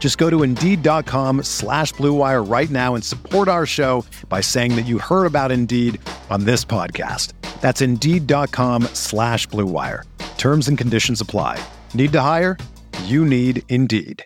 Just 0.00 0.18
go 0.18 0.28
to 0.30 0.42
Indeed.com 0.42 1.44
slash 1.44 1.92
BlueWire 1.94 2.50
right 2.50 2.70
now 2.70 2.94
and 2.96 3.04
support 3.04 3.46
our 3.46 3.66
show 3.66 4.04
by 4.28 4.40
saying 4.40 4.74
that 4.76 4.86
you 4.86 4.98
heard 4.98 5.26
about 5.26 5.52
Indeed 5.52 6.00
on 6.30 6.44
this 6.44 6.64
podcast. 6.64 7.34
That's 7.60 7.82
Indeed.com 7.82 8.84
slash 8.94 9.46
BlueWire. 9.48 10.02
Terms 10.38 10.66
and 10.68 10.76
conditions 10.78 11.20
apply. 11.20 11.62
Need 11.92 12.12
to 12.12 12.20
hire? 12.22 12.56
You 13.04 13.24
need 13.26 13.62
Indeed. 13.68 14.24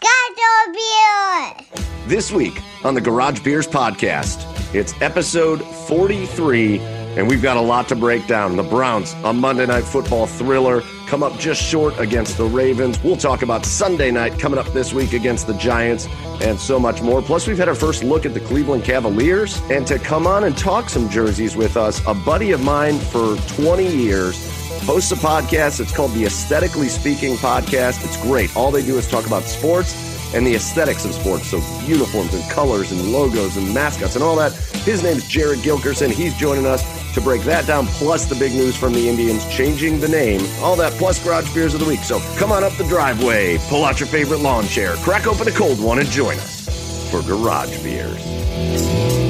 Goddard 0.00 0.72
Beer! 0.72 1.82
This 2.06 2.32
week 2.32 2.58
on 2.84 2.94
the 2.94 3.00
Garage 3.02 3.40
Beers 3.40 3.66
podcast, 3.66 4.44
it's 4.74 4.94
episode 5.02 5.60
43, 5.88 6.78
and 6.78 7.28
we've 7.28 7.42
got 7.42 7.56
a 7.58 7.60
lot 7.60 7.88
to 7.88 7.96
break 7.96 8.26
down. 8.26 8.56
The 8.56 8.62
Browns, 8.62 9.12
a 9.24 9.32
Monday 9.32 9.66
Night 9.66 9.84
Football 9.84 10.26
thriller, 10.26 10.82
come 11.06 11.22
up 11.22 11.38
just 11.38 11.62
short 11.62 11.98
against 11.98 12.36
the 12.36 12.44
Ravens. 12.44 13.02
We'll 13.02 13.16
talk 13.16 13.42
about 13.42 13.64
Sunday 13.64 14.10
night 14.10 14.38
coming 14.38 14.58
up 14.58 14.66
this 14.72 14.92
week 14.92 15.12
against 15.12 15.46
the 15.46 15.54
Giants 15.54 16.08
and 16.42 16.58
so 16.58 16.78
much 16.78 17.00
more. 17.00 17.22
Plus, 17.22 17.46
we've 17.46 17.58
had 17.58 17.68
our 17.68 17.74
first 17.74 18.02
look 18.02 18.26
at 18.26 18.34
the 18.34 18.40
Cleveland 18.40 18.84
Cavaliers. 18.84 19.60
And 19.70 19.86
to 19.86 19.98
come 19.98 20.26
on 20.26 20.44
and 20.44 20.56
talk 20.56 20.88
some 20.88 21.08
jerseys 21.08 21.56
with 21.56 21.76
us, 21.76 22.04
a 22.06 22.14
buddy 22.14 22.52
of 22.52 22.62
mine 22.62 22.98
for 22.98 23.36
20 23.54 23.86
years 23.86 24.36
hosts 24.84 25.10
a 25.12 25.16
podcast. 25.16 25.80
It's 25.80 25.94
called 25.94 26.12
the 26.12 26.24
Aesthetically 26.24 26.88
Speaking 26.88 27.34
Podcast. 27.36 28.04
It's 28.04 28.20
great. 28.22 28.54
All 28.56 28.70
they 28.70 28.84
do 28.84 28.98
is 28.98 29.08
talk 29.08 29.26
about 29.26 29.44
sports 29.44 29.94
and 30.34 30.46
the 30.46 30.54
aesthetics 30.54 31.04
of 31.04 31.12
sports. 31.12 31.48
So 31.48 31.58
uniforms 31.84 32.34
and 32.34 32.48
colors 32.50 32.92
and 32.92 33.12
logos 33.12 33.56
and 33.56 33.72
mascots 33.72 34.16
and 34.16 34.24
all 34.24 34.36
that. 34.36 34.52
His 34.84 35.02
name's 35.02 35.26
Jared 35.26 35.60
Gilkerson. 35.60 36.10
He's 36.10 36.34
joining 36.36 36.66
us 36.66 36.95
to 37.16 37.20
break 37.22 37.42
that 37.42 37.66
down, 37.66 37.86
plus 37.86 38.26
the 38.26 38.34
big 38.34 38.52
news 38.52 38.76
from 38.76 38.92
the 38.92 39.08
Indians 39.08 39.44
changing 39.46 39.98
the 39.98 40.08
name. 40.08 40.40
All 40.60 40.76
that 40.76 40.92
plus 40.92 41.22
garage 41.24 41.52
beers 41.54 41.72
of 41.72 41.80
the 41.80 41.86
week. 41.86 42.00
So 42.00 42.20
come 42.36 42.52
on 42.52 42.62
up 42.62 42.74
the 42.74 42.84
driveway, 42.84 43.56
pull 43.68 43.84
out 43.84 43.98
your 43.98 44.06
favorite 44.06 44.40
lawn 44.40 44.66
chair, 44.66 44.94
crack 44.96 45.26
open 45.26 45.48
a 45.48 45.52
cold 45.52 45.80
one, 45.80 45.98
and 45.98 46.08
join 46.08 46.36
us 46.36 47.10
for 47.10 47.22
garage 47.22 47.82
beers. 47.82 49.25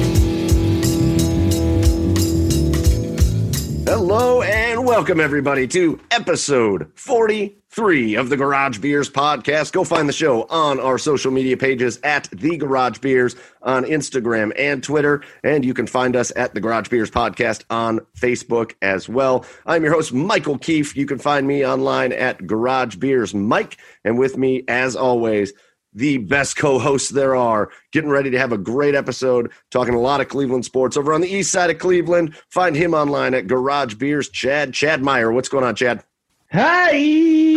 Hello 3.89 4.41
and 4.41 4.85
welcome 4.85 5.21
everybody 5.21 5.65
to 5.65 5.97
episode 6.11 6.91
43 6.95 8.15
of 8.15 8.27
the 8.27 8.35
Garage 8.35 8.79
Beers 8.79 9.09
podcast. 9.09 9.71
Go 9.71 9.85
find 9.85 10.09
the 10.09 10.13
show 10.13 10.43
on 10.49 10.77
our 10.81 10.97
social 10.97 11.31
media 11.31 11.55
pages 11.55 11.97
at 12.03 12.27
the 12.33 12.57
Garage 12.57 12.97
Beers 12.97 13.37
on 13.61 13.85
Instagram 13.85 14.51
and 14.57 14.83
Twitter, 14.83 15.23
and 15.41 15.63
you 15.63 15.73
can 15.73 15.87
find 15.87 16.17
us 16.17 16.33
at 16.35 16.53
the 16.53 16.59
Garage 16.59 16.89
Beers 16.89 17.09
podcast 17.09 17.63
on 17.69 18.01
Facebook 18.19 18.73
as 18.81 19.07
well. 19.07 19.45
I'm 19.65 19.85
your 19.85 19.93
host 19.93 20.11
Michael 20.11 20.57
Keefe. 20.57 20.97
You 20.97 21.05
can 21.05 21.17
find 21.17 21.47
me 21.47 21.65
online 21.65 22.11
at 22.11 22.45
Garage 22.45 22.97
Beers 22.97 23.33
Mike, 23.33 23.77
and 24.03 24.19
with 24.19 24.37
me 24.37 24.65
as 24.67 24.97
always 24.97 25.53
the 25.97 26.19
best 26.19 26.55
co-hosts 26.55 27.09
there 27.09 27.35
are. 27.35 27.69
Getting 27.91 28.09
ready 28.09 28.29
to 28.29 28.39
have 28.39 28.51
a 28.51 28.57
great 28.57 28.95
episode, 28.95 29.51
talking 29.71 29.93
a 29.93 29.99
lot 29.99 30.21
of 30.21 30.29
Cleveland 30.29 30.63
sports 30.63 30.95
over 30.95 31.13
on 31.13 31.21
the 31.21 31.27
east 31.27 31.51
side 31.51 31.69
of 31.69 31.79
Cleveland. 31.79 32.35
Find 32.49 32.75
him 32.75 32.93
online 32.93 33.33
at 33.33 33.47
Garage 33.47 33.95
Beers. 33.95 34.29
Chad, 34.29 34.73
Chad 34.73 35.03
Meyer. 35.03 35.31
What's 35.31 35.49
going 35.49 35.63
on, 35.63 35.75
Chad? 35.75 36.03
Hi. 36.51 36.91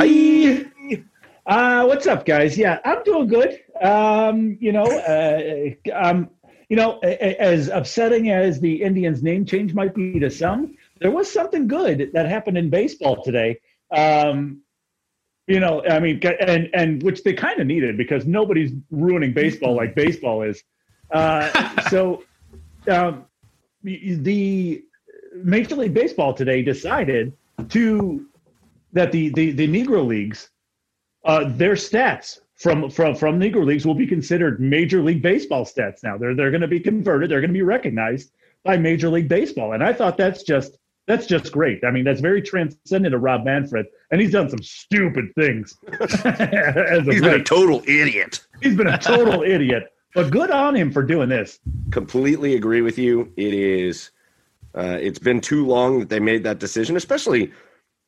Hi. 0.00 0.66
Uh, 1.46 1.84
what's 1.84 2.06
up, 2.06 2.24
guys? 2.24 2.56
Yeah, 2.56 2.78
I'm 2.84 3.02
doing 3.04 3.28
good. 3.28 3.60
Um, 3.80 4.56
you 4.60 4.72
know, 4.72 4.84
uh, 4.84 5.92
um, 5.94 6.30
you 6.68 6.76
know, 6.76 6.98
as 7.00 7.68
upsetting 7.68 8.30
as 8.30 8.60
the 8.60 8.82
Indians' 8.82 9.22
name 9.22 9.44
change 9.44 9.74
might 9.74 9.94
be 9.94 10.20
to 10.20 10.30
some, 10.30 10.76
there 11.00 11.10
was 11.10 11.30
something 11.30 11.66
good 11.66 12.10
that 12.12 12.26
happened 12.26 12.56
in 12.56 12.70
baseball 12.70 13.22
today. 13.22 13.60
Um, 13.90 14.62
you 15.50 15.58
know, 15.58 15.84
I 15.84 15.98
mean, 15.98 16.20
and 16.40 16.70
and 16.72 17.02
which 17.02 17.24
they 17.24 17.32
kind 17.32 17.58
of 17.58 17.66
needed 17.66 17.96
because 17.96 18.24
nobody's 18.24 18.70
ruining 18.92 19.32
baseball 19.32 19.74
like 19.74 19.96
baseball 19.96 20.42
is. 20.42 20.62
Uh, 21.10 21.50
so, 21.90 22.22
um, 22.88 23.24
the 23.82 24.84
Major 25.34 25.74
League 25.74 25.92
Baseball 25.92 26.34
today 26.34 26.62
decided 26.62 27.36
to 27.70 28.26
that 28.92 29.10
the 29.10 29.30
the, 29.30 29.50
the 29.50 29.66
Negro 29.66 30.06
leagues, 30.06 30.50
uh, 31.24 31.44
their 31.48 31.74
stats 31.74 32.38
from 32.54 32.88
from 32.88 33.16
from 33.16 33.40
Negro 33.40 33.66
leagues 33.66 33.84
will 33.84 33.94
be 33.94 34.06
considered 34.06 34.60
Major 34.60 35.02
League 35.02 35.20
Baseball 35.20 35.64
stats 35.64 36.04
now. 36.04 36.16
They're 36.16 36.36
they're 36.36 36.52
going 36.52 36.60
to 36.60 36.68
be 36.68 36.78
converted. 36.78 37.28
They're 37.28 37.40
going 37.40 37.50
to 37.50 37.54
be 37.54 37.62
recognized 37.62 38.30
by 38.62 38.76
Major 38.76 39.08
League 39.08 39.28
Baseball, 39.28 39.72
and 39.72 39.82
I 39.82 39.92
thought 39.92 40.16
that's 40.16 40.44
just 40.44 40.78
that's 41.10 41.26
just 41.26 41.50
great. 41.50 41.82
I 41.84 41.90
mean, 41.90 42.04
that's 42.04 42.20
very 42.20 42.40
transcendent 42.40 43.14
of 43.14 43.20
Rob 43.20 43.44
Manfred, 43.44 43.86
and 44.12 44.20
he's 44.20 44.30
done 44.30 44.48
some 44.48 44.62
stupid 44.62 45.26
things. 45.34 45.76
he's 45.98 47.20
been 47.20 47.40
a 47.40 47.42
total 47.42 47.82
idiot. 47.86 48.40
He's 48.62 48.76
been 48.76 48.86
a 48.86 48.98
total 48.98 49.42
idiot, 49.42 49.92
but 50.14 50.30
good 50.30 50.52
on 50.52 50.76
him 50.76 50.92
for 50.92 51.02
doing 51.02 51.28
this. 51.28 51.58
Completely 51.90 52.54
agree 52.54 52.80
with 52.80 52.96
you. 52.96 53.32
It 53.36 53.52
is. 53.52 54.10
Uh, 54.72 54.98
it's 55.00 55.18
been 55.18 55.40
too 55.40 55.66
long 55.66 55.98
that 55.98 56.10
they 56.10 56.20
made 56.20 56.44
that 56.44 56.60
decision, 56.60 56.96
especially 56.96 57.52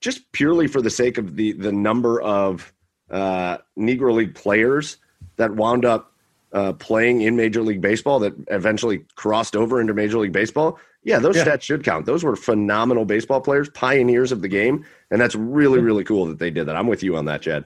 just 0.01 0.31
purely 0.31 0.69
for 0.69 0.81
the 0.81 0.91
sake 0.91 1.19
of 1.19 1.35
the 1.35 1.53
the 1.53 1.73
number 1.73 2.23
of 2.23 2.73
uh, 3.11 3.59
Negro 3.77 4.15
League 4.15 4.37
players 4.37 4.99
that 5.37 5.53
wound 5.57 5.85
up 5.85 6.13
uh, 6.53 6.73
playing 6.75 7.23
in 7.23 7.35
Major 7.35 7.63
League 7.63 7.81
Baseball 7.81 8.21
that 8.21 8.35
eventually 8.49 9.05
crossed 9.17 9.57
over 9.57 9.81
into 9.81 9.93
Major 9.93 10.19
League 10.19 10.33
Baseball. 10.33 10.79
Yeah, 11.05 11.19
those 11.19 11.37
yeah. 11.37 11.45
stats 11.45 11.63
should 11.63 11.85
count. 11.85 12.07
Those 12.07 12.23
were 12.23 12.37
phenomenal 12.37 13.05
baseball 13.05 13.41
players, 13.41 13.69
pioneers 13.71 14.31
of 14.31 14.41
the 14.41 14.49
game, 14.49 14.85
and 15.11 15.21
that's 15.21 15.35
really 15.35 15.81
really 15.81 16.05
cool 16.05 16.27
that 16.27 16.39
they 16.39 16.51
did 16.51 16.67
that. 16.67 16.77
I'm 16.77 16.87
with 16.87 17.03
you 17.03 17.17
on 17.17 17.25
that, 17.27 17.43
Chad. 17.43 17.65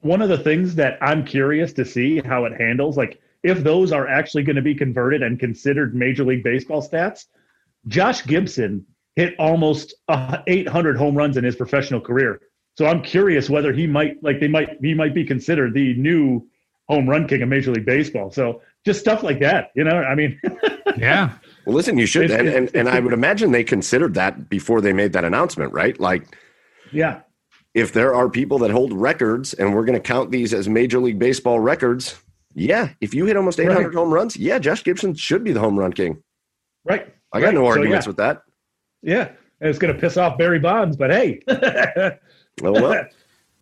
One 0.00 0.20
of 0.20 0.28
the 0.28 0.38
things 0.38 0.74
that 0.74 0.98
I'm 1.00 1.24
curious 1.24 1.72
to 1.74 1.84
see 1.84 2.20
how 2.20 2.44
it 2.44 2.60
handles, 2.60 2.96
like 2.96 3.20
if 3.42 3.62
those 3.62 3.92
are 3.92 4.08
actually 4.08 4.42
going 4.42 4.56
to 4.56 4.62
be 4.62 4.74
converted 4.74 5.22
and 5.22 5.38
considered 5.38 5.94
Major 5.94 6.24
League 6.24 6.42
Baseball 6.42 6.82
stats. 6.82 7.26
Josh 7.86 8.24
Gibson 8.24 8.86
hit 9.14 9.34
almost 9.38 9.94
uh, 10.08 10.38
800 10.46 10.96
home 10.96 11.14
runs 11.14 11.36
in 11.36 11.44
his 11.44 11.54
professional 11.54 12.00
career. 12.00 12.40
So 12.76 12.86
I'm 12.86 13.02
curious 13.02 13.48
whether 13.48 13.72
he 13.72 13.86
might 13.86 14.22
like 14.22 14.40
they 14.40 14.48
might 14.48 14.78
he 14.80 14.94
might 14.94 15.14
be 15.14 15.24
considered 15.24 15.74
the 15.74 15.94
new 15.94 16.48
home 16.88 17.08
run 17.08 17.28
king 17.28 17.42
of 17.42 17.48
Major 17.48 17.70
League 17.70 17.86
Baseball. 17.86 18.32
So 18.32 18.62
just 18.84 19.00
stuff 19.00 19.22
like 19.22 19.40
that, 19.40 19.70
you 19.76 19.84
know. 19.84 19.96
I 19.96 20.14
mean, 20.14 20.40
yeah. 20.96 21.34
Well, 21.66 21.74
listen, 21.74 21.96
you 21.96 22.06
should, 22.06 22.30
and, 22.30 22.48
and, 22.48 22.70
and 22.74 22.88
I 22.88 23.00
would 23.00 23.12
imagine 23.12 23.52
they 23.52 23.64
considered 23.64 24.14
that 24.14 24.48
before 24.48 24.80
they 24.80 24.92
made 24.92 25.12
that 25.14 25.24
announcement, 25.24 25.72
right? 25.72 25.98
Like, 25.98 26.36
yeah, 26.92 27.20
if 27.72 27.92
there 27.92 28.14
are 28.14 28.28
people 28.28 28.58
that 28.60 28.70
hold 28.70 28.92
records, 28.92 29.54
and 29.54 29.74
we're 29.74 29.84
going 29.84 30.00
to 30.00 30.06
count 30.06 30.30
these 30.30 30.52
as 30.52 30.68
Major 30.68 31.00
League 31.00 31.18
Baseball 31.18 31.60
records, 31.60 32.16
yeah, 32.54 32.90
if 33.00 33.14
you 33.14 33.26
hit 33.26 33.36
almost 33.36 33.58
800 33.58 33.86
right. 33.86 33.94
home 33.94 34.12
runs, 34.12 34.36
yeah, 34.36 34.58
Josh 34.58 34.84
Gibson 34.84 35.14
should 35.14 35.42
be 35.42 35.52
the 35.52 35.60
home 35.60 35.78
run 35.78 35.92
king. 35.92 36.22
Right. 36.84 37.12
I 37.32 37.40
got 37.40 37.46
right. 37.46 37.54
no 37.54 37.66
arguments 37.66 38.04
so, 38.04 38.08
yeah. 38.08 38.10
with 38.10 38.16
that. 38.18 38.42
Yeah, 39.02 39.28
and 39.60 39.70
it's 39.70 39.78
going 39.78 39.92
to 39.92 40.00
piss 40.00 40.16
off 40.16 40.38
Barry 40.38 40.58
Bonds, 40.58 40.96
but 40.96 41.10
hey. 41.10 41.40
oh 41.48 42.18
well. 42.72 43.06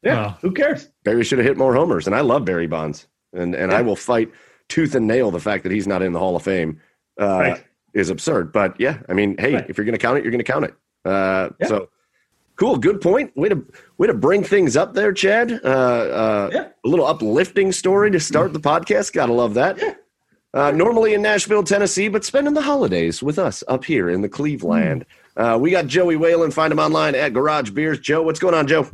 yeah, 0.02 0.34
who 0.43 0.52
cares? 0.52 0.88
Barry 1.05 1.25
should 1.25 1.38
have 1.38 1.46
hit 1.46 1.56
more 1.56 1.75
homers, 1.75 2.06
and 2.06 2.14
I 2.14 2.20
love 2.20 2.44
Barry 2.44 2.66
Bonds, 2.66 3.06
and 3.32 3.55
and 3.55 3.72
yeah. 3.72 3.78
I 3.78 3.82
will 3.82 3.96
fight 3.96 4.31
tooth 4.69 4.94
and 4.94 5.06
nail 5.06 5.31
the 5.31 5.40
fact 5.40 5.62
that 5.62 5.72
he's 5.72 5.87
not 5.87 6.02
in 6.02 6.12
the 6.12 6.19
Hall 6.19 6.37
of 6.37 6.43
Fame. 6.43 6.81
Uh, 7.20 7.26
right 7.38 7.64
is 7.94 8.10
absurd. 8.10 8.52
But 8.52 8.78
yeah, 8.80 8.98
I 9.08 9.12
mean, 9.12 9.36
hey, 9.38 9.54
right. 9.54 9.66
if 9.68 9.76
you're 9.76 9.84
going 9.84 9.94
to 9.94 9.98
count 9.98 10.18
it, 10.18 10.24
you're 10.24 10.30
going 10.30 10.44
to 10.44 10.52
count 10.52 10.64
it. 10.64 10.74
Uh, 11.04 11.50
yeah. 11.60 11.66
So 11.66 11.88
cool, 12.56 12.76
good 12.76 13.00
point. 13.00 13.36
Way 13.36 13.48
to 13.48 13.64
way 13.98 14.06
to 14.06 14.14
bring 14.14 14.42
things 14.44 14.76
up 14.76 14.94
there, 14.94 15.12
Chad. 15.12 15.52
Uh, 15.64 15.66
uh, 15.66 16.50
yeah. 16.52 16.68
A 16.84 16.88
little 16.88 17.06
uplifting 17.06 17.72
story 17.72 18.10
to 18.10 18.20
start 18.20 18.52
the 18.52 18.60
podcast. 18.60 19.12
Gotta 19.12 19.32
love 19.32 19.54
that. 19.54 19.78
Yeah. 19.78 19.94
Uh, 20.54 20.70
normally 20.70 21.14
in 21.14 21.22
Nashville, 21.22 21.62
Tennessee, 21.62 22.08
but 22.08 22.24
spending 22.24 22.52
the 22.52 22.60
holidays 22.60 23.22
with 23.22 23.38
us 23.38 23.64
up 23.68 23.84
here 23.84 24.10
in 24.10 24.20
the 24.20 24.28
Cleveland. 24.28 25.06
Uh, 25.34 25.58
we 25.58 25.70
got 25.70 25.86
Joey 25.86 26.16
Whalen. 26.16 26.50
Find 26.50 26.70
him 26.70 26.78
online 26.78 27.14
at 27.14 27.32
Garage 27.32 27.70
Beers. 27.70 27.98
Joe, 27.98 28.22
what's 28.22 28.38
going 28.38 28.54
on, 28.54 28.66
Joe? 28.66 28.90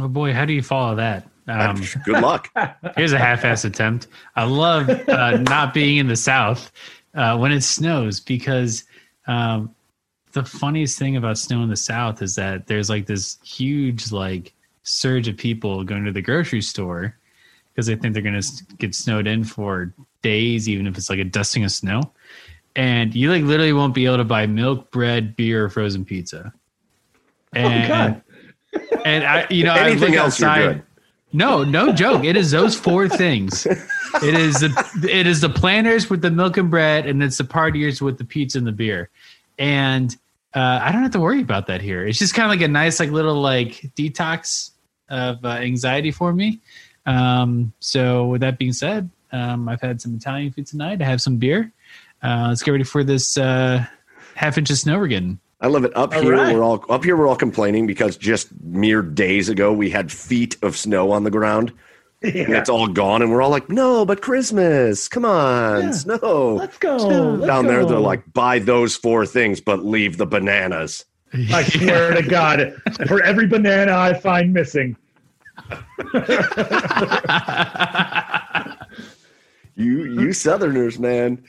Oh 0.00 0.08
boy, 0.08 0.32
how 0.32 0.44
do 0.44 0.52
you 0.52 0.62
follow 0.62 0.96
that? 0.96 1.28
Um, 1.46 1.80
Good 2.04 2.20
luck. 2.20 2.50
here's 2.96 3.12
a 3.12 3.18
half-ass 3.18 3.64
attempt. 3.64 4.08
I 4.34 4.44
love 4.44 4.88
uh, 4.88 5.36
not 5.38 5.72
being 5.72 5.98
in 5.98 6.08
the 6.08 6.16
South 6.16 6.72
uh, 7.16 7.36
when 7.36 7.50
it 7.50 7.62
snows 7.62 8.20
because 8.20 8.84
um, 9.26 9.74
the 10.32 10.44
funniest 10.44 10.98
thing 10.98 11.16
about 11.16 11.38
snow 11.38 11.62
in 11.62 11.68
the 11.68 11.76
South 11.76 12.22
is 12.22 12.34
that 12.36 12.66
there's 12.66 12.90
like 12.90 13.06
this 13.06 13.38
huge 13.42 14.12
like 14.12 14.52
surge 14.82 15.26
of 15.26 15.36
people 15.36 15.82
going 15.82 16.04
to 16.04 16.12
the 16.12 16.22
grocery 16.22 16.62
store 16.62 17.16
because 17.72 17.86
they 17.86 17.96
think 17.96 18.14
they're 18.14 18.22
going 18.22 18.40
to 18.40 18.64
get 18.78 18.94
snowed 18.94 19.26
in 19.26 19.44
for 19.44 19.92
days, 20.22 20.68
even 20.68 20.86
if 20.86 20.96
it's 20.96 21.10
like 21.10 21.18
a 21.18 21.24
dusting 21.24 21.64
of 21.64 21.72
snow. 21.72 22.02
And 22.74 23.14
you 23.14 23.30
like 23.30 23.42
literally 23.42 23.72
won't 23.72 23.94
be 23.94 24.04
able 24.04 24.18
to 24.18 24.24
buy 24.24 24.46
milk, 24.46 24.90
bread, 24.90 25.34
beer, 25.36 25.64
or 25.64 25.68
frozen 25.70 26.04
pizza. 26.04 26.52
And, 27.54 27.84
oh 27.84 27.88
God. 27.88 28.22
and 29.04 29.24
I, 29.24 29.46
you 29.48 29.64
know, 29.64 29.74
Anything 29.74 30.14
else, 30.14 30.42
outside. 30.42 30.82
No, 31.36 31.64
no 31.64 31.92
joke. 31.92 32.24
It 32.24 32.34
is 32.34 32.50
those 32.50 32.74
four 32.74 33.10
things. 33.10 33.66
It 33.66 34.34
is 34.34 34.60
the 34.60 35.08
it 35.12 35.26
is 35.26 35.42
the 35.42 35.50
planners 35.50 36.08
with 36.08 36.22
the 36.22 36.30
milk 36.30 36.56
and 36.56 36.70
bread, 36.70 37.04
and 37.04 37.22
it's 37.22 37.36
the 37.36 37.44
partiers 37.44 38.00
with 38.00 38.16
the 38.16 38.24
pizza 38.24 38.56
and 38.56 38.66
the 38.66 38.72
beer. 38.72 39.10
And 39.58 40.16
uh, 40.54 40.80
I 40.82 40.90
don't 40.90 41.02
have 41.02 41.10
to 41.12 41.20
worry 41.20 41.42
about 41.42 41.66
that 41.66 41.82
here. 41.82 42.06
It's 42.06 42.18
just 42.18 42.34
kind 42.34 42.46
of 42.46 42.58
like 42.58 42.64
a 42.64 42.72
nice, 42.72 42.98
like 42.98 43.10
little 43.10 43.38
like 43.38 43.72
detox 43.94 44.70
of 45.10 45.44
uh, 45.44 45.48
anxiety 45.48 46.10
for 46.10 46.32
me. 46.32 46.60
Um, 47.04 47.74
so 47.80 48.28
with 48.28 48.40
that 48.40 48.58
being 48.58 48.72
said, 48.72 49.10
um, 49.30 49.68
I've 49.68 49.82
had 49.82 50.00
some 50.00 50.16
Italian 50.16 50.52
food 50.52 50.66
tonight. 50.66 51.02
I 51.02 51.04
have 51.04 51.20
some 51.20 51.36
beer. 51.36 51.70
Uh, 52.22 52.46
let's 52.48 52.62
get 52.62 52.70
ready 52.70 52.84
for 52.84 53.04
this 53.04 53.36
uh, 53.36 53.84
half 54.34 54.56
inch 54.56 54.70
of 54.70 54.78
snow 54.78 54.98
we're 54.98 55.08
getting. 55.08 55.38
I 55.60 55.68
love 55.68 55.84
it. 55.84 55.96
Up 55.96 56.14
All 56.14 56.20
here, 56.22 56.32
right. 56.36 56.54
we're 56.54 56.62
all 56.62 56.84
up 56.90 57.02
here. 57.04 57.16
We're 57.16 57.26
all 57.28 57.36
complaining 57.36 57.86
because 57.86 58.16
just 58.16 58.48
mere 58.62 59.00
days 59.02 59.48
ago 59.48 59.72
we 59.72 59.88
had 59.90 60.12
feet 60.12 60.56
of 60.62 60.76
snow 60.76 61.10
on 61.12 61.24
the 61.24 61.30
ground, 61.30 61.72
and 62.22 62.34
Yeah. 62.34 62.58
it's 62.58 62.68
all 62.68 62.86
gone. 62.88 63.22
And 63.22 63.30
we're 63.32 63.40
all 63.40 63.48
like, 63.50 63.70
"No, 63.70 64.04
but 64.04 64.20
Christmas! 64.20 65.08
Come 65.08 65.24
on, 65.24 65.82
Yeah. 65.84 65.90
snow!" 65.92 66.56
Let's 66.58 66.76
go. 66.78 66.96
Let's 66.96 67.46
Down 67.46 67.66
there, 67.66 67.80
go. 67.82 67.88
they're 67.88 67.98
like, 67.98 68.22
"Buy 68.34 68.58
those 68.58 68.96
four 68.96 69.24
things, 69.24 69.60
but 69.60 69.82
leave 69.84 70.18
the 70.18 70.26
bananas." 70.26 71.04
I 71.52 71.62
swear 71.64 72.12
to 72.14 72.22
God, 72.22 72.74
for 73.08 73.22
every 73.22 73.46
banana 73.46 73.92
I 73.96 74.14
find 74.14 74.52
missing, 74.52 74.96
You, 79.78 80.04
you 80.04 80.32
Southerners, 80.32 80.98
man, 80.98 81.42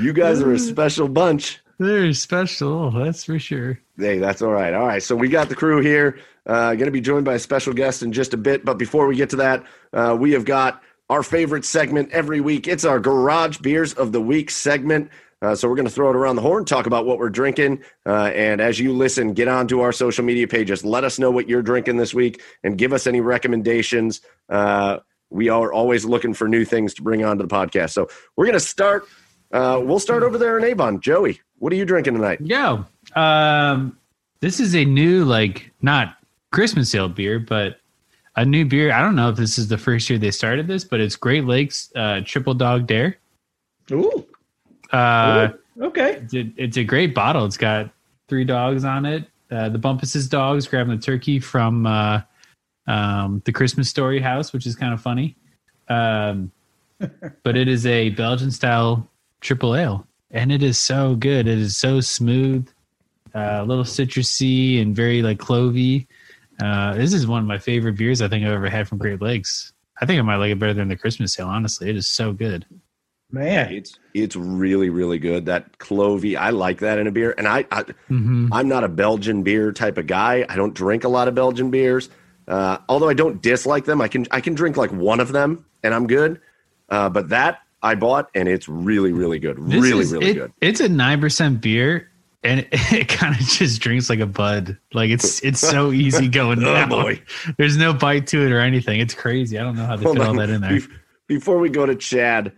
you 0.00 0.14
guys 0.14 0.40
are 0.40 0.52
a 0.52 0.58
special 0.58 1.08
bunch. 1.08 1.60
They're 1.78 2.12
special, 2.14 2.90
that's 2.90 3.24
for 3.24 3.38
sure. 3.38 3.78
Hey, 3.98 4.18
that's 4.18 4.40
all 4.42 4.52
right. 4.52 4.72
All 4.72 4.86
right. 4.86 5.02
So 5.02 5.14
we 5.14 5.28
got 5.28 5.48
the 5.48 5.54
crew 5.54 5.80
here. 5.80 6.18
Uh, 6.46 6.74
going 6.74 6.86
to 6.86 6.90
be 6.90 7.00
joined 7.00 7.24
by 7.24 7.34
a 7.34 7.38
special 7.38 7.72
guest 7.72 8.02
in 8.02 8.12
just 8.12 8.32
a 8.32 8.36
bit. 8.36 8.64
But 8.64 8.78
before 8.78 9.06
we 9.06 9.16
get 9.16 9.30
to 9.30 9.36
that, 9.36 9.64
uh, 9.92 10.16
we 10.18 10.32
have 10.32 10.44
got 10.44 10.82
our 11.10 11.22
favorite 11.22 11.64
segment 11.64 12.10
every 12.12 12.40
week. 12.40 12.66
It's 12.66 12.84
our 12.84 13.00
Garage 13.00 13.58
Beers 13.58 13.92
of 13.94 14.12
the 14.12 14.20
Week 14.20 14.50
segment. 14.50 15.10
Uh, 15.42 15.54
so 15.54 15.68
we're 15.68 15.74
going 15.76 15.86
to 15.86 15.92
throw 15.92 16.08
it 16.08 16.16
around 16.16 16.36
the 16.36 16.42
horn, 16.42 16.64
talk 16.64 16.86
about 16.86 17.04
what 17.04 17.18
we're 17.18 17.28
drinking. 17.28 17.82
Uh, 18.06 18.30
and 18.34 18.60
as 18.60 18.80
you 18.80 18.92
listen, 18.92 19.34
get 19.34 19.48
onto 19.48 19.80
our 19.80 19.92
social 19.92 20.24
media 20.24 20.48
pages. 20.48 20.84
Let 20.84 21.04
us 21.04 21.18
know 21.18 21.30
what 21.30 21.48
you're 21.48 21.62
drinking 21.62 21.98
this 21.98 22.14
week 22.14 22.42
and 22.64 22.78
give 22.78 22.92
us 22.92 23.06
any 23.06 23.20
recommendations. 23.20 24.22
Uh, 24.48 24.98
we 25.28 25.48
are 25.50 25.72
always 25.72 26.04
looking 26.04 26.32
for 26.32 26.48
new 26.48 26.64
things 26.64 26.94
to 26.94 27.02
bring 27.02 27.24
onto 27.24 27.46
the 27.46 27.54
podcast. 27.54 27.90
So 27.90 28.08
we're 28.36 28.46
going 28.46 28.54
to 28.54 28.60
start. 28.60 29.06
Uh, 29.52 29.80
we'll 29.82 29.98
start 29.98 30.22
over 30.22 30.38
there 30.38 30.58
in 30.58 30.64
Avon. 30.64 31.00
Joey, 31.00 31.40
what 31.58 31.72
are 31.72 31.76
you 31.76 31.84
drinking 31.84 32.14
tonight? 32.14 32.40
Yo, 32.40 32.84
um, 33.14 33.96
this 34.40 34.60
is 34.60 34.74
a 34.74 34.84
new 34.84 35.24
like 35.24 35.72
not 35.82 36.16
Christmas 36.52 36.94
ale 36.94 37.08
beer, 37.08 37.38
but 37.38 37.80
a 38.36 38.44
new 38.44 38.64
beer. 38.64 38.92
I 38.92 39.00
don't 39.00 39.16
know 39.16 39.30
if 39.30 39.36
this 39.36 39.58
is 39.58 39.68
the 39.68 39.78
first 39.78 40.10
year 40.10 40.18
they 40.18 40.30
started 40.30 40.66
this, 40.66 40.84
but 40.84 41.00
it's 41.00 41.16
Great 41.16 41.44
Lakes 41.44 41.90
uh, 41.96 42.20
Triple 42.24 42.54
Dog 42.54 42.86
Dare. 42.86 43.16
ooh, 43.92 44.26
Uh, 44.92 45.48
okay. 45.80 46.16
it's, 46.22 46.34
a, 46.34 46.52
it's 46.56 46.76
a 46.76 46.84
great 46.84 47.14
bottle. 47.14 47.44
It's 47.46 47.56
got 47.56 47.90
three 48.28 48.44
dogs 48.44 48.84
on 48.84 49.06
it. 49.06 49.24
Uh, 49.50 49.68
the 49.68 49.78
Bumpus's 49.78 50.28
dogs 50.28 50.66
grabbing 50.66 50.96
the 50.96 51.00
turkey 51.02 51.38
from 51.38 51.86
uh, 51.86 52.20
um, 52.88 53.40
the 53.44 53.52
Christmas 53.52 53.88
Story 53.88 54.20
house, 54.20 54.52
which 54.52 54.66
is 54.66 54.74
kind 54.74 54.92
of 54.92 55.00
funny. 55.00 55.36
Um, 55.88 56.50
but 57.42 57.56
it 57.56 57.68
is 57.68 57.86
a 57.86 58.10
Belgian 58.10 58.50
style 58.50 59.08
triple 59.46 59.76
ale, 59.76 60.06
and 60.30 60.50
it 60.50 60.62
is 60.62 60.76
so 60.78 61.14
good. 61.14 61.46
It 61.46 61.58
is 61.58 61.76
so 61.76 62.00
smooth, 62.00 62.68
uh, 63.34 63.58
a 63.60 63.64
little 63.64 63.84
citrusy 63.84 64.82
and 64.82 64.94
very 64.94 65.22
like 65.22 65.38
clovey. 65.38 66.06
Uh, 66.62 66.94
this 66.94 67.12
is 67.12 67.26
one 67.26 67.40
of 67.40 67.46
my 67.46 67.58
favorite 67.58 67.96
beers 67.96 68.20
I 68.20 68.28
think 68.28 68.44
I've 68.44 68.52
ever 68.52 68.68
had 68.68 68.88
from 68.88 68.98
Great 68.98 69.22
Lakes. 69.22 69.72
I 70.00 70.06
think 70.06 70.18
I 70.18 70.22
might 70.22 70.36
like 70.36 70.50
it 70.50 70.58
better 70.58 70.74
than 70.74 70.88
the 70.88 70.96
Christmas 70.96 71.38
ale. 71.38 71.48
Honestly, 71.48 71.88
it 71.88 71.96
is 71.96 72.08
so 72.08 72.32
good. 72.32 72.66
Man, 73.30 73.72
It's 73.72 73.98
it's 74.14 74.36
really 74.36 74.88
really 74.88 75.18
good. 75.18 75.46
That 75.46 75.78
clovey, 75.78 76.36
I 76.36 76.50
like 76.50 76.78
that 76.80 76.98
in 76.98 77.06
a 77.06 77.10
beer. 77.10 77.34
And 77.36 77.46
I, 77.48 77.66
I 77.70 77.84
hmm 78.08 78.48
I'm 78.52 78.68
not 78.68 78.84
a 78.84 78.88
Belgian 78.88 79.42
beer 79.42 79.72
type 79.72 79.98
of 79.98 80.06
guy. 80.06 80.44
I 80.48 80.56
don't 80.56 80.74
drink 80.74 81.04
a 81.04 81.08
lot 81.08 81.28
of 81.28 81.34
Belgian 81.34 81.70
beers. 81.70 82.08
Uh, 82.46 82.78
although 82.88 83.08
I 83.08 83.14
don't 83.14 83.42
dislike 83.42 83.84
them, 83.84 84.00
I 84.00 84.08
can 84.08 84.26
I 84.30 84.40
can 84.40 84.54
drink 84.54 84.76
like 84.76 84.92
one 84.92 85.20
of 85.20 85.32
them 85.32 85.66
and 85.82 85.92
I'm 85.94 86.06
good. 86.06 86.40
Uh, 86.88 87.08
but 87.08 87.30
that 87.30 87.65
I 87.82 87.94
bought 87.94 88.30
and 88.34 88.48
it's 88.48 88.68
really 88.68 89.12
really 89.12 89.38
good. 89.38 89.56
This 89.58 89.82
really 89.82 90.00
is- 90.02 90.12
really 90.12 90.26
it- 90.30 90.34
good. 90.34 90.52
It's 90.60 90.80
a 90.80 90.88
nine 90.88 91.20
percent 91.20 91.60
beer, 91.60 92.08
and 92.42 92.60
it, 92.72 92.92
it 92.92 93.08
kind 93.08 93.34
of 93.34 93.40
just 93.46 93.80
drinks 93.80 94.08
like 94.10 94.20
a 94.20 94.26
bud. 94.26 94.76
Like 94.92 95.10
it's 95.10 95.42
it's 95.44 95.60
so 95.60 95.92
easy 95.92 96.28
going. 96.28 96.60
Oh 96.64 96.72
down. 96.74 96.88
boy. 96.88 97.22
There's 97.58 97.76
no 97.76 97.92
bite 97.92 98.26
to 98.28 98.44
it 98.44 98.52
or 98.52 98.60
anything. 98.60 99.00
It's 99.00 99.14
crazy. 99.14 99.58
I 99.58 99.62
don't 99.62 99.76
know 99.76 99.84
how 99.86 99.96
they 99.96 100.04
Hold 100.04 100.18
fit 100.18 100.26
all 100.26 100.34
that 100.34 100.50
in 100.50 100.60
there. 100.62 100.70
Bef- 100.72 100.90
Before 101.28 101.58
we 101.58 101.68
go 101.68 101.86
to 101.86 101.94
Chad, 101.94 102.52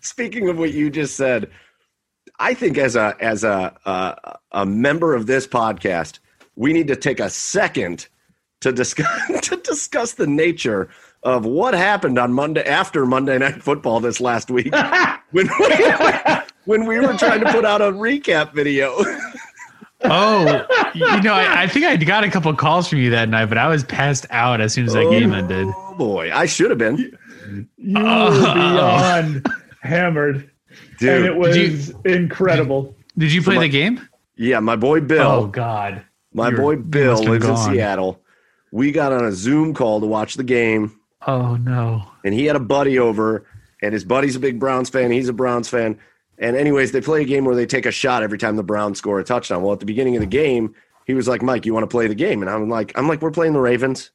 speaking 0.00 0.48
of 0.48 0.58
what 0.58 0.72
you 0.72 0.90
just 0.90 1.16
said, 1.16 1.50
I 2.38 2.54
think 2.54 2.78
as 2.78 2.96
a 2.96 3.16
as 3.20 3.44
a 3.44 3.76
a, 3.84 4.38
a 4.52 4.66
member 4.66 5.14
of 5.14 5.26
this 5.26 5.46
podcast, 5.46 6.18
we 6.56 6.72
need 6.72 6.88
to 6.88 6.96
take 6.96 7.20
a 7.20 7.30
second 7.30 8.08
to 8.60 8.72
discuss 8.72 9.48
to 9.48 9.56
discuss 9.56 10.14
the 10.14 10.26
nature 10.26 10.88
of 11.24 11.44
what 11.46 11.74
happened 11.74 12.18
on 12.18 12.32
Monday 12.32 12.62
after 12.64 13.06
Monday 13.06 13.38
Night 13.38 13.62
Football 13.62 14.00
this 14.00 14.20
last 14.20 14.50
week 14.50 14.72
when 15.32 15.48
we, 15.58 15.76
when 16.66 16.86
we 16.86 16.98
were 17.00 17.14
trying 17.14 17.40
to 17.44 17.50
put 17.50 17.64
out 17.64 17.80
a 17.80 17.90
recap 17.90 18.52
video. 18.54 18.94
oh, 20.04 20.66
you 20.94 21.22
know, 21.22 21.32
I, 21.34 21.62
I 21.62 21.66
think 21.66 21.86
I 21.86 21.96
got 21.96 22.24
a 22.24 22.30
couple 22.30 22.54
calls 22.54 22.88
from 22.88 22.98
you 22.98 23.10
that 23.10 23.28
night, 23.28 23.46
but 23.46 23.58
I 23.58 23.68
was 23.68 23.84
passed 23.84 24.26
out 24.30 24.60
as 24.60 24.74
soon 24.74 24.86
as 24.86 24.92
that 24.92 25.08
game 25.10 25.32
oh, 25.32 25.36
ended. 25.36 25.66
Oh 25.74 25.94
boy, 25.96 26.30
I 26.32 26.46
should 26.46 26.70
have 26.70 26.78
been, 26.78 26.98
you 27.78 27.94
Oh. 27.96 28.30
were 28.30 28.54
beyond 28.54 29.46
hammered, 29.82 30.50
dude. 30.98 31.08
and 31.08 31.24
it 31.24 31.36
was 31.36 31.54
Did 31.56 32.06
incredible. 32.06 32.94
Did 33.16 33.32
you 33.32 33.42
play 33.42 33.56
my- 33.56 33.62
the 33.62 33.68
game? 33.68 34.06
yeah, 34.36 34.60
my 34.60 34.76
boy 34.76 35.00
Bill. 35.00 35.26
Oh 35.30 35.46
God, 35.46 36.04
My 36.32 36.48
You're- 36.48 36.60
boy 36.60 36.76
Bill 36.76 37.12
must 37.12 37.22
have 37.24 37.30
lives 37.32 37.48
in. 37.48 37.56
Seattle. 37.56 38.20
We 38.72 38.90
got 38.92 39.12
on 39.12 39.24
a 39.24 39.32
Zoom 39.32 39.72
call 39.72 40.00
to 40.00 40.06
watch 40.06 40.34
the 40.34 40.42
game, 40.42 40.98
Oh 41.26 41.56
no. 41.56 42.04
and 42.24 42.34
he 42.34 42.46
had 42.46 42.56
a 42.56 42.60
buddy 42.60 42.98
over, 42.98 43.46
and 43.82 43.92
his 43.92 44.04
buddy's 44.04 44.36
a 44.36 44.40
big 44.40 44.58
Browns 44.60 44.88
fan. 44.90 45.10
He's 45.10 45.28
a 45.28 45.32
Browns 45.32 45.68
fan. 45.68 45.98
And, 46.36 46.56
anyways, 46.56 46.90
they 46.90 47.00
play 47.00 47.22
a 47.22 47.24
game 47.24 47.44
where 47.44 47.54
they 47.54 47.64
take 47.64 47.86
a 47.86 47.92
shot 47.92 48.24
every 48.24 48.38
time 48.38 48.56
the 48.56 48.64
Browns 48.64 48.98
score 48.98 49.20
a 49.20 49.24
touchdown. 49.24 49.62
Well, 49.62 49.72
at 49.72 49.78
the 49.78 49.86
beginning 49.86 50.16
of 50.16 50.20
the 50.20 50.26
game, 50.26 50.74
he 51.06 51.14
was 51.14 51.28
like, 51.28 51.42
Mike, 51.42 51.64
you 51.64 51.72
want 51.72 51.84
to 51.84 51.88
play 51.88 52.08
the 52.08 52.14
game? 52.16 52.42
And 52.42 52.50
I'm 52.50 52.68
like, 52.68 52.90
I'm 52.96 53.06
like, 53.06 53.22
we're 53.22 53.30
playing 53.30 53.52
the 53.52 53.60
Ravens. 53.60 54.10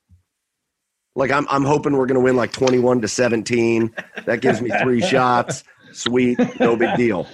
Like, 1.16 1.32
I'm, 1.32 1.48
I'm 1.50 1.64
hoping 1.64 1.94
we're 1.94 2.08
going 2.08 2.20
to 2.20 2.24
win 2.24 2.36
like 2.36 2.52
21 2.52 3.02
to 3.02 3.08
17. 3.08 3.94
That 4.26 4.42
gives 4.42 4.62
me 4.62 4.70
three 4.82 5.02
shots. 5.08 5.64
Sweet. 5.94 6.38
No 6.60 6.76
big 6.76 6.96
deal. 6.98 7.26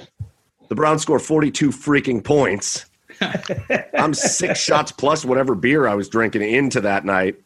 The 0.70 0.76
Browns 0.76 1.02
score 1.02 1.18
42 1.20 1.70
freaking 1.70 2.24
points. 2.24 2.86
I'm 3.98 4.14
six 4.14 4.60
shots 4.60 4.92
plus 4.92 5.26
whatever 5.26 5.56
beer 5.56 5.88
I 5.88 5.96
was 5.96 6.10
drinking 6.10 6.44
into 6.44 6.82
that 6.82 7.06
night. 7.06 7.38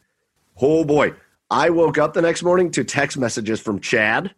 Oh 0.60 0.84
boy. 0.84 1.14
I 1.50 1.70
woke 1.70 1.98
up 1.98 2.14
the 2.14 2.22
next 2.22 2.42
morning 2.42 2.70
to 2.72 2.84
text 2.84 3.18
messages 3.18 3.60
from 3.60 3.80
Chad 3.80 4.34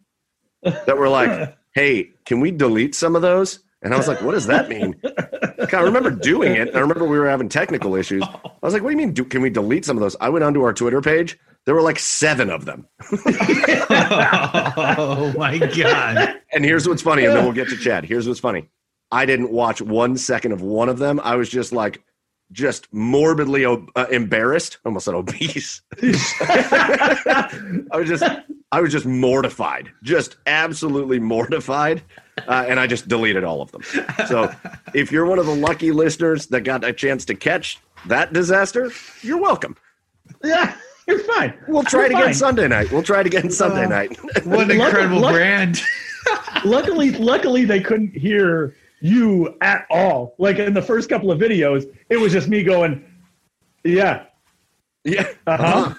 that 0.63 0.97
were 0.97 1.09
like, 1.09 1.55
hey, 1.75 2.11
can 2.25 2.39
we 2.39 2.51
delete 2.51 2.95
some 2.95 3.15
of 3.15 3.21
those? 3.21 3.59
And 3.83 3.93
I 3.93 3.97
was 3.97 4.07
like, 4.07 4.21
what 4.21 4.31
does 4.31 4.47
that 4.47 4.69
mean? 4.69 4.95
I 5.73 5.81
remember 5.81 6.09
doing 6.09 6.55
it. 6.55 6.73
I 6.73 6.79
remember 6.79 7.05
we 7.05 7.19
were 7.19 7.29
having 7.29 7.49
technical 7.49 7.95
issues. 7.95 8.23
I 8.23 8.49
was 8.61 8.73
like, 8.73 8.81
what 8.81 8.89
do 8.89 8.93
you 8.93 8.97
mean? 8.97 9.11
Do, 9.13 9.25
can 9.25 9.41
we 9.41 9.49
delete 9.49 9.83
some 9.83 9.97
of 9.97 10.01
those? 10.01 10.15
I 10.21 10.29
went 10.29 10.45
onto 10.45 10.61
our 10.63 10.73
Twitter 10.73 11.01
page. 11.01 11.37
There 11.65 11.75
were 11.75 11.81
like 11.81 11.99
seven 11.99 12.49
of 12.49 12.63
them. 12.65 12.87
oh 14.71 15.33
my 15.37 15.57
God. 15.59 16.35
And 16.53 16.63
here's 16.63 16.87
what's 16.87 17.01
funny, 17.01 17.25
and 17.25 17.35
then 17.35 17.43
we'll 17.43 17.53
get 17.53 17.69
to 17.69 17.77
Chad. 17.77 18.05
Here's 18.05 18.27
what's 18.27 18.39
funny. 18.39 18.69
I 19.11 19.25
didn't 19.25 19.51
watch 19.51 19.81
one 19.81 20.17
second 20.17 20.53
of 20.53 20.61
one 20.61 20.89
of 20.89 20.97
them. 20.99 21.19
I 21.23 21.35
was 21.35 21.49
just 21.49 21.71
like 21.73 22.01
just 22.53 22.87
morbidly 22.93 23.65
ob- 23.65 23.89
uh, 23.95 24.05
embarrassed. 24.11 24.77
I 24.85 24.89
almost 24.89 25.05
said 25.05 25.15
obese. 25.15 25.81
I 26.01 27.89
was 27.93 28.07
just, 28.07 28.23
I 28.71 28.79
was 28.81 28.91
just 28.91 29.05
mortified, 29.05 29.91
just 30.03 30.37
absolutely 30.47 31.19
mortified, 31.19 32.01
uh, 32.47 32.65
and 32.67 32.79
I 32.79 32.87
just 32.87 33.07
deleted 33.07 33.43
all 33.43 33.61
of 33.61 33.71
them. 33.71 33.81
So, 34.27 34.53
if 34.93 35.11
you're 35.11 35.25
one 35.25 35.39
of 35.39 35.45
the 35.45 35.55
lucky 35.55 35.91
listeners 35.91 36.47
that 36.47 36.61
got 36.61 36.83
a 36.83 36.93
chance 36.93 37.25
to 37.25 37.35
catch 37.35 37.79
that 38.07 38.31
disaster, 38.33 38.91
you're 39.21 39.41
welcome. 39.41 39.75
Yeah, 40.43 40.75
you're 41.07 41.19
fine. 41.19 41.53
We'll 41.67 41.83
try 41.83 42.01
You're 42.01 42.11
it 42.11 42.11
again 42.13 42.23
fine. 42.25 42.33
Sunday 42.33 42.67
night. 42.67 42.91
We'll 42.91 43.03
try 43.03 43.19
it 43.21 43.27
again 43.27 43.51
Sunday 43.51 43.87
night. 43.87 44.17
What 44.45 44.71
an 44.71 44.79
incredible 44.79 45.19
luck- 45.19 45.33
brand. 45.33 45.81
luckily, 46.65 47.11
luckily 47.11 47.65
they 47.65 47.81
couldn't 47.81 48.15
hear 48.15 48.75
you 49.03 49.57
at 49.59 49.85
all. 49.89 50.33
Like 50.37 50.59
in 50.59 50.73
the 50.73 50.81
first 50.81 51.09
couple 51.09 51.29
of 51.29 51.37
videos, 51.37 51.93
it 52.09 52.15
was 52.15 52.31
just 52.31 52.47
me 52.47 52.63
going, 52.63 53.03
"Yeah, 53.83 54.27
yeah. 55.03 55.27
uh-huh. 55.45 55.93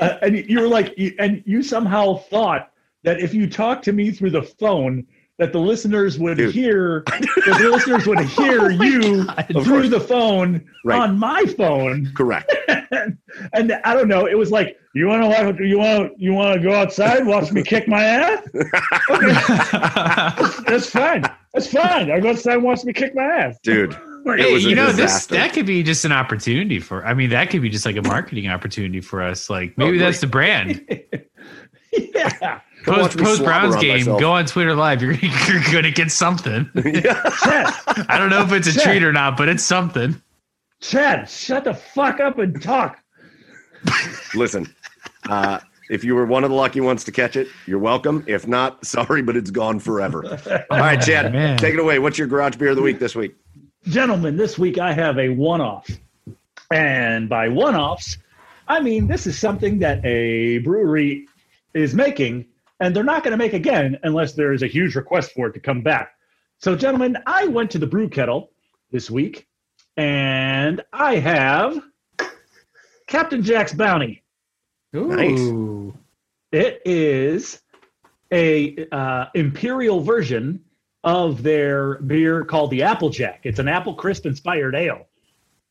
Uh, 0.00 0.18
and 0.22 0.36
you 0.36 0.60
were 0.60 0.68
like, 0.68 0.94
and 1.18 1.42
you 1.46 1.62
somehow 1.62 2.16
thought 2.16 2.72
that 3.04 3.20
if 3.20 3.32
you 3.32 3.48
talked 3.48 3.84
to 3.84 3.92
me 3.92 4.10
through 4.10 4.30
the 4.30 4.42
phone, 4.42 5.06
that 5.40 5.52
the 5.52 5.58
listeners 5.58 6.18
would 6.18 6.36
Dude. 6.36 6.54
hear, 6.54 7.02
that 7.06 7.56
the 7.58 7.68
listeners 7.70 8.06
would 8.06 8.18
oh 8.18 8.22
hear 8.24 8.70
you 8.70 9.24
God. 9.24 9.46
Through 9.48 9.64
course. 9.64 9.88
the 9.90 10.00
phone 10.00 10.64
Right. 10.84 11.00
on 11.00 11.18
my 11.18 11.44
phone. 11.56 12.12
Correct. 12.14 12.54
and, 12.68 13.16
and 13.54 13.72
I 13.84 13.94
don't 13.94 14.08
know. 14.08 14.26
It 14.26 14.36
was 14.38 14.50
like, 14.52 14.76
you 14.94 15.06
want 15.06 15.22
to 15.56 15.64
you 15.66 15.78
want 15.78 16.20
you 16.20 16.32
want 16.34 16.60
to 16.60 16.68
go 16.68 16.74
outside, 16.74 17.24
watch 17.26 17.50
me 17.52 17.62
kick 17.62 17.88
my 17.88 18.02
ass. 18.04 18.46
That's 20.66 20.90
fine. 20.90 21.22
That's 21.54 21.72
fine. 21.72 22.10
I 22.10 22.18
go 22.20 22.30
outside 22.30 22.54
and 22.54 22.62
watch 22.64 22.84
me 22.84 22.92
kick 22.92 23.14
my 23.14 23.22
ass. 23.22 23.58
Dude. 23.62 23.92
Like, 24.24 24.40
It 24.40 24.52
was 24.52 24.64
you 24.64 24.74
know, 24.74 24.92
this 24.92 25.26
that 25.26 25.52
could 25.54 25.64
be 25.66 25.82
just 25.82 26.04
an 26.04 26.12
opportunity 26.12 26.78
for. 26.80 27.06
I 27.06 27.14
mean, 27.14 27.30
that 27.30 27.48
could 27.50 27.62
be 27.62 27.70
just 27.70 27.86
like 27.86 27.96
a 27.96 28.02
marketing 28.02 28.48
opportunity 28.48 29.00
for 29.00 29.22
us. 29.22 29.48
Like 29.48 29.78
maybe 29.78 29.96
Oh, 29.96 30.00
that's 30.00 30.20
the 30.20 30.26
brand. 30.26 30.84
yeah. 31.92 32.60
Come 32.84 32.94
Post, 32.94 33.18
post 33.18 33.44
Browns 33.44 33.76
game, 33.76 33.98
myself. 33.98 34.20
go 34.20 34.32
on 34.32 34.46
Twitter 34.46 34.74
Live. 34.74 35.02
You're 35.02 35.12
you're 35.48 35.62
gonna 35.72 35.90
get 35.90 36.10
something. 36.10 36.70
yeah. 36.84 37.30
Chad, 37.42 37.74
I 38.08 38.16
don't 38.18 38.30
know 38.30 38.42
if 38.42 38.52
it's 38.52 38.68
a 38.68 38.72
Chad. 38.72 38.82
treat 38.84 39.02
or 39.02 39.12
not, 39.12 39.36
but 39.36 39.48
it's 39.48 39.62
something. 39.62 40.20
Chad, 40.80 41.28
shut 41.28 41.64
the 41.64 41.74
fuck 41.74 42.20
up 42.20 42.38
and 42.38 42.60
talk. 42.62 42.98
Listen, 44.34 44.72
uh, 45.28 45.58
if 45.90 46.04
you 46.04 46.14
were 46.14 46.24
one 46.24 46.44
of 46.44 46.50
the 46.50 46.56
lucky 46.56 46.80
ones 46.80 47.04
to 47.04 47.12
catch 47.12 47.36
it, 47.36 47.48
you're 47.66 47.78
welcome. 47.78 48.24
If 48.26 48.46
not, 48.46 48.84
sorry, 48.86 49.22
but 49.22 49.36
it's 49.36 49.50
gone 49.50 49.78
forever. 49.78 50.24
All 50.70 50.78
right, 50.78 51.00
Chad, 51.00 51.32
man. 51.32 51.58
take 51.58 51.74
it 51.74 51.80
away. 51.80 51.98
What's 51.98 52.16
your 52.16 52.28
garage 52.28 52.56
beer 52.56 52.70
of 52.70 52.76
the 52.76 52.82
week 52.82 52.98
this 52.98 53.14
week? 53.14 53.34
Gentlemen, 53.84 54.36
this 54.36 54.58
week 54.58 54.78
I 54.78 54.92
have 54.92 55.18
a 55.18 55.30
one 55.30 55.60
off. 55.60 55.88
And 56.70 57.28
by 57.28 57.48
one 57.48 57.74
offs, 57.74 58.16
I 58.68 58.80
mean 58.80 59.06
this 59.06 59.26
is 59.26 59.38
something 59.38 59.80
that 59.80 60.04
a 60.04 60.58
brewery 60.58 61.26
is 61.74 61.94
making, 61.94 62.46
and 62.80 62.96
they're 62.96 63.04
not 63.04 63.22
going 63.22 63.32
to 63.32 63.36
make 63.36 63.52
again 63.52 63.98
unless 64.02 64.32
there 64.32 64.52
is 64.52 64.62
a 64.62 64.66
huge 64.66 64.96
request 64.96 65.32
for 65.32 65.48
it 65.48 65.52
to 65.52 65.60
come 65.60 65.82
back. 65.82 66.14
So, 66.58 66.74
gentlemen, 66.74 67.16
I 67.26 67.46
went 67.46 67.70
to 67.72 67.78
the 67.78 67.86
brew 67.86 68.08
kettle 68.08 68.50
this 68.90 69.10
week, 69.10 69.46
and 69.96 70.82
I 70.92 71.16
have 71.16 71.82
Captain 73.06 73.42
Jack's 73.42 73.72
Bounty. 73.72 74.22
Ooh. 74.96 75.96
It 76.52 76.82
is 76.84 77.60
a 78.32 78.88
uh, 78.90 79.26
imperial 79.34 80.00
version 80.00 80.64
of 81.04 81.42
their 81.42 81.96
beer 82.02 82.44
called 82.44 82.70
the 82.70 82.82
Applejack. 82.82 83.40
It's 83.44 83.58
an 83.58 83.68
apple 83.68 83.94
crisp 83.94 84.26
inspired 84.26 84.74
ale. 84.74 85.06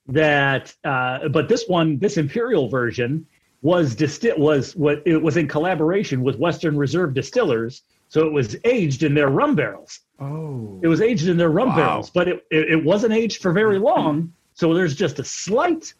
That, 0.07 0.73
uh, 0.83 1.27
but 1.29 1.49
this 1.49 1.65
one, 1.67 1.99
this 1.99 2.17
imperial 2.17 2.67
version, 2.67 3.27
was 3.61 3.95
disti- 3.95 4.37
was 4.37 4.75
what 4.75 5.01
it 5.05 5.21
was 5.21 5.37
in 5.37 5.47
collaboration 5.47 6.23
with 6.23 6.37
Western 6.37 6.77
Reserve 6.77 7.13
Distillers. 7.13 7.83
So 8.07 8.25
it 8.25 8.31
was 8.31 8.55
aged 8.63 9.03
in 9.03 9.13
their 9.13 9.29
rum 9.29 9.55
barrels. 9.55 9.99
Oh. 10.19 10.79
It 10.81 10.87
was 10.87 10.99
aged 10.99 11.27
in 11.27 11.37
their 11.37 11.49
rum 11.49 11.69
Wow. 11.69 11.75
barrels, 11.75 12.09
but 12.09 12.27
it, 12.27 12.45
it, 12.49 12.71
it 12.71 12.83
wasn't 12.83 13.13
aged 13.13 13.41
for 13.41 13.51
very 13.51 13.77
long. 13.77 14.33
So 14.55 14.73
there's 14.73 14.95
just 14.95 15.19
a 15.19 15.23
slight, 15.23 15.93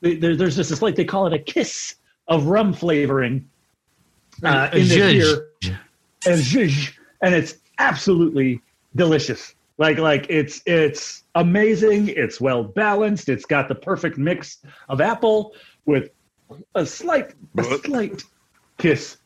there, 0.00 0.36
there's 0.36 0.56
just 0.56 0.70
a 0.70 0.76
slight, 0.76 0.94
they 0.96 1.04
call 1.04 1.26
it 1.26 1.32
a 1.32 1.38
kiss 1.38 1.96
of 2.28 2.46
rum 2.46 2.72
flavoring 2.72 3.48
uh, 4.44 4.70
in 4.72 4.88
the 4.88 4.96
beer. 4.96 5.48
And, 6.26 6.40
zhuzh, 6.40 6.92
and 7.22 7.34
it's 7.34 7.56
absolutely 7.78 8.60
delicious. 8.94 9.54
Like, 9.78 9.98
like 9.98 10.26
it's 10.28 10.60
it's 10.66 11.24
amazing. 11.34 12.08
It's 12.08 12.40
well 12.40 12.64
balanced. 12.64 13.28
It's 13.28 13.44
got 13.44 13.68
the 13.68 13.74
perfect 13.74 14.18
mix 14.18 14.58
of 14.88 15.00
apple 15.00 15.54
with 15.86 16.10
a 16.74 16.86
slight, 16.86 17.34
a 17.56 17.64
slight 17.78 18.24
kiss 18.78 19.16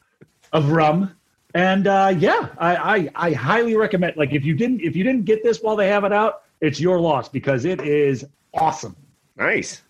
of 0.53 0.71
rum. 0.71 1.15
And 1.55 1.87
uh, 1.87 2.15
yeah, 2.17 2.49
I, 2.59 2.77
I 2.77 3.11
I 3.15 3.33
highly 3.33 3.77
recommend. 3.77 4.17
Like, 4.17 4.33
if 4.33 4.45
you 4.45 4.55
didn't 4.55 4.81
if 4.81 4.97
you 4.97 5.05
didn't 5.05 5.27
get 5.27 5.43
this 5.43 5.61
while 5.61 5.77
they 5.77 5.89
have 5.89 6.05
it 6.05 6.13
out, 6.13 6.43
it's 6.61 6.81
your 6.81 6.99
loss 6.99 7.29
because 7.29 7.65
it 7.65 7.81
is 7.83 8.25
awesome. 8.55 8.97
Nice. 9.37 9.83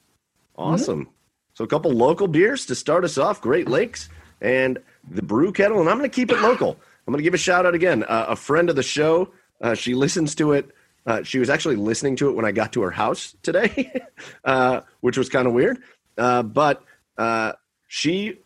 Awesome. 0.57 1.09
So 1.55 1.65
a 1.65 1.67
couple 1.67 1.91
local 1.93 2.29
beers 2.29 2.67
to 2.67 2.75
start 2.75 3.05
us 3.05 3.19
off, 3.19 3.41
Great 3.41 3.69
Lakes 3.69 4.09
and 4.41 4.79
the 5.11 5.23
Brew 5.23 5.53
Kettle. 5.53 5.81
And 5.81 5.89
I'm 5.89 5.99
going 5.99 6.09
to 6.11 6.15
keep 6.15 6.31
it 6.31 6.41
local. 6.41 6.79
I'm 7.07 7.13
going 7.13 7.19
to 7.19 7.23
give 7.23 7.35
a 7.35 7.39
shout 7.39 7.67
out 7.67 7.75
again. 7.75 8.05
Uh, 8.05 8.27
a 8.29 8.37
friend 8.37 8.71
of 8.71 8.77
the 8.77 8.83
show, 8.83 9.33
uh, 9.61 9.75
she 9.75 9.95
listens 9.95 10.35
to 10.37 10.53
it. 10.53 10.71
Uh, 11.05 11.23
she 11.23 11.39
was 11.39 11.51
actually 11.51 11.77
listening 11.77 12.17
to 12.17 12.29
it 12.29 12.33
when 12.33 12.45
I 12.45 12.53
got 12.53 12.73
to 12.75 12.83
her 12.83 12.91
house 12.91 13.35
today, 13.43 14.01
uh, 14.45 14.83
which 15.01 15.19
was 15.19 15.29
kind 15.29 15.47
of 15.47 15.53
weird. 15.53 15.83
Uh, 16.17 16.43
but 16.43 16.85
uh, 17.23 17.53
she 17.87 18.39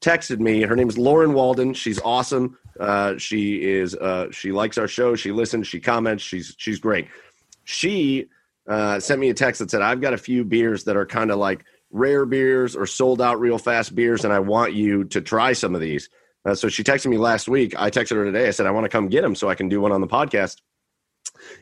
texted 0.00 0.40
me. 0.40 0.62
Her 0.62 0.74
name 0.74 0.88
is 0.88 0.96
Lauren 0.96 1.34
Walden. 1.34 1.74
She's 1.74 2.00
awesome. 2.00 2.56
Uh, 2.80 3.18
she 3.18 3.62
is. 3.62 3.94
Uh, 3.94 4.28
she 4.30 4.52
likes 4.52 4.78
our 4.78 4.88
show. 4.88 5.14
She 5.14 5.32
listens. 5.32 5.66
She 5.68 5.80
comments. 5.80 6.22
She's 6.24 6.54
she's 6.56 6.78
great. 6.78 7.08
She 7.64 8.28
uh, 8.66 8.98
sent 9.00 9.20
me 9.20 9.28
a 9.28 9.34
text 9.34 9.58
that 9.58 9.70
said, 9.70 9.82
"I've 9.82 10.00
got 10.00 10.14
a 10.14 10.18
few 10.18 10.44
beers 10.44 10.84
that 10.84 10.96
are 10.96 11.04
kind 11.04 11.30
of 11.30 11.38
like 11.38 11.64
rare 11.90 12.24
beers 12.24 12.74
or 12.74 12.86
sold 12.86 13.20
out 13.20 13.38
real 13.38 13.58
fast 13.58 13.94
beers, 13.94 14.24
and 14.24 14.32
I 14.32 14.38
want 14.38 14.72
you 14.72 15.04
to 15.04 15.20
try 15.20 15.52
some 15.52 15.74
of 15.74 15.82
these." 15.82 16.08
Uh, 16.46 16.54
so 16.54 16.68
she 16.68 16.82
texted 16.82 17.10
me 17.10 17.18
last 17.18 17.48
week. 17.48 17.78
I 17.78 17.90
texted 17.90 18.16
her 18.16 18.24
today. 18.24 18.48
I 18.48 18.50
said, 18.50 18.66
"I 18.66 18.70
want 18.70 18.84
to 18.84 18.88
come 18.88 19.08
get 19.08 19.20
them 19.20 19.34
so 19.34 19.50
I 19.50 19.54
can 19.54 19.68
do 19.68 19.82
one 19.82 19.92
on 19.92 20.00
the 20.00 20.08
podcast." 20.08 20.56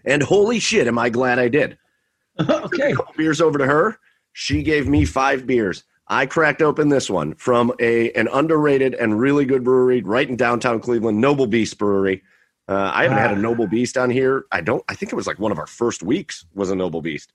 And 0.05 0.23
holy 0.23 0.61
shit, 0.61 0.87
am 0.87 0.99
I 0.99 1.11
glad 1.11 1.41
I 1.41 1.49
did! 1.49 1.79
okay. 2.49 2.95
beers 3.17 3.41
over 3.41 3.59
to 3.59 3.67
her. 3.67 3.99
She 4.33 4.63
gave 4.63 4.87
me 4.87 5.05
five 5.05 5.47
beers. 5.49 5.83
I 6.11 6.27
cracked 6.27 6.61
open 6.61 6.89
this 6.89 7.09
one 7.09 7.35
from 7.35 7.73
a 7.79 8.11
an 8.13 8.29
underrated 8.33 8.95
and 8.95 9.19
really 9.19 9.45
good 9.45 9.63
brewery 9.63 10.03
right 10.03 10.29
in 10.29 10.37
downtown 10.37 10.81
Cleveland, 10.81 11.21
Noble 11.21 11.47
Beast 11.47 11.79
Brewery. 11.79 12.23
Uh, 12.69 12.91
I 12.93 13.05
haven't 13.05 13.19
had 13.19 13.31
a 13.31 13.35
Ah. 13.35 13.39
Noble 13.39 13.69
Beast 13.69 13.97
on 13.97 14.11
here. 14.11 14.45
I 14.51 14.61
don't. 14.61 14.85
I 14.89 14.95
think 14.95 15.13
it 15.13 15.17
was 15.17 15.29
like 15.29 15.39
one 15.39 15.53
of 15.53 15.59
our 15.59 15.69
first 15.69 16.03
weeks 16.03 16.45
was 16.55 16.71
a 16.71 16.77
Noble 16.77 17.01
Beast. 17.01 17.33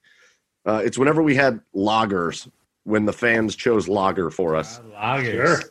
Uh, 0.66 0.82
it's 0.84 0.98
whenever 0.98 1.24
we 1.24 1.36
had 1.36 1.62
loggers 1.74 2.50
when 2.84 3.06
the 3.06 3.14
fans 3.14 3.56
chose 3.56 3.88
lager 3.88 4.30
for 4.30 4.56
us. 4.56 4.82
Sure. 5.32 5.62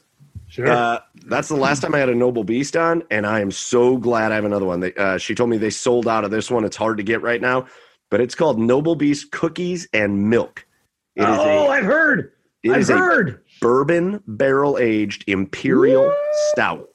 Sure. 0.46 0.68
Uh, 0.68 1.00
that's 1.26 1.49
the 1.49 1.56
last 1.56 1.80
time 1.80 1.94
I 1.94 1.99
had 1.99 2.08
a 2.08 2.14
Noble 2.14 2.44
Beast 2.44 2.76
on, 2.76 3.02
and 3.11 3.26
I 3.26 3.40
am 3.40 3.50
so 3.50 3.96
glad 3.96 4.32
I 4.32 4.37
have 4.37 4.44
another 4.44 4.66
one. 4.66 4.80
They, 4.80 4.94
uh, 4.94 5.18
she 5.18 5.34
told 5.34 5.50
me 5.50 5.56
they 5.58 5.70
sold 5.70 6.06
out 6.06 6.25
of 6.25 6.30
this 6.30 6.50
one. 6.50 6.64
It's 6.64 6.76
hard 6.76 6.96
to 6.99 7.02
get 7.02 7.23
right 7.23 7.40
now, 7.40 7.66
but 8.11 8.20
it's 8.20 8.34
called 8.34 8.58
Noble 8.58 8.94
Beast 8.94 9.30
Cookies 9.32 9.88
and 9.92 10.30
Milk. 10.30 10.64
It 11.16 11.23
is 11.23 11.38
oh, 11.38 11.66
a 11.66 11.68
I've 11.68 11.84
heard. 11.84 12.33
It 12.64 12.73
I've 12.73 12.80
is 12.80 12.90
a 12.90 12.97
heard. 12.99 13.42
bourbon 13.61 14.23
barrel 14.26 14.78
aged 14.78 15.25
imperial 15.28 16.04
Woo! 16.06 16.14
stout, 16.52 16.88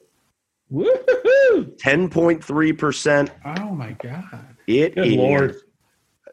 Woo-hoo-hoo. 0.70 1.74
ten 1.78 2.10
point 2.10 2.44
three 2.44 2.74
percent. 2.74 3.32
Oh 3.46 3.70
my 3.72 3.92
god. 3.94 4.56
It 4.68 4.96
Good 4.96 5.08
is- 5.08 5.16
lord. 5.16 5.56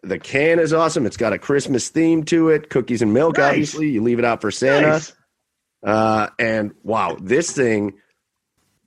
The 0.03 0.19
can 0.21 0.61
is 0.61 0.73
awesome. 0.73 1.05
It's 1.05 1.17
got 1.17 1.33
a 1.33 1.39
Christmas 1.39 1.89
theme 1.89 2.23
to 2.25 2.51
it. 2.51 2.71
Cookies 2.71 3.03
and 3.03 3.13
milk, 3.13 3.39
Nice. 3.39 3.49
obviously. 3.51 3.89
You 3.91 4.03
leave 4.03 4.21
it 4.21 4.25
out 4.25 4.41
for 4.41 4.53
Santa. 4.53 4.87
Nice. 4.89 5.13
Uh, 5.83 6.29
and 6.39 6.75
wow, 6.85 7.17
this 7.21 7.51
thing 7.51 7.95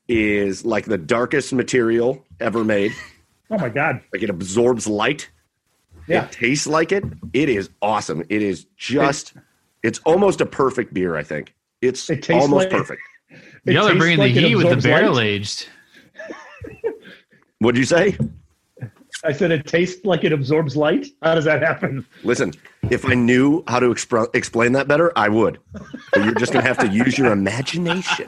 is 0.08 0.64
like 0.64 0.86
the 0.86 0.98
darkest 0.98 1.52
material 1.54 2.26
ever 2.40 2.64
made. 2.64 2.92
Oh 3.52 3.58
my 3.58 3.70
God. 3.70 4.02
Like 4.14 4.22
it 4.22 4.30
absorbs 4.30 4.86
light. 4.86 5.28
Yeah. 6.08 6.26
It 6.26 6.32
tastes 6.32 6.68
like 6.68 6.92
it. 6.92 7.04
It 7.34 7.50
is 7.50 7.72
awesome. 7.82 8.22
It 8.30 8.44
is 8.44 8.68
just, 8.78 9.32
it's 9.36 9.42
almost 10.06 10.42
a 10.42 10.46
perfect 10.46 10.94
beer, 10.94 11.16
I 11.16 11.24
think. 11.24 11.54
It's 11.82 12.10
It 12.10 12.30
almost 12.30 12.52
like- 12.52 12.70
perfect. 12.70 13.02
It 13.66 13.74
Y'all 13.74 13.88
are 13.88 13.96
bringing 13.96 14.18
like 14.20 14.34
the 14.34 14.40
it 14.40 14.48
heat 14.50 14.56
with 14.56 14.66
the 14.68 14.74
absorbs 14.74 14.86
light. 14.86 15.02
barrel 15.02 15.20
aged. 15.20 15.68
What'd 17.60 17.78
you 17.78 17.86
say? 17.86 18.18
I 19.26 19.34
said 19.34 19.52
it 19.52 19.68
tastes 19.68 20.06
like 20.06 20.24
it 20.24 20.32
absorbs 20.32 20.78
light. 20.78 21.08
How 21.22 21.36
does 21.36 21.44
that 21.46 21.62
happen? 21.62 22.06
Listen, 22.24 22.54
if 22.90 23.06
I 23.06 23.16
knew 23.16 23.64
how 23.68 23.80
to 23.80 23.88
expr- 23.88 24.34
explain 24.34 24.72
that 24.74 24.88
better, 24.88 25.12
I 25.18 25.28
would. 25.28 25.60
But 25.74 26.24
you're 26.24 26.34
just 26.36 26.54
going 26.54 26.64
to 26.64 26.68
have 26.68 26.78
to 26.80 26.88
use 26.88 27.18
your 27.18 27.32
imagination. 27.34 28.28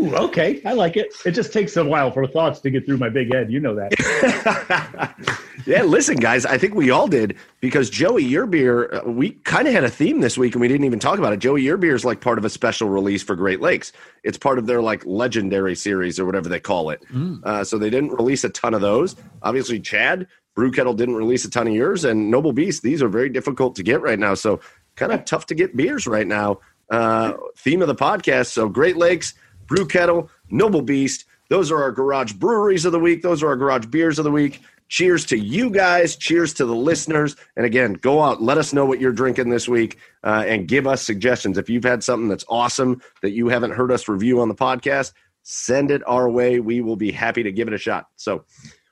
Ooh, 0.00 0.14
okay. 0.16 0.62
I 0.64 0.72
like 0.72 0.96
it. 0.96 1.12
It 1.26 1.32
just 1.32 1.52
takes 1.52 1.76
a 1.76 1.84
while 1.84 2.10
for 2.10 2.26
thoughts 2.26 2.60
to 2.60 2.70
get 2.70 2.86
through 2.86 2.96
my 2.98 3.08
big 3.08 3.32
head. 3.32 3.50
You 3.52 3.60
know 3.60 3.74
that. 3.74 5.14
yeah, 5.66 5.82
listen, 5.82 6.16
guys, 6.16 6.46
I 6.46 6.56
think 6.56 6.74
we 6.74 6.90
all 6.90 7.06
did 7.06 7.36
because 7.60 7.90
Joey, 7.90 8.24
your 8.24 8.46
beer, 8.46 8.92
uh, 8.94 9.02
we 9.10 9.30
kind 9.30 9.68
of 9.68 9.74
had 9.74 9.84
a 9.84 9.90
theme 9.90 10.20
this 10.20 10.38
week 10.38 10.54
and 10.54 10.60
we 10.60 10.68
didn't 10.68 10.84
even 10.84 10.98
talk 10.98 11.18
about 11.18 11.32
it. 11.32 11.38
Joey, 11.38 11.62
your 11.62 11.76
beer 11.76 11.94
is 11.94 12.04
like 12.04 12.20
part 12.20 12.38
of 12.38 12.44
a 12.44 12.50
special 12.50 12.88
release 12.88 13.22
for 13.22 13.36
Great 13.36 13.60
Lakes. 13.60 13.92
It's 14.24 14.38
part 14.38 14.58
of 14.58 14.66
their 14.66 14.80
like 14.80 15.04
legendary 15.04 15.74
series 15.74 16.18
or 16.18 16.24
whatever 16.24 16.48
they 16.48 16.60
call 16.60 16.90
it. 16.90 17.02
Mm. 17.12 17.44
Uh, 17.44 17.64
so 17.64 17.76
they 17.76 17.90
didn't 17.90 18.12
release 18.12 18.44
a 18.44 18.48
ton 18.48 18.74
of 18.74 18.80
those. 18.80 19.16
Obviously, 19.42 19.80
Chad, 19.80 20.26
Brew 20.54 20.70
Kettle 20.70 20.94
didn't 20.94 21.16
release 21.16 21.44
a 21.44 21.50
ton 21.50 21.68
of 21.68 21.74
yours, 21.74 22.04
and 22.04 22.30
Noble 22.30 22.52
Beast, 22.52 22.82
these 22.82 23.02
are 23.02 23.08
very 23.08 23.28
difficult 23.28 23.76
to 23.76 23.82
get 23.82 24.00
right 24.00 24.18
now. 24.18 24.34
So 24.34 24.60
kind 24.96 25.12
of 25.12 25.24
tough 25.24 25.46
to 25.46 25.54
get 25.54 25.76
beers 25.76 26.06
right 26.06 26.26
now. 26.26 26.60
Uh, 26.90 27.34
theme 27.56 27.82
of 27.82 27.88
the 27.88 27.94
podcast. 27.94 28.46
So 28.46 28.68
Great 28.68 28.96
Lakes, 28.96 29.34
Brew 29.70 29.86
Kettle, 29.86 30.28
Noble 30.50 30.82
Beast. 30.82 31.26
Those 31.48 31.70
are 31.70 31.80
our 31.80 31.92
garage 31.92 32.32
breweries 32.32 32.84
of 32.84 32.92
the 32.92 32.98
week. 32.98 33.22
Those 33.22 33.40
are 33.42 33.48
our 33.48 33.56
garage 33.56 33.86
beers 33.86 34.18
of 34.18 34.24
the 34.24 34.30
week. 34.30 34.62
Cheers 34.88 35.24
to 35.26 35.38
you 35.38 35.70
guys. 35.70 36.16
Cheers 36.16 36.52
to 36.54 36.66
the 36.66 36.74
listeners. 36.74 37.36
And 37.56 37.64
again, 37.64 37.92
go 37.92 38.20
out, 38.20 38.42
let 38.42 38.58
us 38.58 38.72
know 38.72 38.84
what 38.84 39.00
you're 39.00 39.12
drinking 39.12 39.48
this 39.48 39.68
week, 39.68 39.98
uh, 40.24 40.44
and 40.44 40.66
give 40.66 40.88
us 40.88 41.02
suggestions. 41.02 41.56
If 41.56 41.70
you've 41.70 41.84
had 41.84 42.02
something 42.02 42.28
that's 42.28 42.44
awesome 42.48 43.00
that 43.22 43.30
you 43.30 43.48
haven't 43.48 43.70
heard 43.70 43.92
us 43.92 44.08
review 44.08 44.40
on 44.40 44.48
the 44.48 44.56
podcast, 44.56 45.12
send 45.44 45.92
it 45.92 46.02
our 46.04 46.28
way. 46.28 46.58
We 46.58 46.80
will 46.80 46.96
be 46.96 47.12
happy 47.12 47.44
to 47.44 47.52
give 47.52 47.68
it 47.68 47.74
a 47.74 47.78
shot. 47.78 48.08
So, 48.16 48.44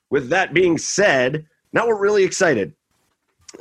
with 0.09 0.29
that 0.29 0.53
being 0.53 0.77
said, 0.77 1.45
now 1.73 1.87
we're 1.87 1.99
really 1.99 2.23
excited. 2.23 2.73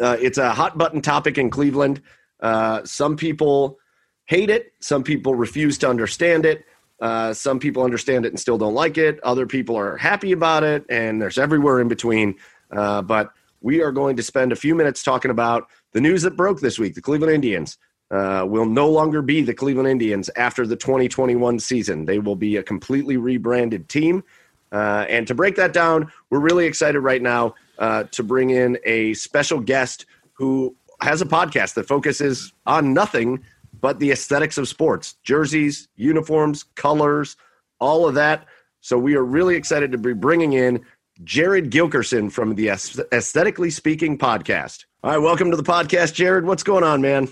Uh, 0.01 0.17
it's 0.21 0.39
a 0.39 0.51
hot 0.51 0.79
button 0.79 1.03
topic 1.03 1.37
in 1.37 1.51
Cleveland. 1.51 2.01
Uh, 2.41 2.85
some 2.85 3.17
people 3.17 3.79
hate 4.27 4.51
it, 4.51 4.73
some 4.79 5.03
people 5.03 5.35
refuse 5.35 5.79
to 5.79 5.91
understand 5.91 6.47
it. 6.47 6.65
Uh, 7.01 7.33
some 7.33 7.59
people 7.59 7.85
understand 7.85 8.25
it 8.25 8.29
and 8.29 8.41
still 8.41 8.59
don't 8.59 8.75
like 8.75 8.99
it. 8.99 9.21
Other 9.23 9.47
people 9.47 9.77
are 9.77 9.97
happy 9.97 10.33
about 10.33 10.65
it, 10.65 10.85
and 10.89 11.21
there's 11.23 11.39
everywhere 11.39 11.81
in 11.81 11.89
between. 11.89 12.37
Uh, 12.71 13.03
but 13.03 13.33
we 13.61 13.83
are 13.83 13.93
going 13.93 14.17
to 14.17 14.23
spend 14.23 14.53
a 14.53 14.57
few 14.57 14.75
minutes 14.75 15.03
talking 15.03 15.31
about 15.31 15.69
the 15.93 16.01
news 16.01 16.23
that 16.23 16.37
broke 16.37 16.61
this 16.61 16.79
week. 16.79 16.95
The 16.95 17.01
Cleveland 17.01 17.33
Indians 17.33 17.79
uh, 18.11 18.45
will 18.49 18.67
no 18.67 18.89
longer 18.89 19.23
be 19.23 19.43
the 19.43 19.55
Cleveland 19.55 19.89
Indians 19.89 20.31
after 20.37 20.67
the 20.67 20.77
2021 20.77 21.59
season. 21.59 22.05
They 22.05 22.19
will 22.19 22.37
be 22.37 22.57
a 22.57 22.63
completely 22.63 23.17
rebranded 23.17 23.89
team. 23.89 24.25
Uh, 24.71 25.07
and 25.09 25.27
to 25.27 25.35
break 25.35 25.57
that 25.57 25.73
down, 25.73 26.13
we're 26.31 26.41
really 26.41 26.67
excited 26.67 27.01
right 27.01 27.23
now 27.23 27.55
uh, 27.79 28.05
to 28.05 28.23
bring 28.23 28.51
in 28.51 28.79
a 28.85 29.15
special 29.15 29.61
guest 29.61 30.07
who 30.33 30.75
has 31.01 31.23
a 31.23 31.27
podcast 31.27 31.75
that 31.75 31.87
focuses 31.87 32.53
on 32.67 32.93
nothing 32.93 33.45
but 33.81 33.99
the 33.99 34.11
aesthetics 34.11 34.59
of 34.59 34.69
sports 34.69 35.15
jerseys, 35.25 35.89
uniforms, 35.97 36.65
colors, 36.75 37.37
all 37.81 38.09
of 38.09 38.15
that. 38.15 38.47
So 38.81 38.99
we 38.99 39.15
are 39.17 39.25
really 39.25 39.57
excited 39.57 39.93
to 39.93 39.99
be 39.99 40.13
bringing 40.13 40.53
in 40.53 40.85
Jared 41.25 41.71
Gilkerson 41.71 42.31
from 42.31 42.55
the 42.55 42.69
Aesthetically 42.69 43.71
Speaking 43.71 44.17
podcast. 44.17 44.85
All 45.03 45.11
right, 45.11 45.19
welcome 45.19 45.51
to 45.51 45.57
the 45.57 45.63
podcast, 45.63 46.15
Jared. 46.15 46.45
What's 46.45 46.63
going 46.63 46.85
on, 46.85 47.01
man? 47.01 47.29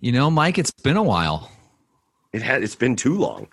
You 0.00 0.12
know, 0.12 0.30
Mike, 0.30 0.58
it's 0.58 0.70
been 0.70 0.96
a 0.96 1.02
while. 1.02 1.50
It 2.32 2.42
had 2.42 2.62
it's 2.62 2.76
been 2.76 2.96
too 2.96 3.16
long. 3.16 3.48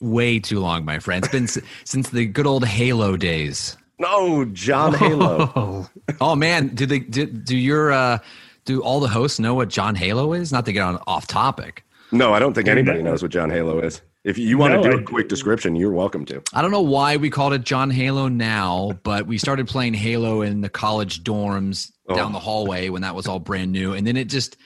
Way 0.00 0.38
too 0.40 0.60
long, 0.60 0.84
my 0.84 0.98
friend. 0.98 1.24
It's 1.24 1.32
been 1.32 1.64
since 1.84 2.10
the 2.10 2.26
good 2.26 2.46
old 2.46 2.64
Halo 2.64 3.16
days. 3.16 3.76
No, 3.98 4.44
John 4.46 4.94
Halo. 4.94 5.88
oh 6.20 6.34
man, 6.34 6.68
do 6.68 6.86
they 6.86 6.98
did 6.98 7.44
do 7.44 7.56
your 7.56 7.92
uh 7.92 8.18
do 8.64 8.82
all 8.82 9.00
the 9.00 9.08
hosts 9.08 9.38
know 9.38 9.54
what 9.54 9.68
John 9.68 9.94
Halo 9.94 10.32
is? 10.32 10.52
Not 10.52 10.66
to 10.66 10.72
get 10.72 10.82
on 10.82 10.98
off 11.06 11.26
topic. 11.26 11.84
No, 12.12 12.34
I 12.34 12.38
don't 12.38 12.54
think 12.54 12.68
anybody 12.68 13.02
knows 13.02 13.22
what 13.22 13.30
John 13.30 13.50
Halo 13.50 13.80
is. 13.80 14.02
If 14.22 14.36
you 14.36 14.58
want 14.58 14.74
no, 14.74 14.82
to 14.82 14.90
do 14.90 14.98
a 14.98 15.02
quick 15.02 15.28
description, 15.28 15.76
you're 15.76 15.92
welcome 15.92 16.26
to. 16.26 16.42
I 16.52 16.60
don't 16.60 16.70
know 16.70 16.82
why 16.82 17.16
we 17.16 17.30
called 17.30 17.54
it 17.54 17.64
John 17.64 17.90
Halo 17.90 18.28
now, 18.28 18.92
but 19.02 19.26
we 19.26 19.38
started 19.38 19.66
playing 19.66 19.94
Halo 19.94 20.42
in 20.42 20.60
the 20.60 20.68
college 20.68 21.24
dorms 21.24 21.90
oh. 22.06 22.16
down 22.16 22.32
the 22.32 22.38
hallway 22.38 22.90
when 22.90 23.02
that 23.02 23.14
was 23.14 23.26
all 23.26 23.38
brand 23.38 23.72
new, 23.72 23.94
and 23.94 24.06
then 24.06 24.16
it 24.16 24.28
just 24.28 24.58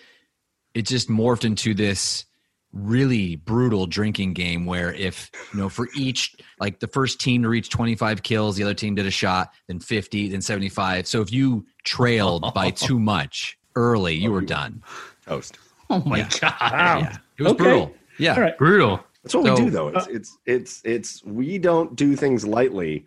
it 0.74 0.86
just 0.86 1.08
morphed 1.08 1.44
into 1.44 1.72
this 1.72 2.24
really 2.72 3.36
brutal 3.36 3.86
drinking 3.86 4.32
game 4.32 4.66
where 4.66 4.92
if 4.92 5.30
you 5.52 5.60
know 5.60 5.68
for 5.68 5.88
each 5.94 6.34
like 6.58 6.80
the 6.80 6.88
first 6.88 7.20
team 7.20 7.44
to 7.44 7.48
reach 7.48 7.70
25 7.70 8.24
kills 8.24 8.56
the 8.56 8.64
other 8.64 8.74
team 8.74 8.96
did 8.96 9.06
a 9.06 9.12
shot 9.12 9.52
then 9.68 9.78
50 9.78 10.30
then 10.30 10.40
75 10.40 11.06
so 11.06 11.20
if 11.20 11.32
you 11.32 11.64
trailed 11.84 12.52
by 12.52 12.70
too 12.72 12.98
much 12.98 13.56
early, 13.76 14.14
you 14.14 14.30
were 14.32 14.40
done. 14.40 14.82
Toast. 15.26 15.58
Oh 15.90 16.02
my 16.06 16.18
yeah. 16.18 16.28
god! 16.40 16.54
Wow. 16.60 16.98
Yeah. 16.98 17.16
It 17.38 17.42
was 17.42 17.52
okay. 17.52 17.62
brutal. 17.62 17.94
Yeah, 18.18 18.40
right. 18.40 18.58
brutal. 18.58 19.04
That's 19.22 19.34
what 19.34 19.44
so, 19.44 19.54
we 19.54 19.60
do, 19.64 19.70
though. 19.70 19.88
It's, 19.88 20.06
uh, 20.06 20.10
it's 20.10 20.38
it's 20.46 20.82
it's 20.84 21.24
we 21.24 21.58
don't 21.58 21.96
do 21.96 22.16
things 22.16 22.46
lightly. 22.46 23.06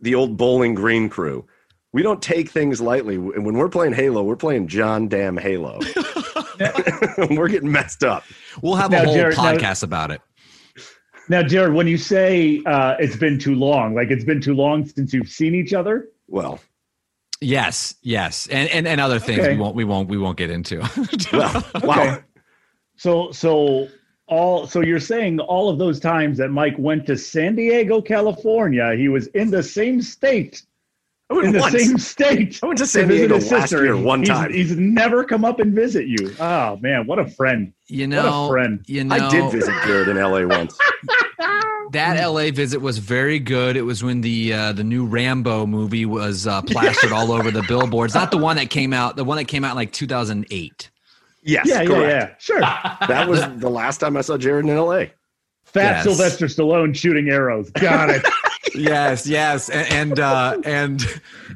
The 0.00 0.14
old 0.14 0.36
Bowling 0.36 0.74
Green 0.74 1.08
crew. 1.08 1.46
We 1.92 2.02
don't 2.02 2.22
take 2.22 2.50
things 2.50 2.80
lightly. 2.80 3.16
And 3.16 3.44
when 3.44 3.56
we're 3.56 3.68
playing 3.68 3.92
Halo, 3.92 4.22
we're 4.22 4.34
playing 4.34 4.66
John 4.66 5.08
Damn 5.08 5.36
Halo. 5.36 5.78
we're 7.30 7.48
getting 7.48 7.70
messed 7.70 8.02
up. 8.02 8.24
We'll 8.62 8.76
have 8.76 8.90
now, 8.90 9.02
a 9.02 9.04
whole 9.06 9.14
Jared, 9.14 9.36
podcast 9.36 9.82
now, 9.82 9.86
about 9.86 10.10
it. 10.10 10.20
Now, 11.28 11.42
Jared, 11.42 11.74
when 11.74 11.86
you 11.86 11.98
say 11.98 12.62
uh, 12.66 12.96
it's 12.98 13.16
been 13.16 13.38
too 13.38 13.54
long, 13.54 13.94
like 13.94 14.10
it's 14.10 14.24
been 14.24 14.40
too 14.40 14.54
long 14.54 14.86
since 14.86 15.12
you've 15.12 15.28
seen 15.28 15.54
each 15.54 15.72
other. 15.72 16.08
Well, 16.28 16.60
Yes, 17.42 17.96
yes, 18.02 18.46
and 18.48 18.68
and, 18.70 18.86
and 18.86 19.00
other 19.00 19.18
things 19.18 19.40
okay. 19.40 19.54
we 19.54 19.60
won't 19.60 19.74
we 19.74 19.84
won't 19.84 20.08
we 20.08 20.16
won't 20.16 20.38
get 20.38 20.50
into. 20.50 20.78
well, 21.32 21.64
wow. 21.82 22.02
Okay. 22.02 22.22
So 22.96 23.32
so 23.32 23.88
all 24.28 24.66
so 24.66 24.80
you're 24.80 25.00
saying 25.00 25.40
all 25.40 25.68
of 25.68 25.78
those 25.78 25.98
times 25.98 26.38
that 26.38 26.50
Mike 26.50 26.76
went 26.78 27.06
to 27.06 27.16
San 27.16 27.56
Diego, 27.56 28.00
California, 28.00 28.94
he 28.96 29.08
was 29.08 29.26
in 29.28 29.50
the 29.50 29.62
same 29.62 30.00
state. 30.00 30.62
In 31.30 31.52
the 31.52 31.60
once. 31.60 31.72
same 31.72 31.98
state. 31.98 32.60
I 32.62 32.66
went 32.66 32.78
to 32.78 32.86
San 32.86 33.08
to 33.08 33.16
Diego 33.16 33.36
last 33.36 33.48
sister. 33.48 33.84
year 33.84 33.96
one 33.96 34.20
he's, 34.20 34.28
time. 34.28 34.52
He's 34.52 34.76
never 34.76 35.24
come 35.24 35.46
up 35.46 35.60
and 35.60 35.74
visit 35.74 36.06
you. 36.06 36.34
Oh 36.38 36.76
man, 36.76 37.06
what 37.06 37.18
a 37.18 37.26
friend! 37.26 37.72
You 37.88 38.06
know, 38.06 38.22
what 38.22 38.46
a 38.46 38.48
friend. 38.50 38.84
You 38.86 39.04
know, 39.04 39.16
I 39.16 39.30
did 39.30 39.50
visit 39.50 39.74
Jared 39.84 40.08
in 40.08 40.16
LA 40.16 40.44
once. 40.44 40.78
that 41.92 42.22
LA 42.24 42.50
visit 42.50 42.80
was 42.80 42.98
very 42.98 43.38
good. 43.38 43.76
It 43.76 43.82
was 43.82 44.02
when 44.02 44.20
the 44.20 44.52
uh, 44.52 44.72
the 44.72 44.84
new 44.84 45.06
Rambo 45.06 45.66
movie 45.66 46.04
was 46.04 46.46
uh, 46.46 46.62
plastered 46.62 47.12
all 47.12 47.32
over 47.32 47.50
the 47.50 47.62
billboards. 47.62 48.14
Not 48.14 48.30
the 48.30 48.38
one 48.38 48.56
that 48.56 48.70
came 48.70 48.92
out. 48.92 49.16
The 49.16 49.24
one 49.24 49.36
that 49.36 49.44
came 49.44 49.64
out 49.64 49.70
in 49.70 49.76
like 49.76 49.92
2008. 49.92 50.90
Yes, 51.44 51.66
yeah, 51.66 51.84
correct. 51.84 51.90
yeah, 51.90 52.08
yeah. 52.08 52.34
Sure. 52.38 52.60
that 53.08 53.28
was 53.28 53.40
the 53.56 53.70
last 53.70 53.98
time 53.98 54.16
I 54.16 54.20
saw 54.20 54.36
Jared 54.36 54.66
in 54.66 54.76
LA. 54.76 55.06
Fat 55.64 56.04
yes. 56.04 56.04
Sylvester 56.04 56.46
Stallone 56.46 56.94
shooting 56.94 57.30
arrows. 57.30 57.70
Got 57.70 58.10
it. 58.10 58.22
yes, 58.74 59.26
yes, 59.26 59.70
and 59.70 60.20
uh, 60.20 60.58
and 60.64 61.02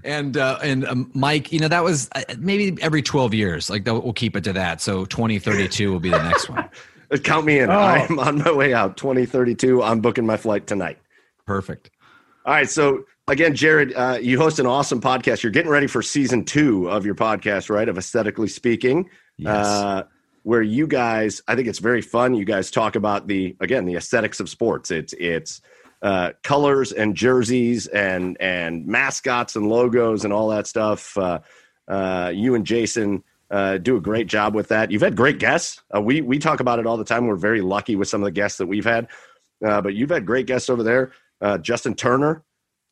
and 0.05 0.37
uh, 0.37 0.59
and 0.63 0.87
um, 0.87 1.11
Mike, 1.15 1.53
you 1.53 1.61
know 1.61 1.69
that 1.69 1.85
was 1.85 2.09
uh, 2.15 2.23
maybe 2.39 2.81
every 2.83 3.03
twelve 3.03 3.35
years. 3.35 3.69
Like 3.69 3.85
we'll 3.85 4.13
keep 4.13 4.37
it 4.37 4.45
to 4.45 4.53
that. 4.55 4.81
So 4.81 5.05
twenty 5.05 5.39
thirty 5.39 5.69
two 5.69 5.93
will 5.93 6.01
be 6.01 6.11
the 6.11 6.23
next 6.23 6.49
one. 6.49 6.69
Count 7.25 7.47
me 7.47 7.59
in. 7.59 7.71
Oh. 7.71 7.79
I'm 7.79 8.19
on 8.19 8.39
my 8.39 8.53
way 8.53 8.75
out. 8.75 8.97
2032. 8.97 9.83
I'm 9.83 10.01
booking 10.01 10.27
my 10.27 10.37
flight 10.37 10.67
tonight. 10.67 10.99
Perfect. 11.47 11.91
All 12.45 12.55
right. 12.55 12.69
So 12.69 13.05
again, 13.29 13.55
Jared, 13.55 13.93
uh, 13.95 14.19
you 14.21 14.39
host 14.39 14.59
an 14.59 14.67
awesome 14.67 15.01
podcast. 15.01 15.43
You're 15.43 15.53
getting 15.53 15.71
ready 15.71 15.87
for 15.87 16.03
season 16.03 16.45
two 16.45 16.89
of 16.89 17.05
your 17.05 17.15
podcast, 17.15 17.71
right? 17.71 17.89
Of 17.89 17.99
aesthetically 17.99 18.49
speaking. 18.49 19.11
Yes. 19.37 19.67
Uh, 19.67 20.03
where 20.43 20.63
you 20.63 20.87
guys, 20.87 21.43
I 21.49 21.57
think 21.57 21.67
it's 21.67 21.81
very 21.81 22.03
fun. 22.03 22.35
You 22.35 22.45
guys 22.45 22.71
talk 22.71 22.95
about 22.95 23.27
the 23.27 23.57
again 23.59 23.85
the 23.85 23.97
aesthetics 23.97 24.39
of 24.39 24.49
sports. 24.49 24.93
It's 24.93 25.13
it's 25.15 25.61
uh, 26.03 26.33
colors 26.45 26.93
and 26.93 27.17
jerseys 27.17 27.89
and 27.89 28.37
and 28.41 28.87
mascots 28.87 29.57
and 29.57 29.69
logos 29.69 30.25
and 30.25 30.33
all 30.33 30.51
that 30.51 30.69
stuff. 30.69 31.19
Uh, 31.19 31.41
uh, 31.89 32.31
you 32.33 32.55
and 32.55 32.65
Jason 32.65 33.25
uh, 33.51 33.79
do 33.79 33.97
a 33.97 34.01
great 34.01 34.27
job 34.27 34.55
with 34.55 34.69
that. 34.69 34.91
You've 34.91 35.03
had 35.03 35.17
great 35.17 35.39
guests. 35.39 35.83
Uh, 35.95 36.01
we 36.01 36.21
we 36.21 36.39
talk 36.39 36.61
about 36.61 36.79
it 36.79 36.87
all 36.87 36.97
the 36.97 37.05
time. 37.05 37.27
We're 37.27 37.37
very 37.37 37.61
lucky 37.61 37.97
with 37.97 38.09
some 38.09 38.23
of 38.23 38.25
the 38.25 38.33
guests 38.33 38.59
that 38.59 38.67
we've 38.67 38.85
had, 38.85 39.09
uh, 39.65 39.81
but 39.81 39.95
you've 39.95 40.11
had 40.11 40.27
great 40.27 40.47
guests 40.47 40.69
over 40.69 40.83
there. 40.83 41.13
Uh, 41.41 41.59
Justin 41.59 41.95
Turner, 41.95 42.45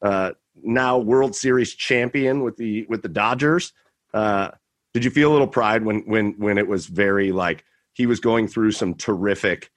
uh, 0.02 0.32
now 0.62 0.98
World 0.98 1.34
Series 1.34 1.74
champion 1.74 2.42
with 2.42 2.56
the 2.56 2.86
with 2.88 3.02
the 3.02 3.08
Dodgers. 3.08 3.72
Uh, 4.12 4.50
did 4.92 5.04
you 5.04 5.10
feel 5.10 5.30
a 5.30 5.32
little 5.32 5.48
pride 5.48 5.84
when 5.84 6.00
when 6.02 6.34
when 6.38 6.58
it 6.58 6.68
was 6.68 6.86
very 6.86 7.32
like 7.32 7.64
he 7.94 8.06
was 8.06 8.20
going 8.20 8.46
through 8.46 8.72
some 8.72 8.94
terrific 8.94 9.70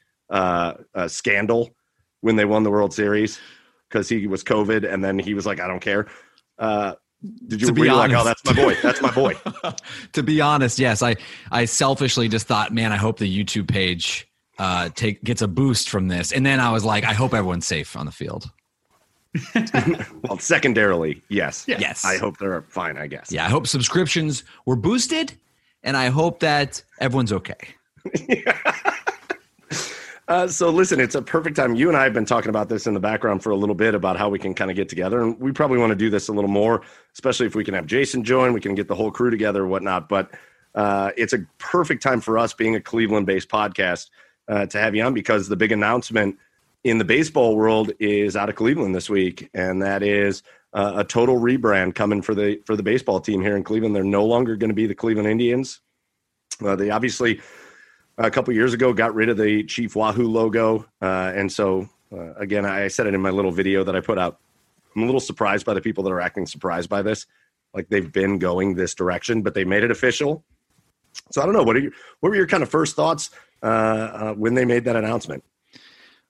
scandal 1.08 1.76
when 2.22 2.36
they 2.36 2.46
won 2.46 2.64
the 2.64 2.72
World 2.72 2.94
Series 2.94 3.40
because 3.90 4.10
he 4.10 4.28
was 4.28 4.44
COVID 4.44 4.92
and 4.92 5.04
then 5.04 5.18
he 5.18 5.34
was 5.34 5.46
like, 5.46 5.60
I 5.60 5.68
don't 5.68 5.80
care. 5.80 6.08
Did 7.48 7.62
you 7.62 7.68
to 7.68 7.74
be 7.74 7.90
honest, 7.90 8.14
like, 8.14 8.22
oh, 8.22 8.24
that's 8.24 8.46
my 8.46 8.54
boy. 8.54 8.76
That's 8.84 9.02
my 9.02 9.12
boy. 9.12 9.34
to 10.14 10.24
be 10.24 10.40
honest, 10.40 10.78
yes. 10.78 11.02
I 11.02 11.16
I 11.52 11.66
selfishly 11.66 12.28
just 12.28 12.48
thought, 12.48 12.74
man, 12.74 12.92
I 12.92 12.98
hope 12.98 13.18
the 13.18 13.44
YouTube 13.44 13.68
page 13.68 14.28
uh 14.60 14.90
take 14.96 15.24
gets 15.24 15.42
a 15.42 15.48
boost 15.48 15.90
from 15.90 16.08
this. 16.08 16.32
And 16.32 16.46
then 16.46 16.60
I 16.60 16.72
was 16.72 16.86
like, 16.86 17.04
I 17.04 17.14
hope 17.14 17.34
everyone's 17.34 17.66
safe 17.66 17.96
on 17.96 18.06
the 18.06 18.12
field. 18.12 18.52
well, 20.24 20.38
secondarily, 20.40 21.22
yes. 21.30 21.66
Yeah. 21.68 21.78
Yes. 21.80 22.06
I 22.06 22.18
hope 22.18 22.38
they're 22.38 22.62
fine, 22.70 22.98
I 22.98 23.08
guess. 23.08 23.32
Yeah, 23.32 23.46
I 23.46 23.50
hope 23.50 23.68
subscriptions 23.68 24.44
were 24.66 24.76
boosted 24.76 25.34
and 25.84 25.96
I 25.98 26.10
hope 26.10 26.40
that 26.42 26.84
everyone's 27.00 27.34
okay. 27.34 27.76
Uh, 30.28 30.46
so 30.46 30.70
listen, 30.70 31.00
it's 31.00 31.16
a 31.16 31.22
perfect 31.22 31.56
time. 31.56 31.74
You 31.74 31.88
and 31.88 31.96
I 31.96 32.04
have 32.04 32.14
been 32.14 32.26
talking 32.26 32.50
about 32.50 32.68
this 32.68 32.86
in 32.86 32.94
the 32.94 33.00
background 33.00 33.44
for 33.44 33.52
a 33.52 33.56
little 33.56 33.76
bit 33.76 33.96
about 33.96 34.18
how 34.18 34.28
we 34.28 34.38
can 34.38 34.54
kind 34.54 34.70
of 34.70 34.76
get 34.76 34.90
together, 34.90 35.22
and 35.22 35.40
we 35.40 35.54
probably 35.54 35.78
want 35.78 35.92
to 35.92 35.96
do 35.96 36.10
this 36.10 36.28
a 36.28 36.34
little 36.34 36.50
more, 36.50 36.82
especially 37.14 37.46
if 37.46 37.56
we 37.56 37.64
can 37.64 37.74
have 37.74 37.86
Jason 37.86 38.24
join. 38.26 38.52
We 38.52 38.60
can 38.60 38.76
get 38.76 38.90
the 38.90 38.96
whole 38.96 39.10
crew 39.10 39.30
together, 39.30 39.66
whatnot. 39.66 40.10
But 40.10 40.32
uh, 40.76 41.12
it's 41.16 41.32
a 41.32 41.46
perfect 41.60 42.04
time 42.04 42.20
for 42.20 42.38
us, 42.38 42.54
being 42.54 42.76
a 42.76 42.82
Cleveland-based 42.82 43.48
podcast, 43.48 44.10
uh, 44.50 44.66
to 44.66 44.80
have 44.80 44.96
you 44.96 45.04
on 45.04 45.14
because 45.14 45.48
the 45.48 45.56
big 45.56 45.72
announcement 45.72 46.38
in 46.84 46.98
the 46.98 47.06
baseball 47.06 47.56
world 47.56 47.92
is 48.00 48.36
out 48.36 48.50
of 48.50 48.56
Cleveland 48.56 48.94
this 48.94 49.10
week, 49.10 49.50
and 49.54 49.82
that 49.82 50.04
is 50.04 50.44
uh, 50.74 50.96
a 50.98 51.04
total 51.06 51.40
rebrand 51.40 51.96
coming 51.96 52.22
for 52.22 52.36
the 52.36 52.62
for 52.66 52.76
the 52.76 52.84
baseball 52.84 53.22
team 53.22 53.42
here 53.42 53.56
in 53.56 53.64
Cleveland. 53.64 53.96
They're 53.96 54.04
no 54.04 54.26
longer 54.26 54.58
going 54.58 54.72
to 54.72 54.76
be 54.76 54.88
the 54.88 54.96
Cleveland 54.96 55.30
Indians. 55.30 55.80
They 56.60 56.90
obviously 56.90 57.40
a 58.18 58.32
couple 58.32 58.54
years 58.54 58.74
ago 58.74 58.94
got 58.94 59.14
rid 59.14 59.30
of 59.30 59.38
the 59.38 59.64
Chief 59.64 59.96
Wahoo 59.96 60.28
logo, 60.28 60.86
uh, 61.02 61.32
and 61.36 61.52
so 61.52 61.88
uh, 62.12 62.34
again, 62.36 62.66
I 62.66 62.88
said 62.88 63.08
it 63.08 63.14
in 63.14 63.22
my 63.22 63.30
little 63.30 63.52
video 63.52 63.84
that 63.84 63.96
I 63.96 64.00
put 64.00 64.18
out. 64.18 64.40
I'm 64.96 65.04
a 65.04 65.06
little 65.06 65.22
surprised 65.22 65.66
by 65.66 65.74
the 65.74 65.82
people 65.82 66.04
that 66.06 66.12
are 66.12 66.22
acting 66.22 66.46
surprised 66.46 66.90
by 66.90 67.02
this, 67.02 67.26
like 67.74 67.90
they've 67.90 68.12
been 68.12 68.40
going 68.40 68.76
this 68.76 68.96
direction, 68.96 69.42
but 69.42 69.54
they 69.54 69.64
made 69.64 69.84
it 69.84 69.92
official. 69.92 70.44
So 71.32 71.42
I 71.42 71.46
don't 71.46 71.54
know. 71.54 71.64
What 71.64 71.76
are 71.76 71.80
you? 71.80 71.92
What 72.20 72.30
were 72.30 72.36
your 72.36 72.48
kind 72.48 72.64
of 72.64 72.70
first 72.70 72.96
thoughts 72.96 73.30
uh, 73.62 73.66
uh, 73.66 74.34
when 74.34 74.54
they 74.54 74.66
made 74.66 74.86
that 74.86 74.96
announcement? 74.96 75.44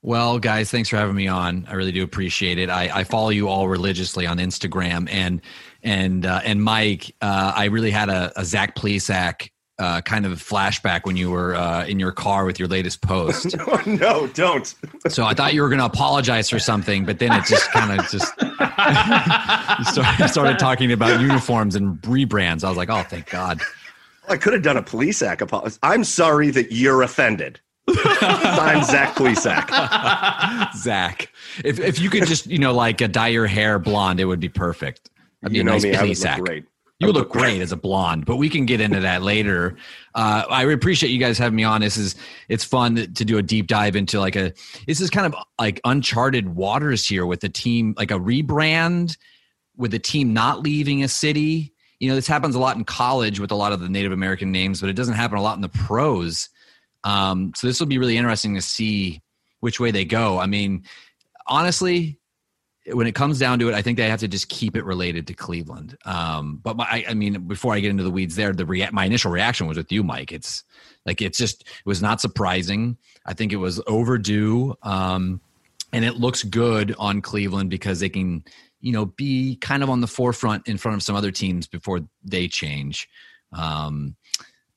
Well, 0.02 0.40
guys, 0.40 0.70
thanks 0.70 0.90
for 0.90 0.98
having 0.98 1.16
me 1.16 1.28
on. 1.28 1.66
I 1.68 1.74
really 1.74 1.92
do 1.92 2.04
appreciate 2.04 2.58
it. 2.60 2.70
I, 2.70 3.00
I 3.00 3.04
follow 3.04 3.30
you 3.30 3.50
all 3.50 3.68
religiously 3.68 4.26
on 4.26 4.38
Instagram, 4.38 5.10
and 5.12 5.42
and 5.84 6.26
uh, 6.26 6.42
and 6.44 6.62
Mike, 6.62 7.16
uh, 7.22 7.54
I 7.56 7.66
really 7.66 7.92
had 7.92 8.10
a, 8.10 8.32
a 8.36 8.46
Zach 8.46 8.76
Plesac 8.76 9.50
uh, 9.80 10.02
kind 10.02 10.26
of 10.26 10.34
flashback 10.34 11.06
when 11.06 11.16
you 11.16 11.30
were 11.30 11.56
uh, 11.56 11.86
in 11.86 12.00
your 12.00 12.12
car 12.12 12.46
with 12.46 12.60
your 12.60 12.68
latest 12.68 13.02
post. 13.02 13.56
no, 13.68 13.82
no, 13.86 14.28
don't. 14.28 14.74
so 15.08 15.24
I 15.24 15.34
thought 15.34 15.54
you 15.54 15.62
were 15.62 15.70
going 15.70 15.80
to 15.80 15.86
apologize 15.86 16.50
for 16.50 16.60
something, 16.60 17.06
but 17.06 17.20
then 17.20 17.32
it 17.34 17.46
just 17.46 17.72
kind 17.72 18.00
of 18.00 18.10
just 18.10 18.34
started, 19.92 20.28
started 20.30 20.60
talking 20.60 20.92
about 20.92 21.22
uniforms 21.22 21.76
and 21.76 22.02
rebrands. 22.02 22.64
I 22.64 22.70
was 22.70 22.78
like, 22.78 22.90
oh, 22.90 23.04
thank 23.04 23.30
God. 23.30 23.62
I 24.28 24.38
could 24.38 24.54
have 24.54 24.64
done 24.64 24.78
a 24.78 24.84
Plesac 24.84 25.42
apology. 25.42 25.78
I'm 25.84 26.04
sorry 26.04 26.50
that 26.52 26.72
you're 26.72 27.02
offended. 27.02 27.62
I'm 27.88 28.84
Zach 28.84 29.16
Plesac. 29.16 30.74
Zach, 30.76 31.32
if 31.64 31.80
if 31.80 32.00
you 32.00 32.10
could 32.10 32.26
just 32.26 32.46
you 32.48 32.58
know 32.58 32.74
like 32.74 33.02
uh, 33.02 33.08
dye 33.08 33.30
your 33.30 33.48
hair 33.48 33.80
blonde, 33.80 34.20
it 34.20 34.26
would 34.26 34.42
be 34.42 34.50
perfect. 34.50 35.10
That'd 35.42 35.54
be 35.54 35.60
you 35.60 35.64
know 35.64 35.72
nice 35.72 35.84
me, 35.84 35.96
I 35.96 36.04
would 36.04 36.20
look 36.20 36.40
great. 36.40 36.66
You 37.00 37.12
look 37.12 37.30
great 37.30 37.62
as 37.62 37.72
a 37.72 37.78
blonde, 37.78 38.26
but 38.26 38.38
we 38.38 38.50
can 38.50 38.66
get 38.66 38.82
into 38.82 39.00
that 39.02 39.22
later. 39.22 39.78
Uh, 40.16 40.46
I 40.50 40.64
appreciate 40.64 41.12
you 41.12 41.20
guys 41.20 41.38
having 41.38 41.56
me 41.56 41.64
on. 41.64 41.82
This 41.82 41.96
is 41.96 42.16
it's 42.50 42.64
fun 42.64 42.96
to 42.96 43.26
do 43.26 43.38
a 43.38 43.44
deep 43.44 43.68
dive 43.68 43.96
into 43.96 44.20
like 44.20 44.36
a 44.36 44.52
this 44.88 45.00
is 45.00 45.12
kind 45.12 45.32
of 45.32 45.36
like 45.60 45.80
uncharted 45.86 46.56
waters 46.56 47.08
here 47.08 47.28
with 47.28 47.42
the 47.42 47.50
team, 47.50 47.94
like 47.98 48.10
a 48.10 48.16
rebrand 48.16 49.16
with 49.76 49.92
the 49.92 50.00
team 50.00 50.34
not 50.34 50.62
leaving 50.62 51.04
a 51.04 51.08
city. 51.08 51.72
You 52.00 52.10
know, 52.10 52.16
this 52.16 52.28
happens 52.28 52.56
a 52.56 52.60
lot 52.60 52.78
in 52.78 52.84
college 52.84 53.40
with 53.40 53.52
a 53.52 53.56
lot 53.56 53.74
of 53.74 53.80
the 53.80 53.90
Native 53.90 54.12
American 54.12 54.52
names, 54.52 54.82
but 54.82 54.90
it 54.90 54.94
doesn't 54.94 55.14
happen 55.14 55.38
a 55.38 55.42
lot 55.42 55.56
in 55.56 55.62
the 55.62 55.70
pros. 55.70 56.50
Um, 57.04 57.54
so 57.56 57.68
this 57.68 57.80
will 57.80 57.88
be 57.88 58.00
really 58.00 58.18
interesting 58.18 58.56
to 58.56 58.62
see 58.62 59.22
which 59.60 59.80
way 59.80 59.92
they 59.92 60.06
go. 60.06 60.40
I 60.40 60.48
mean, 60.48 60.84
honestly, 61.46 62.20
when 62.94 63.08
it 63.08 63.16
comes 63.16 63.40
down 63.40 63.60
to 63.60 63.70
it, 63.70 63.74
I 63.74 63.82
think 63.82 63.98
they 63.98 64.10
have 64.10 64.20
to 64.22 64.28
just 64.28 64.50
keep 64.50 64.76
it 64.76 64.86
related 64.86 65.28
to 65.28 65.34
Cleveland. 65.34 65.98
Um, 66.06 66.60
but 66.64 66.78
my, 66.78 67.06
I 67.08 67.14
mean, 67.14 67.48
before 67.48 67.74
I 67.74 67.80
get 67.80 67.90
into 67.90 68.04
the 68.04 68.12
weeds 68.12 68.36
there, 68.36 68.54
the 68.54 68.66
rea- 68.66 68.90
my 68.92 69.06
initial 69.06 69.32
reaction 69.32 69.68
was 69.68 69.78
with 69.78 69.92
you, 69.92 70.04
Mike. 70.04 70.32
It's 70.32 70.64
like 71.06 71.22
it's 71.22 71.38
just 71.38 71.62
it 71.62 71.86
was 71.86 72.02
not 72.02 72.22
surprising. 72.22 72.98
I 73.26 73.34
think 73.34 73.52
it 73.52 73.58
was 73.58 73.82
overdue, 73.88 74.76
um, 74.84 75.42
and 75.92 76.06
it 76.06 76.16
looks 76.16 76.44
good 76.44 76.96
on 76.98 77.22
Cleveland 77.22 77.70
because 77.70 78.00
they 78.00 78.10
can, 78.10 78.44
you 78.80 78.94
know, 78.94 79.06
be 79.06 79.58
kind 79.58 79.84
of 79.84 79.90
on 79.90 80.02
the 80.02 80.08
forefront 80.08 80.68
in 80.68 80.78
front 80.78 80.96
of 80.96 81.04
some 81.04 81.16
other 81.16 81.32
teams 81.32 81.68
before 81.68 82.02
they 82.24 82.48
change. 82.48 83.10
Um, 83.52 84.16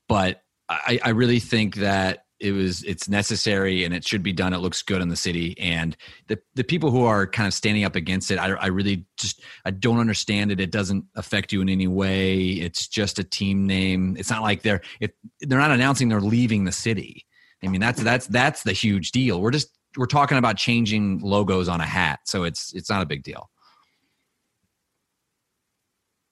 but 0.09 0.43
I, 0.69 1.01
I 1.05 1.11
really 1.11 1.41
think 1.41 1.77
that 1.77 2.25
it 2.41 2.53
was 2.53 2.83
it's 2.85 3.09
necessary 3.09 3.85
and 3.85 3.95
it 3.95 4.07
should 4.07 4.23
be 4.23 4.33
done. 4.33 4.53
It 4.53 4.59
looks 4.59 4.83
good 4.83 5.03
in 5.03 5.09
the 5.09 5.17
city, 5.17 5.59
and 5.59 5.97
the 6.29 6.39
the 6.55 6.65
people 6.65 6.91
who 6.91 7.05
are 7.05 7.27
kind 7.27 7.47
of 7.47 7.55
standing 7.55 7.85
up 7.85 7.97
against 7.97 8.31
it, 8.31 8.39
I, 8.39 8.53
I 8.53 8.67
really 8.67 9.05
just 9.17 9.43
I 9.65 9.71
don't 9.71 9.99
understand 9.99 10.51
it. 10.51 10.61
It 10.61 10.71
doesn't 10.71 11.05
affect 11.17 11.53
you 11.53 11.61
in 11.61 11.69
any 11.69 11.87
way. 11.87 12.41
It's 12.41 12.89
just 12.89 13.19
a 13.19 13.25
team 13.25 13.67
name. 13.67 14.17
It's 14.19 14.31
not 14.31 14.43
like 14.43 14.63
they're 14.63 14.81
if 15.01 15.11
they're 15.41 15.59
not 15.59 15.71
announcing 15.71 16.09
they're 16.09 16.21
leaving 16.21 16.65
the 16.65 16.73
city. 16.73 17.27
I 17.63 17.69
mean 17.69 17.81
that's 17.81 18.03
that's 18.03 18.27
that's 18.27 18.63
the 18.63 18.73
huge 18.73 19.13
deal. 19.13 19.41
We're 19.41 19.51
just 19.51 19.79
we're 19.97 20.07
talking 20.07 20.39
about 20.39 20.57
changing 20.57 21.21
logos 21.21 21.69
on 21.69 21.81
a 21.81 21.87
hat, 21.87 22.21
so 22.25 22.45
it's 22.45 22.73
it's 22.75 22.89
not 22.89 23.03
a 23.03 23.07
big 23.07 23.23
deal. 23.23 23.51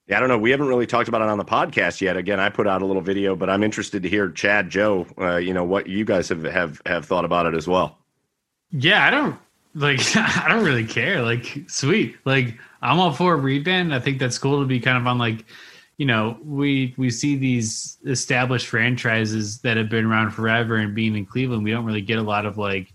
Yeah, 0.09 0.17
I 0.17 0.19
don't 0.21 0.29
know. 0.29 0.39
We 0.39 0.49
haven't 0.49 0.67
really 0.67 0.87
talked 0.87 1.07
about 1.07 1.21
it 1.21 1.29
on 1.29 1.37
the 1.37 1.45
podcast 1.45 2.01
yet. 2.01 2.17
Again, 2.17 2.39
I 2.39 2.49
put 2.49 2.65
out 2.65 2.81
a 2.81 2.85
little 2.85 3.01
video, 3.01 3.35
but 3.35 3.47
I'm 3.47 3.61
interested 3.61 4.01
to 4.01 4.09
hear 4.09 4.31
Chad, 4.31 4.67
Joe, 4.67 5.05
uh, 5.19 5.35
you 5.35 5.53
know, 5.53 5.63
what 5.63 5.85
you 5.85 6.03
guys 6.03 6.27
have, 6.29 6.43
have 6.45 6.81
have 6.87 7.05
thought 7.05 7.25
about 7.25 7.45
it 7.45 7.53
as 7.53 7.67
well. 7.67 7.99
Yeah, 8.71 9.05
I 9.05 9.11
don't 9.11 9.37
like. 9.75 9.99
I 10.15 10.47
don't 10.49 10.65
really 10.65 10.85
care. 10.85 11.21
Like, 11.21 11.59
sweet. 11.67 12.17
Like, 12.25 12.57
I'm 12.81 12.99
all 12.99 13.13
for 13.13 13.35
a 13.35 13.37
rebrand. 13.37 13.93
I 13.93 13.99
think 13.99 14.17
that's 14.17 14.39
cool 14.39 14.59
to 14.59 14.65
be 14.65 14.79
kind 14.79 14.97
of 14.97 15.05
on 15.05 15.19
like, 15.19 15.45
you 15.97 16.07
know, 16.07 16.39
we 16.43 16.95
we 16.97 17.11
see 17.11 17.35
these 17.35 17.99
established 18.07 18.65
franchises 18.65 19.59
that 19.59 19.77
have 19.77 19.89
been 19.89 20.05
around 20.05 20.31
forever 20.31 20.77
and 20.77 20.95
being 20.95 21.15
in 21.15 21.25
Cleveland. 21.27 21.63
We 21.63 21.69
don't 21.69 21.85
really 21.85 22.01
get 22.01 22.17
a 22.17 22.23
lot 22.23 22.47
of 22.47 22.57
like 22.57 22.91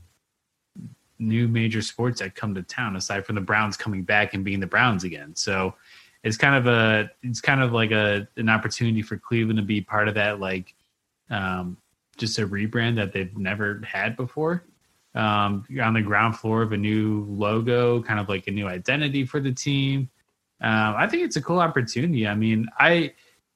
new 1.21 1.47
major 1.47 1.81
sports 1.81 2.19
that 2.19 2.35
come 2.35 2.57
to 2.57 2.63
town 2.65 2.97
aside 2.97 3.25
from 3.25 3.37
the 3.37 3.41
Browns 3.41 3.77
coming 3.77 4.03
back 4.03 4.35
and 4.35 4.45
being 4.45 4.59
the 4.59 4.67
Browns 4.67 5.05
again. 5.05 5.37
So 5.37 5.75
it's 6.25 6.39
kind 6.39 6.55
of 6.57 6.67
a 6.67 7.11
it's 7.23 7.41
kind 7.41 7.63
of 7.63 7.73
like 7.73 7.93
a 7.93 8.27
an 8.37 8.49
opportunity 8.49 9.03
for 9.03 9.17
Cleveland 9.17 9.59
to 9.59 9.63
be 9.63 9.81
part 9.81 10.09
of 10.09 10.15
that 10.15 10.41
like 10.41 10.75
um, 11.31 11.77
just 12.17 12.39
a 12.39 12.47
rebrand 12.47 12.97
that 12.97 13.13
they've 13.13 13.37
never 13.37 13.81
had 13.87 14.17
before. 14.17 14.65
Um, 15.15 15.65
on 15.81 15.95
the 15.95 16.03
ground 16.03 16.37
floor 16.37 16.63
of 16.63 16.73
a 16.73 16.77
new 16.77 17.25
logo, 17.29 18.03
kind 18.03 18.19
of 18.19 18.29
like 18.29 18.49
a 18.49 18.51
new 18.51 18.67
identity 18.67 19.25
for 19.25 19.39
the 19.39 19.53
team. 19.53 20.11
Um, 20.61 20.97
I 20.97 21.07
think 21.07 21.23
it's 21.23 21.37
a 21.37 21.43
cool 21.43 21.61
opportunity. 21.61 22.27
I 22.27 22.35
mean, 22.35 22.67
I 22.81 23.13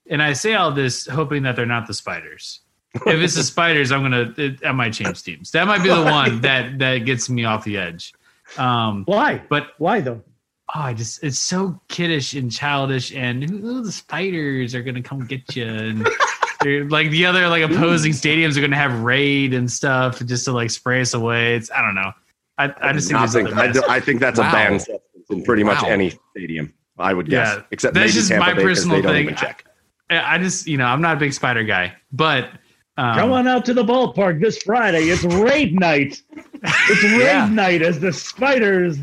and 0.09 0.23
I 0.23 0.35
say 0.35 0.55
all 0.55 0.71
this 0.71 1.07
hoping 1.07 1.43
that 1.45 1.57
they're 1.57 1.67
not 1.67 1.89
the 1.89 1.95
spiders. 1.95 2.61
if 2.95 3.07
it's 3.07 3.35
the 3.35 3.43
spiders, 3.43 3.91
I'm 3.91 4.03
gonna 4.03 4.33
it, 4.37 4.65
I 4.65 4.73
might 4.73 4.93
change 4.93 5.23
teams. 5.25 5.51
That 5.51 5.67
might 5.67 5.83
be 5.83 5.89
the 5.89 6.03
one 6.03 6.43
that 6.43 6.79
that 6.79 6.99
gets 6.99 7.29
me 7.29 7.45
off 7.45 7.65
the 7.65 7.77
edge. 7.77 8.13
Um, 8.57 9.05
why? 9.07 9.43
But 9.49 9.73
why 9.79 10.01
though? 10.01 10.23
Oh, 10.75 10.81
I 10.81 10.95
just 10.95 11.23
it's 11.23 11.39
so 11.39 11.81
kiddish 11.89 12.35
and 12.35 12.51
childish, 12.51 13.13
and 13.15 13.43
who 13.43 13.83
the 13.83 13.93
spiders 13.93 14.75
are 14.75 14.83
gonna 14.83 15.03
come 15.03 15.27
get 15.27 15.57
you, 15.57 15.67
and 15.67 16.01
like 16.91 17.11
the 17.11 17.27
other 17.27 17.49
like 17.49 17.63
opposing 17.63 18.13
stadiums 18.13 18.57
are 18.57 18.61
gonna 18.61 18.77
have 18.77 19.03
raid 19.03 19.55
and 19.55 19.71
stuff 19.71 20.25
just 20.25 20.45
to 20.47 20.53
like 20.53 20.71
spray 20.71 21.01
us 21.01 21.15
away. 21.15 21.55
It's 21.57 21.71
I 21.71 21.83
don't 21.83 21.95
know. 21.95 22.13
I, 22.59 22.75
I 22.81 22.93
just 22.93 23.09
think, 23.09 23.31
think 23.31 23.57
I, 23.57 23.71
do, 23.71 23.83
I, 23.89 24.01
think 24.01 24.19
that's 24.19 24.41
wow. 24.41 24.49
a 24.49 24.53
banned 24.53 24.85
in 25.31 25.45
pretty 25.45 25.63
wow. 25.63 25.75
much 25.75 25.85
any 25.85 26.13
stadium. 26.33 26.75
I 26.99 27.15
would 27.15 27.31
guess, 27.31 27.57
yeah, 27.57 27.63
except 27.71 27.95
that's 27.95 28.13
just 28.13 28.29
Tampa 28.29 28.47
my 28.47 28.55
Bay, 28.55 28.63
personal 28.63 29.01
thing. 29.01 29.33
Check. 29.37 29.65
I, 30.11 30.35
I, 30.35 30.39
just 30.39 30.67
you 30.67 30.77
know 30.77 30.87
I'm 30.87 31.01
not 31.01 31.17
a 31.17 31.21
big 31.21 31.33
spider 31.33 31.65
guy, 31.65 31.95
but. 32.13 32.51
Um, 32.97 33.17
Come 33.17 33.31
on 33.31 33.47
out 33.47 33.65
to 33.67 33.75
the 33.75 33.85
ballpark 33.85 34.41
this 34.41 34.61
Friday. 34.61 35.03
It's 35.03 35.23
raid 35.23 35.79
night. 35.79 36.21
It's 36.33 37.03
raid 37.05 37.21
yeah. 37.21 37.49
night 37.49 37.81
as 37.81 38.01
the 38.01 38.13
spiders 38.13 38.99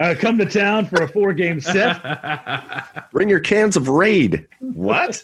uh, 0.00 0.14
come 0.18 0.38
to 0.38 0.46
town 0.46 0.86
for 0.86 1.02
a 1.02 1.08
four 1.08 1.32
game 1.32 1.60
set. 1.60 2.00
Bring 3.12 3.28
your 3.28 3.40
cans 3.40 3.76
of 3.76 3.88
Raid. 3.88 4.46
What? 4.58 5.22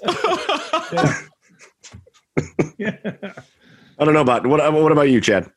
yeah. 2.79 2.93
I 3.99 4.05
don't 4.05 4.13
know 4.13 4.21
about 4.21 4.47
what. 4.47 4.73
What 4.73 4.93
about 4.93 5.09
you, 5.09 5.21
Chad? 5.21 5.51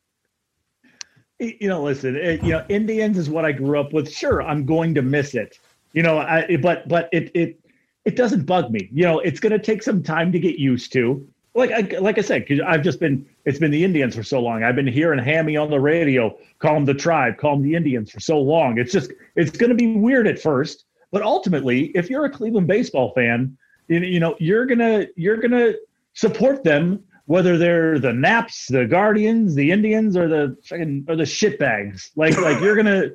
You 1.39 1.67
know, 1.67 1.84
listen. 1.84 2.15
It, 2.15 2.41
you 2.41 2.51
know, 2.51 2.65
Indians 2.69 3.17
is 3.17 3.29
what 3.29 3.43
I 3.43 3.51
grew 3.51 3.79
up 3.79 3.91
with. 3.91 4.10
Sure, 4.10 4.41
I'm 4.41 4.65
going 4.65 4.95
to 4.95 5.01
miss 5.01 5.36
it. 5.36 5.60
You 5.93 6.03
know, 6.03 6.19
I 6.19 6.58
but 6.62 6.88
but 6.88 7.10
it 7.12 7.32
it 7.36 7.60
it 8.05 8.15
doesn't 8.15 8.45
bug 8.45 8.71
me. 8.71 8.89
You 8.93 9.03
know, 9.03 9.19
it's 9.19 9.41
going 9.41 9.51
to 9.51 9.60
take 9.60 9.84
some 9.84 10.01
time 10.01 10.32
to 10.32 10.39
get 10.39 10.58
used 10.58 10.93
to 10.93 11.27
like 11.60 11.72
I, 11.72 11.98
like 12.00 12.17
I 12.17 12.22
said, 12.22 12.45
because 12.45 12.63
I've 12.65 12.82
just 12.82 13.00
been 13.00 13.26
it's 13.45 13.60
been 13.60 13.72
the 13.72 13.84
Indians 13.84 14.15
for 14.15 14.24
so 14.24 14.39
long. 14.39 14.63
I've 14.63 14.76
been 14.76 14.88
hearing 14.88 15.24
Hammy 15.24 15.58
on 15.58 15.69
the 15.69 15.80
radio 15.80 16.36
call 16.60 16.74
them 16.76 16.86
the 16.86 16.93
tribe, 16.93 17.38
call 17.38 17.56
them 17.56 17.63
the 17.63 17.76
Indians 17.76 18.12
for 18.12 18.19
so 18.19 18.39
long. 18.39 18.78
It's 18.78 18.91
just 18.91 19.12
it's 19.36 19.56
going 19.56 19.69
to 19.69 19.76
be 19.76 19.95
weird 19.95 20.28
at 20.28 20.39
first, 20.39 20.86
but 21.12 21.22
ultimately, 21.22 21.86
if 21.95 22.10
you're 22.10 22.26
a 22.26 22.30
Cleveland 22.30 22.67
baseball 22.67 23.13
fan, 23.13 23.58
you, 23.88 24.00
you 24.00 24.19
know 24.19 24.36
you're 24.39 24.65
gonna 24.65 25.08
you're 25.15 25.38
gonna 25.38 25.74
support 26.13 26.63
them 26.63 27.04
whether 27.26 27.60
they're 27.60 28.00
the 28.00 28.13
Naps, 28.13 28.67
the 28.67 28.86
Guardians, 28.86 29.54
the 29.54 29.72
Indians, 29.72 30.17
or 30.17 30.28
the 30.28 30.58
fucking 30.65 31.06
or 31.08 31.15
the 31.15 31.24
shitbags. 31.24 32.10
Like 32.15 32.38
like 32.41 32.62
you're 32.62 32.76
gonna 32.76 33.10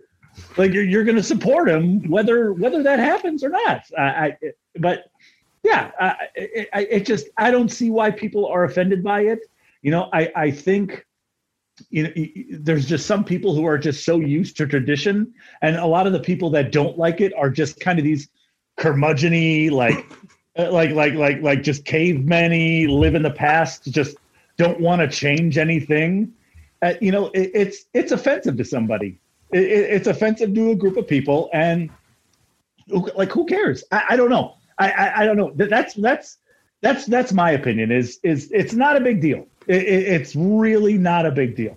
like 0.57 0.72
you're, 0.72 0.85
you're 0.85 1.04
gonna 1.04 1.22
support 1.22 1.66
them 1.66 2.09
whether 2.09 2.52
whether 2.52 2.83
that 2.83 2.98
happens 2.98 3.42
or 3.44 3.50
not. 3.50 3.83
I, 3.98 4.02
I 4.02 4.37
but 4.76 5.07
yeah, 5.64 5.90
I, 5.98 6.16
it, 6.35 6.68
it, 6.72 7.07
just 7.07 7.29
I 7.38 7.50
don't 7.50 7.70
see 7.70 7.90
why 7.90 8.11
people 8.11 8.46
are 8.46 8.64
offended 8.64 9.03
by 9.03 9.22
it. 9.22 9.40
You 9.81 9.90
know, 9.90 10.11
I 10.12 10.31
I 10.37 10.50
think 10.50 11.07
you 11.88 12.03
know, 12.05 12.59
there's 12.59 12.87
just 12.87 13.07
some 13.07 13.24
people 13.24 13.55
who 13.55 13.64
are 13.64 13.79
just 13.79 14.05
so 14.05 14.20
used 14.20 14.59
to 14.59 14.66
tradition, 14.66 15.33
and 15.62 15.77
a 15.77 15.87
lot 15.87 16.07
of 16.07 16.12
the 16.12 16.20
people 16.20 16.50
that 16.50 16.70
don't 16.70 16.98
like 16.98 17.22
it 17.22 17.33
are 17.35 17.48
just 17.48 17.81
kind 17.81 17.98
of 17.98 18.05
these 18.05 18.29
curmudgeony, 18.77 19.70
like, 19.70 20.07
uh, 20.59 20.70
like, 20.70 20.90
like, 20.90 21.14
like, 21.14 21.40
like, 21.40 21.62
just 21.62 21.87
cavemen 21.87 22.88
live 22.88 23.14
in 23.14 23.22
the 23.22 23.31
past, 23.31 23.90
just 23.90 24.18
don't 24.59 24.79
want 24.81 25.00
to 25.00 25.09
change 25.09 25.57
anything. 25.57 26.31
Uh, 26.83 26.92
you 27.00 27.11
know, 27.11 27.29
it, 27.29 27.50
it's 27.55 27.87
it's 27.94 28.12
offensive 28.12 28.59
to 28.59 28.64
somebody. 28.66 29.18
It, 29.50 29.62
it, 29.62 29.90
it's 29.94 30.07
offensive 30.07 30.55
to 30.55 30.70
a 30.72 30.77
group 30.77 30.98
of 30.98 31.09
people, 31.09 31.48
and 31.55 31.88
like, 33.16 33.33
who 33.33 33.46
cares? 33.46 33.83
I, 33.90 34.05
I 34.11 34.16
don't 34.16 34.29
know. 34.29 34.57
I, 34.78 34.90
I, 34.90 35.22
I 35.22 35.26
don't 35.26 35.37
know. 35.37 35.52
That's 35.54 35.94
that's 35.94 36.38
that's 36.82 37.06
that's 37.06 37.32
my 37.32 37.52
opinion. 37.52 37.90
Is 37.90 38.18
is 38.22 38.50
it's 38.52 38.74
not 38.74 38.96
a 38.96 39.00
big 39.00 39.20
deal. 39.20 39.46
It, 39.66 39.82
it, 39.82 40.08
it's 40.08 40.37
really 40.37 40.98
not 40.98 41.26
a 41.26 41.30
big 41.30 41.56
deal. 41.56 41.76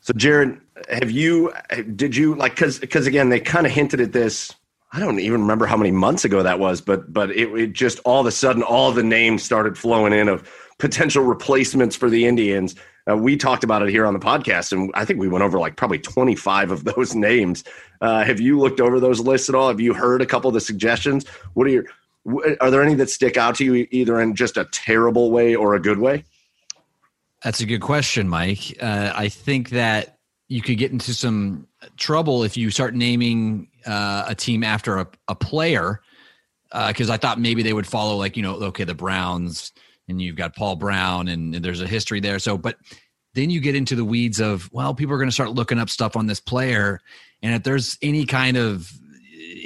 So, 0.00 0.12
Jared, 0.14 0.60
have 0.88 1.10
you? 1.10 1.52
Did 1.96 2.16
you 2.16 2.34
like? 2.34 2.54
Because 2.54 2.78
because 2.78 3.06
again, 3.06 3.28
they 3.28 3.40
kind 3.40 3.66
of 3.66 3.72
hinted 3.72 4.00
at 4.00 4.12
this. 4.12 4.54
I 4.92 5.00
don't 5.00 5.18
even 5.20 5.42
remember 5.42 5.66
how 5.66 5.76
many 5.76 5.90
months 5.90 6.24
ago 6.24 6.42
that 6.42 6.58
was, 6.58 6.80
but 6.80 7.12
but 7.12 7.30
it, 7.30 7.48
it 7.54 7.72
just 7.72 7.98
all 8.04 8.20
of 8.20 8.26
a 8.26 8.30
sudden 8.30 8.62
all 8.62 8.92
the 8.92 9.02
names 9.02 9.42
started 9.42 9.76
flowing 9.76 10.12
in 10.12 10.28
of 10.28 10.48
potential 10.78 11.24
replacements 11.24 11.96
for 11.96 12.08
the 12.08 12.26
Indians. 12.26 12.74
Uh, 13.10 13.16
we 13.16 13.36
talked 13.36 13.64
about 13.64 13.82
it 13.82 13.88
here 13.88 14.06
on 14.06 14.14
the 14.14 14.20
podcast, 14.20 14.72
and 14.72 14.90
I 14.94 15.04
think 15.04 15.18
we 15.18 15.28
went 15.28 15.42
over 15.42 15.58
like 15.58 15.76
probably 15.76 15.98
25 15.98 16.70
of 16.70 16.84
those 16.84 17.14
names. 17.16 17.64
Uh, 18.00 18.24
have 18.24 18.40
you 18.40 18.58
looked 18.58 18.80
over 18.80 19.00
those 19.00 19.20
lists 19.20 19.48
at 19.48 19.54
all? 19.54 19.68
Have 19.68 19.80
you 19.80 19.94
heard 19.94 20.22
a 20.22 20.26
couple 20.26 20.48
of 20.48 20.54
the 20.54 20.60
suggestions? 20.60 21.26
What 21.54 21.66
are 21.66 21.70
your 21.70 21.84
are 22.60 22.70
there 22.70 22.82
any 22.82 22.94
that 22.94 23.10
stick 23.10 23.36
out 23.36 23.56
to 23.56 23.64
you 23.64 23.86
either 23.90 24.20
in 24.20 24.34
just 24.34 24.56
a 24.56 24.64
terrible 24.66 25.30
way 25.30 25.54
or 25.54 25.74
a 25.74 25.80
good 25.80 25.98
way? 25.98 26.24
That's 27.42 27.60
a 27.60 27.66
good 27.66 27.80
question, 27.80 28.28
Mike. 28.28 28.76
Uh, 28.80 29.12
I 29.14 29.28
think 29.28 29.70
that 29.70 30.18
you 30.48 30.60
could 30.62 30.78
get 30.78 30.90
into 30.90 31.14
some 31.14 31.66
trouble 31.96 32.42
if 32.42 32.56
you 32.56 32.70
start 32.70 32.94
naming 32.94 33.68
uh, 33.86 34.24
a 34.28 34.34
team 34.34 34.64
after 34.64 34.98
a, 34.98 35.06
a 35.28 35.34
player, 35.34 36.00
because 36.86 37.10
uh, 37.10 37.14
I 37.14 37.16
thought 37.16 37.38
maybe 37.38 37.62
they 37.62 37.72
would 37.72 37.86
follow, 37.86 38.16
like, 38.16 38.36
you 38.36 38.42
know, 38.42 38.54
okay, 38.54 38.84
the 38.84 38.94
Browns, 38.94 39.72
and 40.08 40.20
you've 40.20 40.36
got 40.36 40.56
Paul 40.56 40.76
Brown, 40.76 41.28
and, 41.28 41.54
and 41.54 41.64
there's 41.64 41.80
a 41.80 41.86
history 41.86 42.20
there. 42.20 42.38
So, 42.38 42.58
but 42.58 42.76
then 43.34 43.50
you 43.50 43.60
get 43.60 43.76
into 43.76 43.94
the 43.94 44.04
weeds 44.04 44.40
of, 44.40 44.68
well, 44.72 44.94
people 44.94 45.14
are 45.14 45.18
going 45.18 45.28
to 45.28 45.34
start 45.34 45.50
looking 45.50 45.78
up 45.78 45.90
stuff 45.90 46.16
on 46.16 46.26
this 46.26 46.40
player. 46.40 47.00
And 47.42 47.54
if 47.54 47.62
there's 47.62 47.96
any 48.02 48.24
kind 48.24 48.56
of 48.56 48.90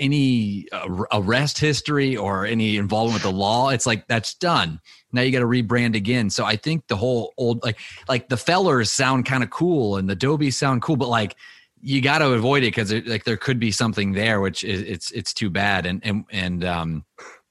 any 0.03 0.67
arrest 1.13 1.59
history 1.59 2.17
or 2.17 2.45
any 2.45 2.77
involvement 2.77 3.15
with 3.15 3.23
the 3.23 3.39
law, 3.39 3.71
it's 3.71 3.87
like 3.87 4.07
that's 4.09 4.35
done. 4.35 4.81
Now 5.13 5.23
you 5.23 5.31
got 5.31 5.39
to 5.39 5.47
rebrand 5.47 5.95
again. 5.95 6.29
So 6.29 6.45
I 6.45 6.57
think 6.57 6.89
the 6.89 6.97
whole 6.97 7.33
old 7.37 7.63
like 7.63 7.79
like 8.09 8.29
the 8.29 8.37
fellers 8.37 8.91
sound 8.91 9.27
kind 9.27 9.45
of 9.45 9.51
cool 9.51 9.97
and 9.97 10.11
the 10.11 10.17
Dobies 10.17 10.55
sound 10.55 10.83
cool, 10.83 10.97
but 10.97 11.09
like 11.09 11.37
you 11.81 12.01
got 12.01 12.19
to 12.19 12.33
avoid 12.33 12.65
it 12.65 12.75
because 12.75 12.93
like 12.93 13.25
there 13.25 13.37
could 13.37 13.61
be 13.61 13.71
something 13.71 14.13
there, 14.13 14.41
which 14.41 14.65
is 14.65 14.83
it's 14.83 15.11
it's 15.13 15.33
too 15.33 15.51
bad. 15.51 15.87
And 15.87 16.01
and 16.05 16.25
and 16.33 16.65
um 16.65 17.05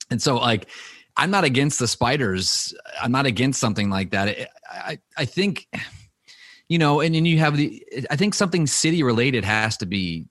and 0.10 0.22
so 0.22 0.36
like 0.36 0.70
I'm 1.16 1.32
not 1.32 1.46
against 1.46 1.80
the 1.80 1.88
spiders. 1.88 2.74
I'm 3.02 3.12
not 3.12 3.26
against 3.26 3.62
something 3.62 3.90
like 3.90 4.12
that. 4.12 4.50
I 4.70 5.00
I 5.18 5.24
think 5.24 5.68
you 6.68 6.78
know, 6.78 7.00
and 7.00 7.16
then 7.16 7.26
you 7.26 7.40
have 7.40 7.56
the 7.56 7.82
I 8.10 8.18
think 8.18 8.34
something 8.34 8.68
city 8.68 9.04
related 9.04 9.46
has 9.46 9.78
to 9.78 9.86
be 9.86 10.26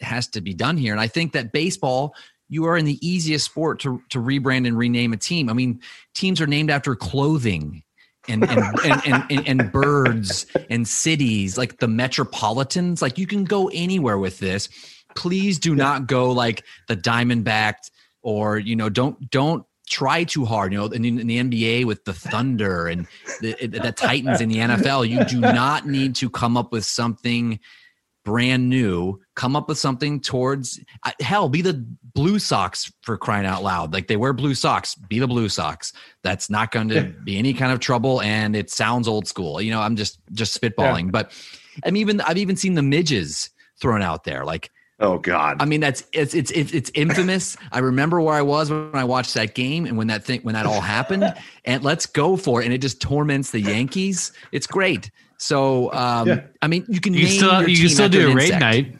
has 0.00 0.28
to 0.28 0.40
be 0.40 0.54
done 0.54 0.76
here. 0.76 0.92
And 0.92 1.00
I 1.00 1.06
think 1.06 1.32
that 1.32 1.52
baseball, 1.52 2.14
you 2.48 2.64
are 2.64 2.76
in 2.76 2.84
the 2.84 2.98
easiest 3.06 3.44
sport 3.44 3.80
to 3.80 4.02
to 4.10 4.18
rebrand 4.18 4.66
and 4.66 4.76
rename 4.76 5.12
a 5.12 5.16
team. 5.16 5.48
I 5.48 5.52
mean, 5.52 5.80
teams 6.14 6.40
are 6.40 6.46
named 6.46 6.70
after 6.70 6.94
clothing 6.94 7.82
and 8.26 8.44
and, 8.44 8.80
and, 8.84 9.02
and, 9.06 9.24
and, 9.30 9.48
and 9.48 9.72
birds 9.72 10.46
and 10.70 10.86
cities 10.86 11.58
like 11.58 11.78
the 11.78 11.88
metropolitans. 11.88 13.02
Like 13.02 13.18
you 13.18 13.26
can 13.26 13.44
go 13.44 13.68
anywhere 13.72 14.18
with 14.18 14.38
this. 14.38 14.68
Please 15.14 15.58
do 15.58 15.74
not 15.74 16.06
go 16.06 16.30
like 16.30 16.64
the 16.86 16.96
Diamondbacked 16.96 17.90
or 18.22 18.58
you 18.58 18.76
know 18.76 18.88
don't 18.88 19.30
don't 19.30 19.64
try 19.88 20.24
too 20.24 20.44
hard. 20.44 20.72
You 20.72 20.78
know, 20.78 20.86
in, 20.86 21.04
in 21.04 21.26
the 21.26 21.38
NBA 21.38 21.86
with 21.86 22.04
the 22.04 22.12
Thunder 22.12 22.88
and 22.88 23.06
the, 23.40 23.54
the 23.66 23.92
Titans 23.92 24.40
in 24.40 24.48
the 24.48 24.56
NFL, 24.56 25.08
you 25.08 25.24
do 25.24 25.40
not 25.40 25.86
need 25.86 26.14
to 26.16 26.28
come 26.30 26.56
up 26.56 26.72
with 26.72 26.84
something 26.84 27.58
brand 28.28 28.68
new, 28.68 29.18
come 29.36 29.56
up 29.56 29.68
with 29.68 29.78
something 29.78 30.20
towards 30.20 30.78
uh, 31.02 31.12
hell, 31.18 31.48
be 31.48 31.62
the 31.62 31.82
Blue 32.12 32.38
Sox 32.38 32.92
for 33.00 33.16
crying 33.16 33.46
out 33.46 33.62
loud. 33.62 33.94
Like 33.94 34.06
they 34.06 34.18
wear 34.18 34.34
blue 34.34 34.54
socks, 34.54 34.94
be 34.94 35.18
the 35.18 35.26
Blue 35.26 35.48
Sox. 35.48 35.94
That's 36.22 36.50
not 36.50 36.70
going 36.70 36.90
to 36.90 37.14
be 37.24 37.38
any 37.38 37.54
kind 37.54 37.72
of 37.72 37.80
trouble, 37.80 38.20
and 38.20 38.54
it 38.54 38.70
sounds 38.70 39.08
old 39.08 39.26
school. 39.26 39.62
You 39.62 39.70
know, 39.70 39.80
I'm 39.80 39.96
just 39.96 40.18
just 40.32 40.60
spitballing, 40.60 41.04
yeah. 41.04 41.10
but 41.10 41.32
I'm 41.82 41.96
even 41.96 42.20
I've 42.20 42.36
even 42.36 42.56
seen 42.56 42.74
the 42.74 42.82
midges 42.82 43.48
thrown 43.80 44.02
out 44.02 44.24
there, 44.24 44.44
like. 44.44 44.70
Oh 45.00 45.16
God! 45.16 45.58
I 45.62 45.64
mean, 45.64 45.78
that's 45.78 46.02
it's 46.12 46.34
it's 46.34 46.50
it's, 46.50 46.72
it's 46.72 46.90
infamous. 46.92 47.56
I 47.72 47.78
remember 47.78 48.20
where 48.20 48.34
I 48.34 48.42
was 48.42 48.68
when 48.68 48.90
I 48.94 49.04
watched 49.04 49.32
that 49.34 49.54
game 49.54 49.86
and 49.86 49.96
when 49.96 50.08
that 50.08 50.24
thing 50.24 50.40
when 50.40 50.54
that 50.54 50.66
all 50.66 50.80
happened. 50.80 51.32
And 51.64 51.84
let's 51.84 52.04
go 52.04 52.36
for 52.36 52.60
it. 52.60 52.64
And 52.64 52.74
it 52.74 52.78
just 52.78 53.00
torments 53.00 53.52
the 53.52 53.60
Yankees. 53.60 54.32
It's 54.50 54.66
great. 54.66 55.12
So, 55.38 55.92
um, 55.92 56.28
yeah. 56.28 56.40
I 56.60 56.66
mean, 56.66 56.84
you 56.88 57.00
can 57.00 57.14
you 57.14 57.26
still 57.26 57.66
you 57.66 57.78
can 57.78 57.88
still 57.88 58.08
do 58.08 58.30
a 58.30 58.34
raid 58.34 58.58
night. 58.58 58.96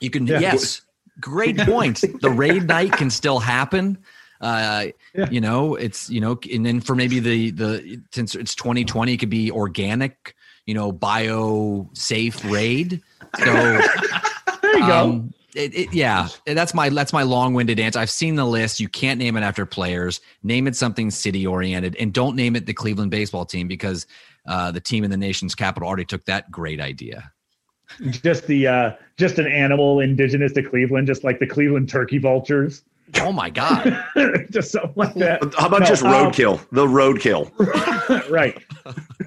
You 0.00 0.10
can 0.10 0.26
yeah. 0.26 0.38
yes, 0.38 0.82
great 1.20 1.58
point. 1.58 2.04
the 2.20 2.30
raid 2.44 2.68
night 2.68 2.92
can 2.92 3.10
still 3.10 3.38
happen. 3.38 3.98
Uh, 4.40 4.88
yeah. 5.14 5.28
You 5.30 5.40
know, 5.40 5.74
it's 5.74 6.08
you 6.10 6.20
know, 6.20 6.38
and 6.52 6.64
then 6.64 6.80
for 6.80 6.94
maybe 6.94 7.18
the 7.18 7.50
the 7.50 8.00
since 8.12 8.34
it's 8.34 8.54
2020, 8.54 9.14
it 9.14 9.16
could 9.16 9.30
be 9.30 9.50
organic. 9.50 10.34
You 10.66 10.74
know, 10.74 10.92
bio 10.92 11.88
safe 11.94 12.44
raid. 12.44 13.02
So 13.38 13.44
there 14.62 14.76
you 14.76 14.84
um, 14.84 14.88
go. 14.88 15.28
It, 15.54 15.74
it, 15.74 15.92
yeah, 15.94 16.28
that's 16.44 16.74
my 16.74 16.90
that's 16.90 17.12
my 17.12 17.22
long-winded 17.22 17.80
answer. 17.80 17.98
I've 17.98 18.10
seen 18.10 18.36
the 18.36 18.44
list. 18.44 18.78
You 18.78 18.88
can't 18.88 19.18
name 19.18 19.36
it 19.36 19.40
after 19.40 19.64
players. 19.64 20.20
Name 20.42 20.66
it 20.66 20.76
something 20.76 21.10
city-oriented, 21.10 21.96
and 21.96 22.12
don't 22.12 22.36
name 22.36 22.54
it 22.54 22.66
the 22.66 22.74
Cleveland 22.74 23.10
baseball 23.10 23.46
team 23.46 23.66
because 23.66 24.06
uh, 24.48 24.72
the 24.72 24.80
team 24.80 25.04
in 25.04 25.10
the 25.10 25.16
nation's 25.16 25.54
capital 25.54 25.86
already 25.86 26.06
took 26.06 26.24
that 26.24 26.50
great 26.50 26.80
idea. 26.80 27.30
Just 28.10 28.46
the 28.46 28.66
uh, 28.66 28.92
just 29.16 29.38
an 29.38 29.46
animal 29.46 30.00
indigenous 30.00 30.52
to 30.54 30.62
Cleveland, 30.62 31.06
just 31.06 31.24
like 31.24 31.38
the 31.38 31.46
Cleveland 31.46 31.88
turkey 31.88 32.18
vultures. 32.18 32.82
Oh 33.16 33.32
my 33.32 33.48
god! 33.48 34.04
just 34.50 34.72
something 34.72 34.92
like 34.96 35.14
that. 35.14 35.42
How 35.56 35.68
about 35.68 35.80
no, 35.80 35.86
just 35.86 36.02
um, 36.02 36.12
roadkill? 36.12 36.58
Um, 36.58 36.66
the 36.72 36.86
roadkill. 36.86 38.30
right. 38.30 38.62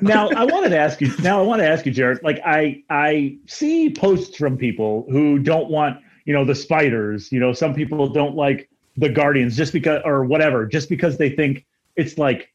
Now 0.02 0.30
I 0.30 0.46
wanted 0.46 0.70
to 0.70 0.78
ask 0.78 1.02
you. 1.02 1.12
Now 1.24 1.40
I 1.40 1.44
want 1.44 1.62
to 1.62 1.68
ask 1.68 1.86
you, 1.86 1.92
Jared. 1.92 2.22
Like 2.24 2.40
I 2.46 2.84
I 2.90 3.38
see 3.48 3.92
posts 3.92 4.38
from 4.38 4.58
people 4.58 5.06
who 5.10 5.40
don't 5.40 5.70
want 5.70 6.00
you 6.26 6.34
know 6.34 6.46
the 6.46 6.56
spiders. 6.56 7.32
You 7.32 7.40
know, 7.40 7.54
some 7.54 7.74
people 7.74 8.08
don't 8.08 8.36
like 8.36 8.70
the 8.98 9.10
guardians 9.10 9.58
just 9.58 9.74
because 9.74 10.02
or 10.06 10.24
whatever, 10.24 10.68
just 10.68 10.90
because 10.90 11.18
they 11.18 11.30
think 11.30 11.66
it's 11.96 12.20
like 12.20 12.51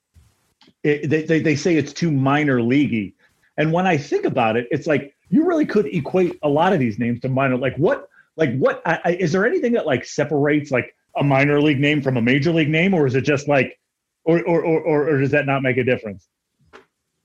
it, 0.86 1.10
they, 1.10 1.22
they, 1.22 1.40
they 1.40 1.56
say 1.56 1.76
it's 1.76 1.92
too 1.92 2.10
minor 2.10 2.60
leaguey. 2.60 3.14
And 3.58 3.72
when 3.72 3.86
I 3.86 3.96
think 3.96 4.24
about 4.24 4.56
it, 4.56 4.68
it's 4.70 4.86
like 4.86 5.14
you 5.28 5.44
really 5.46 5.66
could 5.66 5.86
equate 5.86 6.38
a 6.42 6.48
lot 6.48 6.72
of 6.72 6.78
these 6.78 6.98
names 6.98 7.20
to 7.20 7.28
minor. 7.28 7.56
Like 7.56 7.76
what, 7.76 8.08
like 8.36 8.56
what, 8.58 8.82
I, 8.84 9.00
I, 9.04 9.10
is 9.12 9.32
there 9.32 9.46
anything 9.46 9.72
that 9.72 9.86
like 9.86 10.04
separates 10.04 10.70
like 10.70 10.94
a 11.16 11.24
minor 11.24 11.60
league 11.60 11.80
name 11.80 12.02
from 12.02 12.16
a 12.16 12.22
major 12.22 12.52
league 12.52 12.68
name, 12.68 12.94
or 12.94 13.06
is 13.06 13.14
it 13.14 13.22
just 13.22 13.48
like, 13.48 13.78
or 14.24 14.42
or 14.44 14.62
or, 14.62 15.08
or 15.08 15.20
does 15.20 15.30
that 15.30 15.46
not 15.46 15.62
make 15.62 15.76
a 15.76 15.84
difference? 15.84 16.28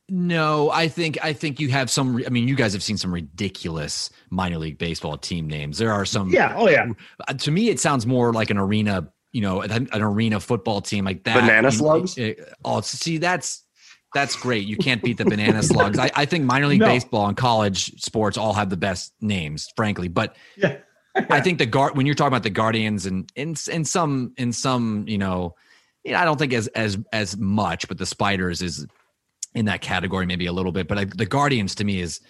No, 0.08 0.70
I 0.70 0.88
think 0.88 1.18
I 1.24 1.34
think 1.34 1.60
you 1.60 1.70
have 1.70 1.90
some. 1.90 2.22
I 2.26 2.30
mean, 2.30 2.48
you 2.48 2.56
guys 2.56 2.74
have 2.74 2.84
seen 2.84 2.98
some 2.98 3.14
ridiculous 3.14 4.10
minor 4.30 4.58
league 4.58 4.78
baseball 4.78 5.18
team 5.18 5.48
names. 5.48 5.78
There 5.78 5.92
are 5.92 6.06
some. 6.06 6.30
Yeah. 6.30 6.54
Oh 6.56 6.70
yeah. 6.70 6.88
Uh, 7.28 7.34
to 7.34 7.52
me, 7.52 7.70
it 7.70 7.80
sounds 7.80 8.06
more 8.06 8.32
like 8.34 8.50
an 8.50 8.58
arena 8.58 9.10
you 9.32 9.42
know 9.42 9.62
an, 9.62 9.90
an 9.92 10.02
arena 10.02 10.40
football 10.40 10.82
team 10.82 11.06
like 11.06 11.24
that. 11.24 11.42
Banana 11.42 11.72
slugs. 11.72 12.18
You 12.18 12.36
know, 12.38 12.46
oh, 12.66 12.82
see 12.82 13.18
that's 13.18 13.64
that's 14.14 14.36
great. 14.36 14.68
You 14.68 14.78
can't 14.78 15.02
beat 15.02 15.18
the 15.18 15.26
banana 15.26 15.64
slugs. 15.64 15.98
I, 15.98 16.12
I 16.16 16.26
think 16.26 16.46
minor 16.46 16.68
league 16.68 16.82
no. 16.82 16.88
baseball 16.88 17.28
and 17.28 17.38
college 17.38 18.02
sports 18.02 18.38
all 18.38 18.54
have 18.54 18.70
the 18.70 18.78
best 18.78 19.14
names, 19.22 19.70
frankly. 19.76 20.08
But 20.08 20.36
yeah. 20.58 20.78
I 21.16 21.42
think 21.42 21.60
the 21.60 21.66
guard 21.66 21.96
when 21.96 22.06
you're 22.06 22.16
talking 22.16 22.30
about 22.30 22.44
the 22.44 22.50
Guardians 22.50 23.06
and 23.06 23.30
in 23.36 23.56
in 23.70 23.86
some 23.86 24.34
in 24.38 24.54
some 24.54 25.06
you 25.08 25.18
know, 25.18 25.56
you 26.04 26.14
know, 26.14 26.20
I 26.20 26.26
don't 26.26 26.38
think 26.38 26.54
as 26.54 26.68
as 26.68 26.98
as 27.12 27.38
much, 27.38 27.88
but 27.88 27.98
the 27.98 28.06
Spiders 28.06 28.62
is 28.62 28.86
in 29.54 29.66
that 29.66 29.82
category 29.82 30.26
maybe 30.26 30.46
a 30.46 30.54
little 30.54 30.72
bit. 30.72 30.88
But 30.88 30.98
I, 30.98 31.06
the 31.06 31.26
Guardians 31.26 31.76
to 31.76 31.84
me 31.84 32.00
is 32.00 32.22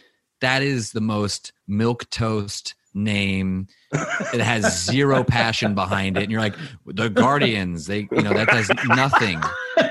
that 0.41 0.63
is 0.63 0.91
the 0.91 1.01
most 1.01 1.53
milk 1.67 2.09
toast 2.09 2.73
name 2.93 3.67
it 3.93 4.39
has 4.39 4.85
zero 4.85 5.23
passion 5.23 5.75
behind 5.75 6.17
it. 6.17 6.23
And 6.23 6.31
you're 6.31 6.41
like 6.41 6.55
the 6.85 7.09
guardians 7.09 7.87
they 7.87 8.07
you 8.11 8.21
know 8.21 8.33
that 8.33 8.47
does 8.47 8.71
nothing 8.87 9.41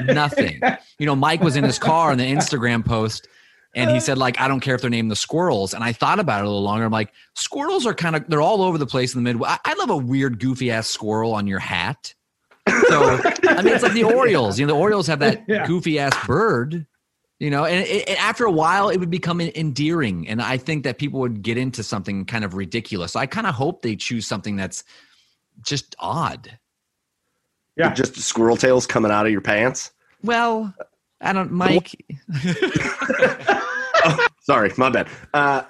nothing. 0.05 0.61
You 0.99 1.07
know 1.07 1.17
mike 1.17 1.41
was 1.43 1.57
in 1.57 1.65
his 1.65 1.79
car 1.79 2.11
on 2.11 2.19
the 2.19 2.25
instagram 2.25 2.85
post 2.85 3.29
and 3.75 3.91
he 3.91 4.01
said 4.01 4.19
like 4.19 4.41
i 4.41 4.49
don't 4.49 4.61
care 4.61 4.75
if 4.75 4.81
they're 4.81 4.91
named 4.91 5.11
the 5.11 5.17
squirrels. 5.17 5.75
And 5.75 5.85
i 5.85 5.93
thought 5.93 6.19
about 6.19 6.41
it 6.41 6.45
a 6.45 6.49
little 6.49 6.63
longer. 6.63 6.85
I'm 6.85 6.93
like 6.93 7.13
squirrels 7.35 7.87
are 7.87 7.95
kind 7.95 8.17
of 8.17 8.27
they're 8.29 8.43
all 8.43 8.63
over 8.63 8.79
the 8.79 8.87
place 8.87 9.15
in 9.15 9.23
the 9.23 9.29
midwest. 9.29 9.61
I, 9.65 9.75
love 9.75 9.91
a 9.91 9.97
weird 9.97 10.39
goofy 10.39 10.71
ass 10.71 10.89
squirrel 10.89 11.35
on 11.35 11.47
your 11.47 11.59
hat. 11.59 12.15
So 12.89 13.21
i 13.49 13.63
mean 13.63 13.75
it's 13.75 13.83
like 13.83 13.93
the 13.93 14.05
orioles 14.05 14.59
you 14.59 14.67
know 14.67 14.73
the 14.75 14.79
orioles 14.79 15.07
have 15.07 15.19
that 15.21 15.45
yeah. 15.49 15.67
goofy 15.67 15.99
ass 15.99 16.15
bird 16.27 16.87
You 17.41 17.51
know, 17.51 17.65
and 17.65 17.87
it, 17.87 18.07
it, 18.07 18.23
after 18.23 18.45
a 18.45 18.51
while, 18.51 18.91
it 18.91 18.99
would 18.99 19.11
become 19.11 19.41
endearing, 19.41 20.29
and 20.29 20.43
I 20.43 20.59
think 20.59 20.85
that 20.85 20.99
people 20.99 21.21
would 21.21 21.43
get 21.43 21.57
into 21.57 21.83
something 21.83 22.27
kind 22.27 22.45
of 22.45 22.55
ridiculous. 22.55 23.13
so 23.13 23.21
I 23.21 23.27
kind 23.27 23.47
of 23.47 23.55
hope 23.55 23.81
they 23.81 23.97
choose 23.97 24.27
something 24.27 24.57
that's 24.57 24.85
just 25.63 25.97
odd. 25.99 26.59
Yeah, 27.77 27.95
just 27.95 28.17
squirrel 28.17 28.59
tails 28.59 28.87
coming 28.87 29.11
out 29.11 29.25
of 29.25 29.33
your 29.33 29.41
pants. 29.41 29.91
Well, 30.23 30.75
I 31.23 31.33
don't, 31.33 31.51
Mike. 31.51 31.95
oh, 34.05 34.27
sorry, 34.43 34.71
my 34.77 34.91
bad. 34.91 35.09
Uh, 35.33 35.63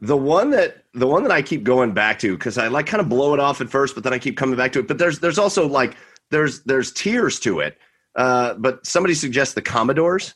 the 0.00 0.16
one 0.16 0.50
that 0.50 0.84
the 0.94 1.06
one 1.06 1.22
that 1.22 1.30
I 1.30 1.40
keep 1.40 1.62
going 1.62 1.92
back 1.92 2.18
to 2.18 2.36
because 2.36 2.58
I 2.58 2.66
like 2.66 2.86
kind 2.86 3.00
of 3.00 3.08
blow 3.08 3.32
it 3.32 3.38
off 3.38 3.60
at 3.60 3.70
first, 3.70 3.94
but 3.94 4.02
then 4.02 4.12
I 4.12 4.18
keep 4.18 4.36
coming 4.36 4.56
back 4.56 4.72
to 4.72 4.80
it. 4.80 4.88
But 4.88 4.98
there's 4.98 5.20
there's 5.20 5.38
also 5.38 5.68
like 5.68 5.96
there's 6.30 6.62
there's 6.62 6.92
tiers 6.92 7.38
to 7.40 7.60
it. 7.60 7.78
Uh, 8.16 8.54
but 8.54 8.84
somebody 8.84 9.14
suggests 9.14 9.54
the 9.54 9.62
Commodores. 9.62 10.34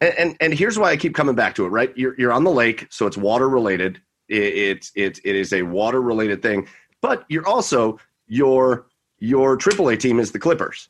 And, 0.00 0.14
and, 0.18 0.36
and 0.40 0.54
here's 0.54 0.78
why 0.78 0.90
I 0.90 0.96
keep 0.96 1.14
coming 1.14 1.34
back 1.34 1.54
to 1.56 1.66
it. 1.66 1.68
Right, 1.68 1.92
you're 1.96 2.14
you're 2.18 2.32
on 2.32 2.44
the 2.44 2.50
lake, 2.50 2.86
so 2.90 3.06
it's 3.06 3.16
water 3.16 3.48
related. 3.48 4.00
It, 4.28 4.42
it's 4.42 4.92
it, 4.94 5.20
it 5.24 5.36
is 5.36 5.52
a 5.52 5.62
water 5.62 6.00
related 6.00 6.42
thing. 6.42 6.68
But 7.00 7.24
you're 7.28 7.46
also 7.46 7.98
your 8.26 8.86
your 9.18 9.56
AAA 9.56 9.98
team 9.98 10.20
is 10.20 10.32
the 10.32 10.38
Clippers. 10.38 10.88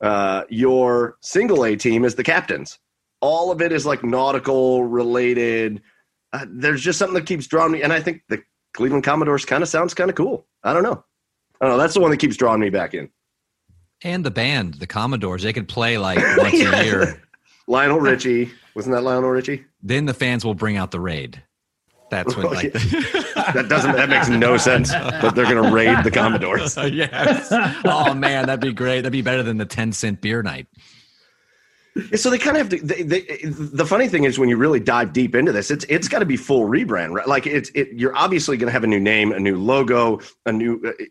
Uh, 0.00 0.44
your 0.48 1.16
single 1.20 1.64
A 1.64 1.76
team 1.76 2.04
is 2.04 2.14
the 2.14 2.24
Captains. 2.24 2.78
All 3.20 3.50
of 3.50 3.62
it 3.62 3.72
is 3.72 3.86
like 3.86 4.04
nautical 4.04 4.84
related. 4.84 5.80
Uh, 6.32 6.44
there's 6.48 6.82
just 6.82 6.98
something 6.98 7.14
that 7.14 7.26
keeps 7.26 7.46
drawing 7.46 7.72
me, 7.72 7.82
and 7.82 7.92
I 7.92 8.00
think 8.00 8.22
the 8.28 8.42
Cleveland 8.74 9.04
Commodores 9.04 9.44
kind 9.44 9.62
of 9.62 9.68
sounds 9.68 9.94
kind 9.94 10.10
of 10.10 10.16
cool. 10.16 10.46
I 10.62 10.72
don't 10.72 10.82
know. 10.82 11.04
I 11.60 11.66
don't 11.66 11.76
know. 11.76 11.82
That's 11.82 11.94
the 11.94 12.00
one 12.00 12.10
that 12.10 12.18
keeps 12.18 12.36
drawing 12.36 12.60
me 12.60 12.68
back 12.70 12.92
in. 12.92 13.08
And 14.02 14.24
the 14.24 14.30
band, 14.30 14.74
the 14.74 14.86
Commodores, 14.86 15.42
they 15.42 15.52
could 15.52 15.68
play 15.68 15.96
like 15.96 16.18
once 16.36 16.54
yeah. 16.54 16.80
a 16.80 16.84
year. 16.84 17.22
Lionel 17.66 18.00
Richie. 18.00 18.50
Wasn't 18.74 18.94
that 18.94 19.02
Lionel 19.02 19.30
Richie? 19.30 19.64
Then 19.82 20.06
the 20.06 20.14
fans 20.14 20.44
will 20.44 20.54
bring 20.54 20.76
out 20.76 20.90
the 20.90 21.00
raid. 21.00 21.42
That's 22.10 22.36
what 22.36 22.52
like 22.52 22.72
that 22.72 23.66
doesn't 23.68 23.96
that 23.96 24.08
makes 24.08 24.28
no 24.28 24.56
sense. 24.56 24.92
But 24.92 25.34
they're 25.34 25.52
gonna 25.52 25.72
raid 25.72 26.04
the 26.04 26.10
Commodores. 26.10 26.76
yes. 26.92 27.48
Oh 27.84 28.14
man, 28.14 28.46
that'd 28.46 28.60
be 28.60 28.72
great. 28.72 28.98
That'd 29.00 29.12
be 29.12 29.22
better 29.22 29.42
than 29.42 29.56
the 29.56 29.66
ten 29.66 29.92
cent 29.92 30.20
beer 30.20 30.42
night. 30.42 30.66
So 32.16 32.28
they 32.28 32.38
kind 32.38 32.56
of 32.56 32.62
have 32.62 32.80
to. 32.80 32.84
They, 32.84 33.02
they, 33.02 33.20
the 33.44 33.86
funny 33.86 34.08
thing 34.08 34.24
is, 34.24 34.36
when 34.36 34.48
you 34.48 34.56
really 34.56 34.80
dive 34.80 35.12
deep 35.12 35.34
into 35.36 35.52
this, 35.52 35.70
it's 35.70 35.84
it's 35.88 36.08
got 36.08 36.18
to 36.18 36.24
be 36.24 36.36
full 36.36 36.68
rebrand, 36.68 37.12
right? 37.12 37.26
Like 37.26 37.46
it's 37.46 37.70
it. 37.74 37.92
You're 37.92 38.16
obviously 38.16 38.56
going 38.56 38.66
to 38.66 38.72
have 38.72 38.82
a 38.82 38.88
new 38.88 38.98
name, 38.98 39.30
a 39.30 39.38
new 39.38 39.56
logo, 39.56 40.20
a 40.44 40.52
new. 40.52 40.80
Uh, 40.84 41.04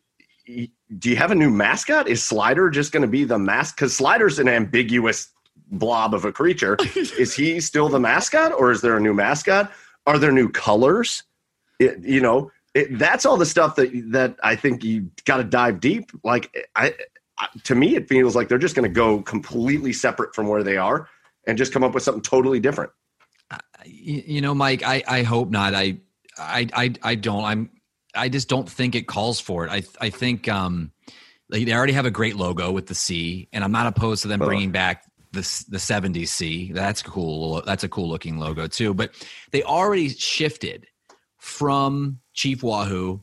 do 0.97 1.09
you 1.09 1.15
have 1.15 1.31
a 1.31 1.35
new 1.35 1.49
mascot? 1.49 2.09
Is 2.09 2.21
Slider 2.21 2.69
just 2.69 2.91
going 2.91 3.01
to 3.01 3.07
be 3.07 3.23
the 3.23 3.39
mask? 3.39 3.77
Because 3.77 3.95
Slider's 3.95 4.39
an 4.39 4.49
ambiguous 4.49 5.31
blob 5.73 6.13
of 6.13 6.25
a 6.25 6.31
creature. 6.31 6.77
is 6.95 7.33
he 7.33 7.59
still 7.59 7.89
the 7.89 7.99
mascot, 7.99 8.53
or 8.53 8.71
is 8.71 8.81
there 8.81 8.97
a 8.97 9.01
new 9.01 9.13
mascot? 9.13 9.71
Are 10.05 10.17
there 10.17 10.31
new 10.31 10.49
colors? 10.49 11.23
It, 11.79 11.99
you 12.01 12.21
know, 12.21 12.51
it, 12.73 12.97
that's 12.97 13.25
all 13.25 13.37
the 13.37 13.45
stuff 13.45 13.75
that 13.75 13.91
that 14.11 14.37
I 14.43 14.55
think 14.55 14.83
you 14.83 15.09
got 15.25 15.37
to 15.37 15.43
dive 15.43 15.79
deep. 15.79 16.11
Like 16.23 16.55
I, 16.75 16.93
I, 17.37 17.47
to 17.63 17.75
me, 17.75 17.95
it 17.95 18.07
feels 18.07 18.35
like 18.35 18.49
they're 18.49 18.57
just 18.57 18.75
going 18.75 18.89
to 18.89 18.93
go 18.93 19.21
completely 19.21 19.93
separate 19.93 20.35
from 20.35 20.47
where 20.47 20.63
they 20.63 20.77
are 20.77 21.09
and 21.47 21.57
just 21.57 21.73
come 21.73 21.83
up 21.83 21.93
with 21.93 22.03
something 22.03 22.21
totally 22.21 22.59
different. 22.59 22.91
Uh, 23.51 23.57
you, 23.85 24.23
you, 24.25 24.41
know, 24.41 24.55
Mike, 24.55 24.83
I 24.83 25.03
I 25.07 25.23
hope 25.23 25.49
not. 25.49 25.73
I 25.75 25.97
I 26.37 26.67
I 26.73 26.93
I 27.03 27.15
don't. 27.15 27.43
I'm 27.43 27.69
I 28.15 28.29
just 28.29 28.49
don't 28.49 28.69
think 28.69 28.95
it 28.95 29.07
calls 29.07 29.39
for 29.39 29.65
it. 29.65 29.71
I 29.71 29.83
I 30.05 30.09
think 30.09 30.47
um 30.47 30.91
they 31.49 31.71
already 31.73 31.93
have 31.93 32.05
a 32.05 32.11
great 32.11 32.35
logo 32.35 32.71
with 32.71 32.87
the 32.87 32.95
C, 32.95 33.47
and 33.53 33.63
I'm 33.63 33.71
not 33.71 33.85
opposed 33.85 34.23
to 34.23 34.27
them 34.27 34.39
bringing 34.39 34.71
back 34.71 35.03
the 35.33 35.65
the 35.69 35.77
70s 35.77 36.29
C. 36.29 36.71
That's 36.71 37.01
cool. 37.01 37.61
That's 37.65 37.83
a 37.83 37.89
cool 37.89 38.07
looking 38.07 38.37
logo 38.37 38.67
too. 38.67 38.93
But 38.93 39.11
they 39.51 39.63
already 39.63 40.09
shifted 40.09 40.87
from 41.37 42.19
Chief 42.33 42.63
Wahoo 42.63 43.21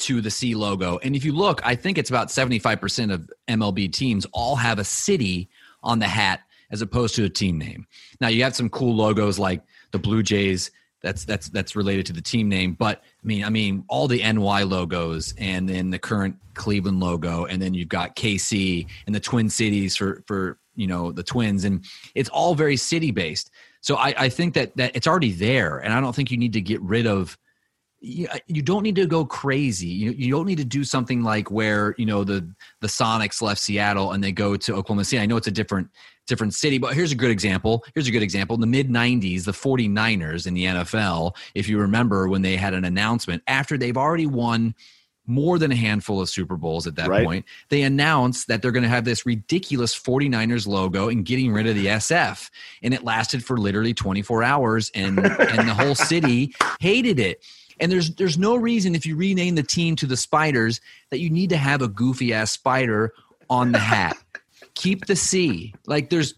to 0.00 0.20
the 0.20 0.30
C 0.30 0.54
logo. 0.54 0.98
And 1.02 1.14
if 1.14 1.24
you 1.24 1.32
look, 1.32 1.60
I 1.64 1.74
think 1.74 1.98
it's 1.98 2.10
about 2.10 2.28
75% 2.28 3.12
of 3.12 3.30
MLB 3.48 3.92
teams 3.92 4.26
all 4.32 4.56
have 4.56 4.78
a 4.78 4.84
city 4.84 5.48
on 5.82 5.98
the 5.98 6.06
hat 6.06 6.40
as 6.70 6.82
opposed 6.82 7.14
to 7.16 7.24
a 7.24 7.28
team 7.28 7.58
name. 7.58 7.86
Now 8.20 8.28
you 8.28 8.42
have 8.42 8.56
some 8.56 8.68
cool 8.68 8.94
logos 8.94 9.38
like 9.38 9.62
the 9.92 9.98
Blue 9.98 10.22
Jays 10.22 10.70
that's 11.02 11.24
that's 11.24 11.48
that's 11.48 11.74
related 11.74 12.06
to 12.06 12.12
the 12.12 12.20
team 12.20 12.48
name, 12.48 12.74
but 12.74 13.02
I 13.02 13.26
mean 13.26 13.44
I 13.44 13.48
mean 13.48 13.84
all 13.88 14.06
the 14.06 14.22
NY 14.22 14.64
logos 14.64 15.34
and 15.38 15.68
then 15.68 15.90
the 15.90 15.98
current 15.98 16.36
Cleveland 16.54 17.00
logo 17.00 17.46
and 17.46 17.60
then 17.60 17.72
you've 17.72 17.88
got 17.88 18.16
KC 18.16 18.86
and 19.06 19.14
the 19.14 19.20
Twin 19.20 19.48
Cities 19.48 19.96
for 19.96 20.22
for 20.26 20.58
you 20.80 20.86
know 20.86 21.12
the 21.12 21.22
twins 21.22 21.64
and 21.64 21.84
it's 22.14 22.30
all 22.30 22.54
very 22.54 22.76
city 22.76 23.10
based 23.10 23.50
so 23.80 23.96
I, 23.96 24.14
I 24.16 24.28
think 24.28 24.54
that 24.54 24.76
that 24.76 24.96
it's 24.96 25.06
already 25.06 25.32
there 25.32 25.78
and 25.78 25.92
i 25.92 26.00
don't 26.00 26.14
think 26.14 26.30
you 26.30 26.36
need 26.36 26.54
to 26.54 26.60
get 26.60 26.80
rid 26.80 27.06
of 27.06 27.36
you, 28.02 28.62
don't 28.62 28.82
need 28.82 28.96
to 28.96 29.06
go 29.06 29.26
crazy. 29.26 29.86
You, 29.86 30.12
you 30.12 30.30
don't 30.32 30.46
need 30.46 30.56
to 30.56 30.64
do 30.64 30.84
something 30.84 31.22
like 31.22 31.50
where 31.50 31.94
you 31.98 32.06
know 32.06 32.24
the 32.24 32.48
the 32.80 32.86
sonics 32.86 33.42
left 33.42 33.60
seattle 33.60 34.12
and 34.12 34.24
they 34.24 34.32
go 34.32 34.56
to 34.56 34.74
oklahoma 34.74 35.04
city. 35.04 35.20
I 35.22 35.26
know 35.26 35.36
it's 35.36 35.48
a 35.48 35.52
different 35.52 35.90
different 36.26 36.54
city 36.54 36.78
but 36.78 36.94
here's 36.94 37.12
a 37.12 37.16
good 37.16 37.30
example. 37.30 37.84
Here's 37.94 38.08
a 38.08 38.10
good 38.10 38.22
example. 38.22 38.54
In 38.54 38.60
the 38.60 38.66
mid 38.66 38.88
90s 38.88 39.44
the 39.44 39.52
49ers 39.52 40.46
in 40.46 40.54
the 40.54 40.64
nfl 40.64 41.36
if 41.54 41.68
you 41.68 41.78
remember 41.78 42.28
when 42.28 42.42
they 42.42 42.56
had 42.56 42.72
an 42.72 42.84
announcement 42.84 43.42
after 43.46 43.76
they've 43.76 43.96
already 43.96 44.26
won 44.26 44.74
more 45.26 45.58
than 45.58 45.70
a 45.70 45.76
handful 45.76 46.20
of 46.20 46.28
Super 46.28 46.56
Bowls 46.56 46.86
at 46.86 46.96
that 46.96 47.08
right. 47.08 47.24
point. 47.24 47.44
They 47.68 47.82
announced 47.82 48.48
that 48.48 48.62
they're 48.62 48.72
going 48.72 48.82
to 48.82 48.88
have 48.88 49.04
this 49.04 49.24
ridiculous 49.24 49.98
49ers 49.98 50.66
logo 50.66 51.08
and 51.08 51.24
getting 51.24 51.52
rid 51.52 51.66
of 51.66 51.76
the 51.76 51.86
SF. 51.86 52.50
And 52.82 52.92
it 52.92 53.04
lasted 53.04 53.44
for 53.44 53.56
literally 53.56 53.94
24 53.94 54.42
hours 54.42 54.90
and 54.94 55.18
and 55.24 55.68
the 55.68 55.74
whole 55.74 55.94
city 55.94 56.54
hated 56.80 57.18
it. 57.18 57.44
And 57.78 57.90
there's 57.90 58.14
there's 58.16 58.38
no 58.38 58.56
reason 58.56 58.94
if 58.94 59.06
you 59.06 59.16
rename 59.16 59.54
the 59.54 59.62
team 59.62 59.96
to 59.96 60.06
the 60.06 60.16
Spiders 60.16 60.80
that 61.10 61.20
you 61.20 61.30
need 61.30 61.50
to 61.50 61.56
have 61.56 61.82
a 61.82 61.88
goofy 61.88 62.34
ass 62.34 62.50
spider 62.50 63.12
on 63.48 63.72
the 63.72 63.78
hat. 63.78 64.16
Keep 64.74 65.06
the 65.06 65.16
C. 65.16 65.74
Like 65.86 66.10
there's 66.10 66.34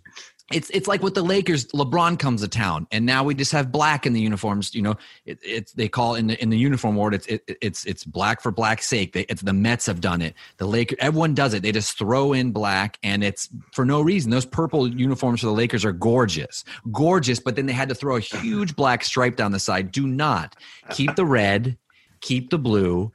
it's 0.50 0.70
it's 0.70 0.88
like 0.88 1.02
with 1.02 1.14
the 1.14 1.22
Lakers. 1.22 1.66
LeBron 1.68 2.18
comes 2.18 2.42
to 2.42 2.48
town, 2.48 2.86
and 2.90 3.06
now 3.06 3.24
we 3.24 3.34
just 3.34 3.52
have 3.52 3.70
black 3.70 4.06
in 4.06 4.12
the 4.12 4.20
uniforms. 4.20 4.74
You 4.74 4.82
know, 4.82 4.96
it, 5.24 5.38
it's 5.42 5.72
they 5.72 5.88
call 5.88 6.14
in 6.14 6.26
the 6.26 6.42
in 6.42 6.50
the 6.50 6.58
uniform 6.58 6.96
world. 6.96 7.14
It's 7.14 7.26
it, 7.26 7.42
it's 7.60 7.84
it's 7.84 8.04
black 8.04 8.40
for 8.40 8.50
black's 8.50 8.88
sake. 8.88 9.12
They, 9.12 9.22
it's 9.22 9.42
the 9.42 9.52
Mets 9.52 9.86
have 9.86 10.00
done 10.00 10.20
it. 10.20 10.34
The 10.58 10.66
Lakers, 10.66 10.98
everyone 11.00 11.34
does 11.34 11.54
it. 11.54 11.62
They 11.62 11.72
just 11.72 11.96
throw 11.96 12.32
in 12.32 12.52
black, 12.52 12.98
and 13.02 13.22
it's 13.22 13.48
for 13.72 13.84
no 13.84 14.00
reason. 14.00 14.30
Those 14.30 14.46
purple 14.46 14.88
uniforms 14.88 15.40
for 15.40 15.46
the 15.46 15.52
Lakers 15.52 15.84
are 15.84 15.92
gorgeous, 15.92 16.64
gorgeous. 16.90 17.38
But 17.38 17.56
then 17.56 17.66
they 17.66 17.72
had 17.72 17.88
to 17.88 17.94
throw 17.94 18.16
a 18.16 18.20
huge 18.20 18.76
black 18.76 19.04
stripe 19.04 19.36
down 19.36 19.52
the 19.52 19.60
side. 19.60 19.92
Do 19.92 20.06
not 20.06 20.56
keep 20.90 21.14
the 21.16 21.26
red, 21.26 21.78
keep 22.20 22.50
the 22.50 22.58
blue, 22.58 23.12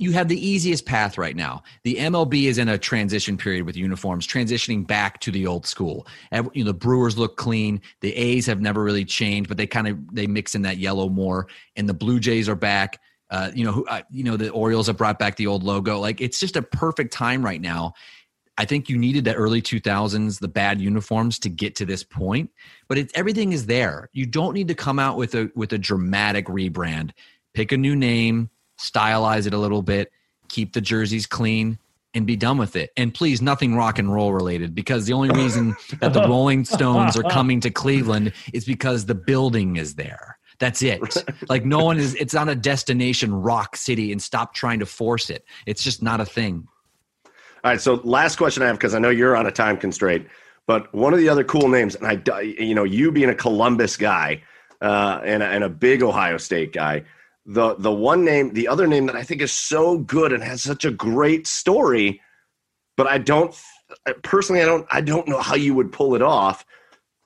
you 0.00 0.12
have 0.12 0.28
the 0.28 0.48
easiest 0.48 0.86
path 0.86 1.18
right 1.18 1.36
now. 1.36 1.62
The 1.84 1.96
MLB 1.96 2.44
is 2.44 2.56
in 2.56 2.70
a 2.70 2.78
transition 2.78 3.36
period 3.36 3.66
with 3.66 3.76
uniforms, 3.76 4.26
transitioning 4.26 4.86
back 4.86 5.20
to 5.20 5.30
the 5.30 5.46
old 5.46 5.66
school. 5.66 6.06
You 6.32 6.64
know, 6.64 6.64
the 6.64 6.74
Brewers 6.74 7.18
look 7.18 7.36
clean. 7.36 7.82
The 8.00 8.16
A's 8.16 8.46
have 8.46 8.62
never 8.62 8.82
really 8.82 9.04
changed, 9.04 9.48
but 9.48 9.58
they 9.58 9.66
kind 9.66 9.86
of 9.86 9.98
they 10.14 10.26
mix 10.26 10.54
in 10.54 10.62
that 10.62 10.78
yellow 10.78 11.10
more. 11.10 11.48
And 11.76 11.86
the 11.86 11.92
Blue 11.92 12.18
Jays 12.18 12.48
are 12.48 12.56
back. 12.56 12.98
Uh, 13.28 13.50
you 13.54 13.62
know, 13.62 13.72
who, 13.72 13.84
uh, 13.86 14.00
you 14.10 14.24
know, 14.24 14.38
the 14.38 14.48
Orioles 14.50 14.86
have 14.86 14.96
brought 14.96 15.18
back 15.18 15.36
the 15.36 15.46
old 15.46 15.62
logo. 15.62 16.00
Like 16.00 16.22
it's 16.22 16.40
just 16.40 16.56
a 16.56 16.62
perfect 16.62 17.12
time 17.12 17.44
right 17.44 17.60
now. 17.60 17.92
I 18.56 18.64
think 18.64 18.88
you 18.88 18.96
needed 18.96 19.24
the 19.24 19.34
early 19.34 19.60
2000s, 19.60 20.40
the 20.40 20.48
bad 20.48 20.80
uniforms 20.80 21.38
to 21.40 21.50
get 21.50 21.76
to 21.76 21.84
this 21.84 22.02
point, 22.02 22.50
but 22.88 22.96
it's 22.96 23.12
everything 23.14 23.52
is 23.52 23.66
there. 23.66 24.08
You 24.14 24.24
don't 24.24 24.54
need 24.54 24.68
to 24.68 24.74
come 24.74 24.98
out 24.98 25.18
with 25.18 25.34
a 25.34 25.50
with 25.54 25.74
a 25.74 25.78
dramatic 25.78 26.46
rebrand. 26.46 27.10
Pick 27.52 27.72
a 27.72 27.76
new 27.76 27.94
name, 27.94 28.48
stylize 28.80 29.46
it 29.46 29.54
a 29.54 29.58
little 29.58 29.82
bit, 29.82 30.10
keep 30.48 30.72
the 30.72 30.80
jerseys 30.80 31.26
clean, 31.26 31.78
and 32.14 32.26
be 32.26 32.34
done 32.34 32.58
with 32.58 32.74
it. 32.74 32.90
And 32.96 33.14
please, 33.14 33.40
nothing 33.40 33.76
rock 33.76 33.98
and 34.00 34.12
roll 34.12 34.32
related, 34.32 34.74
because 34.74 35.06
the 35.06 35.12
only 35.12 35.30
reason 35.30 35.76
that 36.00 36.12
the 36.12 36.22
Rolling 36.22 36.64
Stones 36.64 37.16
are 37.16 37.22
coming 37.22 37.60
to 37.60 37.70
Cleveland 37.70 38.32
is 38.52 38.64
because 38.64 39.06
the 39.06 39.14
building 39.14 39.76
is 39.76 39.94
there. 39.94 40.38
That's 40.58 40.82
it. 40.82 41.00
Like 41.48 41.64
no 41.64 41.84
one 41.84 41.98
is. 41.98 42.14
It's 42.16 42.34
not 42.34 42.48
a 42.48 42.54
destination 42.54 43.32
rock 43.32 43.76
city, 43.76 44.12
and 44.12 44.20
stop 44.20 44.54
trying 44.54 44.80
to 44.80 44.86
force 44.86 45.30
it. 45.30 45.44
It's 45.66 45.82
just 45.82 46.02
not 46.02 46.20
a 46.20 46.24
thing. 46.26 46.66
All 47.24 47.70
right. 47.70 47.80
So 47.80 47.94
last 48.04 48.36
question 48.36 48.62
I 48.62 48.66
have 48.66 48.76
because 48.76 48.94
I 48.94 48.98
know 48.98 49.10
you're 49.10 49.36
on 49.36 49.46
a 49.46 49.52
time 49.52 49.76
constraint, 49.76 50.26
but 50.66 50.92
one 50.94 51.12
of 51.12 51.18
the 51.18 51.28
other 51.28 51.44
cool 51.44 51.68
names, 51.68 51.94
and 51.94 52.06
I, 52.06 52.40
you 52.40 52.74
know, 52.74 52.84
you 52.84 53.12
being 53.12 53.30
a 53.30 53.34
Columbus 53.34 53.96
guy 53.96 54.42
uh, 54.82 55.20
and, 55.24 55.42
and 55.42 55.64
a 55.64 55.68
big 55.68 56.02
Ohio 56.02 56.36
State 56.36 56.72
guy, 56.72 57.04
the 57.46 57.74
the 57.76 57.92
one 57.92 58.24
name, 58.24 58.52
the 58.52 58.68
other 58.68 58.86
name 58.86 59.06
that 59.06 59.16
I 59.16 59.22
think 59.22 59.40
is 59.40 59.52
so 59.52 59.98
good 59.98 60.32
and 60.32 60.42
has 60.42 60.62
such 60.62 60.84
a 60.84 60.90
great 60.90 61.46
story, 61.46 62.20
but 62.96 63.06
I 63.06 63.18
don't 63.18 63.54
personally, 64.22 64.62
I 64.62 64.66
don't, 64.66 64.86
I 64.90 65.00
don't 65.00 65.28
know 65.28 65.40
how 65.40 65.54
you 65.54 65.74
would 65.74 65.92
pull 65.92 66.14
it 66.14 66.22
off. 66.22 66.64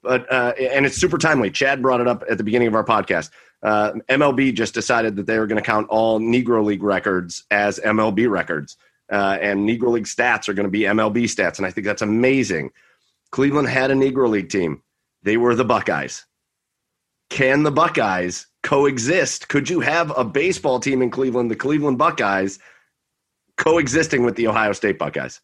But 0.03 0.31
uh, 0.31 0.53
and 0.59 0.85
it's 0.85 0.97
super 0.97 1.17
timely. 1.17 1.51
Chad 1.51 1.81
brought 1.81 2.01
it 2.01 2.09
up 2.09 2.25
at 2.29 2.37
the 2.37 2.45
beginning 2.45 2.69
of 2.69 2.75
our 2.75 2.85
podcast. 2.85 3.31
Uh, 3.63 3.93
MLB 4.11 4.53
just 4.55 4.75
decided 4.75 5.17
that 5.17 5.27
they 5.27 5.39
were 5.39 5.47
going 5.47 5.61
to 5.61 5.65
count 5.65 5.89
all 5.89 6.21
Negro 6.21 6.63
League 6.63 6.83
records 6.83 7.45
as 7.51 7.81
MLB 7.81 8.29
records, 8.29 8.77
uh, 9.11 9.39
and 9.41 9.67
Negro 9.67 9.89
League 9.89 10.05
stats 10.05 10.47
are 10.49 10.53
going 10.53 10.65
to 10.67 10.71
be 10.71 10.81
MLB 10.81 11.25
stats, 11.25 11.57
and 11.57 11.67
I 11.67 11.71
think 11.71 11.87
that's 11.87 12.03
amazing. 12.03 12.71
Cleveland 13.31 13.69
had 13.69 13.91
a 13.91 13.95
Negro 13.95 14.29
League 14.29 14.51
team. 14.51 14.83
They 15.23 15.39
were 15.39 15.55
the 15.55 15.65
Buckeyes. 15.65 16.27
Can 17.31 17.63
the 17.63 17.73
Buckeyes 17.73 18.47
coexist? 18.65 19.49
Could 19.49 19.71
you 19.71 19.79
have 19.81 20.13
a 20.19 20.25
baseball 20.25 20.81
team 20.81 21.03
in 21.03 21.11
Cleveland, 21.11 21.51
the 21.51 21.57
Cleveland 21.57 21.99
Buckeyes, 21.99 22.59
coexisting 23.57 24.25
with 24.25 24.35
the 24.35 24.49
Ohio 24.49 24.73
State 24.73 24.99
Buckeyes? 24.99 25.41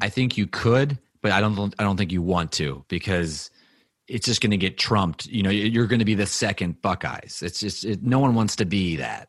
I 0.00 0.08
think 0.08 0.36
you 0.36 0.46
could, 0.46 0.98
but 1.22 1.32
I 1.32 1.40
don't. 1.40 1.74
I 1.78 1.82
don't 1.82 1.96
think 1.96 2.12
you 2.12 2.22
want 2.22 2.52
to 2.52 2.84
because 2.88 3.50
it's 4.08 4.26
just 4.26 4.40
going 4.40 4.50
to 4.50 4.56
get 4.56 4.78
trumped. 4.78 5.26
You 5.26 5.42
know, 5.42 5.50
you're 5.50 5.86
going 5.86 5.98
to 5.98 6.04
be 6.04 6.14
the 6.14 6.26
second 6.26 6.80
Buckeyes. 6.82 7.42
It's 7.44 7.58
just 7.58 7.84
it, 7.84 8.02
no 8.02 8.18
one 8.18 8.34
wants 8.34 8.56
to 8.56 8.64
be 8.64 8.96
that. 8.96 9.28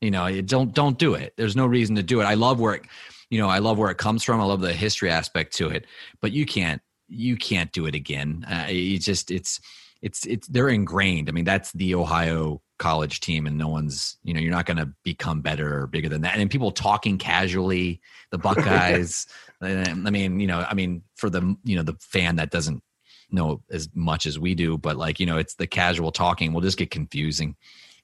You 0.00 0.10
know, 0.10 0.40
don't 0.42 0.74
don't 0.74 0.98
do 0.98 1.14
it. 1.14 1.34
There's 1.36 1.56
no 1.56 1.66
reason 1.66 1.96
to 1.96 2.02
do 2.02 2.20
it. 2.20 2.24
I 2.24 2.34
love 2.34 2.60
where 2.60 2.74
it, 2.74 2.82
you 3.30 3.40
know, 3.40 3.48
I 3.48 3.58
love 3.58 3.78
where 3.78 3.90
it 3.90 3.98
comes 3.98 4.22
from. 4.22 4.40
I 4.40 4.44
love 4.44 4.60
the 4.60 4.72
history 4.72 5.10
aspect 5.10 5.54
to 5.56 5.68
it, 5.68 5.86
but 6.20 6.32
you 6.32 6.46
can't 6.46 6.80
you 7.08 7.36
can't 7.36 7.72
do 7.72 7.86
it 7.86 7.94
again. 7.94 8.46
Uh, 8.48 8.68
you 8.68 8.98
just 8.98 9.30
it's 9.30 9.60
it's 10.02 10.24
it's 10.26 10.46
they're 10.48 10.68
ingrained. 10.68 11.28
I 11.28 11.32
mean, 11.32 11.44
that's 11.44 11.72
the 11.72 11.94
Ohio 11.94 12.62
college 12.78 13.20
team, 13.20 13.46
and 13.46 13.58
no 13.58 13.68
one's 13.68 14.16
you 14.22 14.32
know 14.32 14.40
you're 14.40 14.52
not 14.52 14.66
going 14.66 14.76
to 14.76 14.92
become 15.04 15.40
better 15.40 15.82
or 15.82 15.86
bigger 15.86 16.08
than 16.08 16.22
that. 16.22 16.38
And 16.38 16.50
people 16.50 16.70
talking 16.70 17.18
casually, 17.18 18.00
the 18.30 18.38
Buckeyes. 18.38 19.26
I 19.60 19.92
mean, 19.94 20.38
you 20.38 20.46
know, 20.46 20.64
I 20.68 20.74
mean, 20.74 21.02
for 21.16 21.28
the 21.30 21.56
you 21.64 21.76
know 21.76 21.82
the 21.82 21.96
fan 22.00 22.36
that 22.36 22.50
doesn't 22.50 22.82
know 23.30 23.62
as 23.70 23.88
much 23.94 24.26
as 24.26 24.38
we 24.38 24.54
do, 24.54 24.78
but 24.78 24.96
like 24.96 25.20
you 25.20 25.26
know, 25.26 25.38
it's 25.38 25.54
the 25.54 25.66
casual 25.66 26.12
talking 26.12 26.52
will 26.52 26.60
just 26.60 26.78
get 26.78 26.90
confusing. 26.90 27.56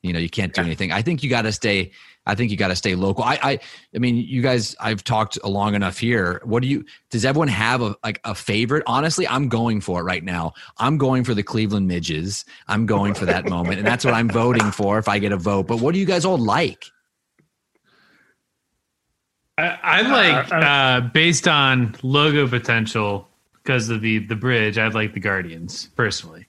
You 0.03 0.13
know, 0.13 0.19
you 0.19 0.29
can't 0.29 0.53
do 0.53 0.61
anything. 0.61 0.93
I 0.93 1.01
think 1.01 1.23
you 1.23 1.31
got 1.31 1.43
to 1.43 1.53
stay. 1.53 1.93
I 2.27 2.35
think 2.35 2.51
you 2.51 2.57
got 2.57 2.69
to 2.69 2.77
stay 2.77 2.95
local. 2.95 3.23
I, 3.25 3.39
I, 3.43 3.59
I 3.95 3.99
mean, 3.99 4.17
you 4.17 4.41
guys, 4.41 4.75
I've 4.81 5.05
talked 5.05 5.43
long 5.45 5.75
enough 5.75 5.99
here. 5.99 6.41
What 6.45 6.63
do 6.63 6.69
you? 6.69 6.85
Does 7.11 7.25
everyone 7.25 7.49
have 7.49 7.83
a 7.83 7.97
like 8.03 8.21
a 8.25 8.35
favorite? 8.35 8.83
Honestly, 8.87 9.29
I'm 9.29 9.49
going 9.49 9.81
for 9.81 10.01
it 10.01 10.05
right 10.05 10.25
now. 10.25 10.53
I'm 10.79 10.97
going 10.97 11.25
for 11.25 11.35
the 11.35 11.43
Cleveland 11.43 11.87
Midges. 11.87 12.45
I'm 12.69 12.87
going 12.87 13.15
for 13.15 13.27
that 13.27 13.49
moment, 13.49 13.79
and 13.79 13.87
that's 13.87 14.05
what 14.05 14.15
I'm 14.15 14.29
voting 14.29 14.71
for 14.71 14.99
if 14.99 15.09
I 15.09 15.19
get 15.19 15.33
a 15.33 15.37
vote. 15.37 15.67
But 15.67 15.81
what 15.81 15.93
do 15.93 16.01
you 16.01 16.07
guys 16.07 16.25
all 16.25 16.39
like? 16.39 16.85
I, 19.59 19.79
I 19.83 20.03
like 20.03 20.53
uh, 20.53 20.57
uh, 20.57 21.01
based 21.01 21.47
on 21.47 21.95
logo 22.03 22.49
potential 22.49 23.29
because 23.63 23.91
of 23.91 24.01
the 24.01 24.19
the 24.19 24.37
bridge. 24.37 24.79
I 24.79 24.89
like 24.89 25.13
the 25.13 25.21
Guardians 25.21 25.89
personally. 25.95 26.47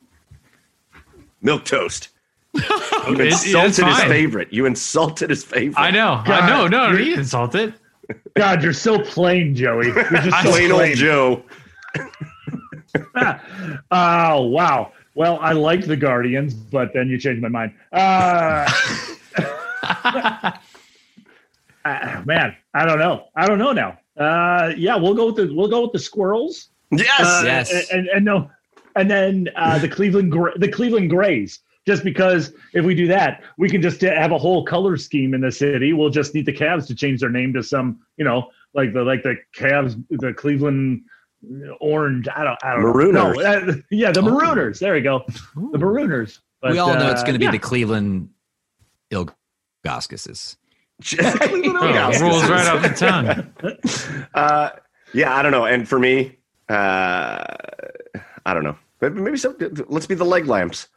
Milk 1.41 1.65
toast. 1.65 2.09
You 3.07 3.19
insulted 3.19 3.85
his 3.85 4.03
favorite. 4.03 4.51
You 4.51 4.65
insulted 4.65 5.29
his 5.29 5.43
favorite. 5.43 5.79
I 5.79 5.91
know. 5.91 6.23
God, 6.25 6.43
I 6.43 6.49
know. 6.49 6.67
No, 6.67 6.97
you 6.97 7.13
insulted. 7.15 7.75
God, 8.35 8.63
you're 8.63 8.73
so 8.73 8.99
plain, 8.99 9.55
Joey. 9.55 9.87
You're 9.87 10.03
just 10.03 10.25
so 10.43 10.49
plain, 10.49 10.71
plain 10.71 10.71
old 10.71 10.97
Joe. 10.97 11.43
oh 13.91 14.41
wow. 14.41 14.91
Well, 15.13 15.39
I 15.39 15.53
like 15.53 15.85
the 15.85 15.95
Guardians, 15.95 16.53
but 16.53 16.93
then 16.93 17.07
you 17.07 17.17
changed 17.17 17.41
my 17.41 17.47
mind. 17.47 17.73
Uh, 17.93 18.69
uh, 21.85 22.21
man, 22.25 22.55
I 22.73 22.85
don't 22.85 22.99
know. 22.99 23.27
I 23.35 23.47
don't 23.47 23.59
know 23.59 23.71
now. 23.71 23.99
Uh, 24.17 24.73
yeah, 24.75 24.95
we'll 24.95 25.13
go 25.13 25.27
with 25.27 25.35
the 25.35 25.53
we'll 25.53 25.69
go 25.69 25.83
with 25.83 25.93
the 25.93 25.99
Squirrels. 25.99 26.69
Yes, 26.91 27.19
uh, 27.19 27.43
yes, 27.45 27.71
and, 27.71 27.99
and, 27.99 28.07
and 28.09 28.25
no, 28.25 28.49
and 28.95 29.09
then 29.09 29.49
uh, 29.55 29.77
the 29.79 29.87
Cleveland 29.87 30.33
the 30.57 30.67
Cleveland 30.67 31.09
Grays 31.09 31.59
just 31.85 32.03
because 32.03 32.51
if 32.73 32.83
we 32.83 32.95
do 32.95 33.07
that, 33.07 33.43
we 33.57 33.69
can 33.69 33.81
just 33.81 34.01
have 34.01 34.31
a 34.31 34.37
whole 34.37 34.65
color 34.65 34.97
scheme 34.97 35.33
in 35.33 35.41
the 35.41 35.51
city. 35.51 35.93
We'll 35.93 36.09
just 36.09 36.33
need 36.33 36.45
the 36.45 36.53
Cavs 36.53 36.87
to 36.87 36.95
change 36.95 37.19
their 37.21 37.29
name 37.29 37.53
to 37.53 37.63
some, 37.63 37.99
you 38.17 38.25
know, 38.25 38.49
like 38.73 38.93
the 38.93 39.03
like 39.03 39.23
the 39.23 39.35
Cavs, 39.55 40.01
the 40.09 40.33
Cleveland 40.33 41.03
Orange. 41.79 42.27
I 42.27 42.43
don't, 42.43 42.57
I 42.63 42.73
don't 42.73 42.83
Marooners. 42.83 43.13
know. 43.13 43.31
No, 43.33 43.41
uh, 43.41 43.75
yeah, 43.91 44.11
the 44.11 44.21
Marooners. 44.21 44.79
There 44.79 44.93
we 44.93 45.01
go, 45.01 45.23
the 45.27 45.77
Marooners. 45.77 46.39
But, 46.61 46.71
we 46.71 46.79
all 46.79 46.93
know 46.95 47.07
uh, 47.07 47.11
it's 47.11 47.21
going 47.21 47.33
to 47.33 47.39
be 47.39 47.45
yeah. 47.45 47.51
the 47.51 47.59
Cleveland 47.59 48.29
Ilgauskas. 49.11 50.57
Cleveland 51.03 51.77
oh, 51.81 52.19
rolls 52.21 52.49
right 52.49 52.67
off 52.67 52.81
the 52.81 52.89
tongue. 52.89 54.27
uh, 54.33 54.69
yeah, 55.13 55.35
I 55.35 55.41
don't 55.41 55.51
know. 55.51 55.65
And 55.65 55.87
for 55.87 55.99
me, 55.99 56.37
uh, 56.69 57.43
I 58.45 58.53
don't 58.53 58.63
know. 58.63 58.77
Maybe 59.01 59.37
some. 59.37 59.55
Let's 59.87 60.07
be 60.07 60.15
the 60.15 60.25
leg 60.25 60.47
lamps. 60.47 60.87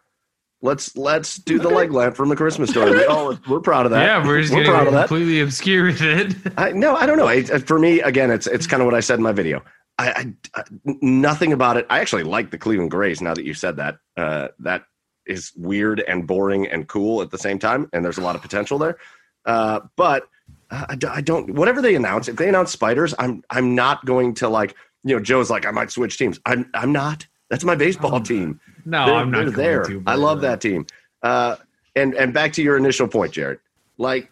Let's 0.60 0.96
let's 0.96 1.36
do 1.36 1.60
the 1.60 1.68
leg 1.68 1.92
lamp 1.92 2.16
from 2.16 2.28
the 2.30 2.36
Christmas 2.36 2.70
story. 2.70 2.90
We 2.90 3.04
all, 3.04 3.38
we're 3.48 3.60
proud 3.60 3.86
of 3.86 3.92
that. 3.92 4.02
Yeah, 4.02 4.26
we're 4.26 4.42
just 4.42 4.52
we're 4.52 4.64
proud 4.64 4.88
of 4.88 4.92
that. 4.92 5.06
completely 5.06 5.40
obscure 5.40 5.86
with 5.86 6.02
it. 6.02 6.34
I, 6.56 6.72
no, 6.72 6.96
I 6.96 7.06
don't 7.06 7.16
know. 7.16 7.28
I, 7.28 7.42
for 7.44 7.78
me, 7.78 8.00
again, 8.00 8.32
it's 8.32 8.48
it's 8.48 8.66
kind 8.66 8.82
of 8.82 8.86
what 8.86 8.94
I 8.94 9.00
said 9.00 9.18
in 9.18 9.22
my 9.22 9.30
video. 9.30 9.62
I, 10.00 10.32
I, 10.54 10.64
nothing 10.84 11.52
about 11.52 11.76
it. 11.76 11.86
I 11.90 12.00
actually 12.00 12.24
like 12.24 12.50
the 12.50 12.58
Cleveland 12.58 12.90
Grays. 12.90 13.20
Now 13.20 13.34
that 13.34 13.44
you 13.44 13.54
said 13.54 13.76
that, 13.76 13.98
uh, 14.16 14.48
that 14.60 14.84
is 15.26 15.52
weird 15.56 16.00
and 16.00 16.26
boring 16.26 16.66
and 16.66 16.88
cool 16.88 17.22
at 17.22 17.30
the 17.30 17.38
same 17.38 17.58
time, 17.58 17.88
and 17.92 18.04
there's 18.04 18.18
a 18.18 18.22
lot 18.22 18.34
of 18.34 18.42
potential 18.42 18.78
there. 18.78 18.98
Uh, 19.44 19.80
but 19.96 20.28
I, 20.70 20.96
I 21.08 21.20
don't. 21.20 21.54
Whatever 21.54 21.80
they 21.80 21.94
announce, 21.94 22.28
if 22.28 22.36
they 22.36 22.48
announce 22.48 22.72
spiders, 22.72 23.14
I'm 23.18 23.44
I'm 23.50 23.74
not 23.74 24.04
going 24.04 24.34
to 24.34 24.48
like. 24.48 24.74
You 25.04 25.16
know, 25.16 25.22
Joe's 25.22 25.50
like, 25.50 25.64
I 25.64 25.70
might 25.70 25.92
switch 25.92 26.18
teams. 26.18 26.40
I'm 26.44 26.68
I'm 26.74 26.90
not. 26.90 27.26
That's 27.50 27.64
my 27.64 27.74
baseball 27.74 28.16
oh, 28.16 28.20
team. 28.20 28.60
No, 28.84 29.06
they're, 29.06 29.14
I'm 29.14 29.30
not 29.30 29.54
there. 29.54 29.84
To, 29.84 30.02
I 30.06 30.16
love 30.16 30.40
that 30.42 30.60
team. 30.60 30.86
Uh, 31.22 31.56
and 31.96 32.14
and 32.14 32.32
back 32.32 32.52
to 32.54 32.62
your 32.62 32.76
initial 32.76 33.08
point, 33.08 33.32
Jared. 33.32 33.58
Like, 33.96 34.30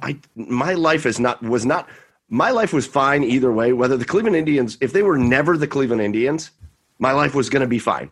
I 0.00 0.18
my 0.34 0.74
life 0.74 1.06
is 1.06 1.20
not 1.20 1.42
was 1.42 1.66
not 1.66 1.88
my 2.28 2.50
life 2.50 2.72
was 2.72 2.86
fine 2.86 3.22
either 3.22 3.52
way. 3.52 3.72
Whether 3.72 3.96
the 3.96 4.04
Cleveland 4.04 4.36
Indians, 4.36 4.78
if 4.80 4.92
they 4.92 5.02
were 5.02 5.18
never 5.18 5.56
the 5.56 5.66
Cleveland 5.66 6.00
Indians, 6.00 6.50
my 6.98 7.12
life 7.12 7.34
was 7.34 7.50
going 7.50 7.60
to 7.60 7.68
be 7.68 7.78
fine 7.78 8.10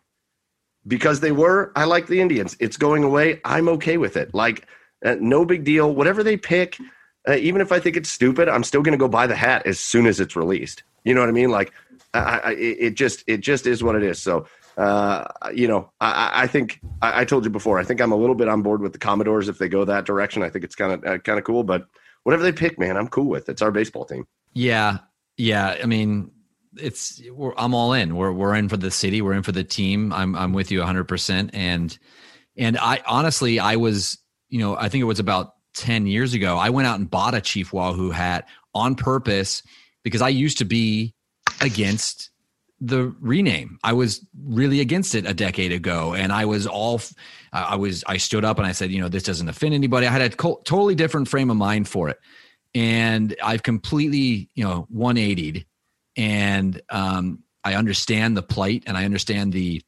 because 0.86 1.20
they 1.20 1.32
were. 1.32 1.72
I 1.76 1.84
like 1.84 2.06
the 2.06 2.20
Indians. 2.20 2.56
It's 2.60 2.76
going 2.76 3.04
away. 3.04 3.40
I'm 3.44 3.68
okay 3.70 3.96
with 3.96 4.16
it. 4.16 4.34
Like, 4.34 4.66
uh, 5.04 5.16
no 5.20 5.44
big 5.44 5.64
deal. 5.64 5.94
Whatever 5.94 6.22
they 6.22 6.36
pick, 6.36 6.76
uh, 7.28 7.36
even 7.36 7.60
if 7.60 7.72
I 7.72 7.80
think 7.80 7.96
it's 7.96 8.10
stupid, 8.10 8.48
I'm 8.48 8.64
still 8.64 8.82
going 8.82 8.92
to 8.92 8.98
go 8.98 9.08
buy 9.08 9.26
the 9.26 9.36
hat 9.36 9.66
as 9.66 9.80
soon 9.80 10.06
as 10.06 10.20
it's 10.20 10.36
released. 10.36 10.82
You 11.04 11.14
know 11.14 11.20
what 11.20 11.30
I 11.30 11.32
mean? 11.32 11.50
Like, 11.50 11.72
I, 12.12 12.38
I, 12.38 12.50
it 12.52 12.94
just 12.94 13.24
it 13.26 13.38
just 13.38 13.66
is 13.66 13.82
what 13.82 13.94
it 13.94 14.02
is. 14.02 14.20
So 14.20 14.46
uh, 14.76 15.24
you 15.52 15.68
know, 15.68 15.90
I, 16.00 16.30
I 16.42 16.46
think 16.46 16.80
I, 17.02 17.20
I, 17.20 17.24
told 17.24 17.44
you 17.44 17.50
before. 17.50 17.78
I 17.78 17.84
think 17.84 18.00
I'm 18.00 18.12
a 18.12 18.16
little 18.16 18.34
bit 18.34 18.48
on 18.48 18.62
board 18.62 18.80
with 18.80 18.92
the 18.92 18.98
Commodores 18.98 19.48
if 19.48 19.58
they 19.58 19.68
go 19.68 19.84
that 19.84 20.06
direction. 20.06 20.42
I 20.42 20.48
think 20.48 20.64
it's 20.64 20.74
kind 20.74 20.92
of 20.92 21.04
uh, 21.04 21.18
kind 21.18 21.38
of 21.38 21.44
cool. 21.44 21.64
But 21.64 21.86
whatever 22.22 22.42
they 22.42 22.52
pick, 22.52 22.78
man, 22.78 22.96
I'm 22.96 23.08
cool 23.08 23.26
with. 23.26 23.48
It's 23.48 23.62
our 23.62 23.70
baseball 23.70 24.04
team. 24.04 24.26
Yeah, 24.54 24.98
yeah. 25.36 25.76
I 25.82 25.86
mean, 25.86 26.30
it's 26.78 27.20
I'm 27.58 27.74
all 27.74 27.92
in. 27.92 28.16
We're 28.16 28.32
we're 28.32 28.54
in 28.54 28.68
for 28.68 28.76
the 28.76 28.90
city. 28.90 29.20
We're 29.20 29.34
in 29.34 29.42
for 29.42 29.52
the 29.52 29.64
team. 29.64 30.12
I'm 30.12 30.34
I'm 30.34 30.52
with 30.52 30.70
you 30.70 30.78
100. 30.78 31.04
percent 31.04 31.50
And 31.52 31.96
and 32.56 32.78
I 32.78 33.02
honestly, 33.06 33.60
I 33.60 33.76
was 33.76 34.18
you 34.48 34.60
know 34.60 34.76
I 34.76 34.88
think 34.88 35.02
it 35.02 35.06
was 35.06 35.20
about 35.20 35.54
10 35.74 36.06
years 36.06 36.32
ago. 36.34 36.56
I 36.56 36.70
went 36.70 36.88
out 36.88 36.98
and 36.98 37.10
bought 37.10 37.34
a 37.34 37.40
Chief 37.40 37.72
Wahoo 37.72 38.10
hat 38.10 38.48
on 38.74 38.94
purpose 38.94 39.62
because 40.04 40.22
I 40.22 40.28
used 40.28 40.58
to 40.58 40.64
be 40.64 41.14
against 41.60 42.30
the 42.80 43.14
rename. 43.20 43.78
I 43.84 43.92
was 43.92 44.26
really 44.42 44.80
against 44.80 45.14
it 45.14 45.26
a 45.26 45.34
decade 45.34 45.72
ago, 45.72 46.14
and 46.14 46.32
I 46.32 46.46
was 46.46 46.66
all, 46.66 47.00
I 47.52 47.76
was, 47.76 48.02
I 48.06 48.16
stood 48.16 48.44
up 48.44 48.58
and 48.58 48.66
I 48.66 48.72
said, 48.72 48.90
you 48.90 49.00
know, 49.00 49.08
this 49.08 49.22
doesn't 49.22 49.48
offend 49.48 49.74
anybody. 49.74 50.06
I 50.06 50.10
had 50.10 50.22
a 50.22 50.28
totally 50.30 50.94
different 50.94 51.28
frame 51.28 51.50
of 51.50 51.56
mind 51.56 51.88
for 51.88 52.08
it, 52.08 52.18
and 52.74 53.36
I've 53.42 53.62
completely, 53.62 54.48
you 54.54 54.64
know, 54.64 54.86
180'd, 54.94 55.66
and 56.16 56.80
um, 56.88 57.40
I 57.64 57.74
understand 57.74 58.36
the 58.36 58.42
plight 58.42 58.84
and 58.86 58.96
I 58.96 59.04
understand 59.04 59.52
the 59.52 59.82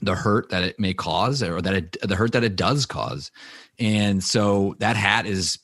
the 0.00 0.14
hurt 0.14 0.50
that 0.50 0.62
it 0.62 0.78
may 0.78 0.94
cause 0.94 1.42
or 1.42 1.60
that 1.60 1.74
it 1.74 1.96
the 2.02 2.14
hurt 2.14 2.32
that 2.32 2.44
it 2.44 2.54
does 2.54 2.86
cause, 2.86 3.32
and 3.80 4.22
so 4.22 4.76
that 4.78 4.94
hat 4.94 5.26
is 5.26 5.58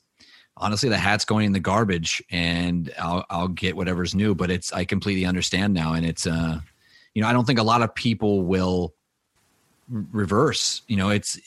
honestly 0.57 0.89
the 0.89 0.99
hat's 0.99 1.25
going 1.25 1.47
in 1.47 1.53
the 1.53 1.61
garbage 1.61 2.23
and 2.31 2.93
I'll, 2.99 3.25
I'll 3.31 3.49
get 3.49 3.77
whatever's 3.77 4.15
new 4.15 4.35
but 4.35 4.51
it's 4.51 4.73
i 4.73 4.85
completely 4.85 5.25
understand 5.25 5.75
now 5.75 5.95
and 5.95 6.07
it's 6.07 6.27
uh 6.27 6.61
you 7.15 7.23
know 7.23 7.29
i 7.29 7.33
don't 7.33 7.47
think 7.47 7.59
a 7.59 7.65
lot 7.65 7.83
of 7.83 7.95
people 7.95 8.43
will 8.43 8.95
reverse 9.89 10.83
you 10.87 10.97
know 10.97 11.11
it's 11.11 11.39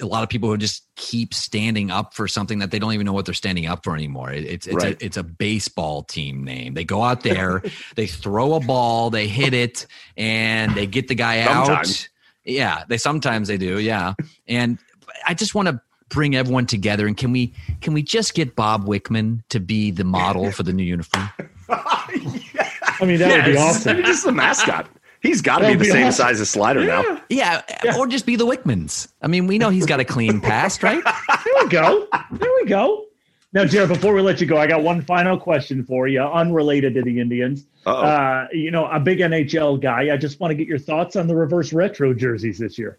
a 0.00 0.06
lot 0.06 0.22
of 0.22 0.28
people 0.28 0.48
who 0.48 0.56
just 0.56 0.84
keep 0.96 1.34
standing 1.34 1.90
up 1.90 2.14
for 2.14 2.26
something 2.26 2.58
that 2.58 2.70
they 2.70 2.78
don't 2.78 2.92
even 2.92 3.06
know 3.06 3.12
what 3.12 3.24
they're 3.24 3.34
standing 3.34 3.66
up 3.66 3.84
for 3.84 3.94
anymore. 3.94 4.30
It's 4.30 4.66
it's 4.66 4.74
right. 4.74 5.00
a, 5.00 5.04
it's 5.04 5.16
a 5.16 5.22
baseball 5.22 6.02
team 6.02 6.44
name. 6.44 6.74
They 6.74 6.84
go 6.84 7.02
out 7.02 7.22
there, 7.22 7.62
they 7.96 8.06
throw 8.06 8.54
a 8.54 8.60
ball, 8.60 9.10
they 9.10 9.28
hit 9.28 9.54
it, 9.54 9.86
and 10.16 10.74
they 10.74 10.86
get 10.86 11.08
the 11.08 11.14
guy 11.14 11.44
sometimes. 11.44 12.02
out. 12.02 12.08
Yeah, 12.44 12.84
they 12.88 12.98
sometimes 12.98 13.48
they 13.48 13.58
do. 13.58 13.78
Yeah, 13.78 14.14
and 14.46 14.78
I 15.26 15.34
just 15.34 15.54
want 15.54 15.68
to 15.68 15.80
bring 16.08 16.36
everyone 16.36 16.66
together 16.66 17.06
and 17.06 17.16
can 17.16 17.32
we 17.32 17.52
can 17.80 17.94
we 17.94 18.02
just 18.02 18.34
get 18.34 18.54
Bob 18.56 18.86
Wickman 18.86 19.42
to 19.48 19.60
be 19.60 19.90
the 19.90 20.04
model 20.04 20.50
for 20.52 20.62
the 20.62 20.72
new 20.72 20.84
uniform? 20.84 21.28
yeah. 21.68 22.70
I 23.00 23.04
mean 23.04 23.18
that 23.18 23.28
yes. 23.28 23.46
would 23.46 23.52
be 23.52 23.58
awesome. 23.58 23.90
I 23.90 23.94
mean, 23.94 24.06
just 24.06 24.24
the 24.24 24.32
mascot. 24.32 24.88
He's 25.22 25.42
got 25.42 25.58
to 25.58 25.66
be 25.66 25.72
the 25.74 25.78
be 25.80 25.90
same 25.90 26.06
awesome. 26.06 26.26
size 26.26 26.40
as 26.40 26.50
Slider 26.50 26.80
yeah. 26.80 27.02
now. 27.02 27.22
Yeah. 27.28 27.62
yeah, 27.82 27.96
or 27.96 28.06
just 28.06 28.26
be 28.26 28.36
the 28.36 28.46
Wickmans. 28.46 29.08
I 29.22 29.26
mean, 29.26 29.46
we 29.46 29.58
know 29.58 29.70
he's 29.70 29.86
got 29.86 29.98
a 29.98 30.04
clean 30.04 30.40
past, 30.40 30.82
right? 30.82 31.02
There 31.44 31.64
we 31.64 31.68
go. 31.68 32.06
There 32.32 32.50
we 32.60 32.66
go. 32.68 33.06
Now, 33.52 33.64
Jared, 33.64 33.88
before 33.88 34.12
we 34.12 34.20
let 34.20 34.40
you 34.40 34.46
go, 34.46 34.56
I 34.58 34.66
got 34.66 34.82
one 34.82 35.00
final 35.00 35.38
question 35.38 35.84
for 35.84 36.06
you, 36.08 36.20
unrelated 36.20 36.94
to 36.94 37.02
the 37.02 37.20
Indians. 37.20 37.66
Uh, 37.86 38.46
you 38.52 38.70
know, 38.70 38.86
a 38.86 39.00
big 39.00 39.20
NHL 39.20 39.80
guy. 39.80 40.12
I 40.12 40.16
just 40.16 40.40
want 40.40 40.50
to 40.50 40.54
get 40.56 40.66
your 40.66 40.78
thoughts 40.78 41.16
on 41.16 41.26
the 41.26 41.34
reverse 41.34 41.72
retro 41.72 42.12
jerseys 42.12 42.58
this 42.58 42.76
year. 42.76 42.98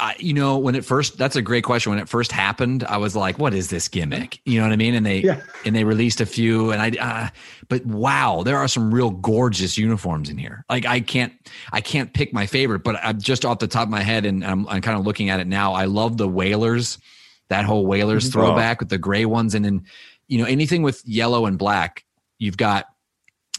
Uh, 0.00 0.12
you 0.18 0.32
know, 0.32 0.58
when 0.58 0.74
it 0.74 0.84
first, 0.84 1.18
that's 1.18 1.36
a 1.36 1.42
great 1.42 1.64
question. 1.64 1.90
When 1.90 1.98
it 1.98 2.08
first 2.08 2.30
happened, 2.30 2.84
I 2.84 2.98
was 2.98 3.16
like, 3.16 3.38
"What 3.38 3.52
is 3.52 3.68
this 3.68 3.88
gimmick?" 3.88 4.40
You 4.44 4.58
know 4.60 4.66
what 4.66 4.72
I 4.72 4.76
mean? 4.76 4.94
And 4.94 5.04
they 5.04 5.20
yeah. 5.20 5.40
and 5.64 5.74
they 5.74 5.84
released 5.84 6.20
a 6.20 6.26
few, 6.26 6.70
and 6.70 6.80
I, 6.80 6.90
uh, 7.00 7.28
but 7.68 7.84
wow, 7.84 8.42
there 8.44 8.56
are 8.56 8.68
some 8.68 8.94
real 8.94 9.10
gorgeous 9.10 9.76
uniforms 9.76 10.30
in 10.30 10.38
here. 10.38 10.64
Like 10.70 10.86
I 10.86 11.00
can't, 11.00 11.32
I 11.72 11.80
can't 11.80 12.12
pick 12.12 12.32
my 12.32 12.46
favorite, 12.46 12.84
but 12.84 12.96
I'm 13.02 13.20
just 13.20 13.44
off 13.44 13.58
the 13.58 13.66
top 13.66 13.84
of 13.84 13.90
my 13.90 14.02
head, 14.02 14.24
and 14.24 14.44
I'm, 14.44 14.68
I'm 14.68 14.80
kind 14.82 14.98
of 14.98 15.04
looking 15.04 15.30
at 15.30 15.40
it 15.40 15.46
now. 15.46 15.72
I 15.72 15.86
love 15.86 16.16
the 16.16 16.28
Whalers 16.28 16.98
that 17.48 17.64
whole 17.64 17.86
Whalers 17.86 18.24
mm-hmm. 18.24 18.32
throwback 18.32 18.80
with 18.80 18.88
the 18.88 18.98
gray 18.98 19.24
ones, 19.24 19.54
and 19.54 19.64
then 19.64 19.84
you 20.28 20.38
know 20.38 20.44
anything 20.44 20.82
with 20.82 21.02
yellow 21.06 21.46
and 21.46 21.58
black. 21.58 22.04
You've 22.38 22.56
got 22.56 22.86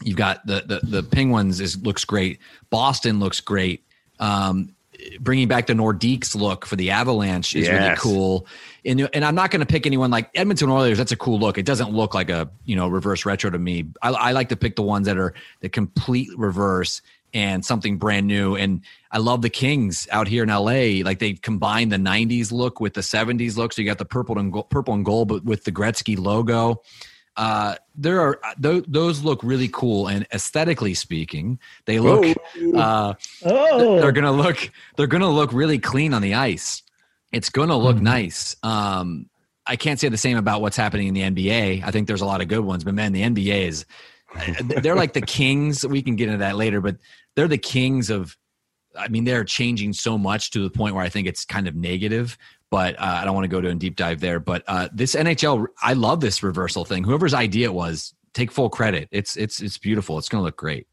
you've 0.02 0.16
got 0.16 0.46
the 0.46 0.64
the 0.66 0.86
the 0.86 1.02
Penguins 1.02 1.60
is 1.60 1.76
looks 1.82 2.04
great. 2.04 2.38
Boston 2.70 3.20
looks 3.20 3.40
great. 3.40 3.84
Um, 4.18 4.74
bringing 5.20 5.48
back 5.48 5.66
the 5.66 5.74
Nordiques 5.74 6.34
look 6.34 6.66
for 6.66 6.76
the 6.76 6.90
Avalanche 6.90 7.54
is 7.54 7.66
yes. 7.66 7.82
really 7.82 7.96
cool. 7.96 8.46
And 8.84 9.08
and 9.12 9.24
I'm 9.24 9.34
not 9.34 9.50
going 9.50 9.60
to 9.60 9.66
pick 9.66 9.86
anyone 9.86 10.10
like 10.10 10.30
Edmonton 10.34 10.70
Oilers. 10.70 10.98
That's 10.98 11.12
a 11.12 11.16
cool 11.16 11.38
look. 11.38 11.58
It 11.58 11.66
doesn't 11.66 11.90
look 11.90 12.14
like 12.14 12.30
a 12.30 12.50
you 12.64 12.76
know 12.76 12.88
reverse 12.88 13.24
retro 13.26 13.50
to 13.50 13.58
me. 13.58 13.86
I, 14.02 14.10
I 14.10 14.32
like 14.32 14.48
to 14.50 14.56
pick 14.56 14.76
the 14.76 14.82
ones 14.82 15.06
that 15.06 15.18
are 15.18 15.34
the 15.60 15.68
complete 15.68 16.28
reverse 16.36 17.02
and 17.32 17.64
something 17.64 17.98
brand 17.98 18.26
new. 18.26 18.56
And 18.56 18.82
I 19.12 19.18
love 19.18 19.42
the 19.42 19.50
Kings 19.50 20.08
out 20.10 20.26
here 20.26 20.42
in 20.42 20.48
LA. 20.48 21.04
Like 21.04 21.18
they 21.18 21.34
combine 21.34 21.90
the 21.90 21.96
'90s 21.96 22.52
look 22.52 22.80
with 22.80 22.94
the 22.94 23.02
'70s 23.02 23.56
look. 23.56 23.72
So 23.72 23.82
you 23.82 23.88
got 23.88 23.98
the 23.98 24.04
purple 24.04 24.38
and 24.38 24.52
gold, 24.52 24.70
purple 24.70 24.94
and 24.94 25.04
gold, 25.04 25.28
but 25.28 25.44
with 25.44 25.64
the 25.64 25.72
Gretzky 25.72 26.18
logo. 26.18 26.82
Uh, 27.40 27.74
there 27.94 28.20
are 28.20 28.38
th- 28.62 28.84
those 28.86 29.22
look 29.22 29.42
really 29.42 29.68
cool, 29.68 30.08
and 30.08 30.26
aesthetically 30.30 30.92
speaking, 30.92 31.58
they 31.86 31.98
look. 31.98 32.36
Uh, 32.76 33.14
oh. 33.46 33.98
They're 33.98 34.12
gonna 34.12 34.30
look. 34.30 34.70
They're 34.96 35.06
gonna 35.06 35.30
look 35.30 35.50
really 35.54 35.78
clean 35.78 36.12
on 36.12 36.20
the 36.20 36.34
ice. 36.34 36.82
It's 37.32 37.48
gonna 37.48 37.78
look 37.78 37.96
mm-hmm. 37.96 38.04
nice. 38.04 38.56
Um, 38.62 39.30
I 39.64 39.76
can't 39.76 39.98
say 39.98 40.10
the 40.10 40.18
same 40.18 40.36
about 40.36 40.60
what's 40.60 40.76
happening 40.76 41.08
in 41.08 41.14
the 41.14 41.22
NBA. 41.22 41.82
I 41.82 41.90
think 41.90 42.08
there's 42.08 42.20
a 42.20 42.26
lot 42.26 42.42
of 42.42 42.48
good 42.48 42.60
ones, 42.60 42.84
but 42.84 42.92
man, 42.92 43.12
the 43.12 43.22
NBA 43.22 43.68
is 43.68 43.86
they're 44.82 44.94
like 44.94 45.14
the 45.14 45.22
kings. 45.22 45.86
We 45.86 46.02
can 46.02 46.16
get 46.16 46.28
into 46.28 46.40
that 46.40 46.56
later, 46.56 46.82
but 46.82 46.98
they're 47.36 47.48
the 47.48 47.56
kings 47.56 48.10
of. 48.10 48.36
I 48.98 49.08
mean, 49.08 49.24
they're 49.24 49.44
changing 49.44 49.94
so 49.94 50.18
much 50.18 50.50
to 50.50 50.62
the 50.62 50.68
point 50.68 50.94
where 50.94 51.04
I 51.04 51.08
think 51.08 51.26
it's 51.26 51.46
kind 51.46 51.66
of 51.66 51.74
negative. 51.74 52.36
But 52.70 52.98
uh, 53.00 53.18
I 53.20 53.24
don't 53.24 53.34
want 53.34 53.44
to 53.44 53.48
go 53.48 53.60
to 53.60 53.68
a 53.68 53.74
deep 53.74 53.96
dive 53.96 54.20
there. 54.20 54.38
But 54.38 54.62
uh, 54.68 54.88
this 54.92 55.14
NHL, 55.14 55.66
I 55.82 55.94
love 55.94 56.20
this 56.20 56.42
reversal 56.42 56.84
thing. 56.84 57.02
Whoever's 57.02 57.34
idea 57.34 57.66
it 57.66 57.74
was, 57.74 58.14
take 58.32 58.52
full 58.52 58.70
credit. 58.70 59.08
It's 59.10 59.36
it's 59.36 59.60
it's 59.60 59.78
beautiful. 59.78 60.18
It's 60.18 60.28
going 60.28 60.40
to 60.40 60.44
look 60.44 60.56
great. 60.56 60.86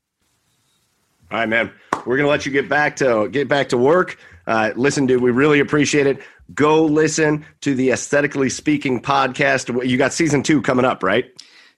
All 1.30 1.40
right, 1.40 1.50
man. 1.50 1.72
We're 2.06 2.16
gonna 2.16 2.30
let 2.30 2.46
you 2.46 2.54
get 2.54 2.70
back 2.70 2.96
to 2.98 3.28
get 3.30 3.50
back 3.50 3.68
to 3.70 3.78
work. 3.78 4.18
Uh, 4.48 4.72
listen, 4.78 5.06
dude, 5.06 5.22
we 5.22 5.32
really 5.32 5.60
appreciate 5.60 6.08
it. 6.08 6.20
Go 6.54 6.86
listen 6.86 7.46
to 7.62 7.76
the 7.76 7.92
Aesthetically 7.92 8.50
Speaking 8.50 9.02
podcast. 9.02 9.86
You 9.86 9.98
got 9.98 10.14
season 10.14 10.42
two 10.42 10.62
coming 10.62 10.86
up, 10.86 11.04
right? 11.04 11.26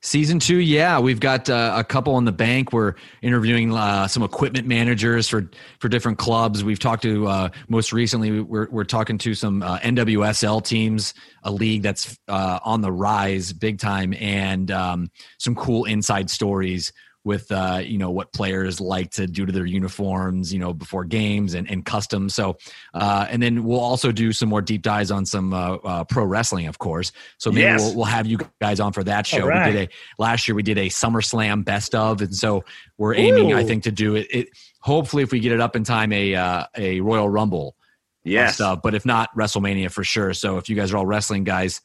Season 0.01 0.39
two, 0.39 0.59
yeah, 0.59 0.97
we've 0.97 1.19
got 1.19 1.49
uh, 1.49 1.73
a 1.75 1.83
couple 1.83 2.15
on 2.15 2.23
the 2.23 2.31
bank. 2.31 2.71
We're 2.71 2.95
interviewing 3.21 3.73
uh, 3.73 4.07
some 4.07 4.23
equipment 4.23 4.65
managers 4.65 5.27
for 5.27 5.51
for 5.79 5.89
different 5.89 6.17
clubs. 6.17 6.63
We've 6.63 6.79
talked 6.79 7.03
to 7.03 7.27
uh, 7.27 7.49
most 7.67 7.91
recently. 7.91 8.39
We're 8.39 8.69
we're 8.69 8.85
talking 8.85 9.17
to 9.17 9.33
some 9.33 9.61
uh, 9.61 9.77
NWSL 9.79 10.63
teams, 10.63 11.13
a 11.43 11.51
league 11.51 11.81
that's 11.81 12.17
uh, 12.29 12.59
on 12.63 12.79
the 12.79 12.93
rise, 12.93 13.51
big 13.51 13.77
time, 13.77 14.13
and 14.13 14.71
um, 14.71 15.11
some 15.37 15.53
cool 15.53 15.83
inside 15.83 16.29
stories 16.29 16.93
with 17.29 17.51
uh, 17.51 17.79
you 17.85 17.99
know 17.99 18.09
what 18.09 18.33
players 18.33 18.81
like 18.81 19.11
to 19.11 19.27
do 19.27 19.45
to 19.45 19.51
their 19.51 19.67
uniforms, 19.67 20.51
you 20.51 20.57
know, 20.57 20.73
before 20.73 21.05
games 21.05 21.53
and, 21.53 21.69
and 21.69 21.85
custom. 21.85 22.27
So, 22.27 22.57
uh, 22.95 23.27
and 23.29 23.41
then 23.41 23.63
we'll 23.63 23.79
also 23.79 24.11
do 24.11 24.33
some 24.33 24.49
more 24.49 24.63
deep 24.63 24.81
dives 24.81 25.11
on 25.11 25.27
some 25.27 25.53
uh, 25.53 25.75
uh 25.75 26.03
pro 26.05 26.25
wrestling, 26.25 26.65
of 26.65 26.79
course. 26.79 27.11
So 27.37 27.51
maybe 27.51 27.61
yes. 27.61 27.81
we'll, 27.81 27.97
we'll 27.97 28.05
have 28.05 28.25
you 28.25 28.39
guys 28.59 28.79
on 28.79 28.93
for 28.93 29.03
that 29.03 29.27
show. 29.27 29.45
Right. 29.45 29.67
We 29.67 29.73
did 29.73 29.89
a 29.89 30.21
last 30.21 30.47
year. 30.47 30.55
We 30.55 30.63
did 30.63 30.79
a 30.79 30.87
SummerSlam 30.87 31.63
best 31.63 31.93
of, 31.93 32.21
and 32.21 32.35
so 32.35 32.65
we're 32.97 33.13
aiming, 33.13 33.51
Ooh. 33.51 33.57
I 33.57 33.63
think, 33.63 33.83
to 33.83 33.91
do 33.91 34.15
it, 34.15 34.27
it. 34.31 34.49
Hopefully, 34.81 35.21
if 35.21 35.31
we 35.31 35.39
get 35.39 35.51
it 35.51 35.61
up 35.61 35.75
in 35.75 35.83
time, 35.83 36.11
a 36.11 36.33
uh, 36.33 36.65
a 36.75 36.99
Royal 36.99 37.29
Rumble. 37.29 37.75
Yes. 38.23 38.55
Stuff, 38.55 38.81
but 38.83 38.95
if 38.95 39.05
not, 39.05 39.29
WrestleMania 39.35 39.91
for 39.91 40.03
sure. 40.03 40.33
So 40.33 40.57
if 40.57 40.67
you 40.67 40.75
guys 40.75 40.91
are 40.91 40.97
all 40.97 41.05
wrestling 41.05 41.45
guys, 41.45 41.79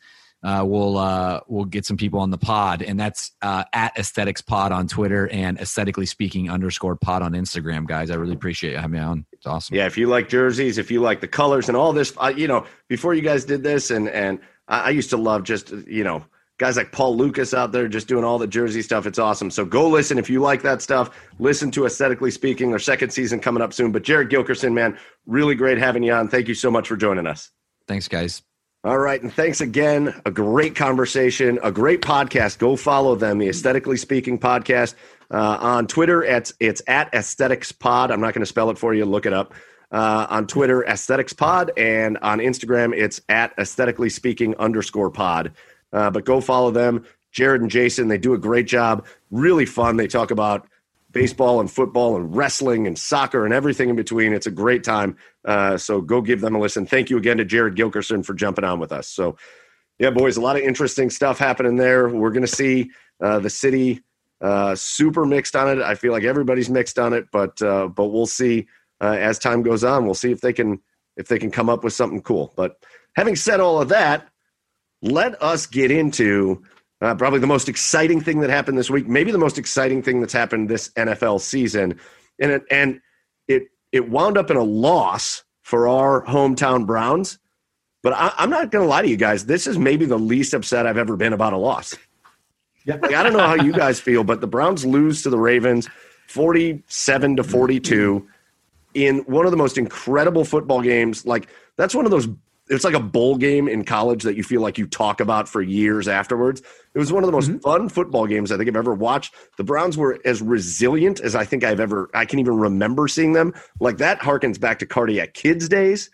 uh, 0.45 0.63
we'll 0.63 0.99
uh, 0.99 1.41
we'll 1.49 1.65
get 1.65 1.87
some 1.87 1.97
people 1.97 2.21
on 2.21 2.31
the 2.31 2.39
pod, 2.39 2.83
and 2.83 3.01
that's 3.01 3.33
uh, 3.41 3.65
at 3.73 3.97
Aesthetics 3.99 4.43
Pod 4.43 4.73
on 4.73 4.87
Twitter 4.87 5.27
and 5.31 5.59
Aesthetically 5.59 6.05
Speaking 6.05 6.51
underscore 6.51 6.97
Pod 6.97 7.23
on 7.23 7.33
Instagram, 7.33 7.87
guys. 7.87 8.11
I 8.11 8.17
really 8.17 8.35
appreciate 8.35 8.73
you 8.73 8.77
having 8.77 8.93
me 8.93 8.99
on. 8.99 9.27
It's 9.33 9.47
awesome. 9.47 9.75
Yeah, 9.75 9.87
if 9.87 9.97
you 9.97 10.07
like 10.07 10.29
jerseys, 10.29 10.77
if 10.77 10.91
you 10.91 11.01
like 11.01 11.23
the 11.23 11.29
colors 11.29 11.69
and 11.69 11.77
all 11.77 11.95
this, 11.95 12.15
you 12.37 12.47
know, 12.47 12.67
before 12.89 13.15
you 13.15 13.23
guys 13.23 13.47
did 13.47 13.63
this, 13.63 13.91
and 13.91 14.09
and 14.11 14.39
I, 14.69 14.81
I 14.81 14.91
used 14.91 15.09
to 15.11 15.17
love 15.17 15.45
just 15.45 15.71
you 15.71 16.05
know 16.05 16.25
guys 16.59 16.77
like 16.77 16.93
Paul 16.93 17.17
Lukas 17.17 17.55
out 17.55 17.73
there 17.73 17.89
just 17.89 18.07
doing 18.07 18.25
all 18.25 18.39
the 18.39 18.47
jersey 18.47 18.83
stuff. 18.83 19.07
It's 19.07 19.19
awesome. 19.19 19.51
So 19.51 19.65
go 19.65 19.89
listen 19.89 20.19
if 20.19 20.29
you 20.29 20.41
like 20.41 20.63
that 20.63 20.83
stuff. 20.83 21.11
Listen 21.39 21.71
to 21.73 21.87
Aesthetically 21.87 22.31
Speaking, 22.31 22.71
their 22.71 22.79
second 22.79 23.11
season 23.11 23.41
coming 23.41 23.63
up 23.63 23.73
soon. 23.73 23.93
But 23.93 24.03
Jared 24.03 24.29
Gilkerson, 24.29 24.73
man, 24.73 24.99
really 25.27 25.55
great 25.55 25.79
having 25.79 26.03
you 26.03 26.13
on. 26.13 26.29
Thank 26.29 26.49
you 26.49 26.55
so 26.55 26.71
much 26.71 26.87
for 26.87 26.97
joining 26.97 27.27
us. 27.27 27.51
Thanks, 27.89 28.09
guys. 28.09 28.43
All 28.85 28.99
right. 28.99 29.23
And 29.23 29.33
thanks 29.33 29.63
again. 29.63 30.21
A 30.27 30.31
great 30.31 30.77
conversation, 30.77 31.59
a 31.63 31.73
great 31.73 32.03
podcast. 32.03 32.59
Go 32.59 32.77
follow 32.77 33.15
them, 33.15 33.39
the 33.39 33.49
Aesthetically 33.49 33.97
Speaking 33.97 34.39
podcast 34.39 34.95
uh, 35.31 35.57
on 35.59 35.87
Twitter. 35.87 36.23
It's, 36.23 36.53
it's 36.61 36.83
at 36.87 37.13
Aesthetics 37.15 37.73
Pod. 37.73 38.11
I'm 38.11 38.21
not 38.21 38.35
going 38.35 38.43
to 38.43 38.47
spell 38.47 38.69
it 38.69 38.77
for 38.77 38.93
you. 38.93 39.07
Look 39.07 39.25
it 39.25 39.33
up. 39.33 39.55
Uh, 39.91 40.27
on 40.29 40.47
Twitter, 40.47 40.85
Aesthetics 40.85 41.33
Pod, 41.33 41.71
and 41.79 42.19
on 42.19 42.41
Instagram, 42.41 42.95
it's 42.95 43.23
at 43.31 43.55
Aesthetically 43.59 44.11
Speaking 44.11 44.55
underscore 44.57 45.11
pod. 45.11 45.53
Uh, 45.91 46.11
but 46.11 46.27
go 46.27 46.43
follow 46.43 46.71
them. 46.71 47.05
Jared 47.33 47.63
and 47.63 47.71
Jason, 47.71 48.09
they 48.09 48.19
do 48.19 48.35
a 48.35 48.39
great 48.39 48.67
job. 48.67 49.07
Really 49.31 49.65
fun. 49.65 49.97
They 49.97 50.09
talk 50.09 50.31
about 50.31 50.67
baseball 51.15 51.61
and 51.61 51.71
football 51.71 52.17
and 52.17 52.37
wrestling 52.37 52.87
and 52.87 52.99
soccer 52.99 53.45
and 53.45 53.55
everything 53.55 53.89
in 53.89 53.97
between. 53.97 54.35
It's 54.35 54.49
a 54.49 54.51
great 54.51 54.85
time. 54.85 55.17
Uh, 55.45 55.79
so 55.79 56.01
go 56.01 56.21
give 56.21 56.41
them 56.41 56.55
a 56.55 56.59
listen. 56.59 56.85
Thank 56.85 57.09
you 57.09 57.17
again 57.17 57.39
to 57.39 57.45
Jared 57.45 57.77
Gilkerson 57.77 58.27
for 58.27 58.35
jumping 58.35 58.65
on 58.65 58.81
with 58.81 58.93
us. 58.93 59.09
So, 59.09 59.37
yeah, 59.99 60.11
boys, 60.11 60.37
a 60.37 60.41
lot 60.41 60.57
of 60.57 60.63
interesting 60.63 61.09
stuff 61.09 61.39
happening 61.39 61.77
there. 61.77 62.09
We're 62.09 62.33
going 62.33 62.47
to 62.47 62.49
see 62.49 62.91
uh, 63.23 63.39
the 63.39 63.49
city 63.49 64.03
uh, 64.41 64.75
super 64.75 65.25
mixed 65.25 65.55
on 65.55 65.71
it. 65.71 65.83
I 65.83 65.95
feel 65.95 66.13
like 66.13 66.25
everybody's 66.25 66.69
mixed 66.69 66.99
on 66.99 67.13
it, 67.13 67.27
but 67.33 67.63
uh, 67.63 67.89
but 67.89 68.07
we'll 68.07 68.27
see 68.27 68.67
uh, 69.01 69.17
as 69.19 69.39
time 69.39 69.63
goes 69.63 69.85
on. 69.85 70.05
We'll 70.05 70.15
see 70.15 70.33
if 70.33 70.41
they 70.41 70.53
can 70.53 70.81
if 71.17 71.29
they 71.29 71.39
can 71.39 71.51
come 71.51 71.71
up 71.71 71.85
with 71.85 71.93
something 71.93 72.21
cool. 72.21 72.53
But 72.57 72.77
having 73.15 73.37
said 73.37 73.61
all 73.61 73.81
of 73.81 73.89
that, 73.91 74.29
let 75.01 75.41
us 75.41 75.67
get 75.67 75.93
into 75.93 76.63
uh, 77.05 77.15
probably 77.15 77.39
the 77.39 77.47
most 77.47 77.69
exciting 77.69 78.21
thing 78.21 78.41
that 78.41 78.51
happened 78.51 78.79
this 78.79 78.91
week, 78.91 79.07
maybe 79.07 79.31
the 79.31 79.39
most 79.39 79.59
exciting 79.59 80.03
thing 80.03 80.21
that's 80.21 80.33
happened 80.33 80.69
this 80.69 80.89
NFL 80.91 81.41
season, 81.41 81.99
and 82.41 82.53
it 82.53 82.63
and 82.71 83.01
it 83.47 83.65
it 83.93 84.09
wound 84.09 84.39
up 84.39 84.51
in 84.51 84.57
a 84.57 84.63
loss 84.63 85.45
for 85.63 85.89
our 85.89 86.25
hometown 86.25 86.87
Browns. 86.87 87.39
But 88.03 88.13
I, 88.13 88.33
am 88.39 88.51
not 88.51 88.71
going 88.71 88.85
to 88.85 88.89
lie 88.89 89.03
to 89.03 89.09
you 89.09 89.17
guys. 89.17 89.47
This 89.47 89.67
is 89.67 89.79
maybe 89.79 90.05
the 90.05 90.19
least 90.19 90.53
upset 90.53 90.87
I've 90.87 90.99
ever 90.99 91.17
been 91.17 91.33
about 91.33 91.55
a 91.55 91.57
loss. 91.57 91.97
Yeah. 92.85 92.97
Like, 92.97 93.15
I 93.15 93.23
don't 93.23 93.33
know 93.33 93.47
how 93.47 93.55
you 93.55 93.73
guys 93.73 93.99
feel, 93.99 94.25
but 94.25 94.43
the 94.43 94.47
Browns 94.47 94.85
lose 94.85 95.23
to 95.23 95.31
the 95.31 95.39
Ravens 95.39 95.89
47 96.29 97.37
to 97.37 97.43
42 97.43 98.29
in 98.93 99.19
one 99.21 99.47
of 99.47 99.53
the 99.53 99.57
most 99.57 99.79
incredible 99.79 100.45
football 100.45 100.83
games. 100.83 101.25
Like, 101.25 101.49
that's 101.79 101.95
one 101.95 102.05
of 102.05 102.11
those 102.11 102.29
it's 102.69 102.85
like 102.85 102.95
a 102.95 103.01
bowl 103.01 103.37
game 103.37 103.69
in 103.69 103.85
college 103.85 104.23
that 104.23 104.37
you 104.37 104.43
feel 104.43 104.61
like 104.61 104.79
you 104.79 104.87
talk 104.87 105.21
about 105.21 105.49
for 105.49 105.61
years 105.61 106.09
afterwards. 106.09 106.63
It 106.95 106.99
was 106.99 107.13
one 107.13 107.23
of 107.23 107.27
the 107.27 107.33
most 107.33 107.51
mm-hmm. 107.51 107.59
fun 107.59 107.89
football 107.89 108.27
games 108.27 108.51
I 108.51 108.57
think 108.57 108.69
I've 108.69 108.77
ever 108.77 108.95
watched. 108.95 109.35
The 109.59 109.65
Browns 109.65 109.99
were 109.99 110.19
as 110.25 110.41
resilient 110.41 111.21
as 111.21 111.35
I 111.35 111.45
think 111.45 111.65
I've 111.65 111.81
ever 111.81 112.11
I 112.15 112.25
can 112.25 112.39
even 112.39 112.57
remember 112.57 113.09
seeing 113.09 113.33
them. 113.33 113.53
Like 113.81 113.99
that 113.99 114.21
harkens 114.21 114.59
back 114.59 114.79
to 114.79 114.87
cardiac 114.87 115.35
kids 115.35 115.69
days. 115.69 116.11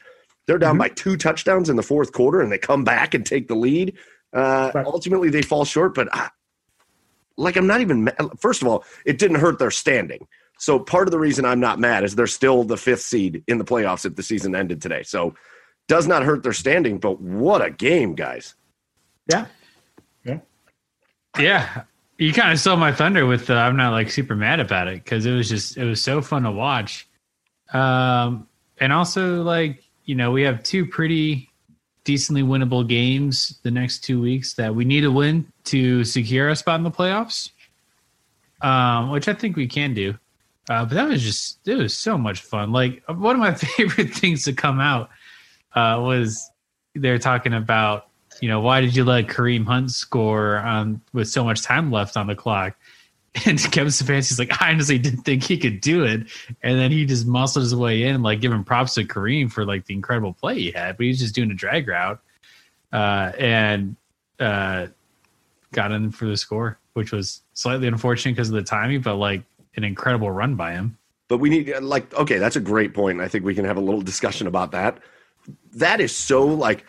They're 0.46 0.58
down 0.58 0.72
mm-hmm. 0.72 0.78
by 0.78 0.88
two 0.88 1.16
touchdowns 1.16 1.70
in 1.70 1.76
the 1.76 1.82
fourth 1.82 2.12
quarter 2.12 2.40
and 2.40 2.50
they 2.50 2.58
come 2.58 2.82
back 2.82 3.14
and 3.14 3.24
take 3.24 3.46
the 3.46 3.54
lead. 3.54 3.96
Uh, 4.32 4.70
right. 4.74 4.86
Ultimately, 4.86 5.28
they 5.28 5.42
fall 5.42 5.64
short, 5.64 5.94
but 5.94 6.08
I, 6.12 6.30
like 7.36 7.56
I'm 7.56 7.66
not 7.66 7.80
even. 7.80 8.10
First 8.38 8.62
of 8.62 8.68
all, 8.68 8.84
it 9.04 9.18
didn't 9.18 9.38
hurt 9.38 9.58
their 9.58 9.70
standing. 9.70 10.26
So 10.58 10.78
part 10.78 11.08
of 11.08 11.12
the 11.12 11.18
reason 11.18 11.44
I'm 11.44 11.60
not 11.60 11.78
mad 11.78 12.04
is 12.04 12.14
they're 12.14 12.26
still 12.26 12.64
the 12.64 12.76
fifth 12.76 13.00
seed 13.00 13.42
in 13.46 13.58
the 13.58 13.64
playoffs 13.64 14.04
if 14.04 14.14
the 14.14 14.22
season 14.22 14.54
ended 14.54 14.82
today. 14.82 15.02
So 15.02 15.34
does 15.90 16.06
not 16.06 16.22
hurt 16.22 16.44
their 16.44 16.52
standing, 16.52 16.98
but 16.98 17.20
what 17.20 17.60
a 17.62 17.68
game, 17.68 18.14
guys. 18.14 18.54
Yeah. 19.26 19.46
Yeah. 20.24 20.38
Yeah. 21.36 21.82
You 22.16 22.32
kind 22.32 22.52
of 22.52 22.60
stole 22.60 22.76
my 22.76 22.92
thunder 22.92 23.26
with 23.26 23.48
the, 23.48 23.54
I'm 23.54 23.76
not 23.76 23.90
like 23.90 24.08
super 24.08 24.36
mad 24.36 24.60
about 24.60 24.86
it 24.86 25.02
because 25.02 25.26
it 25.26 25.32
was 25.32 25.48
just, 25.48 25.76
it 25.76 25.84
was 25.84 26.00
so 26.00 26.22
fun 26.22 26.44
to 26.44 26.52
watch. 26.52 27.08
Um, 27.72 28.46
and 28.78 28.92
also, 28.92 29.42
like, 29.42 29.82
you 30.04 30.14
know, 30.14 30.30
we 30.30 30.42
have 30.42 30.62
two 30.62 30.86
pretty 30.86 31.50
decently 32.04 32.42
winnable 32.42 32.86
games 32.86 33.58
the 33.64 33.70
next 33.72 34.04
two 34.04 34.22
weeks 34.22 34.54
that 34.54 34.72
we 34.72 34.84
need 34.84 35.00
to 35.00 35.10
win 35.10 35.52
to 35.64 36.04
secure 36.04 36.50
a 36.50 36.56
spot 36.56 36.78
in 36.78 36.84
the 36.84 36.90
playoffs, 36.92 37.50
um, 38.60 39.10
which 39.10 39.26
I 39.26 39.34
think 39.34 39.56
we 39.56 39.66
can 39.66 39.92
do. 39.92 40.14
Uh, 40.68 40.84
but 40.84 40.94
that 40.94 41.08
was 41.08 41.20
just 41.20 41.66
it 41.66 41.74
was 41.74 41.98
so 41.98 42.16
much 42.16 42.42
fun. 42.42 42.70
Like 42.70 43.02
one 43.08 43.34
of 43.34 43.40
my 43.40 43.54
favorite 43.76 44.14
things 44.14 44.44
to 44.44 44.52
come 44.52 44.78
out 44.78 45.10
uh, 45.74 46.00
was 46.00 46.50
they're 46.94 47.18
talking 47.18 47.54
about 47.54 48.08
you 48.40 48.48
know 48.48 48.60
why 48.60 48.80
did 48.80 48.94
you 48.96 49.04
let 49.04 49.26
Kareem 49.26 49.66
Hunt 49.66 49.90
score 49.90 50.62
with 51.12 51.28
so 51.28 51.44
much 51.44 51.62
time 51.62 51.90
left 51.90 52.16
on 52.16 52.26
the 52.26 52.34
clock? 52.34 52.76
And 53.46 53.60
Kevin 53.70 53.92
Stefanski's 53.92 54.40
like, 54.40 54.60
I 54.60 54.72
honestly 54.72 54.98
didn't 54.98 55.22
think 55.22 55.44
he 55.44 55.56
could 55.56 55.80
do 55.80 56.02
it. 56.02 56.26
And 56.64 56.80
then 56.80 56.90
he 56.90 57.06
just 57.06 57.28
muscled 57.28 57.62
his 57.62 57.76
way 57.76 58.02
in, 58.02 58.22
like 58.22 58.40
giving 58.40 58.64
props 58.64 58.94
to 58.94 59.04
Kareem 59.04 59.52
for 59.52 59.64
like 59.64 59.86
the 59.86 59.94
incredible 59.94 60.32
play 60.32 60.58
he 60.58 60.70
had. 60.72 60.96
But 60.96 61.04
he 61.04 61.10
was 61.10 61.20
just 61.20 61.32
doing 61.32 61.52
a 61.52 61.54
drag 61.54 61.86
route. 61.86 62.20
Uh, 62.92 63.30
and 63.38 63.94
uh, 64.40 64.88
got 65.72 65.92
in 65.92 66.10
for 66.10 66.26
the 66.26 66.36
score, 66.36 66.78
which 66.94 67.12
was 67.12 67.42
slightly 67.54 67.86
unfortunate 67.86 68.32
because 68.32 68.48
of 68.48 68.54
the 68.54 68.62
timing, 68.62 69.00
but 69.00 69.16
like 69.16 69.42
an 69.76 69.84
incredible 69.84 70.30
run 70.30 70.56
by 70.56 70.72
him. 70.72 70.96
But 71.28 71.38
we 71.38 71.50
need 71.50 71.72
like 71.80 72.12
okay, 72.14 72.38
that's 72.38 72.56
a 72.56 72.60
great 72.60 72.92
point. 72.92 73.20
I 73.20 73.28
think 73.28 73.44
we 73.44 73.54
can 73.54 73.64
have 73.64 73.76
a 73.76 73.80
little 73.80 74.00
discussion 74.00 74.46
about 74.48 74.72
that. 74.72 74.98
That 75.74 76.00
is 76.00 76.14
so 76.16 76.44
like 76.46 76.84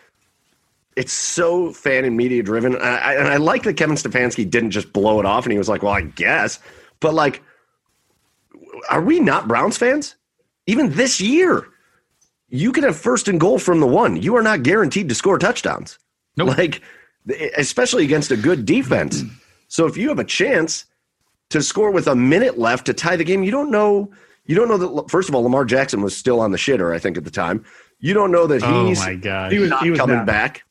it's 0.96 1.12
so 1.12 1.72
fan 1.72 2.04
and 2.04 2.16
media 2.16 2.42
driven. 2.42 2.74
And 2.74 2.84
I, 2.84 3.14
and 3.14 3.28
I 3.28 3.36
like 3.36 3.62
that 3.62 3.76
Kevin 3.76 3.96
Stefanski 3.96 4.48
didn't 4.48 4.72
just 4.72 4.92
blow 4.92 5.20
it 5.20 5.26
off 5.26 5.44
and 5.44 5.52
he 5.52 5.58
was 5.58 5.68
like, 5.68 5.82
"Well, 5.82 5.92
I 5.92 6.02
guess." 6.02 6.58
But 7.00 7.14
like, 7.14 7.42
are 8.90 9.02
we 9.02 9.20
not 9.20 9.48
Browns 9.48 9.76
fans? 9.76 10.16
Even 10.66 10.92
this 10.92 11.20
year, 11.20 11.66
you 12.48 12.72
can 12.72 12.84
have 12.84 12.96
first 12.96 13.28
and 13.28 13.40
goal 13.40 13.58
from 13.58 13.80
the 13.80 13.86
one. 13.86 14.20
You 14.20 14.36
are 14.36 14.42
not 14.42 14.62
guaranteed 14.62 15.08
to 15.08 15.14
score 15.14 15.38
touchdowns. 15.38 15.98
Nope. 16.36 16.56
Like, 16.56 16.82
especially 17.56 18.04
against 18.04 18.30
a 18.30 18.36
good 18.36 18.64
defense. 18.64 19.22
so 19.68 19.86
if 19.86 19.96
you 19.96 20.08
have 20.08 20.18
a 20.18 20.24
chance 20.24 20.84
to 21.50 21.62
score 21.62 21.90
with 21.90 22.06
a 22.06 22.14
minute 22.14 22.58
left 22.58 22.86
to 22.86 22.94
tie 22.94 23.16
the 23.16 23.24
game, 23.24 23.42
you 23.42 23.50
don't 23.50 23.70
know. 23.70 24.10
You 24.44 24.54
don't 24.54 24.68
know 24.68 24.78
that. 24.78 25.10
First 25.10 25.28
of 25.28 25.34
all, 25.34 25.42
Lamar 25.42 25.64
Jackson 25.64 26.02
was 26.02 26.16
still 26.16 26.40
on 26.40 26.50
the 26.50 26.58
shitter. 26.58 26.94
I 26.94 26.98
think 26.98 27.16
at 27.16 27.24
the 27.24 27.30
time. 27.30 27.64
You 28.02 28.12
don't 28.12 28.30
know 28.32 28.46
that 28.48 28.62
Oh 28.62 28.88
he's 28.88 28.98
my 29.00 29.14
god, 29.14 29.52
He 29.52 29.58
was, 29.58 29.70
not 29.70 29.82
he 29.82 29.90
was 29.90 29.98
coming 29.98 30.16
not. 30.16 30.26
back. 30.26 30.64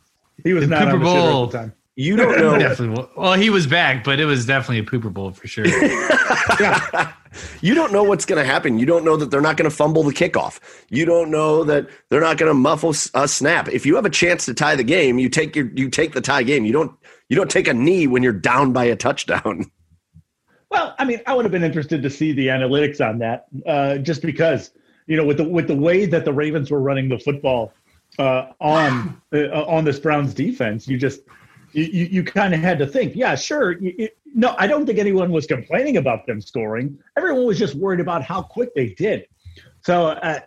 He 0.43 0.53
was 0.53 0.65
The 0.67 0.75
not 0.75 0.83
Cooper 0.91 0.93
on 0.93 0.99
the 0.99 1.05
Bowl. 1.05 1.43
at 1.45 1.51
the 1.51 1.57
time. 1.57 1.73
You 1.95 2.15
don't 2.15 2.37
know. 2.37 2.57
definitely. 2.57 3.05
Well, 3.17 3.33
he 3.33 3.49
was 3.49 3.67
back, 3.67 4.03
but 4.03 4.19
it 4.19 4.25
was 4.25 4.45
definitely 4.45 4.79
a 4.79 4.83
pooper 4.83 5.11
bowl 5.13 5.31
for 5.31 5.45
sure. 5.47 5.65
you 7.61 7.73
don't 7.75 7.91
know 7.93 8.03
what's 8.03 8.25
going 8.25 8.43
to 8.43 8.49
happen. 8.49 8.79
You 8.79 8.85
don't 8.85 9.03
know 9.05 9.17
that 9.17 9.29
they're 9.29 9.41
not 9.41 9.57
going 9.57 9.69
to 9.69 9.75
fumble 9.75 10.03
the 10.03 10.13
kickoff. 10.13 10.59
You 10.89 11.05
don't 11.05 11.29
know 11.31 11.63
that 11.65 11.87
they're 12.09 12.21
not 12.21 12.37
going 12.37 12.49
to 12.49 12.53
muffle 12.53 12.93
a 13.13 13.27
snap. 13.27 13.67
If 13.69 13.85
you 13.85 13.95
have 13.95 14.05
a 14.05 14.09
chance 14.09 14.45
to 14.45 14.53
tie 14.53 14.75
the 14.75 14.83
game, 14.83 15.19
you 15.19 15.29
take 15.29 15.55
your 15.55 15.67
you 15.75 15.89
take 15.89 16.13
the 16.13 16.21
tie 16.21 16.43
game. 16.43 16.65
You 16.65 16.73
don't 16.73 16.91
you 17.29 17.35
don't 17.35 17.51
take 17.51 17.67
a 17.67 17.73
knee 17.73 18.07
when 18.07 18.23
you're 18.23 18.33
down 18.33 18.73
by 18.73 18.85
a 18.85 18.95
touchdown. 18.95 19.69
Well, 20.69 20.95
I 20.97 21.03
mean, 21.03 21.19
I 21.27 21.33
would 21.33 21.43
have 21.43 21.51
been 21.51 21.63
interested 21.65 22.01
to 22.01 22.09
see 22.09 22.31
the 22.31 22.47
analytics 22.47 23.05
on 23.05 23.19
that, 23.19 23.47
uh, 23.67 23.97
just 23.97 24.21
because 24.21 24.71
you 25.11 25.17
know, 25.17 25.25
with 25.25 25.35
the 25.35 25.43
with 25.43 25.67
the 25.67 25.75
way 25.75 26.05
that 26.05 26.23
the 26.23 26.31
Ravens 26.31 26.71
were 26.71 26.79
running 26.79 27.09
the 27.09 27.19
football 27.19 27.73
uh, 28.17 28.53
on 28.61 29.21
uh, 29.33 29.65
on 29.65 29.83
this 29.83 29.99
Browns 29.99 30.33
defense, 30.33 30.87
you 30.87 30.97
just 30.97 31.19
you 31.73 31.83
you, 31.83 32.23
kind 32.23 32.53
of 32.53 32.61
had 32.61 32.79
to 32.79 32.87
think, 32.87 33.13
yeah, 33.13 33.35
sure. 33.35 33.73
You- 33.73 34.07
no, 34.33 34.55
I 34.57 34.67
don't 34.67 34.85
think 34.85 34.99
anyone 34.99 35.33
was 35.33 35.45
complaining 35.45 35.97
about 35.97 36.25
them 36.27 36.39
scoring. 36.39 36.97
Everyone 37.17 37.45
was 37.45 37.59
just 37.59 37.75
worried 37.75 37.99
about 37.99 38.23
how 38.23 38.41
quick 38.41 38.73
they 38.73 38.93
did. 38.93 39.25
So 39.81 40.07
uh, 40.07 40.39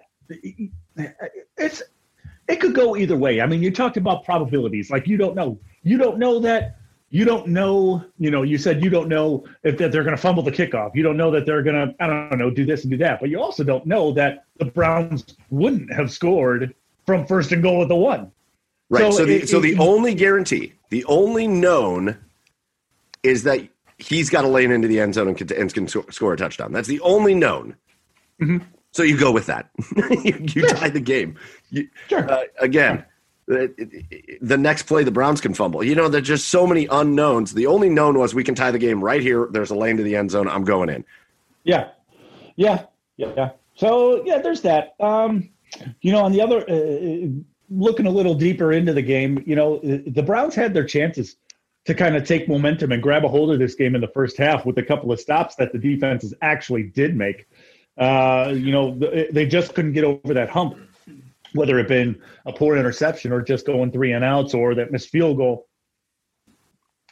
it's 1.58 1.82
it 2.48 2.56
could 2.56 2.74
go 2.74 2.96
either 2.96 3.18
way. 3.18 3.42
I 3.42 3.46
mean, 3.46 3.62
you 3.62 3.70
talked 3.70 3.98
about 3.98 4.24
probabilities, 4.24 4.90
like 4.90 5.06
you 5.06 5.18
don't 5.18 5.34
know, 5.34 5.58
you 5.82 5.98
don't 5.98 6.18
know 6.18 6.38
that 6.38 6.78
you 7.14 7.24
don't 7.24 7.46
know, 7.46 8.04
you 8.18 8.28
know, 8.28 8.42
you 8.42 8.58
said 8.58 8.82
you 8.82 8.90
don't 8.90 9.08
know 9.08 9.44
if 9.62 9.78
that 9.78 9.92
they're 9.92 10.02
going 10.02 10.16
to 10.16 10.20
fumble 10.20 10.42
the 10.42 10.50
kickoff. 10.50 10.96
You 10.96 11.04
don't 11.04 11.16
know 11.16 11.30
that 11.30 11.46
they're 11.46 11.62
going 11.62 11.76
to, 11.76 11.94
I 12.02 12.08
don't 12.08 12.38
know, 12.38 12.50
do 12.50 12.64
this 12.66 12.82
and 12.82 12.90
do 12.90 12.96
that. 12.96 13.20
But 13.20 13.28
you 13.30 13.40
also 13.40 13.62
don't 13.62 13.86
know 13.86 14.10
that 14.14 14.46
the 14.58 14.64
Browns 14.64 15.24
wouldn't 15.50 15.92
have 15.92 16.10
scored 16.10 16.74
from 17.06 17.24
first 17.24 17.52
and 17.52 17.62
goal 17.62 17.82
at 17.82 17.88
the 17.88 17.94
one. 17.94 18.32
Right. 18.90 19.12
So, 19.12 19.18
So 19.18 19.24
the 19.26 19.34
it- 19.42 19.48
so 19.48 19.60
the 19.60 19.74
it- 19.74 19.78
only 19.78 20.12
guarantee, 20.14 20.72
the 20.90 21.04
only 21.04 21.46
known, 21.46 22.16
is 23.22 23.44
that 23.44 23.60
he's 23.98 24.28
got 24.28 24.42
to 24.42 24.48
lane 24.48 24.72
into 24.72 24.88
the 24.88 24.98
end 24.98 25.14
zone 25.14 25.28
and 25.28 25.36
can, 25.38 25.52
and 25.52 25.72
can 25.72 25.86
score 25.86 26.32
a 26.32 26.36
touchdown. 26.36 26.72
That's 26.72 26.88
the 26.88 27.00
only 27.00 27.34
known. 27.34 27.76
Mm-hmm. 28.42 28.58
So 28.90 29.04
you 29.04 29.16
go 29.16 29.30
with 29.30 29.46
that. 29.46 29.70
you 30.24 30.44
you 30.52 30.68
tie 30.68 30.88
the 30.88 31.00
game. 31.00 31.36
You, 31.70 31.88
Sure. 32.08 32.28
uh, 32.28 32.42
again, 32.58 33.04
the, 33.46 34.56
next 34.58 34.84
play 34.84 35.04
the 35.04 35.10
Browns 35.10 35.40
can 35.40 35.54
fumble. 35.54 35.84
You 35.84 35.94
know, 35.94 36.08
there's 36.08 36.26
just 36.26 36.48
so 36.48 36.66
many 36.66 36.86
unknowns. 36.90 37.52
The 37.52 37.66
only 37.66 37.88
known 37.88 38.18
was 38.18 38.34
we 38.34 38.44
can 38.44 38.54
tie 38.54 38.70
the 38.70 38.78
game 38.78 39.02
right 39.02 39.20
here. 39.20 39.48
There's 39.50 39.70
a 39.70 39.76
lane 39.76 39.96
to 39.98 40.02
the 40.02 40.16
end 40.16 40.30
zone. 40.30 40.48
I'm 40.48 40.64
going 40.64 40.88
in. 40.88 41.04
Yeah, 41.64 41.90
yeah, 42.56 42.84
yeah. 43.16 43.50
So 43.74 44.24
yeah, 44.24 44.38
there's 44.38 44.62
that. 44.62 44.94
Um, 45.00 45.50
you 46.00 46.12
know, 46.12 46.24
on 46.24 46.32
the 46.32 46.40
other, 46.40 46.68
uh, 46.70 47.28
looking 47.70 48.06
a 48.06 48.10
little 48.10 48.34
deeper 48.34 48.72
into 48.72 48.92
the 48.92 49.02
game, 49.02 49.42
you 49.46 49.56
know, 49.56 49.80
the 49.82 50.22
Browns 50.22 50.54
had 50.54 50.74
their 50.74 50.84
chances 50.84 51.36
to 51.84 51.94
kind 51.94 52.16
of 52.16 52.26
take 52.26 52.48
momentum 52.48 52.92
and 52.92 53.02
grab 53.02 53.24
a 53.24 53.28
hold 53.28 53.50
of 53.50 53.58
this 53.58 53.74
game 53.74 53.94
in 53.94 54.00
the 54.00 54.08
first 54.08 54.38
half 54.38 54.64
with 54.64 54.78
a 54.78 54.82
couple 54.82 55.12
of 55.12 55.20
stops 55.20 55.54
that 55.56 55.72
the 55.72 55.78
defenses 55.78 56.32
actually 56.40 56.84
did 56.84 57.16
make. 57.16 57.46
Uh, 57.98 58.52
you 58.54 58.72
know, 58.72 58.98
they 59.30 59.46
just 59.46 59.74
couldn't 59.74 59.92
get 59.92 60.04
over 60.04 60.34
that 60.34 60.48
hump, 60.48 60.76
whether 61.54 61.78
it 61.78 61.88
been 61.88 62.20
a 62.46 62.52
poor 62.52 62.76
interception 62.76 63.32
or 63.32 63.40
just 63.40 63.64
going 63.64 63.90
three 63.90 64.12
and 64.12 64.24
outs 64.24 64.54
or 64.54 64.74
that 64.74 64.92
missed 64.92 65.08
field 65.08 65.36
goal. 65.38 65.66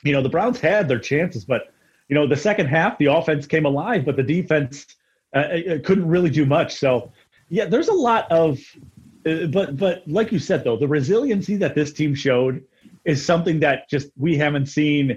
You 0.03 0.13
know, 0.13 0.23
the 0.23 0.29
Browns 0.29 0.61
had 0.61 0.89
their 0.89 0.99
chances, 0.99 1.45
but 1.45 1.73
you 2.09 2.15
know, 2.15 2.27
the 2.27 2.37
second 2.37 2.67
half, 2.67 2.99
the 2.99 3.07
offense 3.07 3.47
came 3.47 3.65
alive, 3.65 4.05
but 4.05 4.17
the 4.17 4.23
defense 4.23 4.87
uh, 5.35 5.39
uh, 5.39 5.79
couldn't 5.85 6.07
really 6.07 6.29
do 6.29 6.45
much. 6.45 6.75
So, 6.75 7.13
yeah, 7.49 7.67
there's 7.67 7.89
a 7.89 7.95
lot 7.95 8.31
of, 8.31 8.59
uh, 9.25 9.47
but 9.47 9.77
but 9.77 10.03
like 10.09 10.33
you 10.33 10.41
said 10.41 10.65
though, 10.65 10.77
the 10.77 10.89
resiliency 10.89 11.57
that 11.57 11.75
this 11.75 11.93
team 11.93 12.15
showed 12.15 12.65
is 13.05 13.25
something 13.25 13.61
that 13.61 13.89
just 13.89 14.09
we 14.17 14.37
haven't 14.37 14.67
seen. 14.67 15.17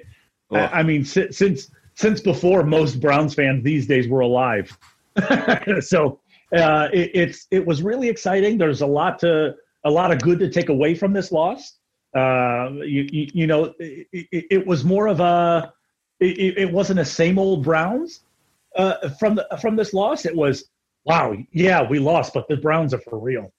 Oh. 0.51 0.57
I 0.57 0.80
I 0.80 0.84
mean, 0.84 1.03
si- 1.03 1.32
since 1.32 1.71
since 1.95 2.21
before 2.21 2.63
most 2.63 3.01
Browns 3.01 3.34
fans 3.34 3.63
these 3.63 3.88
days 3.88 4.07
were 4.07 4.21
alive. 4.21 4.78
so 5.80 6.19
uh, 6.56 6.89
it, 6.93 7.12
it's 7.14 7.47
it 7.51 7.66
was 7.66 7.82
really 7.82 8.10
exciting. 8.10 8.58
There's 8.58 8.82
a 8.82 8.88
lot 8.88 9.20
to 9.20 9.56
a 9.84 9.91
lot 9.91 10.12
of 10.12 10.22
good 10.22 10.39
to 10.39 10.49
take 10.49 10.70
away 10.70 10.95
from 10.95 11.14
this 11.14 11.32
loss. 11.32 11.78
Uh, 12.16 12.70
you, 12.86 13.08
you, 13.12 13.28
you 13.34 13.47
know, 13.47 13.74
it, 13.78 14.08
it, 14.14 14.45
it 14.49 14.68
was 14.68 14.84
more 14.86 15.08
of 15.08 15.20
a 15.20 15.74
it, 16.20 16.58
it 16.58 16.72
wasn't 16.72 16.99
a 16.99 17.06
same 17.06 17.38
old 17.38 17.64
Browns 17.64 18.22
uh, 18.76 19.10
from 19.20 19.36
the 19.36 19.47
from 19.62 19.76
this 19.76 19.93
loss. 19.93 20.26
It 20.26 20.36
was 20.36 20.66
wow, 21.06 21.36
yeah, 21.51 21.88
we 21.88 21.99
lost, 21.99 22.34
but 22.34 22.47
the 22.47 22.58
Browns 22.58 22.93
are 22.93 23.01
for 23.01 23.20
real. 23.20 23.51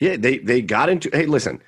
Yeah, 0.00 0.16
they 0.16 0.38
they 0.38 0.62
got 0.62 0.88
into. 0.88 1.10
Hey, 1.12 1.26
listen. 1.26 1.62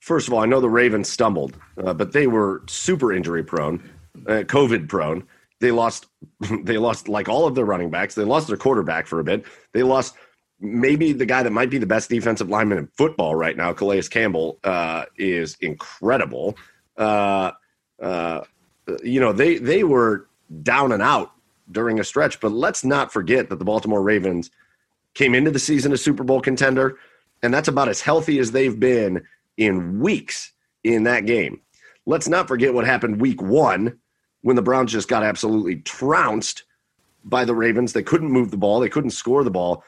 First 0.00 0.28
of 0.28 0.34
all, 0.34 0.40
I 0.40 0.46
know 0.46 0.60
the 0.60 0.68
Ravens 0.68 1.08
stumbled, 1.08 1.56
uh, 1.82 1.94
but 1.94 2.12
they 2.12 2.26
were 2.26 2.62
super 2.66 3.10
injury 3.10 3.42
prone, 3.42 3.90
uh, 4.26 4.42
COVID 4.42 4.86
prone. 4.86 5.26
They 5.60 5.70
lost. 5.70 6.06
They 6.64 6.78
lost 6.78 7.08
like 7.08 7.28
all 7.28 7.46
of 7.46 7.54
their 7.54 7.64
running 7.64 7.90
backs. 7.90 8.14
They 8.14 8.24
lost 8.24 8.48
their 8.48 8.56
quarterback 8.56 9.06
for 9.06 9.20
a 9.20 9.24
bit. 9.24 9.44
They 9.72 9.82
lost 9.82 10.14
maybe 10.60 11.12
the 11.12 11.26
guy 11.26 11.42
that 11.42 11.50
might 11.50 11.70
be 11.70 11.78
the 11.78 11.86
best 11.86 12.08
defensive 12.10 12.48
lineman 12.48 12.78
in 12.78 12.86
football 12.96 13.34
right 13.34 13.56
now, 13.56 13.72
Calais 13.72 14.02
Campbell, 14.02 14.58
uh, 14.64 15.04
is 15.16 15.56
incredible. 15.60 16.56
Uh, 16.96 17.52
uh, 18.00 18.42
you 19.02 19.20
know, 19.20 19.32
they 19.32 19.58
they 19.58 19.84
were 19.84 20.28
down 20.62 20.92
and 20.92 21.02
out 21.02 21.32
during 21.70 22.00
a 22.00 22.04
stretch, 22.04 22.40
but 22.40 22.52
let's 22.52 22.84
not 22.84 23.12
forget 23.12 23.48
that 23.48 23.58
the 23.58 23.64
Baltimore 23.64 24.02
Ravens 24.02 24.50
came 25.14 25.34
into 25.34 25.50
the 25.50 25.58
season 25.58 25.92
a 25.92 25.96
Super 25.96 26.24
Bowl 26.24 26.40
contender, 26.40 26.98
and 27.42 27.52
that's 27.52 27.68
about 27.68 27.88
as 27.88 28.00
healthy 28.00 28.38
as 28.38 28.52
they've 28.52 28.78
been 28.78 29.24
in 29.56 30.00
weeks 30.00 30.52
in 30.82 31.04
that 31.04 31.26
game. 31.26 31.60
Let's 32.06 32.28
not 32.28 32.48
forget 32.48 32.74
what 32.74 32.84
happened 32.84 33.20
week 33.20 33.40
one 33.40 33.98
when 34.44 34.56
the 34.56 34.62
Browns 34.62 34.92
just 34.92 35.08
got 35.08 35.22
absolutely 35.22 35.76
trounced 35.76 36.64
by 37.24 37.46
the 37.46 37.54
Ravens. 37.54 37.94
They 37.94 38.02
couldn't 38.02 38.30
move 38.30 38.50
the 38.50 38.58
ball, 38.58 38.78
they 38.78 38.90
couldn't 38.90 39.10
score 39.10 39.42
the 39.42 39.50
ball. 39.50 39.82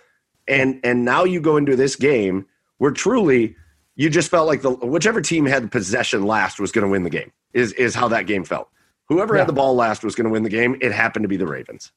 And 0.48 0.80
and 0.82 1.04
now 1.04 1.24
you 1.24 1.40
go 1.40 1.58
into 1.58 1.76
this 1.76 1.94
game 1.94 2.46
where 2.78 2.90
truly 2.90 3.54
you 3.96 4.08
just 4.08 4.30
felt 4.30 4.46
like 4.46 4.62
the 4.62 4.70
whichever 4.70 5.20
team 5.20 5.44
had 5.44 5.70
possession 5.70 6.22
last 6.24 6.58
was 6.58 6.72
going 6.72 6.84
to 6.84 6.90
win 6.90 7.02
the 7.02 7.10
game. 7.10 7.30
Is 7.52 7.72
is 7.74 7.94
how 7.94 8.08
that 8.08 8.26
game 8.26 8.44
felt. 8.44 8.68
Whoever 9.08 9.34
Yeah. 9.34 9.40
had 9.40 9.48
the 9.48 9.52
ball 9.52 9.74
last 9.74 10.02
was 10.02 10.14
going 10.14 10.24
to 10.24 10.30
win 10.30 10.42
the 10.42 10.48
game. 10.48 10.76
It 10.80 10.90
happened 10.90 11.24
to 11.24 11.28
be 11.28 11.36
the 11.36 11.46
Ravens. 11.46 11.92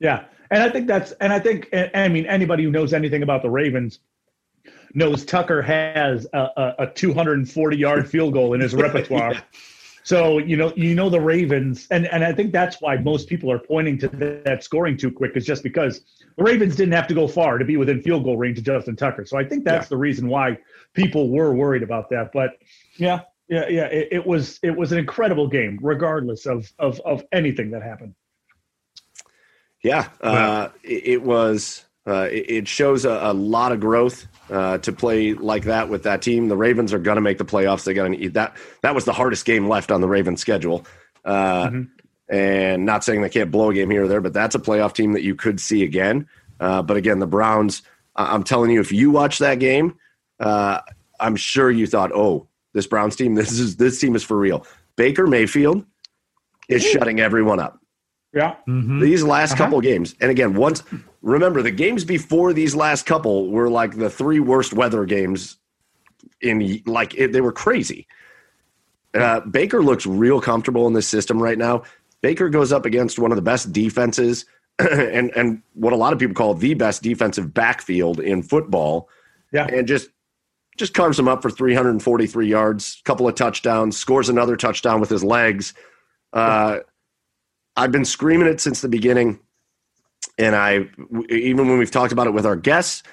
Yeah, 0.00 0.24
and 0.50 0.60
I 0.60 0.70
think 0.70 0.88
that's 0.88 1.12
and 1.12 1.32
I 1.32 1.38
think 1.38 1.68
and, 1.72 1.88
I 1.94 2.08
mean 2.08 2.26
anybody 2.26 2.64
who 2.64 2.72
knows 2.72 2.92
anything 2.92 3.22
about 3.22 3.42
the 3.42 3.50
Ravens 3.50 4.00
knows 4.94 5.24
Tucker 5.24 5.62
has 5.62 6.26
a, 6.32 6.48
a, 6.56 6.74
a 6.80 6.86
240 6.88 7.76
yard 7.76 8.10
field 8.10 8.32
goal 8.32 8.54
in 8.54 8.60
his 8.60 8.74
repertoire. 8.74 9.34
So 10.04 10.38
you 10.38 10.56
know, 10.56 10.72
you 10.76 10.94
know 10.94 11.08
the 11.08 11.20
Ravens, 11.20 11.86
and 11.90 12.06
and 12.06 12.24
I 12.24 12.32
think 12.32 12.52
that's 12.52 12.80
why 12.80 12.96
most 12.96 13.28
people 13.28 13.50
are 13.52 13.58
pointing 13.58 13.98
to 13.98 14.08
that 14.08 14.64
scoring 14.64 14.96
too 14.96 15.10
quick 15.10 15.36
is 15.36 15.46
just 15.46 15.62
because 15.62 16.00
the 16.36 16.42
Ravens 16.42 16.74
didn't 16.74 16.94
have 16.94 17.06
to 17.08 17.14
go 17.14 17.28
far 17.28 17.58
to 17.58 17.64
be 17.64 17.76
within 17.76 18.02
field 18.02 18.24
goal 18.24 18.36
range 18.36 18.58
of 18.58 18.64
Justin 18.64 18.96
Tucker. 18.96 19.24
So 19.24 19.38
I 19.38 19.44
think 19.44 19.64
that's 19.64 19.86
yeah. 19.86 19.90
the 19.90 19.96
reason 19.96 20.28
why 20.28 20.58
people 20.94 21.30
were 21.30 21.54
worried 21.54 21.84
about 21.84 22.10
that. 22.10 22.32
But 22.32 22.58
yeah, 22.96 23.20
yeah, 23.48 23.68
yeah, 23.68 23.86
it, 23.86 24.08
it 24.10 24.26
was 24.26 24.58
it 24.62 24.76
was 24.76 24.90
an 24.90 24.98
incredible 24.98 25.46
game, 25.46 25.78
regardless 25.80 26.46
of 26.46 26.72
of 26.78 27.00
of 27.00 27.24
anything 27.32 27.70
that 27.70 27.82
happened. 27.82 28.14
Yeah, 29.84 30.08
uh, 30.20 30.68
it, 30.82 31.06
it, 31.06 31.22
was. 31.22 31.84
Uh, 32.06 32.28
it, 32.30 32.50
it, 32.50 32.68
shows 32.68 33.04
a, 33.04 33.18
a, 33.22 33.32
lot 33.32 33.72
of 33.72 33.78
growth 33.78 34.26
uh, 34.52 34.76
to 34.78 34.92
play 34.92 35.32
like 35.32 35.64
that 35.64 35.88
with 35.88 36.02
that 36.02 36.20
team. 36.20 36.48
The 36.48 36.56
Ravens 36.56 36.92
are 36.92 36.98
going 36.98 37.14
to 37.16 37.22
make 37.22 37.38
the 37.38 37.44
playoffs. 37.44 37.84
They're 37.84 37.94
going 37.94 38.12
to 38.12 38.18
eat 38.18 38.34
that. 38.34 38.54
That 38.82 38.94
was 38.94 39.06
the 39.06 39.12
hardest 39.12 39.46
game 39.46 39.66
left 39.66 39.90
on 39.90 40.02
the 40.02 40.08
Ravens 40.08 40.42
schedule. 40.42 40.86
Uh, 41.24 41.68
mm-hmm. 41.68 41.82
And 42.28 42.84
not 42.84 43.02
saying 43.02 43.22
they 43.22 43.30
can't 43.30 43.50
blow 43.50 43.70
a 43.70 43.74
game 43.74 43.90
here 43.90 44.04
or 44.04 44.08
there, 44.08 44.20
but 44.20 44.34
that's 44.34 44.54
a 44.54 44.58
playoff 44.58 44.92
team 44.92 45.12
that 45.12 45.22
you 45.22 45.34
could 45.34 45.58
see 45.58 45.82
again. 45.82 46.28
Uh, 46.60 46.82
but 46.82 46.96
again, 46.96 47.18
the 47.18 47.26
Browns. 47.26 47.82
I'm 48.14 48.44
telling 48.44 48.70
you, 48.70 48.80
if 48.80 48.92
you 48.92 49.10
watch 49.10 49.38
that 49.38 49.54
game, 49.54 49.96
uh, 50.38 50.80
I'm 51.18 51.34
sure 51.34 51.70
you 51.70 51.86
thought, 51.86 52.12
"Oh, 52.12 52.46
this 52.74 52.86
Browns 52.86 53.16
team, 53.16 53.34
this 53.36 53.52
is 53.52 53.76
this 53.76 54.00
team 54.00 54.14
is 54.14 54.22
for 54.22 54.36
real." 54.36 54.66
Baker 54.96 55.26
Mayfield 55.26 55.84
is 56.68 56.84
shutting 56.84 57.20
everyone 57.20 57.58
up. 57.58 57.80
Yeah. 58.34 58.56
Mm-hmm. 58.68 59.00
These 59.00 59.24
last 59.24 59.52
uh-huh. 59.52 59.64
couple 59.64 59.80
games, 59.80 60.14
and 60.20 60.30
again, 60.30 60.54
once 60.54 60.82
remember 61.22 61.62
the 61.62 61.70
games 61.70 62.04
before 62.04 62.52
these 62.52 62.74
last 62.74 63.06
couple 63.06 63.48
were 63.48 63.70
like 63.70 63.96
the 63.96 64.10
three 64.10 64.40
worst 64.40 64.72
weather 64.72 65.04
games 65.04 65.56
in 66.40 66.82
like 66.86 67.14
it, 67.14 67.32
they 67.32 67.40
were 67.40 67.52
crazy. 67.52 68.06
Uh, 69.14 69.40
Baker 69.40 69.82
looks 69.82 70.06
real 70.06 70.40
comfortable 70.40 70.86
in 70.86 70.92
this 70.92 71.08
system 71.08 71.42
right 71.42 71.58
now. 71.58 71.82
Baker 72.22 72.48
goes 72.48 72.72
up 72.72 72.86
against 72.86 73.18
one 73.18 73.30
of 73.30 73.36
the 73.36 73.42
best 73.42 73.72
defenses 73.72 74.46
and 74.78 75.30
and 75.36 75.62
what 75.74 75.92
a 75.92 75.96
lot 75.96 76.12
of 76.12 76.18
people 76.18 76.34
call 76.34 76.54
the 76.54 76.74
best 76.74 77.02
defensive 77.02 77.52
backfield 77.52 78.20
in 78.20 78.42
football. 78.42 79.08
Yeah. 79.52 79.66
And 79.66 79.86
just 79.86 80.08
just 80.78 80.94
carves 80.94 81.18
him 81.18 81.28
up 81.28 81.42
for 81.42 81.50
343 81.50 82.48
yards, 82.48 83.02
couple 83.04 83.28
of 83.28 83.34
touchdowns, 83.34 83.96
scores 83.96 84.28
another 84.28 84.56
touchdown 84.56 85.00
with 85.00 85.10
his 85.10 85.22
legs. 85.22 85.74
Uh, 86.32 86.78
I've 87.76 87.92
been 87.92 88.06
screaming 88.06 88.46
it 88.46 88.60
since 88.60 88.80
the 88.80 88.88
beginning, 88.88 89.38
and 90.42 90.56
I 90.56 90.88
even 91.30 91.68
when 91.68 91.78
we've 91.78 91.90
talked 91.90 92.12
about 92.12 92.26
it 92.26 92.34
with 92.34 92.44
our 92.44 92.56
guests, 92.56 93.04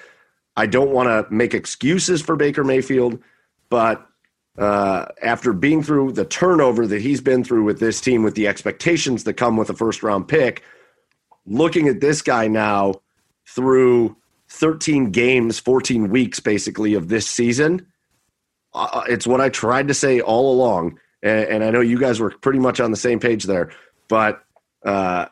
I 0.56 0.66
don't 0.66 0.90
want 0.90 1.08
to 1.08 1.32
make 1.32 1.54
excuses 1.54 2.20
for 2.20 2.34
Baker 2.34 2.64
Mayfield, 2.64 3.20
but 3.68 4.04
uh, 4.58 5.06
after 5.22 5.52
being 5.52 5.82
through 5.82 6.12
the 6.12 6.24
turnover 6.24 6.88
that 6.88 7.00
he's 7.00 7.20
been 7.20 7.44
through 7.44 7.62
with 7.62 7.78
this 7.78 8.00
team, 8.00 8.24
with 8.24 8.34
the 8.34 8.48
expectations 8.48 9.24
that 9.24 9.34
come 9.34 9.56
with 9.56 9.70
a 9.70 9.74
first 9.74 10.02
round 10.02 10.26
pick, 10.26 10.64
looking 11.46 11.86
at 11.86 12.00
this 12.00 12.20
guy 12.20 12.48
now 12.48 12.94
through 13.46 14.16
13 14.48 15.12
games, 15.12 15.60
14 15.60 16.10
weeks 16.10 16.40
basically 16.40 16.94
of 16.94 17.08
this 17.08 17.28
season, 17.28 17.86
uh, 18.74 19.04
it's 19.08 19.26
what 19.26 19.40
I 19.40 19.50
tried 19.50 19.86
to 19.88 19.94
say 19.94 20.20
all 20.20 20.52
along. 20.52 20.98
And, 21.22 21.48
and 21.48 21.64
I 21.64 21.70
know 21.70 21.80
you 21.80 21.98
guys 21.98 22.18
were 22.18 22.30
pretty 22.30 22.58
much 22.58 22.80
on 22.80 22.90
the 22.90 22.96
same 22.96 23.20
page 23.20 23.44
there, 23.44 23.70
but 24.08 24.42
uh, 24.84 25.26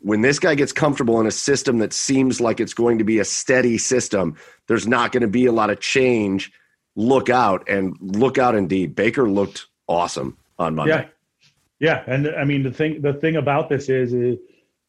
when 0.00 0.22
this 0.22 0.38
guy 0.38 0.54
gets 0.54 0.72
comfortable 0.72 1.20
in 1.20 1.26
a 1.26 1.30
system 1.30 1.78
that 1.78 1.92
seems 1.92 2.40
like 2.40 2.60
it's 2.60 2.74
going 2.74 2.98
to 2.98 3.04
be 3.04 3.18
a 3.18 3.24
steady 3.24 3.78
system, 3.78 4.36
there's 4.66 4.86
not 4.86 5.12
going 5.12 5.22
to 5.22 5.28
be 5.28 5.46
a 5.46 5.52
lot 5.52 5.70
of 5.70 5.80
change. 5.80 6.52
Look 6.96 7.28
out 7.28 7.68
and 7.68 7.96
look 8.00 8.38
out 8.38 8.54
indeed. 8.54 8.94
Baker 8.94 9.28
looked 9.28 9.66
awesome 9.86 10.36
on 10.58 10.74
Monday. 10.74 10.94
Yeah. 10.94 11.08
Yeah, 11.80 12.02
and 12.08 12.28
I 12.28 12.42
mean 12.42 12.64
the 12.64 12.72
thing 12.72 13.02
the 13.02 13.12
thing 13.12 13.36
about 13.36 13.68
this 13.68 13.88
is, 13.88 14.12
is 14.12 14.38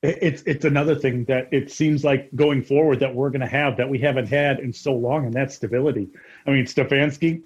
it's 0.02 0.42
it's 0.48 0.66
another 0.66 0.96
thing 0.96 1.24
that 1.26 1.48
it 1.52 1.72
seems 1.72 2.04
like 2.04 2.34
going 2.36 2.64
forward 2.64 3.00
that 3.02 3.14
we're 3.14 3.30
going 3.30 3.42
to 3.42 3.48
have 3.48 3.78
that 3.78 3.88
we 3.88 4.00
haven't 4.00 4.26
had 4.26 4.60
in 4.60 4.74
so 4.74 4.96
long, 4.96 5.26
and 5.26 5.34
that's 5.34 5.54
stability. 5.54 6.10
I 6.48 6.50
mean, 6.50 6.66
Stefanski 6.66 7.44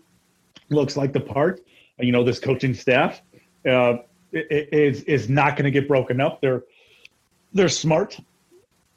looks 0.70 0.96
like 0.96 1.12
the 1.12 1.20
part. 1.20 1.60
You 2.00 2.14
know, 2.14 2.24
this 2.24 2.40
coaching 2.40 2.74
staff. 2.74 3.22
Uh, 3.70 3.98
is 4.32 5.04
is 5.04 5.30
not 5.30 5.56
going 5.56 5.66
to 5.66 5.72
get 5.72 5.88
broken 5.88 6.20
up. 6.20 6.42
They're 6.42 6.64
they're 7.54 7.70
smart. 7.70 8.20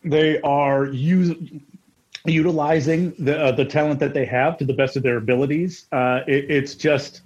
They 0.04 0.40
are 0.42 0.86
use, 0.86 1.36
utilizing 2.24 3.14
the 3.18 3.38
uh, 3.38 3.52
the 3.52 3.64
talent 3.64 4.00
that 4.00 4.14
they 4.14 4.24
have 4.24 4.56
to 4.58 4.64
the 4.64 4.74
best 4.74 4.96
of 4.96 5.02
their 5.02 5.16
abilities. 5.16 5.86
Uh, 5.92 6.20
it, 6.26 6.50
it's 6.50 6.74
just 6.74 7.22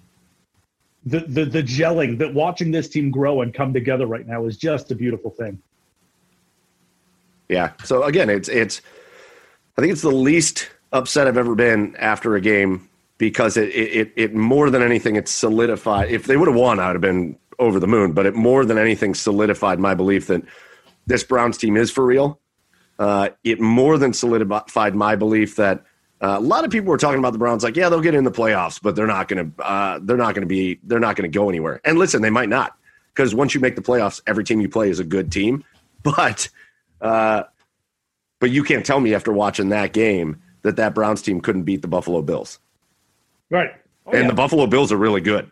the, 1.05 1.21
the 1.21 1.45
the 1.45 1.63
gelling 1.63 2.19
that 2.19 2.33
watching 2.35 2.71
this 2.71 2.89
team 2.89 3.11
grow 3.11 3.43
and 3.43 3.55
come 3.55 3.73
together 3.73 4.07
right 4.07 4.27
now 4.27 4.47
is 4.47 4.57
just 4.57 4.91
a 4.91 4.95
beautiful 4.95 5.31
thing. 5.31 5.61
Yeah. 7.49 7.73
So 7.85 8.05
again, 8.05 8.31
it's 8.31 8.49
it's 8.49 8.81
I 9.77 9.81
think 9.81 9.93
it's 9.93 10.03
the 10.03 10.11
least 10.11 10.71
upset 10.93 11.27
I've 11.27 11.39
ever 11.39 11.55
been 11.55 11.97
after 11.97 12.37
a 12.37 12.41
game 12.41 12.89
because 13.19 13.57
it 13.57 13.69
it, 13.71 14.13
it 14.17 14.35
more 14.35 14.71
than 14.71 14.83
anything 14.83 15.17
it's 15.17 15.33
solidified. 15.33 16.11
If 16.11 16.27
they 16.27 16.37
would 16.37 16.49
have 16.49 16.57
won, 16.57 16.81
I'd 16.81 16.93
have 16.93 17.01
been 17.01 17.39
over 17.59 17.79
the 17.79 17.87
moon, 17.87 18.13
but 18.13 18.27
it 18.27 18.35
more 18.35 18.65
than 18.65 18.79
anything 18.79 19.15
solidified 19.15 19.79
my 19.79 19.95
belief 19.95 20.29
that 20.29 20.43
this 21.07 21.25
Browns 21.25 21.59
team 21.59 21.77
is 21.77 21.91
for 21.91 22.05
real. 22.05 22.41
Uh, 22.99 23.31
it 23.45 23.61
more 23.61 23.99
than 23.99 24.13
solidified 24.13 24.95
my 24.95 25.17
belief 25.17 25.57
that 25.57 25.85
uh, 26.21 26.37
a 26.39 26.41
lot 26.41 26.65
of 26.65 26.71
people 26.71 26.91
were 26.91 26.99
talking 26.99 27.19
about 27.19 27.33
the 27.33 27.39
Browns 27.39 27.65
like, 27.65 27.77
yeah, 27.77 27.89
they'll 27.89 28.03
get 28.03 28.15
in 28.15 28.25
the 28.25 28.31
playoffs, 28.31 28.79
but 28.81 28.95
they're 28.95 29.07
not 29.07 29.27
going 29.29 29.53
to. 29.53 29.63
Uh, 29.63 29.99
they're 30.03 30.19
not 30.19 30.35
going 30.35 30.43
to 30.43 30.47
be. 30.47 30.79
They're 30.83 31.01
not 31.01 31.17
going 31.17 31.31
to 31.31 31.35
go 31.35 31.49
anywhere. 31.49 31.81
And 31.85 31.99
listen, 31.99 32.21
they 32.21 32.31
might 32.31 32.51
not 32.51 32.77
because 33.15 33.35
once 33.35 33.55
you 33.55 33.61
make 33.61 33.77
the 33.77 33.83
playoffs, 33.83 34.21
every 34.27 34.45
team 34.45 34.61
you 34.61 34.69
play 34.69 34.91
is 34.91 35.01
a 35.01 35.05
good 35.05 35.33
team. 35.33 35.65
But, 36.03 36.49
uh, 37.03 37.43
but 38.39 38.49
you 38.49 38.65
can't 38.65 38.87
tell 38.87 39.01
me 39.01 39.13
after 39.13 39.35
watching 39.35 39.69
that 39.69 39.93
game 39.93 40.41
that 40.63 40.77
that 40.77 40.95
Browns 40.95 41.21
team 41.21 41.43
couldn't 41.43 41.65
beat 41.65 41.83
the 41.83 41.89
Buffalo 41.89 42.23
Bills. 42.23 42.59
Right. 43.51 43.73
Oh, 44.07 44.13
and 44.13 44.23
yeah. 44.23 44.29
the 44.29 44.35
Buffalo 44.35 44.67
Bills 44.67 44.93
are 44.93 44.97
really 44.97 45.21
good 45.21 45.51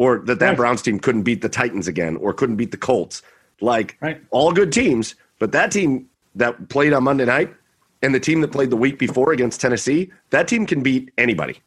or 0.00 0.20
that 0.20 0.38
that 0.38 0.48
right. 0.48 0.56
Browns 0.56 0.80
team 0.80 0.98
couldn't 0.98 1.24
beat 1.24 1.42
the 1.42 1.48
Titans 1.50 1.86
again 1.86 2.16
or 2.16 2.32
couldn't 2.32 2.56
beat 2.56 2.70
the 2.70 2.78
Colts. 2.78 3.20
Like 3.60 3.96
right. 4.00 4.20
all 4.30 4.52
good 4.52 4.72
teams, 4.72 5.14
but 5.38 5.52
that 5.52 5.70
team 5.70 6.08
that 6.34 6.68
played 6.68 6.92
on 6.92 7.04
Monday 7.04 7.24
night 7.24 7.54
and 8.02 8.14
the 8.14 8.20
team 8.20 8.40
that 8.40 8.52
played 8.52 8.70
the 8.70 8.76
week 8.76 8.98
before 8.98 9.32
against 9.32 9.60
Tennessee, 9.60 10.10
that 10.30 10.48
team 10.48 10.66
can 10.66 10.82
beat 10.82 11.12
anybody. 11.18 11.60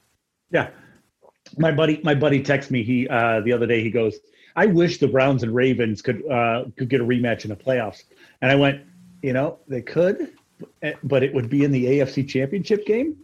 Yeah. 0.52 0.70
My 1.58 1.72
buddy 1.72 2.02
my 2.04 2.16
buddy 2.16 2.41
texted 2.41 2.72
me 2.72 2.84
he 2.84 3.08
uh, 3.08 3.41
the 3.41 3.52
other 3.52 3.68
day 3.68 3.84
he 3.84 3.91
goes, 3.91 4.18
"I 4.56 4.66
wish 4.66 4.98
the 4.98 5.08
Browns 5.08 5.44
and 5.44 5.54
Ravens 5.54 6.02
could 6.02 6.26
uh, 6.30 6.66
could 6.78 6.89
get 6.89 7.02
a 7.02 7.04
rematch 7.04 7.44
in 7.44 7.50
the 7.50 7.56
playoffs." 7.56 8.04
And 8.41 8.50
I 8.50 8.56
went, 8.56 8.82
"You 9.22 9.34
know, 9.34 9.60
they 9.68 9.82
could, 9.82 10.32
but 11.04 11.22
it 11.22 11.34
would 11.34 11.50
be 11.50 11.64
in 11.64 11.72
the 11.72 11.86
AFC 11.86 12.28
Championship 12.28 12.86
game." 12.86 13.18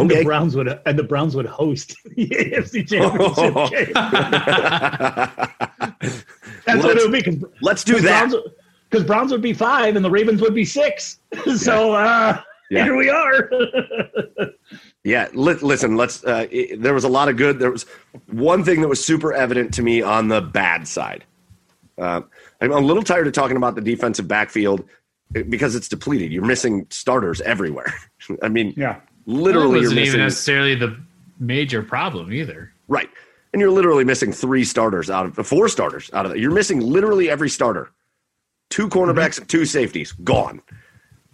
And 0.00 0.10
okay. 0.10 0.20
the 0.20 0.24
Browns 0.24 0.56
would 0.56 0.80
and 0.86 0.98
the 0.98 1.02
Browns 1.02 1.36
would 1.36 1.46
host 1.46 1.96
the 2.16 2.28
AFC 2.28 2.88
Championship 2.88 3.56
oh. 3.56 3.68
game. 3.68 3.92
That's 6.64 6.66
let's, 6.66 6.84
what 6.84 6.98
it 6.98 7.10
would 7.10 7.24
be. 7.24 7.42
Let's 7.62 7.84
do 7.84 8.00
that. 8.00 8.28
Because 8.28 9.04
Browns, 9.04 9.06
Browns, 9.06 9.32
would 9.32 9.42
be 9.42 9.52
five 9.52 9.96
and 9.96 10.04
the 10.04 10.10
Ravens 10.10 10.40
would 10.40 10.54
be 10.54 10.64
six. 10.64 11.20
so 11.56 11.92
uh, 11.92 12.40
yeah. 12.70 12.84
here 12.84 12.96
we 12.96 13.08
are. 13.08 13.50
yeah, 15.04 15.28
li- 15.32 15.54
listen. 15.54 15.96
Let's. 15.96 16.24
Uh, 16.24 16.46
it, 16.50 16.82
there 16.82 16.94
was 16.94 17.04
a 17.04 17.08
lot 17.08 17.28
of 17.28 17.36
good. 17.36 17.58
There 17.58 17.70
was 17.70 17.86
one 18.26 18.64
thing 18.64 18.80
that 18.80 18.88
was 18.88 19.04
super 19.04 19.32
evident 19.32 19.72
to 19.74 19.82
me 19.82 20.02
on 20.02 20.28
the 20.28 20.40
bad 20.40 20.88
side. 20.88 21.24
Uh, 21.98 22.22
I'm 22.60 22.72
a 22.72 22.78
little 22.78 23.02
tired 23.02 23.26
of 23.26 23.32
talking 23.32 23.56
about 23.56 23.74
the 23.74 23.80
defensive 23.80 24.28
backfield 24.28 24.84
eh, 25.34 25.42
because 25.42 25.74
it's 25.74 25.88
depleted. 25.88 26.32
You're 26.32 26.44
missing 26.44 26.86
starters 26.90 27.40
everywhere. 27.40 27.94
I 28.42 28.48
mean, 28.48 28.74
yeah 28.76 29.00
literally 29.26 29.80
wasn't 29.80 30.00
even 30.00 30.20
necessarily 30.20 30.74
the 30.74 30.96
major 31.38 31.82
problem 31.82 32.32
either. 32.32 32.72
Right. 32.88 33.10
And 33.52 33.60
you're 33.60 33.70
literally 33.70 34.04
missing 34.04 34.32
three 34.32 34.64
starters 34.64 35.10
out 35.10 35.38
of 35.38 35.46
four 35.46 35.68
starters 35.68 36.10
out 36.12 36.26
of 36.26 36.32
it. 36.32 36.38
You're 36.38 36.52
missing 36.52 36.80
literally 36.80 37.30
every 37.30 37.48
starter. 37.48 37.90
Two 38.70 38.88
cornerbacks 38.88 39.34
mm-hmm. 39.34 39.42
and 39.42 39.50
two 39.50 39.64
safeties 39.64 40.12
gone. 40.12 40.62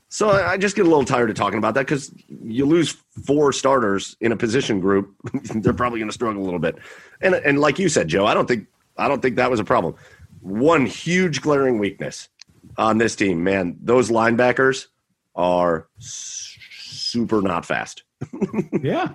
So 0.08 0.28
I 0.28 0.58
just 0.58 0.76
get 0.76 0.84
a 0.84 0.88
little 0.90 1.06
tired 1.06 1.30
of 1.30 1.36
talking 1.36 1.56
about 1.56 1.72
that 1.72 1.86
because 1.86 2.12
you 2.28 2.66
lose 2.66 2.98
four 3.24 3.50
starters 3.50 4.14
in 4.20 4.30
a 4.30 4.36
position 4.36 4.78
group, 4.78 5.14
they're 5.32 5.72
probably 5.72 6.00
going 6.00 6.10
to 6.10 6.14
struggle 6.14 6.42
a 6.42 6.44
little 6.44 6.58
bit. 6.58 6.76
And 7.22 7.34
and 7.34 7.60
like 7.60 7.78
you 7.78 7.88
said, 7.88 8.08
Joe, 8.08 8.26
I 8.26 8.34
don't 8.34 8.46
think 8.46 8.66
I 8.98 9.08
don't 9.08 9.22
think 9.22 9.36
that 9.36 9.50
was 9.50 9.58
a 9.58 9.64
problem. 9.64 9.94
One 10.40 10.84
huge 10.84 11.40
glaring 11.40 11.78
weakness 11.78 12.28
on 12.76 12.98
this 12.98 13.16
team, 13.16 13.42
man, 13.42 13.78
those 13.80 14.10
linebackers 14.10 14.88
are 15.34 15.88
super 16.92 17.40
not 17.42 17.64
fast. 17.64 18.04
yeah. 18.82 19.10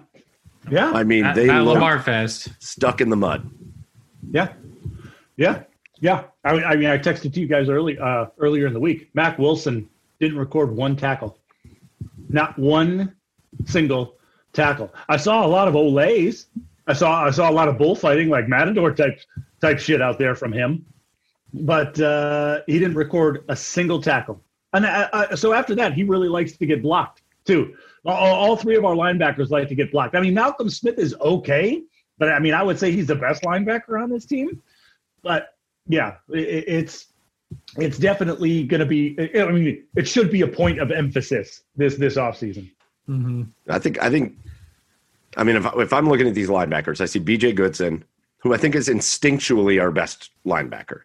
Yeah. 0.70 0.92
I 0.92 1.04
mean, 1.04 1.24
not, 1.24 1.36
they 1.36 1.48
not 1.48 1.66
Lamar 1.66 2.00
fast. 2.00 2.50
Stuck 2.60 3.02
in 3.02 3.10
the 3.10 3.16
mud. 3.16 3.50
Yeah. 4.32 4.54
Yeah. 5.38 5.64
Yeah. 6.00 6.26
I, 6.44 6.52
I 6.64 6.76
mean, 6.76 6.90
I 6.90 6.98
texted 6.98 7.34
to 7.34 7.40
you 7.40 7.48
guys 7.48 7.70
early 7.70 7.98
uh, 7.98 8.28
earlier 8.38 8.68
in 8.68 8.74
the 8.74 8.80
week. 8.80 9.10
Mack 9.14 9.40
Wilson 9.40 9.90
didn't 10.20 10.38
record 10.38 10.76
one 10.76 10.96
tackle. 10.96 11.38
Not 12.30 12.58
one 12.60 13.16
single 13.66 14.16
tackle. 14.54 14.94
I 15.08 15.18
saw 15.18 15.46
a 15.46 15.48
lot 15.48 15.68
of 15.68 15.74
olays. 15.76 16.46
I 16.88 16.94
saw 16.94 17.26
I 17.26 17.32
saw 17.32 17.50
a 17.50 17.52
lot 17.52 17.68
of 17.68 17.78
bullfighting, 17.78 18.30
like 18.30 18.48
Matador 18.48 18.94
type 18.94 19.20
type 19.62 19.80
shit 19.80 20.02
out 20.02 20.20
there 20.20 20.36
from 20.36 20.52
him, 20.52 20.86
but 21.54 22.00
uh, 22.00 22.62
he 22.68 22.80
didn't 22.80 22.96
record 22.96 23.44
a 23.50 23.56
single 23.56 24.02
tackle. 24.02 24.42
And 24.74 24.86
I, 24.86 25.10
I, 25.14 25.36
so 25.36 25.54
after 25.54 25.76
that, 25.76 25.94
he 25.94 26.04
really 26.04 26.28
likes 26.28 26.58
to 26.58 26.66
get 26.66 26.82
blocked 26.82 27.22
too. 27.48 27.74
All, 28.06 28.36
all 28.36 28.58
three 28.58 28.76
of 28.76 28.86
our 28.86 28.94
linebackers 28.94 29.50
like 29.50 29.68
to 29.70 29.76
get 29.76 29.92
blocked. 29.92 30.16
I 30.16 30.22
mean, 30.22 30.34
Malcolm 30.34 30.70
Smith 30.70 31.00
is 31.00 31.16
okay, 31.22 31.82
but 32.18 32.32
I 32.32 32.40
mean, 32.40 32.54
I 32.54 32.64
would 32.64 32.80
say 32.80 32.92
he's 32.92 33.08
the 33.08 33.16
best 33.16 33.44
linebacker 33.44 34.02
on 34.02 34.10
this 34.10 34.26
team. 34.26 34.62
But 35.24 35.56
yeah, 35.88 36.16
it, 36.30 36.66
it's 36.68 37.08
it's 37.78 37.98
definitely 37.98 38.64
going 38.64 38.80
to 38.80 38.86
be. 38.86 39.18
I 39.40 39.52
mean, 39.52 39.84
it 39.96 40.08
should 40.08 40.32
be 40.32 40.42
a 40.42 40.48
point 40.48 40.80
of 40.80 40.92
emphasis 40.92 41.64
this 41.76 41.96
this 41.96 42.16
offseason. 42.16 42.72
Mm-hmm. 43.10 43.44
I 43.70 43.80
think. 43.80 44.02
I 44.02 44.10
think. 44.10 44.38
I 45.36 45.44
mean, 45.44 45.56
if 45.56 45.66
if 45.78 45.94
I'm 45.94 46.08
looking 46.08 46.28
at 46.28 46.36
these 46.36 46.50
linebackers, 46.50 47.02
I 47.02 47.06
see 47.06 47.20
B.J. 47.20 47.54
Goodson, 47.54 48.04
who 48.40 48.54
I 48.54 48.58
think 48.58 48.76
is 48.76 48.88
instinctually 48.88 49.82
our 49.82 49.92
best 49.92 50.32
linebacker. 50.46 51.02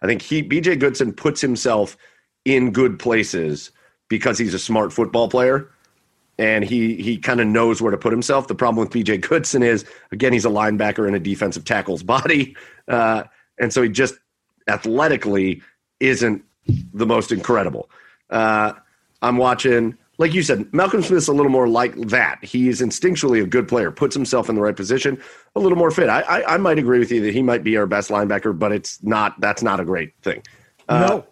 I 0.00 0.06
think 0.06 0.22
he 0.22 0.42
B.J. 0.42 0.76
Goodson 0.76 1.12
puts 1.12 1.40
himself 1.40 1.96
in 2.44 2.72
good 2.72 2.98
places 2.98 3.70
because 4.08 4.38
he's 4.38 4.54
a 4.54 4.58
smart 4.58 4.92
football 4.92 5.28
player 5.28 5.70
and 6.38 6.64
he 6.64 6.96
he 6.96 7.18
kind 7.18 7.40
of 7.40 7.46
knows 7.46 7.82
where 7.82 7.90
to 7.90 7.98
put 7.98 8.12
himself. 8.12 8.48
The 8.48 8.54
problem 8.54 8.84
with 8.84 8.92
BJ 8.92 9.20
Goodson 9.20 9.62
is 9.62 9.84
again 10.10 10.32
he's 10.32 10.44
a 10.44 10.50
linebacker 10.50 11.06
in 11.06 11.14
a 11.14 11.20
defensive 11.20 11.64
tackle's 11.64 12.02
body, 12.02 12.56
uh, 12.88 13.24
and 13.58 13.72
so 13.72 13.82
he 13.82 13.88
just 13.88 14.14
athletically 14.68 15.62
isn't 16.00 16.44
the 16.94 17.06
most 17.06 17.32
incredible. 17.32 17.90
Uh, 18.30 18.72
I'm 19.20 19.36
watching, 19.36 19.96
like 20.18 20.32
you 20.34 20.42
said, 20.42 20.72
Malcolm 20.72 21.02
Smith's 21.02 21.28
a 21.28 21.32
little 21.32 21.50
more 21.50 21.68
like 21.68 21.94
that. 22.08 22.42
He's 22.42 22.80
instinctually 22.80 23.42
a 23.42 23.46
good 23.46 23.68
player, 23.68 23.90
puts 23.90 24.14
himself 24.14 24.48
in 24.48 24.54
the 24.54 24.60
right 24.60 24.74
position, 24.74 25.20
a 25.54 25.60
little 25.60 25.78
more 25.78 25.90
fit. 25.90 26.08
I, 26.08 26.22
I, 26.22 26.54
I 26.54 26.56
might 26.56 26.78
agree 26.78 26.98
with 26.98 27.12
you 27.12 27.20
that 27.22 27.34
he 27.34 27.42
might 27.42 27.62
be 27.62 27.76
our 27.76 27.86
best 27.86 28.10
linebacker, 28.10 28.58
but 28.58 28.72
it's 28.72 29.02
not. 29.02 29.40
That's 29.40 29.62
not 29.62 29.80
a 29.80 29.84
great 29.84 30.14
thing. 30.22 30.42
Uh, 30.88 31.06
no. 31.06 31.26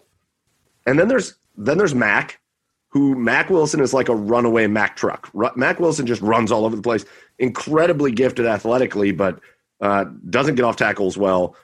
And 0.86 0.98
then 0.98 1.08
there's 1.08 1.34
then 1.56 1.78
there's 1.78 1.94
Mack, 1.94 2.39
who 2.90 3.14
Mack 3.14 3.50
Wilson 3.50 3.80
is 3.80 3.94
like 3.94 4.08
a 4.08 4.14
runaway 4.14 4.66
Mack 4.66 4.96
truck. 4.96 5.30
Mack 5.56 5.80
Wilson 5.80 6.06
just 6.06 6.20
runs 6.20 6.52
all 6.52 6.64
over 6.64 6.76
the 6.76 6.82
place. 6.82 7.04
Incredibly 7.38 8.12
gifted 8.12 8.46
athletically, 8.46 9.12
but 9.12 9.40
uh, 9.80 10.04
doesn't 10.28 10.56
get 10.56 10.64
off 10.64 10.76
tackles 10.76 11.16
well. 11.16 11.56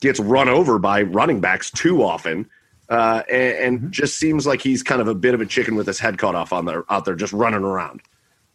Gets 0.00 0.20
run 0.20 0.48
over 0.48 0.78
by 0.78 1.02
running 1.02 1.40
backs 1.40 1.70
too 1.70 2.02
often, 2.02 2.48
uh, 2.90 3.22
and, 3.30 3.56
and 3.56 3.78
mm-hmm. 3.78 3.90
just 3.90 4.18
seems 4.18 4.46
like 4.46 4.60
he's 4.60 4.82
kind 4.82 5.00
of 5.00 5.08
a 5.08 5.14
bit 5.14 5.34
of 5.34 5.40
a 5.40 5.46
chicken 5.46 5.74
with 5.74 5.86
his 5.86 5.98
head 5.98 6.18
cut 6.18 6.34
off 6.34 6.52
on 6.52 6.66
there 6.66 6.84
out 6.90 7.04
there, 7.04 7.14
just 7.14 7.32
running 7.32 7.64
around. 7.64 8.02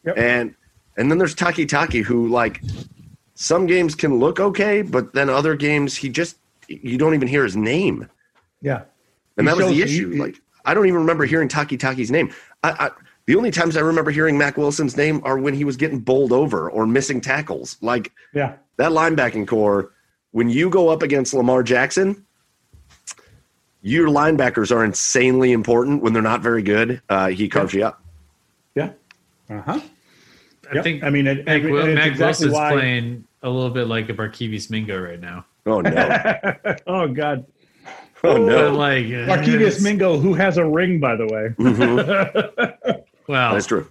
Yep. 0.06 0.18
And 0.18 0.56
and 0.98 1.10
then 1.10 1.18
there's 1.18 1.34
Takitaki, 1.34 2.04
who 2.04 2.28
like 2.28 2.62
some 3.34 3.66
games 3.66 3.96
can 3.96 4.20
look 4.20 4.40
okay, 4.40 4.84
but 4.84 5.14
then 5.14 5.30
other 5.30 5.56
games 5.56 5.96
he 5.96 6.10
just 6.10 6.38
you 6.68 6.98
don't 6.98 7.16
even 7.16 7.28
hear 7.28 7.44
his 7.44 7.56
name. 7.56 8.08
Yeah, 8.62 8.84
and 9.38 9.48
he 9.48 9.56
that 9.56 9.58
was 9.58 9.68
the 9.68 9.82
issue. 9.82 10.12
He, 10.12 10.20
like 10.20 10.40
I 10.66 10.74
don't 10.74 10.86
even 10.88 11.00
remember 11.00 11.26
hearing 11.26 11.48
Takitaki's 11.48 12.12
name. 12.12 12.34
I, 12.64 12.72
I, 12.72 12.90
the 13.26 13.36
only 13.36 13.52
times 13.52 13.78
I 13.78 13.82
remember 13.82 14.12
hearing 14.12 14.38
Mack 14.38 14.58
Wilson's 14.58 14.98
name 14.98 15.22
are 15.24 15.38
when 15.38 15.54
he 15.54 15.64
was 15.64 15.78
getting 15.78 16.00
bowled 16.00 16.32
over 16.32 16.70
or 16.70 16.88
missing 16.88 17.22
tackles. 17.22 17.78
Like 17.82 18.12
yeah, 18.34 18.56
that 18.78 18.92
linebacking 18.92 19.48
core. 19.48 19.92
When 20.32 20.50
you 20.50 20.70
go 20.70 20.90
up 20.90 21.02
against 21.04 21.34
Lamar 21.34 21.64
Jackson, 21.64 22.26
your 23.82 24.08
linebackers 24.08 24.72
are 24.72 24.84
insanely 24.84 25.52
important. 25.52 26.02
When 26.02 26.14
they're 26.14 26.22
not 26.22 26.42
very 26.42 26.64
good, 26.64 27.02
uh, 27.10 27.28
he 27.28 27.48
carves 27.48 27.74
yeah. 27.74 27.80
you 27.80 27.86
up. 27.86 28.04
Yeah. 28.76 28.92
Uh 29.50 29.62
huh. 29.62 29.80
I 30.72 30.76
yep. 30.76 30.84
think. 30.84 31.04
I 31.04 31.10
mean, 31.10 31.28
it, 31.28 31.46
Mack, 31.46 31.64
it, 31.64 31.72
Mack 31.72 32.08
exactly 32.08 32.48
Wilson's 32.48 32.54
why... 32.54 32.72
playing 32.72 33.26
a 33.42 33.50
little 33.50 33.70
bit 33.70 33.88
like 33.88 34.10
a 34.10 34.14
Barkevious 34.14 34.70
Mingo 34.70 35.00
right 35.00 35.20
now. 35.20 35.46
Oh 35.66 35.82
no! 35.82 36.34
oh 36.88 37.08
god! 37.08 37.46
Oh 38.24 38.38
no! 38.38 38.72
But 38.72 38.78
like 38.78 39.06
Barkevious 39.06 39.82
Mingo, 39.82 40.18
who 40.18 40.34
has 40.34 40.58
a 40.58 40.66
ring, 40.66 41.00
by 41.00 41.16
the 41.16 41.26
way. 41.26 41.54
Mm-hmm. 41.58 43.02
well, 43.28 43.54
that's 43.54 43.66
true. 43.66 43.88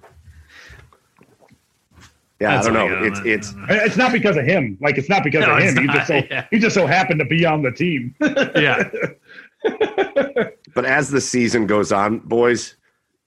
Yeah, 2.40 2.60
I 2.60 2.62
don't 2.62 2.74
know. 2.74 3.04
It's 3.04 3.20
it's 3.24 3.54
it's 3.68 3.96
not 3.96 4.12
because 4.12 4.36
of 4.36 4.44
him. 4.44 4.78
Like 4.80 4.96
it's 4.96 5.08
not 5.08 5.24
because 5.24 5.44
no, 5.46 5.56
of 5.56 5.62
him. 5.62 5.74
Not, 5.74 5.82
he 5.82 5.98
just 5.98 6.06
so 6.06 6.14
yeah. 6.14 6.46
he 6.50 6.58
just 6.58 6.74
so 6.74 6.86
happened 6.86 7.18
to 7.18 7.26
be 7.26 7.44
on 7.44 7.62
the 7.62 7.72
team. 7.72 8.14
yeah. 8.20 8.88
but 10.74 10.84
as 10.84 11.10
the 11.10 11.20
season 11.20 11.66
goes 11.66 11.90
on, 11.90 12.20
boys, 12.20 12.76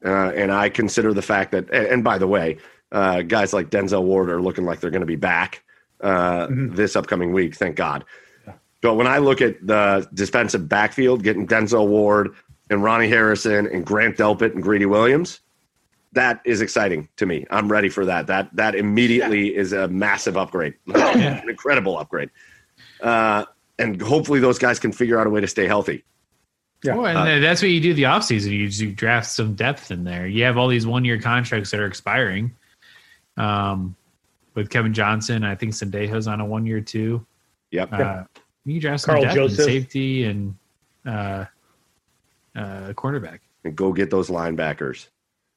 uh, 0.05 0.31
and 0.33 0.51
I 0.51 0.69
consider 0.69 1.13
the 1.13 1.21
fact 1.21 1.51
that, 1.51 1.69
and, 1.71 1.87
and 1.87 2.03
by 2.03 2.17
the 2.17 2.27
way, 2.27 2.57
uh, 2.93 3.21
guys 3.21 3.53
like 3.53 3.69
Denzel 3.69 4.03
Ward 4.03 4.29
are 4.29 4.41
looking 4.41 4.65
like 4.65 4.79
they're 4.79 4.91
going 4.91 5.01
to 5.01 5.05
be 5.05 5.17
back 5.17 5.63
uh, 5.99 6.47
mm-hmm. 6.47 6.75
this 6.75 6.95
upcoming 6.95 7.33
week. 7.33 7.55
Thank 7.55 7.75
God. 7.75 8.05
But 8.81 8.95
when 8.95 9.07
I 9.07 9.19
look 9.19 9.41
at 9.41 9.65
the 9.65 10.07
defensive 10.13 10.67
backfield, 10.67 11.23
getting 11.23 11.47
Denzel 11.47 11.87
Ward 11.87 12.31
and 12.69 12.83
Ronnie 12.83 13.07
Harrison 13.07 13.67
and 13.67 13.85
Grant 13.85 14.17
Delpit 14.17 14.53
and 14.53 14.63
Greedy 14.63 14.85
Williams, 14.87 15.39
that 16.13 16.41
is 16.45 16.61
exciting 16.61 17.07
to 17.17 17.25
me. 17.25 17.45
I'm 17.51 17.71
ready 17.71 17.89
for 17.89 18.05
that. 18.05 18.27
That 18.27 18.53
that 18.55 18.75
immediately 18.75 19.53
yeah. 19.53 19.59
is 19.59 19.73
a 19.73 19.87
massive 19.87 20.35
upgrade, 20.35 20.73
an 20.95 21.47
incredible 21.49 21.97
upgrade. 21.97 22.29
Uh, 23.01 23.45
and 23.79 24.01
hopefully 24.01 24.39
those 24.39 24.59
guys 24.59 24.79
can 24.79 24.91
figure 24.91 25.19
out 25.19 25.27
a 25.27 25.29
way 25.29 25.41
to 25.41 25.47
stay 25.47 25.67
healthy. 25.67 26.03
Yeah, 26.83 26.95
well, 26.95 27.05
and 27.05 27.17
uh, 27.17 27.39
that's 27.39 27.61
what 27.61 27.69
you 27.69 27.79
do 27.79 27.93
the 27.93 28.03
offseason. 28.03 28.51
You, 28.51 28.65
you 28.65 28.91
draft 28.91 29.27
some 29.27 29.53
depth 29.53 29.91
in 29.91 30.03
there. 30.03 30.25
You 30.25 30.43
have 30.45 30.57
all 30.57 30.67
these 30.67 30.87
one 30.87 31.05
year 31.05 31.19
contracts 31.19 31.71
that 31.71 31.79
are 31.79 31.85
expiring. 31.85 32.55
Um, 33.37 33.95
with 34.55 34.69
Kevin 34.69 34.93
Johnson, 34.93 35.43
I 35.43 35.55
think 35.55 35.73
Sendejo's 35.73 36.27
on 36.27 36.41
a 36.41 36.45
one 36.45 36.65
year 36.65 36.81
too. 36.81 37.25
Yep. 37.71 37.93
Uh, 37.93 38.23
you 38.65 38.79
draft 38.79 39.03
some 39.03 39.13
Karl 39.13 39.23
depth 39.23 39.35
Joseph. 39.35 39.59
and 39.59 39.65
safety 39.67 40.23
and 40.25 40.55
uh, 41.05 41.45
uh, 42.55 42.93
cornerback. 42.93 43.39
And 43.63 43.75
go 43.75 43.93
get 43.93 44.09
those 44.09 44.29
linebackers. 44.29 45.07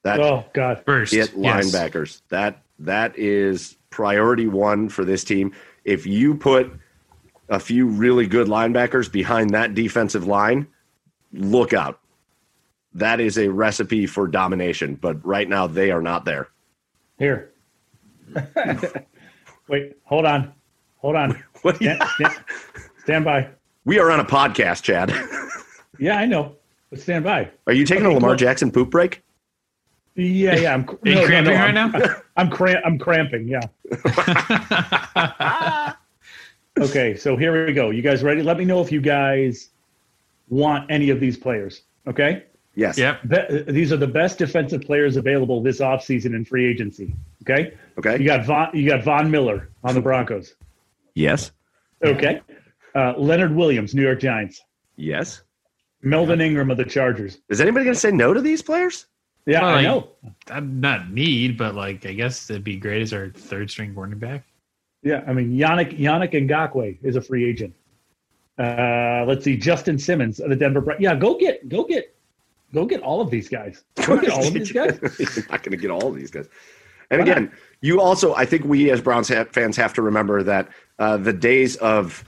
That 0.03 0.19
oh 0.19 0.45
god, 0.53 0.83
first 0.85 1.11
get 1.11 1.33
yes. 1.35 1.65
linebackers. 1.65 2.21
That 2.29 2.61
that 2.79 3.17
is 3.17 3.77
priority 3.89 4.47
one 4.47 4.89
for 4.89 5.03
this 5.03 5.23
team. 5.23 5.53
If 5.83 6.05
you 6.05 6.35
put 6.35 6.71
a 7.49 7.59
few 7.59 7.87
really 7.87 8.27
good 8.27 8.47
linebackers 8.47 9.11
behind 9.11 9.51
that 9.51 9.73
defensive 9.73 10.27
line, 10.27 10.67
look 11.33 11.73
out. 11.73 11.99
That 12.93 13.19
is 13.19 13.37
a 13.37 13.47
recipe 13.49 14.05
for 14.05 14.27
domination. 14.27 14.95
But 14.95 15.25
right 15.25 15.49
now, 15.49 15.67
they 15.67 15.91
are 15.91 16.01
not 16.01 16.25
there. 16.25 16.49
Here. 17.19 17.51
Wait, 19.67 19.97
hold 20.03 20.25
on. 20.25 20.53
Hold 20.97 21.15
on. 21.15 21.43
What? 21.61 21.77
Stand, 21.77 22.03
stand, 22.15 22.35
Stand 23.05 23.23
by. 23.23 23.47
We 23.85 23.99
are 23.99 24.09
on 24.09 24.19
a 24.19 24.25
podcast, 24.25 24.81
Chad. 24.81 25.13
yeah, 25.99 26.17
I 26.17 26.25
know. 26.25 26.55
But 26.89 26.99
stand 26.99 27.23
by. 27.23 27.51
Are 27.67 27.73
you 27.73 27.85
taking 27.85 28.03
okay, 28.03 28.13
a 28.13 28.15
Lamar 28.15 28.31
cool. 28.31 28.37
Jackson 28.37 28.71
poop 28.71 28.89
break? 28.89 29.21
Yeah, 30.15 30.55
yeah. 30.55 30.73
I'm 30.73 30.89
Are 30.89 30.97
you 31.03 31.13
no, 31.13 31.25
cramping 31.27 31.53
no, 31.53 31.59
no, 31.59 31.65
right 31.65 31.77
I'm, 31.77 31.91
now? 31.91 32.15
I'm, 32.35 32.49
cramp. 32.49 32.83
I'm 32.83 32.97
cramping. 32.97 33.47
Yeah. 33.47 33.59
okay, 36.79 37.15
so 37.15 37.37
here 37.37 37.67
we 37.67 37.73
go. 37.73 37.91
You 37.91 38.01
guys 38.01 38.23
ready? 38.23 38.41
Let 38.41 38.57
me 38.57 38.65
know 38.65 38.81
if 38.81 38.91
you 38.91 39.01
guys 39.01 39.69
want 40.49 40.89
any 40.89 41.11
of 41.11 41.19
these 41.19 41.37
players. 41.37 41.83
Okay. 42.07 42.45
Yes. 42.73 42.97
Yep. 42.97 43.27
Be- 43.27 43.71
these 43.71 43.93
are 43.93 43.97
the 43.97 44.07
best 44.07 44.39
defensive 44.39 44.81
players 44.81 45.15
available 45.15 45.61
this 45.61 45.79
offseason 45.79 46.33
in 46.33 46.43
free 46.43 46.65
agency. 46.65 47.13
Okay. 47.43 47.77
Okay. 47.99 48.17
You 48.17 48.25
got 48.25 48.45
Von. 48.45 48.69
You 48.73 48.89
got 48.89 49.03
Von 49.03 49.29
Miller 49.29 49.69
on 49.83 49.93
the 49.93 50.01
Broncos. 50.01 50.55
Yes. 51.13 51.51
Okay. 52.03 52.41
Uh, 52.95 53.13
Leonard 53.17 53.53
Williams, 53.53 53.93
New 53.93 54.01
York 54.03 54.19
Giants. 54.19 54.61
Yes. 54.95 55.41
Melvin 56.01 56.39
Ingram 56.39 56.71
of 56.71 56.77
the 56.77 56.85
Chargers. 56.85 57.39
Is 57.49 57.59
anybody 57.59 57.83
going 57.83 57.95
to 57.95 57.99
say 57.99 58.11
no 58.11 58.33
to 58.33 58.41
these 58.41 58.61
players? 58.61 59.07
Yeah, 59.45 59.61
well, 59.61 59.75
I 59.75 59.81
know. 59.83 60.09
I'm 60.49 60.79
not 60.79 61.11
need, 61.11 61.57
but 61.57 61.75
like 61.75 62.05
I 62.05 62.13
guess 62.13 62.49
it'd 62.49 62.63
be 62.63 62.77
great 62.77 63.01
as 63.01 63.13
our 63.13 63.29
third 63.29 63.69
string 63.69 63.93
cornerback. 63.93 64.43
Yeah, 65.03 65.23
I 65.27 65.33
mean 65.33 65.51
Yannick 65.51 65.99
Yannick 65.99 66.31
Ngakoue 66.31 66.97
is 67.03 67.15
a 67.15 67.21
free 67.21 67.47
agent. 67.47 67.75
Uh, 68.57 69.23
let's 69.27 69.43
see, 69.43 69.55
Justin 69.55 69.99
Simmons 69.99 70.39
of 70.39 70.49
the 70.49 70.55
Denver. 70.55 70.81
Bra- 70.81 70.95
yeah, 70.99 71.13
go 71.13 71.37
get 71.37 71.69
go 71.69 71.83
get 71.83 72.15
go 72.73 72.85
get 72.85 73.01
all 73.01 73.21
of 73.21 73.29
these 73.29 73.47
guys. 73.47 73.83
Go 74.05 74.19
get 74.19 74.31
all 74.31 74.47
of 74.47 74.53
these 74.53 74.71
guys. 74.71 74.97
You're 75.19 75.45
not 75.49 75.61
going 75.61 75.71
to 75.71 75.77
get 75.77 75.91
all 75.91 76.07
of 76.07 76.15
these 76.15 76.31
guys. 76.31 76.47
And 77.11 77.19
Why 77.21 77.27
again, 77.27 77.43
not? 77.45 77.53
you 77.81 78.01
also, 78.01 78.33
I 78.33 78.45
think 78.45 78.65
we 78.65 78.89
as 78.89 78.99
Browns 78.99 79.29
fans 79.51 79.77
have 79.77 79.93
to 79.93 80.01
remember 80.01 80.41
that 80.41 80.69
uh, 80.97 81.17
the 81.17 81.33
days 81.33 81.75
of 81.77 82.23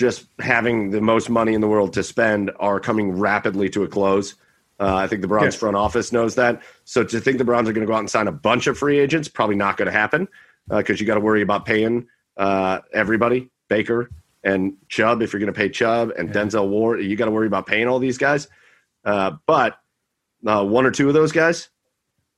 just 0.00 0.24
having 0.38 0.88
the 0.88 1.00
most 1.02 1.28
money 1.28 1.52
in 1.52 1.60
the 1.60 1.68
world 1.68 1.92
to 1.92 2.02
spend 2.02 2.50
are 2.58 2.80
coming 2.80 3.12
rapidly 3.12 3.68
to 3.68 3.82
a 3.82 3.86
close. 3.86 4.34
Uh, 4.80 4.96
I 4.96 5.06
think 5.06 5.20
the 5.20 5.28
Browns 5.28 5.54
front 5.54 5.76
office 5.76 6.10
knows 6.10 6.36
that. 6.36 6.62
So 6.86 7.04
to 7.04 7.20
think 7.20 7.36
the 7.36 7.44
Browns 7.44 7.68
are 7.68 7.74
going 7.74 7.86
to 7.86 7.86
go 7.86 7.92
out 7.92 7.98
and 7.98 8.08
sign 8.08 8.26
a 8.26 8.32
bunch 8.32 8.66
of 8.66 8.78
free 8.78 8.98
agents, 8.98 9.28
probably 9.28 9.56
not 9.56 9.76
going 9.76 9.84
to 9.84 9.92
happen 9.92 10.26
because 10.70 10.98
uh, 10.98 11.00
you 11.00 11.06
got 11.06 11.16
to 11.16 11.20
worry 11.20 11.42
about 11.42 11.66
paying 11.66 12.08
uh, 12.38 12.78
everybody, 12.94 13.50
Baker 13.68 14.08
and 14.42 14.72
Chubb, 14.88 15.20
if 15.20 15.34
you're 15.34 15.40
going 15.40 15.52
to 15.52 15.56
pay 15.58 15.68
Chubb 15.68 16.12
and 16.16 16.30
yeah. 16.30 16.34
Denzel 16.34 16.70
Ward, 16.70 17.02
you 17.02 17.14
got 17.14 17.26
to 17.26 17.30
worry 17.30 17.46
about 17.46 17.66
paying 17.66 17.86
all 17.86 17.98
these 17.98 18.16
guys. 18.16 18.48
Uh, 19.04 19.32
but 19.46 19.76
uh, 20.46 20.64
one 20.64 20.86
or 20.86 20.90
two 20.90 21.08
of 21.08 21.14
those 21.14 21.30
guys, 21.30 21.68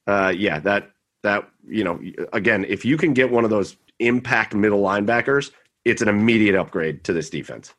uh, 0.09 0.35
yeah, 0.37 0.59
that 0.59 0.91
that 1.23 1.49
you 1.65 1.85
know, 1.85 2.01
again, 2.33 2.65
if 2.65 2.85
you 2.85 2.97
can 2.97 3.13
get 3.15 3.31
one 3.31 3.45
of 3.45 3.51
those 3.51 3.77
impact 4.01 4.53
middle 4.53 4.83
linebackers, 4.83 5.53
it's 5.85 6.03
an 6.03 6.09
immediate 6.09 6.55
upgrade 6.55 7.05
to 7.05 7.13
this 7.13 7.29
defense. 7.31 7.75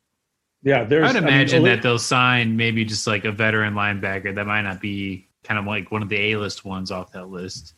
Yeah, 0.64 0.84
there's. 0.86 1.10
I'd 1.10 1.16
imagine 1.18 1.58
I 1.62 1.64
mean, 1.64 1.76
that 1.76 1.82
they'll 1.84 1.99
sign 1.99 2.56
maybe 2.56 2.86
just 2.86 3.06
like 3.08 3.26
a 3.26 3.32
veteran 3.32 3.74
linebacker 3.74 4.34
that 4.36 4.47
might 4.47 4.62
not 4.62 4.80
be 4.80 5.28
kind 5.43 5.60
of 5.60 5.66
like 5.66 5.91
one 5.91 6.01
of 6.01 6.08
the 6.10 6.16
A 6.32 6.38
list 6.38 6.64
ones 6.64 6.89
off 6.91 7.12
that 7.12 7.30
list, 7.30 7.74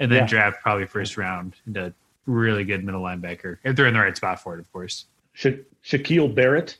and 0.00 0.10
then 0.10 0.22
Yeah. 0.22 0.26
draft 0.26 0.60
probably 0.62 0.86
first 0.86 1.16
round 1.16 1.54
into 1.66 1.94
really 2.26 2.64
good 2.64 2.82
middle 2.84 3.02
linebacker 3.02 3.58
if 3.64 3.76
they're 3.76 3.86
in 3.86 3.94
the 3.94 4.00
right 4.00 4.16
spot 4.16 4.42
for 4.42 4.54
it, 4.54 4.60
of 4.60 4.72
course. 4.72 5.06
Sha- 5.32 5.50
Shaquil 5.84 6.34
Barrett. 6.34 6.78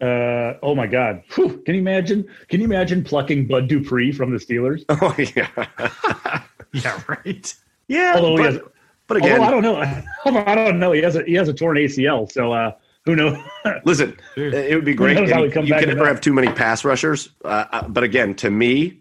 Uh, 0.00 0.54
oh 0.62 0.74
my 0.74 0.86
God! 0.86 1.22
Whew, 1.34 1.58
can 1.66 1.74
you 1.74 1.80
imagine? 1.82 2.26
Can 2.48 2.60
you 2.60 2.64
imagine 2.66 3.04
plucking 3.04 3.46
Bud 3.46 3.68
Dupree 3.68 4.10
from 4.12 4.32
the 4.32 4.38
Steelers? 4.38 4.84
Oh 4.88 5.14
yeah, 5.36 6.42
Yeah, 6.72 7.00
right. 7.06 7.54
yeah. 7.86 8.14
Although 8.16 8.36
he 8.38 8.42
has- 8.44 8.60
but 9.10 9.16
again, 9.16 9.40
Although 9.40 9.44
I 9.44 9.50
don't 9.50 9.62
know. 10.24 10.40
I 10.46 10.54
don't 10.54 10.78
know. 10.78 10.92
He 10.92 11.02
has 11.02 11.16
a 11.16 11.24
he 11.24 11.34
has 11.34 11.48
a 11.48 11.52
torn 11.52 11.76
ACL. 11.76 12.30
So 12.30 12.52
uh, 12.52 12.70
who 13.04 13.16
knows? 13.16 13.36
listen, 13.84 14.16
it 14.36 14.72
would 14.72 14.84
be 14.84 14.94
great. 14.94 15.16
how 15.16 15.42
and 15.42 15.52
he 15.52 15.60
you 15.62 15.70
back 15.70 15.80
can 15.80 15.88
never 15.88 16.04
that. 16.04 16.06
have 16.06 16.20
too 16.20 16.32
many 16.32 16.46
pass 16.52 16.84
rushers. 16.84 17.30
Uh, 17.44 17.64
uh, 17.72 17.88
but 17.88 18.04
again, 18.04 18.36
to 18.36 18.50
me, 18.50 19.00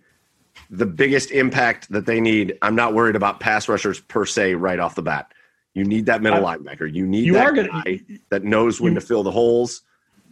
the 0.71 0.87
biggest 0.87 1.29
impact 1.29 1.91
that 1.91 2.07
they 2.07 2.19
need, 2.19 2.57
I'm 2.63 2.73
not 2.73 2.95
worried 2.95 3.15
about 3.15 3.39
pass 3.39 3.69
rushers 3.69 3.99
per 3.99 4.25
se 4.25 4.55
right 4.55 4.79
off 4.79 4.95
the 4.95 5.03
bat. 5.03 5.31
You 5.75 5.83
need 5.83 6.07
that 6.07 6.23
middle 6.23 6.43
I- 6.43 6.57
linebacker. 6.57 6.91
You 6.91 7.05
need 7.05 7.25
you 7.25 7.33
that 7.33 7.45
are 7.45 7.51
gonna- 7.51 7.67
guy 7.67 8.01
that 8.29 8.43
knows 8.43 8.81
when 8.81 8.95
to 8.95 9.01
fill 9.01 9.21
the 9.21 9.31
holes 9.31 9.83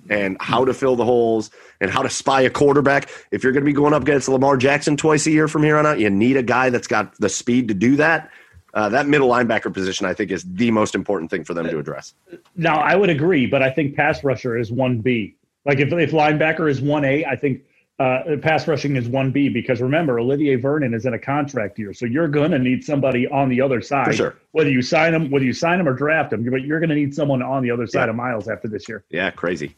and 0.10 0.38
how 0.40 0.66
to 0.66 0.74
fill 0.74 0.96
the 0.96 1.06
holes 1.06 1.52
and 1.82 1.92
how 1.92 2.02
to 2.02 2.10
spy 2.10 2.42
a 2.42 2.50
quarterback. 2.50 3.10
If 3.32 3.44
you're 3.44 3.52
going 3.52 3.64
to 3.64 3.70
be 3.70 3.74
going 3.74 3.94
up 3.94 4.02
against 4.04 4.30
Lamar 4.30 4.58
Jackson 4.58 4.96
twice 4.98 5.28
a 5.28 5.32
year 5.32 5.48
from 5.48 5.64
here 5.64 5.78
on 5.78 5.86
out, 5.86 6.00
you 6.00 6.10
need 6.10 6.38
a 6.38 6.44
guy 6.44 6.70
that's 6.70 6.88
got 6.88 7.14
the 7.20 7.30
speed 7.30 7.68
to 7.68 7.74
do 7.74 7.98
that. 7.98 8.32
Uh, 8.78 8.88
that 8.90 9.08
middle 9.08 9.28
linebacker 9.28 9.74
position, 9.74 10.06
I 10.06 10.14
think, 10.14 10.30
is 10.30 10.44
the 10.44 10.70
most 10.70 10.94
important 10.94 11.32
thing 11.32 11.44
for 11.44 11.56
them 11.56 11.68
to 11.68 11.80
address. 11.80 12.14
Now 12.56 12.76
I 12.80 12.96
would 12.96 13.10
agree, 13.10 13.48
but 13.48 13.64
I 13.64 13.72
think 13.72 13.96
pass 13.96 14.24
rusher 14.24 14.56
is 14.56 14.72
one 14.72 15.00
B. 15.00 15.36
Like 15.66 15.80
if 15.80 15.92
if 15.92 16.12
linebacker 16.12 16.70
is 16.70 16.80
one 16.80 17.04
A, 17.04 17.26
I 17.26 17.36
think 17.36 17.64
uh, 17.98 18.36
pass 18.44 18.68
rushing 18.68 18.96
is 18.96 19.08
one 19.10 19.32
B 19.32 19.50
because 19.50 19.82
remember 19.82 20.20
Olivier 20.20 20.58
Vernon 20.58 20.94
is 20.94 21.08
in 21.08 21.16
a 21.16 21.18
contract 21.20 21.80
year, 21.80 21.92
so 21.92 22.06
you're 22.06 22.28
going 22.28 22.52
to 22.52 22.60
need 22.60 22.84
somebody 22.84 23.28
on 23.30 23.50
the 23.50 23.60
other 23.60 23.82
side. 23.82 24.06
For 24.06 24.14
sure. 24.14 24.36
Whether 24.52 24.70
you 24.70 24.84
sign 24.84 25.12
him, 25.16 25.32
whether 25.32 25.46
you 25.46 25.54
sign 25.54 25.80
him 25.80 25.88
or 25.88 25.94
draft 25.94 26.32
him, 26.32 26.48
but 26.48 26.62
you're 26.62 26.80
going 26.80 26.90
to 26.90 26.96
need 26.96 27.16
someone 27.16 27.42
on 27.42 27.64
the 27.64 27.72
other 27.72 27.88
side 27.88 28.06
Yeah. 28.06 28.10
of 28.12 28.16
Myles 28.16 28.48
after 28.48 28.68
this 28.68 28.88
year. 28.88 29.04
Yeah, 29.10 29.32
crazy. 29.32 29.76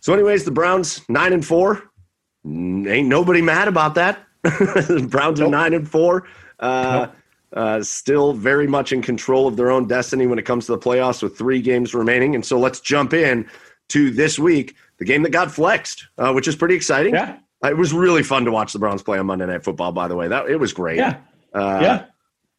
So, 0.00 0.12
anyways, 0.12 0.44
the 0.44 0.50
Browns 0.50 1.08
nine 1.08 1.32
and 1.32 1.46
four. 1.46 1.84
Ain't 2.44 3.06
nobody 3.06 3.42
mad 3.42 3.68
about 3.68 3.94
that. 3.94 4.26
Browns 5.08 5.40
are 5.40 5.48
nine 5.48 5.72
and 5.72 5.88
four. 5.88 6.24
Uh, 6.58 7.06
uh, 7.56 7.82
still 7.82 8.32
very 8.34 8.66
much 8.66 8.92
in 8.92 9.02
control 9.02 9.48
of 9.48 9.56
their 9.56 9.70
own 9.70 9.88
destiny 9.88 10.26
when 10.26 10.38
it 10.38 10.44
comes 10.44 10.66
to 10.66 10.72
the 10.72 10.78
playoffs 10.78 11.22
with 11.22 11.36
three 11.36 11.60
games 11.60 11.94
remaining. 11.94 12.34
And 12.34 12.44
so 12.44 12.58
let's 12.58 12.80
jump 12.80 13.12
in 13.14 13.48
to 13.88 14.10
this 14.10 14.38
week, 14.38 14.76
the 14.98 15.04
game 15.04 15.22
that 15.22 15.30
got 15.30 15.50
flexed, 15.50 16.06
uh, 16.18 16.32
which 16.32 16.46
is 16.46 16.54
pretty 16.54 16.74
exciting. 16.74 17.14
Yeah, 17.14 17.38
It 17.64 17.76
was 17.76 17.92
really 17.92 18.22
fun 18.22 18.44
to 18.44 18.52
watch 18.52 18.72
the 18.72 18.78
Browns 18.78 19.02
play 19.02 19.18
on 19.18 19.26
Monday 19.26 19.46
Night 19.46 19.64
Football. 19.64 19.92
By 19.92 20.06
the 20.06 20.16
way, 20.16 20.28
that 20.28 20.48
it 20.50 20.56
was 20.56 20.72
great. 20.72 20.98
yeah, 20.98 21.18
uh, 21.54 21.78
yeah. 21.80 22.04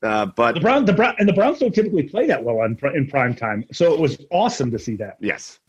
Uh, 0.04 0.26
but 0.28 0.54
The 0.54 0.62
Brown, 0.62 0.86
the 0.86 0.94
Brown, 0.94 1.16
and 1.20 1.28
the 1.28 1.34
Browns 1.34 1.60
don't 1.60 1.74
typically 1.74 2.04
play 2.04 2.28
that 2.28 2.44
well 2.44 2.60
on 2.60 2.78
in 2.96 3.08
prime 3.08 3.34
time, 3.36 3.66
so 3.72 3.94
it 3.94 4.00
was 4.00 4.24
awesome 4.32 4.70
to 4.72 4.78
see 4.80 4.96
that. 4.96 5.18
Yes. 5.20 5.60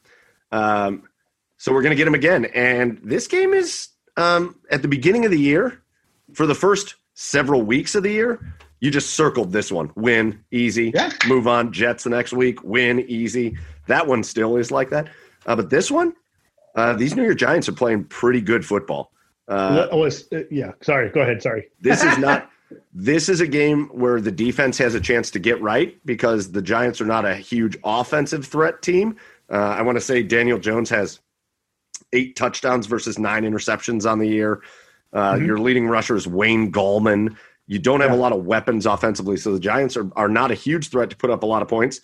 Um, 0.53 1.09
so 1.57 1.72
we're 1.72 1.83
going 1.83 1.91
to 1.93 1.97
get 1.97 2.05
them 2.05 2.14
again. 2.14 2.45
And 2.47 3.01
this 3.03 3.26
game 3.26 3.53
is 3.53 3.89
um, 4.16 4.57
at 4.70 4.83
the 4.83 4.89
beginning 4.89 5.24
of 5.24 5.31
the 5.31 5.41
year, 5.41 5.83
for 6.35 6.47
the 6.47 6.55
first 6.55 6.95
several 7.14 7.62
weeks 7.62 7.95
of 7.95 8.03
the 8.03 8.12
year, 8.12 8.39
you 8.81 8.91
just 8.91 9.11
circled 9.11 9.53
this 9.53 9.70
one 9.72 9.91
win, 9.97 10.43
easy, 10.51 10.93
Yeah. 10.95 11.11
move 11.26 11.47
on, 11.49 11.72
Jets 11.72 12.05
the 12.05 12.11
next 12.11 12.33
week, 12.33 12.62
win, 12.62 13.01
easy. 13.09 13.57
That 13.87 14.07
one 14.07 14.22
still 14.22 14.57
is 14.57 14.70
like 14.70 14.91
that. 14.91 15.09
Uh, 15.47 15.57
but 15.57 15.70
this 15.70 15.91
one, 15.91 16.12
uh, 16.74 16.93
these 16.95 17.16
New 17.16 17.24
York 17.24 17.39
Giants 17.39 17.68
are 17.68 17.72
playing 17.72 18.05
pretty 18.05 18.41
good 18.41 18.64
football. 18.64 19.12
Uh, 19.49 19.89
was 19.93 20.29
uh, 20.33 20.41
yeah? 20.51 20.72
Sorry, 20.83 21.09
go 21.11 21.20
ahead. 21.22 21.43
Sorry. 21.43 21.68
this 21.81 22.05
is 22.05 22.18
not. 22.18 22.51
This 22.93 23.31
is 23.31 23.41
a 23.41 23.47
game 23.47 23.87
where 23.87 24.20
the 24.20 24.31
defense 24.31 24.76
has 24.76 24.95
a 24.95 25.01
chance 25.01 25.31
to 25.31 25.39
get 25.39 25.59
right 25.62 25.99
because 26.05 26.53
the 26.53 26.61
Giants 26.61 27.01
are 27.01 27.07
not 27.07 27.24
a 27.24 27.35
huge 27.35 27.79
offensive 27.83 28.45
threat 28.47 28.83
team. 28.83 29.16
Uh, 29.51 29.55
I 29.57 29.81
want 29.81 29.97
to 29.97 30.03
say 30.03 30.22
Daniel 30.22 30.59
Jones 30.59 30.91
has 30.91 31.20
eight 32.12 32.37
touchdowns 32.37 32.87
versus 32.87 33.18
nine 33.18 33.45
interceptions 33.45 34.11
on 34.11 34.18
the 34.18 34.29
year. 34.29 34.61
Uh, 35.14 35.33
Mhm. 35.35 35.47
Your 35.47 35.59
leading 35.59 35.89
rusher 35.89 36.14
is 36.14 36.26
Wayne 36.26 36.70
Gallman. 36.70 37.37
You 37.69 37.79
don't 37.79 38.01
have 38.01 38.11
Yeah. 38.11 38.16
a 38.16 38.19
lot 38.19 38.33
of 38.33 38.45
weapons 38.45 38.87
offensively, 38.87 39.37
so 39.37 39.53
the 39.53 39.61
Giants 39.61 39.97
are, 39.97 40.11
are 40.16 40.29
not 40.29 40.51
a 40.51 40.55
huge 40.55 40.89
threat 40.89 41.11
to 41.11 41.16
put 41.16 41.31
up 41.31 41.43
a 41.45 41.47
lot 41.47 41.62
of 41.62 41.69
points. 41.69 42.01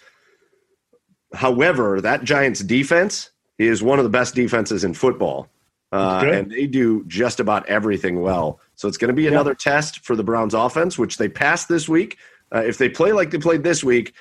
However, 1.33 2.01
that 2.01 2.23
Giants 2.23 2.61
defense 2.61 3.31
is 3.59 3.83
one 3.83 3.99
of 3.99 4.05
the 4.05 4.11
best 4.11 4.35
defenses 4.35 4.85
in 4.85 4.95
football. 4.95 5.49
Uh, 5.93 6.25
and 6.27 6.51
they 6.51 6.67
do 6.67 7.05
just 7.07 7.39
about 7.39 7.67
everything 7.69 8.21
well. 8.21 8.61
So 8.75 8.89
it's 8.89 8.97
going 8.97 9.09
to 9.09 9.15
be 9.15 9.29
another 9.29 9.55
test 9.55 10.05
for 10.05 10.17
the 10.17 10.25
Browns 10.25 10.53
offense, 10.53 10.99
which 10.99 11.19
they 11.19 11.29
passed 11.29 11.69
this 11.69 11.89
week. 11.89 12.19
Uh, 12.53 12.63
if 12.67 12.79
they 12.79 12.89
play 12.89 13.13
like 13.13 13.31
they 13.31 13.39
played 13.39 13.63
this 13.63 13.85
week, 13.85 14.13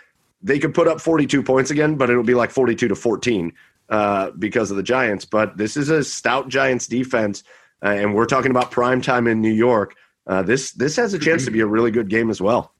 they 0.41 0.59
could 0.59 0.73
put 0.75 0.87
up 0.87 1.01
42 1.01 1.41
points 1.41 1.71
again, 1.71 1.95
but 1.95 2.09
it'll 2.11 2.23
be 2.23 2.35
like 2.35 2.51
42 2.51 2.87
to 2.89 2.95
14 2.95 3.51
uh, 3.89 4.31
because 4.37 4.69
of 4.69 4.77
the 4.77 4.83
Giants. 4.83 5.25
But 5.25 5.57
this 5.57 5.75
is 5.75 5.89
a 5.89 6.03
stout 6.03 6.47
Giants 6.47 6.85
defense, 6.85 7.43
uh, 7.83 7.89
and 7.89 8.13
we're 8.13 8.25
talking 8.27 8.51
about 8.51 8.69
prime 8.69 9.01
time 9.01 9.25
in 9.27 9.41
New 9.41 9.53
York. 9.53 9.95
Uh, 10.25 10.41
this 10.41 10.71
this 10.71 10.95
has 10.95 11.13
a 11.13 11.19
chance 11.19 11.45
to 11.45 11.51
be 11.51 11.59
a 11.59 11.65
really 11.65 11.91
good 11.91 12.09
game 12.09 12.29
as 12.29 12.41
well. 12.41 12.73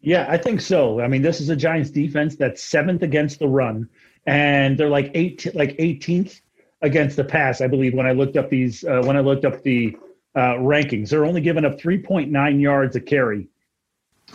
Yeah, 0.00 0.26
I 0.28 0.36
think 0.36 0.60
so. 0.60 1.00
I 1.00 1.08
mean, 1.08 1.22
this 1.22 1.40
is 1.40 1.48
a 1.48 1.56
Giants 1.56 1.90
defense 1.90 2.36
that's 2.36 2.62
seventh 2.62 3.02
against 3.02 3.38
the 3.38 3.48
run, 3.48 3.88
and 4.26 4.78
they're 4.78 4.90
like 4.90 5.10
eight, 5.14 5.46
like 5.54 5.76
18th 5.78 6.40
against 6.82 7.16
the 7.16 7.24
pass. 7.24 7.60
I 7.60 7.68
believe 7.68 7.94
when 7.94 8.06
I 8.06 8.12
looked 8.12 8.36
up 8.36 8.50
these, 8.50 8.84
uh, 8.84 9.02
when 9.04 9.16
I 9.16 9.20
looked 9.20 9.46
up 9.46 9.62
the 9.62 9.96
uh, 10.36 10.56
rankings, 10.56 11.08
they're 11.08 11.24
only 11.24 11.40
giving 11.40 11.64
up 11.64 11.78
3.9 11.78 12.60
yards 12.60 12.96
a 12.96 13.00
carry 13.00 13.48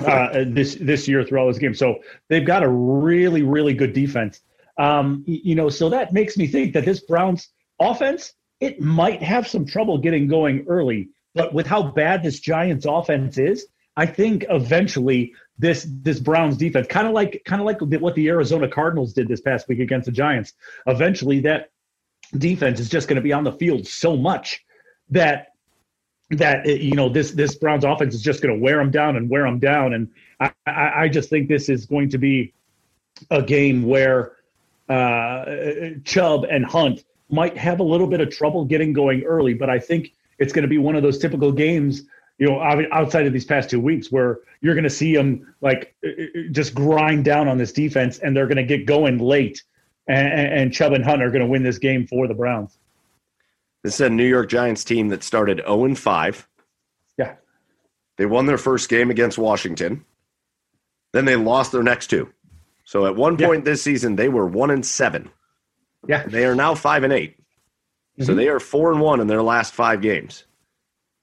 uh, 0.06 0.46
this 0.48 0.76
this 0.76 1.08
year 1.08 1.24
through 1.24 1.40
all 1.40 1.48
this 1.48 1.60
game. 1.60 1.76
So 1.76 2.00
they've 2.30 2.46
got 2.46 2.64
a 2.64 2.70
really, 2.70 3.44
really 3.44 3.74
good 3.74 3.94
defense. 3.94 4.42
Um, 4.78 5.24
you 5.28 5.56
know, 5.56 5.70
so 5.70 5.90
that 5.90 6.14
makes 6.14 6.38
me 6.38 6.48
think 6.48 6.74
that 6.74 6.86
this 6.86 7.02
Browns 7.02 7.50
offense 7.80 8.34
it 8.60 8.82
might 8.82 9.22
have 9.24 9.48
some 9.48 9.66
trouble 9.66 9.98
getting 9.98 10.28
going 10.28 10.66
early, 10.68 11.10
but 11.40 11.54
with 11.54 11.66
how 11.66 11.82
bad 11.82 12.22
this 12.22 12.38
Giants 12.38 12.86
offense 12.86 13.38
is, 13.38 13.66
I 13.96 14.06
think 14.08 14.46
eventually 14.50 15.34
this 15.58 15.88
this 15.90 16.20
Browns 16.20 16.58
defense, 16.58 16.86
kind 16.88 17.08
of 17.08 17.14
like 17.14 17.44
kind 17.46 17.62
of 17.62 17.66
like 17.66 17.80
what 17.80 18.16
the 18.16 18.28
Arizona 18.28 18.68
Cardinals 18.68 19.14
did 19.14 19.30
this 19.30 19.40
past 19.40 19.66
week 19.70 19.80
against 19.80 20.08
the 20.08 20.12
Giants, 20.12 20.52
eventually 20.86 21.40
that 21.42 21.72
defense 22.38 22.82
is 22.82 22.90
just 22.90 23.08
going 23.08 23.16
to 23.16 23.22
be 23.22 23.32
on 23.32 23.46
the 23.46 23.54
field 23.54 23.88
so 23.88 24.18
much 24.18 24.66
that 25.12 25.54
that 26.32 26.66
you 26.66 26.96
know 26.96 27.08
this 27.08 27.32
this 27.32 27.56
Browns 27.56 27.86
offense 27.86 28.14
is 28.14 28.22
just 28.22 28.42
going 28.42 28.54
to 28.54 28.62
wear 28.62 28.76
them 28.76 28.92
down 28.92 29.16
and 29.16 29.30
wear 29.30 29.46
them 29.46 29.60
down, 29.60 29.94
and 29.94 30.10
I, 30.42 30.52
I, 30.66 31.04
I 31.04 31.08
just 31.08 31.30
think 31.30 31.48
this 31.48 31.70
is 31.70 31.86
going 31.86 32.10
to 32.10 32.18
be 32.18 32.54
a 33.32 33.42
game 33.42 33.84
where 33.84 34.34
uh, 34.90 35.46
Chubb 36.04 36.44
and 36.52 36.66
Hunt 36.66 37.06
might 37.30 37.56
have 37.56 37.80
a 37.80 37.84
little 37.84 38.08
bit 38.08 38.20
of 38.20 38.30
trouble 38.30 38.66
getting 38.66 38.92
going 38.92 39.24
early, 39.24 39.54
but 39.54 39.70
I 39.70 39.80
think 39.80 40.12
it's 40.40 40.54
going 40.54 40.64
to 40.64 40.68
be 40.70 40.78
one 40.78 40.96
of 40.96 41.04
those 41.04 41.18
typical 41.18 41.52
games, 41.52 42.04
you 42.38 42.48
know, 42.48 42.60
outside 42.92 43.26
of 43.26 43.34
these 43.34 43.46
past 43.46 43.70
two 43.70 43.80
weeks 43.80 44.12
where 44.12 44.40
you're 44.62 44.74
going 44.74 44.84
to 44.84 44.90
see 44.90 45.14
them 45.16 45.54
like 45.62 45.96
uh, 46.06 46.10
uh, 46.10 46.26
just 46.52 46.74
grind 46.74 47.26
down 47.26 47.48
on 47.48 47.58
this 47.58 47.72
defense, 47.72 48.20
and 48.20 48.36
they're 48.36 48.48
going 48.48 48.58
to 48.58 48.64
get 48.64 48.86
going 48.86 49.18
late, 49.20 49.64
and, 50.08 50.28
and 50.28 50.74
Chubb 50.74 50.94
and 50.94 51.04
Hunt 51.04 51.22
are 51.22 51.30
going 51.30 51.42
to 51.42 51.48
win 51.48 51.64
this 51.64 51.78
game 51.78 52.08
for 52.08 52.28
the 52.28 52.34
Browns. 52.34 52.78
This 53.84 53.96
is 53.96 54.02
a 54.02 54.10
New 54.10 54.28
York 54.28 54.50
Giants 54.50 54.84
team 54.84 55.08
that 55.10 55.24
started 55.24 55.60
0 55.66 55.86
and 55.86 55.98
5. 55.98 56.48
Yeah. 57.18 57.36
They 58.18 58.26
won 58.26 58.46
their 58.46 58.58
first 58.58 58.90
game 58.90 59.10
against 59.10 59.38
Washington. 59.38 60.04
Then 61.14 61.24
they 61.26 61.38
lost 61.38 61.72
their 61.72 61.84
next 61.84 62.08
two. 62.08 62.30
So 62.84 63.06
at 63.06 63.16
one 63.16 63.38
Yeah. 63.40 63.48
point 63.48 63.64
this 63.66 63.82
season, 63.82 64.16
they 64.18 64.28
were 64.28 64.46
1 64.46 64.72
and 64.72 64.86
7. 64.86 65.30
Yeah. 66.08 66.24
They 66.28 66.46
are 66.46 66.56
now 66.56 66.76
5 66.76 67.04
and 67.04 67.14
8. 67.14 67.39
So 68.22 68.34
Mhm. 68.34 68.36
they 68.36 68.48
are 68.50 68.60
4 68.60 68.92
and 68.92 69.02
1 69.02 69.20
in 69.20 69.28
their 69.28 69.42
last 69.42 69.74
five 69.74 70.02
games. 70.02 70.44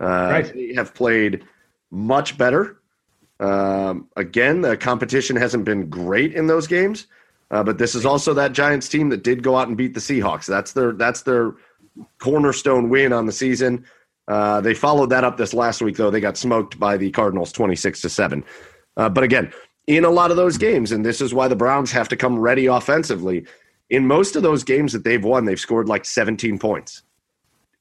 Uh, 0.01 0.07
Right. 0.07 0.53
They 0.55 0.75
have 0.75 0.95
played 0.95 1.45
much 1.91 2.37
better. 2.39 2.79
Um, 3.39 4.09
again, 4.17 4.63
the 4.63 4.77
competition 4.77 5.37
hasn't 5.37 5.65
been 5.65 5.89
great 5.91 6.35
in 6.35 6.47
those 6.47 6.67
games, 6.67 7.07
uh, 7.51 7.63
but 7.63 7.77
this 7.79 7.95
is 7.95 8.07
also 8.07 8.33
that 8.35 8.53
Giants 8.53 8.89
team 8.89 9.11
that 9.11 9.23
did 9.23 9.43
go 9.43 9.57
out 9.57 9.69
and 9.69 9.77
beat 9.77 9.93
the 9.95 10.01
Seahawks. 10.01 10.47
That's 10.47 10.73
their 10.73 10.93
that's 10.93 11.23
their 11.23 11.55
cornerstone 12.19 12.89
win 12.89 13.13
on 13.13 13.27
the 13.27 13.33
season. 13.33 13.85
Uh, 14.29 14.61
they 14.61 14.75
followed 14.75 15.11
that 15.11 15.23
up 15.23 15.37
this 15.37 15.55
last 15.55 15.81
week, 15.83 15.97
though. 15.97 16.11
They 16.11 16.21
got 16.21 16.37
smoked 16.37 16.79
by 16.81 16.97
the 16.97 17.11
Cardinals, 17.11 17.53
twenty-six 17.53 18.01
to 18.03 18.09
seven. 18.09 18.43
Uh, 18.97 19.09
but 19.11 19.23
again, 19.23 19.53
in 19.87 20.05
a 20.05 20.11
lot 20.11 20.31
of 20.31 20.37
those 20.39 20.57
games, 20.59 20.91
and 20.93 21.05
this 21.05 21.21
is 21.21 21.33
why 21.35 21.47
the 21.47 21.57
Browns 21.57 21.93
have 21.93 22.09
to 22.09 22.17
come 22.17 22.39
ready 22.39 22.67
offensively. 22.67 23.45
In 23.91 24.07
most 24.07 24.37
of 24.37 24.43
those 24.43 24.65
games 24.65 24.93
that 24.93 25.05
they've 25.05 25.23
won, 25.23 25.45
they've 25.45 25.61
scored 25.61 25.89
like 25.89 26.05
17 26.05 26.59
points, 26.59 27.03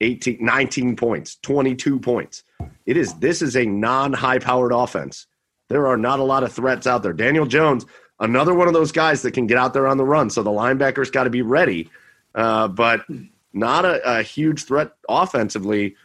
18, 0.02 0.38
19 0.40 0.96
points, 0.96 1.38
22 1.42 2.00
points. 2.00 2.44
It 2.86 2.98
is 2.98 3.14
this 3.16 3.42
is 3.42 3.56
a 3.56 3.66
non-high-powered 3.66 4.72
offense. 4.72 5.28
There 5.68 5.88
are 5.88 5.98
not 5.98 6.20
a 6.20 6.24
lot 6.24 6.44
of 6.44 6.54
threats 6.54 6.86
out 6.86 7.02
there. 7.02 7.14
Daniel 7.14 7.46
Jones, 7.46 7.86
another 8.20 8.54
one 8.54 8.68
of 8.68 8.74
those 8.74 8.92
guys 8.92 9.22
that 9.24 9.32
can 9.34 9.48
get 9.48 9.58
out 9.58 9.74
there 9.74 9.88
on 9.88 9.98
the 9.98 10.06
run. 10.06 10.30
So 10.30 10.44
the 10.44 10.52
linebackers 10.52 11.12
got 11.12 11.24
to 11.24 11.30
be 11.30 11.42
ready, 11.42 11.90
uh, 12.36 12.68
but 12.68 13.02
not 13.54 13.86
a, 13.86 14.20
a, 14.20 14.22
huge 14.22 14.66
threat 14.66 14.92
offensively. 15.10 15.96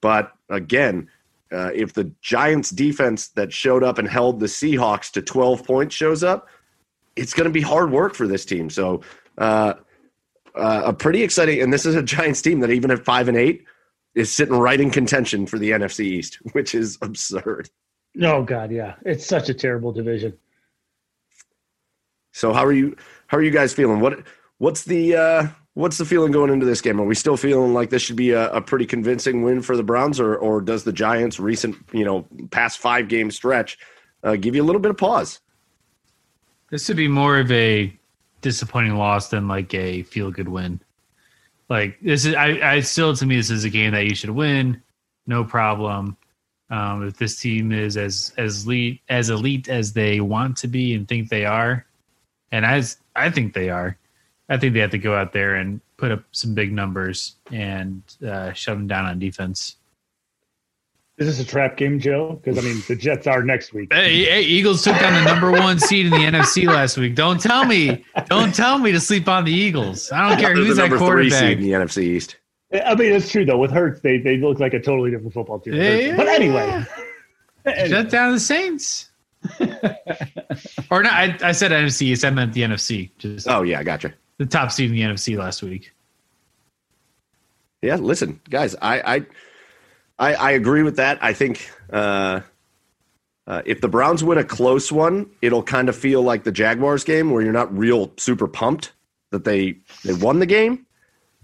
But 0.00 0.32
again, 0.48 1.08
uh, 1.50 1.70
if 1.74 1.94
the 1.94 2.12
Giants 2.20 2.70
defense 2.70 3.28
that 3.28 3.52
showed 3.52 3.82
up 3.82 3.98
and 3.98 4.06
held 4.06 4.38
the 4.38 4.46
Seahawks 4.46 5.10
to 5.12 5.22
12 5.22 5.64
points 5.64 5.94
shows 5.94 6.22
up, 6.22 6.48
it's 7.16 7.34
going 7.34 7.46
to 7.46 7.52
be 7.52 7.62
hard 7.62 7.90
work 7.90 8.14
for 8.14 8.26
this 8.26 8.44
team. 8.44 8.70
So, 8.70 9.00
uh, 9.38 9.74
uh, 10.54 10.82
a 10.86 10.92
pretty 10.92 11.22
exciting, 11.22 11.62
and 11.62 11.72
this 11.72 11.86
is 11.86 11.94
a 11.94 12.02
Giants 12.02 12.42
team 12.42 12.60
that 12.60 12.70
even 12.70 12.90
at 12.90 13.04
five 13.04 13.28
and 13.28 13.36
eight 13.36 13.64
is 14.14 14.32
sitting 14.32 14.54
right 14.54 14.80
in 14.80 14.90
contention 14.90 15.46
for 15.46 15.58
the 15.58 15.70
NFC 15.70 16.00
East, 16.00 16.38
which 16.52 16.74
is 16.74 16.98
absurd. 17.00 17.70
Oh 18.20 18.42
God, 18.42 18.72
yeah, 18.72 18.94
it's 19.04 19.24
such 19.24 19.48
a 19.48 19.54
terrible 19.54 19.92
division. 19.92 20.36
So 22.32 22.52
how 22.52 22.64
are 22.64 22.72
you? 22.72 22.96
How 23.28 23.38
are 23.38 23.42
you 23.42 23.50
guys 23.50 23.72
feeling? 23.72 24.00
What 24.00 24.24
what's 24.58 24.84
the 24.84 25.16
uh, 25.16 25.46
what's 25.74 25.98
the 25.98 26.04
feeling 26.04 26.32
going 26.32 26.52
into 26.52 26.66
this 26.66 26.80
game? 26.80 27.00
Are 27.00 27.04
we 27.04 27.14
still 27.14 27.36
feeling 27.36 27.74
like 27.74 27.90
this 27.90 28.02
should 28.02 28.16
be 28.16 28.30
a, 28.30 28.50
a 28.50 28.60
pretty 28.60 28.86
convincing 28.86 29.42
win 29.42 29.62
for 29.62 29.76
the 29.76 29.82
Browns, 29.82 30.18
or 30.18 30.36
or 30.36 30.60
does 30.60 30.84
the 30.84 30.92
Giants' 30.92 31.38
recent 31.38 31.76
you 31.92 32.04
know 32.04 32.26
past 32.50 32.78
five 32.78 33.08
game 33.08 33.30
stretch 33.30 33.78
uh, 34.24 34.36
give 34.36 34.56
you 34.56 34.62
a 34.62 34.66
little 34.66 34.80
bit 34.80 34.90
of 34.90 34.96
pause? 34.96 35.40
This 36.70 36.88
would 36.88 36.96
be 36.96 37.08
more 37.08 37.38
of 37.38 37.50
a 37.50 37.98
disappointing 38.40 38.96
loss 38.96 39.28
than 39.28 39.48
like 39.48 39.72
a 39.74 40.02
feel 40.02 40.30
good 40.30 40.48
win. 40.48 40.80
Like 41.68 41.98
this 42.00 42.24
is, 42.24 42.34
I, 42.34 42.76
I 42.76 42.80
still 42.80 43.14
to 43.14 43.26
me 43.26 43.36
this 43.36 43.50
is 43.50 43.64
a 43.64 43.70
game 43.70 43.92
that 43.92 44.06
you 44.06 44.14
should 44.14 44.30
win, 44.30 44.82
no 45.26 45.44
problem. 45.44 46.16
Um, 46.70 47.06
if 47.08 47.16
this 47.16 47.40
team 47.40 47.72
is 47.72 47.96
as 47.96 48.32
as 48.36 48.66
elite 48.66 49.00
as 49.08 49.30
elite 49.30 49.68
as 49.68 49.92
they 49.92 50.20
want 50.20 50.56
to 50.58 50.68
be 50.68 50.94
and 50.94 51.08
think 51.08 51.28
they 51.28 51.44
are, 51.46 51.86
and 52.52 52.64
as 52.64 52.98
I 53.16 53.30
think 53.30 53.54
they 53.54 53.70
are, 53.70 53.96
I 54.48 54.58
think 54.58 54.74
they 54.74 54.80
have 54.80 54.90
to 54.90 54.98
go 54.98 55.14
out 55.14 55.32
there 55.32 55.56
and 55.56 55.80
put 55.96 56.12
up 56.12 56.24
some 56.32 56.54
big 56.54 56.72
numbers 56.72 57.36
and 57.50 58.02
uh, 58.26 58.52
shove 58.52 58.78
them 58.78 58.86
down 58.86 59.06
on 59.06 59.18
defense. 59.18 59.76
Is 61.18 61.26
this 61.26 61.40
a 61.40 61.44
trap 61.44 61.76
game, 61.76 61.98
Joe? 61.98 62.40
Because 62.42 62.58
I 62.58 62.68
mean, 62.68 62.80
the 62.86 62.94
Jets 62.94 63.26
are 63.26 63.42
next 63.42 63.74
week. 63.74 63.92
Hey, 63.92 64.24
hey, 64.24 64.42
Eagles 64.42 64.84
took 64.84 64.96
down 65.00 65.14
the 65.14 65.28
number 65.28 65.50
one 65.50 65.80
seed 65.80 66.06
in 66.06 66.12
the 66.12 66.18
NFC 66.18 66.66
last 66.66 66.96
week. 66.96 67.16
Don't 67.16 67.40
tell 67.40 67.64
me, 67.64 68.04
don't 68.26 68.54
tell 68.54 68.78
me 68.78 68.92
to 68.92 69.00
sleep 69.00 69.26
on 69.26 69.44
the 69.44 69.52
Eagles. 69.52 70.12
I 70.12 70.28
don't 70.28 70.38
care 70.38 70.54
who's 70.54 70.76
that 70.76 70.90
quarterback. 70.90 71.08
Three 71.08 71.30
seed 71.30 71.58
in 71.58 71.64
the 71.64 71.72
NFC 71.72 72.02
East. 72.04 72.36
I 72.72 72.94
mean, 72.94 73.12
it's 73.12 73.30
true 73.30 73.44
though. 73.44 73.58
With 73.58 73.72
Hurts, 73.72 74.00
they 74.00 74.18
they 74.18 74.36
look 74.36 74.60
like 74.60 74.74
a 74.74 74.80
totally 74.80 75.10
different 75.10 75.32
football 75.32 75.58
team. 75.58 75.74
Yeah. 75.74 76.14
But 76.16 76.28
anyway, 76.28 76.84
shut 77.88 78.10
down 78.10 78.32
the 78.32 78.40
Saints. 78.40 79.10
or 79.60 81.02
not? 81.02 81.12
I, 81.12 81.36
I 81.42 81.52
said 81.52 81.72
NFC 81.72 82.02
East. 82.02 82.24
I 82.24 82.30
meant 82.30 82.52
the 82.52 82.62
NFC. 82.62 83.10
Just 83.18 83.48
oh 83.48 83.62
yeah, 83.62 83.82
gotcha. 83.82 84.14
The 84.36 84.46
top 84.46 84.70
seed 84.70 84.90
in 84.90 84.96
the 84.96 85.02
NFC 85.02 85.36
last 85.36 85.64
week. 85.64 85.92
Yeah, 87.82 87.96
listen, 87.96 88.40
guys, 88.50 88.76
I 88.82 89.16
I 89.16 89.26
I, 90.18 90.34
I 90.34 90.50
agree 90.52 90.82
with 90.82 90.96
that. 90.96 91.18
I 91.22 91.32
think 91.32 91.70
uh, 91.92 92.40
uh, 93.46 93.62
if 93.64 93.80
the 93.80 93.88
Browns 93.88 94.24
win 94.24 94.38
a 94.38 94.44
close 94.44 94.90
one, 94.90 95.30
it'll 95.40 95.62
kind 95.62 95.88
of 95.88 95.96
feel 95.96 96.22
like 96.22 96.44
the 96.44 96.52
Jaguars 96.52 97.04
game 97.04 97.30
where 97.30 97.42
you're 97.42 97.52
not 97.52 97.76
real 97.76 98.12
super 98.16 98.48
pumped 98.48 98.92
that 99.30 99.44
they 99.44 99.76
they 100.04 100.14
won 100.14 100.38
the 100.38 100.46
game. 100.46 100.86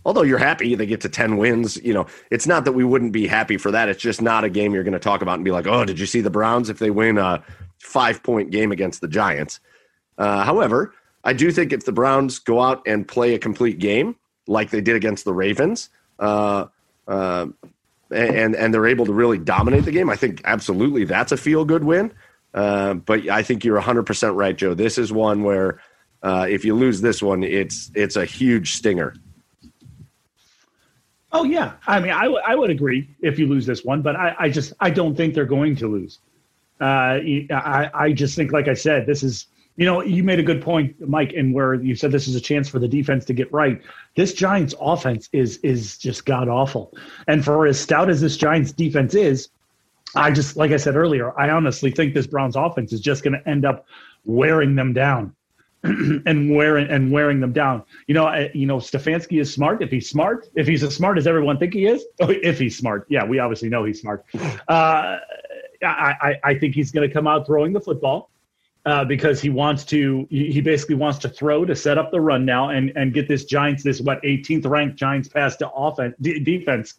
Although 0.07 0.23
you're 0.23 0.39
happy 0.39 0.75
they 0.75 0.85
get 0.85 1.01
to 1.01 1.09
10 1.09 1.39
wins, 1.39 1.77
you 1.83 1.95
know, 1.95 2.07
it's 2.31 2.47
not 2.47 2.67
that 2.67 2.73
we 2.73 2.85
wouldn't 2.85 3.13
be 3.13 3.27
happy 3.27 3.57
for 3.57 3.71
that. 3.71 3.89
It's 3.89 4.03
just 4.03 4.21
not 4.21 4.45
a 4.45 4.51
game 4.51 4.75
you're 4.75 4.85
going 4.85 4.93
to 4.93 4.99
talk 4.99 5.23
about 5.23 5.37
and 5.37 5.45
be 5.45 5.51
like, 5.51 5.67
oh, 5.67 5.87
did 5.87 5.99
you 5.99 6.05
see 6.05 6.21
the 6.21 6.29
Browns 6.29 6.69
if 6.69 6.79
they 6.79 6.91
win 6.91 7.17
a 7.17 7.43
five 7.79 8.23
point 8.23 8.51
game 8.51 8.71
against 8.71 9.01
the 9.01 9.09
Giants? 9.09 9.61
Uh, 10.19 10.45
however, 10.45 10.93
I 11.25 11.33
do 11.33 11.51
think 11.51 11.73
if 11.73 11.87
the 11.87 11.93
Browns 11.93 12.39
go 12.39 12.61
out 12.61 12.83
and 12.87 13.09
play 13.09 13.35
a 13.35 13.39
complete 13.39 13.79
game 13.79 14.17
like 14.47 14.71
they 14.71 14.83
did 14.83 14.95
against 14.95 15.25
the 15.25 15.33
Ravens, 15.33 15.89
uh, 16.19 16.67
uh, 17.09 17.47
and 18.15 18.55
and 18.55 18.73
they're 18.73 18.87
able 18.87 19.07
to 19.07 19.13
really 19.13 19.39
dominate 19.39 19.85
the 19.85 19.93
game, 19.93 20.09
I 20.09 20.17
think 20.17 20.41
absolutely 20.45 21.05
that's 21.05 21.33
a 21.33 21.37
feel 21.37 21.65
good 21.65 21.85
win. 21.85 22.13
Uh, 22.53 22.95
but 22.95 23.29
I 23.29 23.43
think 23.43 23.65
you're 23.65 23.75
100 23.75 24.05
percent 24.05 24.35
right, 24.35 24.57
Joe. 24.57 24.75
This 24.75 24.97
is 24.99 25.13
one 25.13 25.43
where 25.43 25.81
uh, 26.23 26.47
if 26.49 26.65
you 26.65 26.75
lose 26.75 27.01
this 27.01 27.23
one, 27.23 27.43
it's 27.43 27.91
it's 27.95 28.17
a 28.17 28.25
huge 28.25 28.75
stinger. 28.75 29.15
Oh 31.33 31.43
yeah, 31.43 31.73
I 31.87 31.99
mean, 31.99 32.13
I, 32.13 32.23
w- 32.23 32.43
I 32.47 32.55
would 32.55 32.71
agree 32.71 33.11
if 33.21 33.41
you 33.41 33.49
lose 33.49 33.67
this 33.67 33.85
one, 33.85 34.03
but 34.03 34.15
I, 34.15 34.37
I 34.39 34.49
just 34.49 34.73
I 34.79 34.91
don't 34.91 35.17
think 35.17 35.35
they're 35.35 35.45
going 35.45 35.75
to 35.77 35.89
lose. 35.89 36.21
Uh, 36.81 37.19
I 37.51 37.91
I 37.93 38.13
just 38.13 38.37
think, 38.37 38.53
like 38.53 38.69
I 38.69 38.75
said, 38.75 39.07
this 39.07 39.25
is 39.25 39.47
you 39.77 39.85
know, 39.85 40.03
you 40.03 40.23
made 40.23 40.39
a 40.39 40.43
good 40.43 40.63
point, 40.63 40.95
Mike, 41.01 41.33
and 41.37 41.53
where 41.53 41.75
you 41.75 41.97
said 41.97 42.13
this 42.13 42.29
is 42.29 42.37
a 42.37 42.41
chance 42.41 42.69
for 42.69 42.79
the 42.79 42.87
defense 42.87 43.25
to 43.25 43.33
get 43.33 43.53
right. 43.53 43.81
This 44.15 44.33
Giants 44.33 44.75
offense 44.81 45.29
is 45.33 45.59
is 45.59 45.99
just 45.99 46.25
god 46.25 46.49
awful, 46.49 46.97
and 47.27 47.45
for 47.45 47.67
as 47.67 47.81
stout 47.81 48.09
as 48.09 48.21
this 48.21 48.37
Giants 48.37 48.71
defense 48.71 49.15
is, 49.15 49.49
I 50.15 50.31
just 50.31 50.57
like 50.57 50.71
I 50.71 50.77
said 50.77 50.95
earlier, 50.95 51.39
I 51.39 51.51
honestly 51.51 51.91
think 51.91 52.15
this 52.15 52.27
Browns 52.27 52.55
offense 52.55 52.93
is 52.93 53.01
just 53.01 53.25
going 53.25 53.35
to 53.35 53.49
end 53.49 53.65
up 53.65 53.87
wearing 54.25 54.77
them 54.77 54.93
down. 54.93 55.35
and 56.25 56.57
wearing 56.57 56.89
and 56.89 57.13
wearing 57.13 57.41
them 57.41 57.53
down. 57.53 57.83
You 58.07 58.15
know, 58.15 58.49
you 58.55 58.65
know, 58.65 58.79
Stefanski 58.79 59.39
is 59.39 59.53
smart. 59.53 59.83
If 59.83 59.91
he's 59.91 60.09
smart, 60.09 60.49
if 60.55 60.67
he's 60.67 60.83
as 60.83 60.97
smart 60.97 61.19
as 61.19 61.27
everyone 61.27 61.59
think 61.59 61.75
he 61.75 61.85
is, 61.85 62.03
oh, 62.21 62.31
if 62.31 62.59
he's 62.59 62.75
smart, 62.75 63.05
yeah, 63.11 63.23
we 63.23 63.39
obviously 63.39 63.69
know 63.69 63.85
he's 63.85 64.01
smart. 64.01 64.25
Uh, 64.67 65.19
I, 65.83 66.15
I, 66.23 66.41
I 66.43 66.59
think 66.59 66.75
he's 66.75 66.91
going 66.91 67.07
to 67.07 67.13
come 67.13 67.27
out 67.27 67.45
throwing 67.45 67.75
the 67.75 67.83
football 67.83 68.31
uh, 68.87 69.05
because 69.05 69.41
he 69.41 69.51
wants 69.51 69.85
to 69.85 70.27
he 70.31 70.61
basically 70.61 70.95
wants 70.95 71.19
to 71.19 71.29
throw 71.29 71.65
to 71.65 71.75
set 71.75 71.97
up 71.97 72.11
the 72.11 72.21
run 72.21 72.45
now 72.45 72.69
and 72.69 72.93
and 72.97 73.15
get 73.15 73.29
this 73.29 73.45
Giants 73.45 73.83
this 73.83 74.01
what 74.01 74.23
18th 74.23 74.67
ranked 74.67 74.97
Giants 74.97 75.29
pass 75.29 75.57
to 75.57 75.71
offense 75.71 76.15
d- 76.21 76.41
defense 76.41 76.95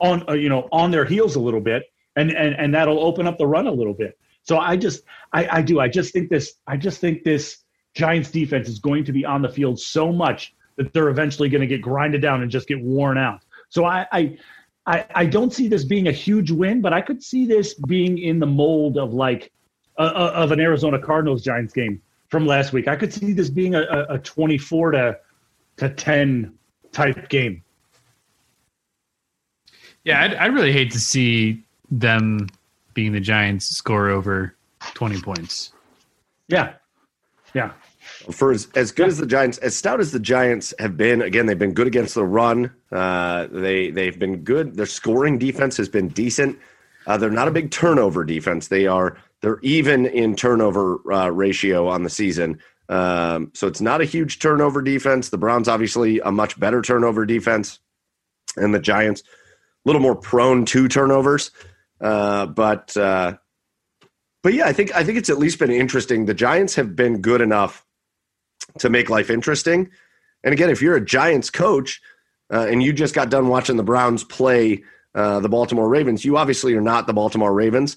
on 0.00 0.28
uh, 0.28 0.32
you 0.32 0.48
know 0.48 0.68
on 0.72 0.90
their 0.90 1.04
heels 1.04 1.36
a 1.36 1.40
little 1.40 1.60
bit 1.60 1.84
and 2.16 2.30
and 2.30 2.54
and 2.54 2.74
that'll 2.74 3.00
open 3.00 3.26
up 3.26 3.38
the 3.38 3.46
run 3.46 3.66
a 3.66 3.72
little 3.72 3.94
bit. 3.94 4.18
So 4.44 4.58
I 4.58 4.76
just 4.76 5.02
I, 5.32 5.58
I 5.58 5.62
do 5.62 5.80
I 5.80 5.88
just 5.88 6.12
think 6.12 6.30
this 6.30 6.54
I 6.66 6.76
just 6.76 7.00
think 7.00 7.24
this 7.24 7.58
Giants 7.94 8.30
defense 8.30 8.68
is 8.68 8.78
going 8.78 9.04
to 9.04 9.12
be 9.12 9.24
on 9.24 9.42
the 9.42 9.48
field 9.48 9.78
so 9.78 10.12
much 10.12 10.54
that 10.76 10.92
they're 10.92 11.08
eventually 11.08 11.48
going 11.48 11.60
to 11.60 11.66
get 11.66 11.82
grinded 11.82 12.22
down 12.22 12.42
and 12.42 12.50
just 12.50 12.66
get 12.66 12.80
worn 12.80 13.18
out. 13.18 13.40
So 13.68 13.84
I, 13.84 14.06
I 14.10 14.38
I 14.86 15.06
I 15.14 15.26
don't 15.26 15.52
see 15.52 15.68
this 15.68 15.84
being 15.84 16.08
a 16.08 16.12
huge 16.12 16.50
win, 16.50 16.80
but 16.80 16.92
I 16.92 17.02
could 17.02 17.22
see 17.22 17.46
this 17.46 17.74
being 17.74 18.18
in 18.18 18.38
the 18.38 18.46
mold 18.46 18.96
of 18.96 19.12
like 19.12 19.52
uh, 19.98 20.32
of 20.34 20.52
an 20.52 20.60
Arizona 20.60 20.98
Cardinals 20.98 21.42
Giants 21.42 21.72
game 21.72 22.00
from 22.28 22.46
last 22.46 22.72
week. 22.72 22.88
I 22.88 22.96
could 22.96 23.12
see 23.12 23.32
this 23.32 23.50
being 23.50 23.74
a, 23.74 24.06
a 24.08 24.18
24 24.18 24.92
to 24.92 25.18
to 25.78 25.88
10 25.88 26.52
type 26.92 27.28
game. 27.28 27.62
Yeah, 30.04 30.22
I'd, 30.22 30.34
I'd 30.34 30.54
really 30.54 30.72
hate 30.72 30.90
to 30.92 31.00
see 31.00 31.64
them 31.90 32.48
being 32.94 33.12
the 33.12 33.20
Giants 33.20 33.66
score 33.66 34.08
over 34.08 34.56
20 34.94 35.20
points. 35.20 35.72
Yeah. 36.48 36.74
Yeah. 37.54 37.72
For 38.30 38.52
as, 38.52 38.68
as 38.74 38.92
good 38.92 39.08
as 39.08 39.18
the 39.18 39.26
Giants, 39.26 39.58
as 39.58 39.76
stout 39.76 40.00
as 40.00 40.12
the 40.12 40.20
Giants 40.20 40.74
have 40.78 40.96
been, 40.96 41.22
again, 41.22 41.46
they've 41.46 41.58
been 41.58 41.74
good 41.74 41.86
against 41.86 42.14
the 42.14 42.24
run. 42.24 42.72
Uh, 42.92 43.46
they 43.50 43.90
they've 43.90 44.18
been 44.18 44.38
good. 44.42 44.76
Their 44.76 44.86
scoring 44.86 45.38
defense 45.38 45.76
has 45.76 45.88
been 45.88 46.08
decent. 46.08 46.58
Uh, 47.06 47.16
they're 47.16 47.30
not 47.30 47.48
a 47.48 47.50
big 47.50 47.70
turnover 47.70 48.24
defense. 48.24 48.68
They 48.68 48.86
are 48.86 49.16
they're 49.42 49.60
even 49.62 50.06
in 50.06 50.36
turnover 50.36 51.00
uh, 51.12 51.28
ratio 51.28 51.88
on 51.88 52.02
the 52.02 52.10
season. 52.10 52.60
Um, 52.88 53.52
so 53.54 53.66
it's 53.66 53.80
not 53.80 54.00
a 54.00 54.04
huge 54.04 54.40
turnover 54.40 54.82
defense. 54.82 55.28
The 55.28 55.38
Browns, 55.38 55.68
obviously, 55.68 56.20
a 56.20 56.32
much 56.32 56.58
better 56.58 56.82
turnover 56.82 57.24
defense, 57.24 57.78
and 58.56 58.74
the 58.74 58.80
Giants, 58.80 59.22
a 59.22 59.88
little 59.88 60.02
more 60.02 60.16
prone 60.16 60.64
to 60.66 60.88
turnovers. 60.88 61.52
Uh, 62.00 62.46
but 62.46 62.96
uh, 62.96 63.36
but 64.42 64.54
yeah, 64.54 64.66
I 64.66 64.72
think 64.72 64.94
I 64.94 65.04
think 65.04 65.18
it's 65.18 65.30
at 65.30 65.38
least 65.38 65.58
been 65.58 65.70
interesting. 65.70 66.26
The 66.26 66.34
Giants 66.34 66.74
have 66.74 66.96
been 66.96 67.20
good 67.20 67.40
enough 67.40 67.86
to 68.78 68.90
make 68.90 69.10
life 69.10 69.30
interesting. 69.30 69.90
And 70.42 70.52
again, 70.52 70.70
if 70.70 70.80
you're 70.80 70.96
a 70.96 71.04
Giants 71.04 71.50
coach 71.50 72.00
uh, 72.52 72.66
and 72.68 72.82
you 72.82 72.92
just 72.92 73.14
got 73.14 73.30
done 73.30 73.48
watching 73.48 73.76
the 73.76 73.82
Browns 73.82 74.24
play 74.24 74.82
uh, 75.14 75.40
the 75.40 75.48
Baltimore 75.48 75.88
Ravens, 75.88 76.24
you 76.24 76.36
obviously 76.36 76.74
are 76.74 76.80
not 76.80 77.06
the 77.06 77.12
Baltimore 77.12 77.52
Ravens. 77.52 77.96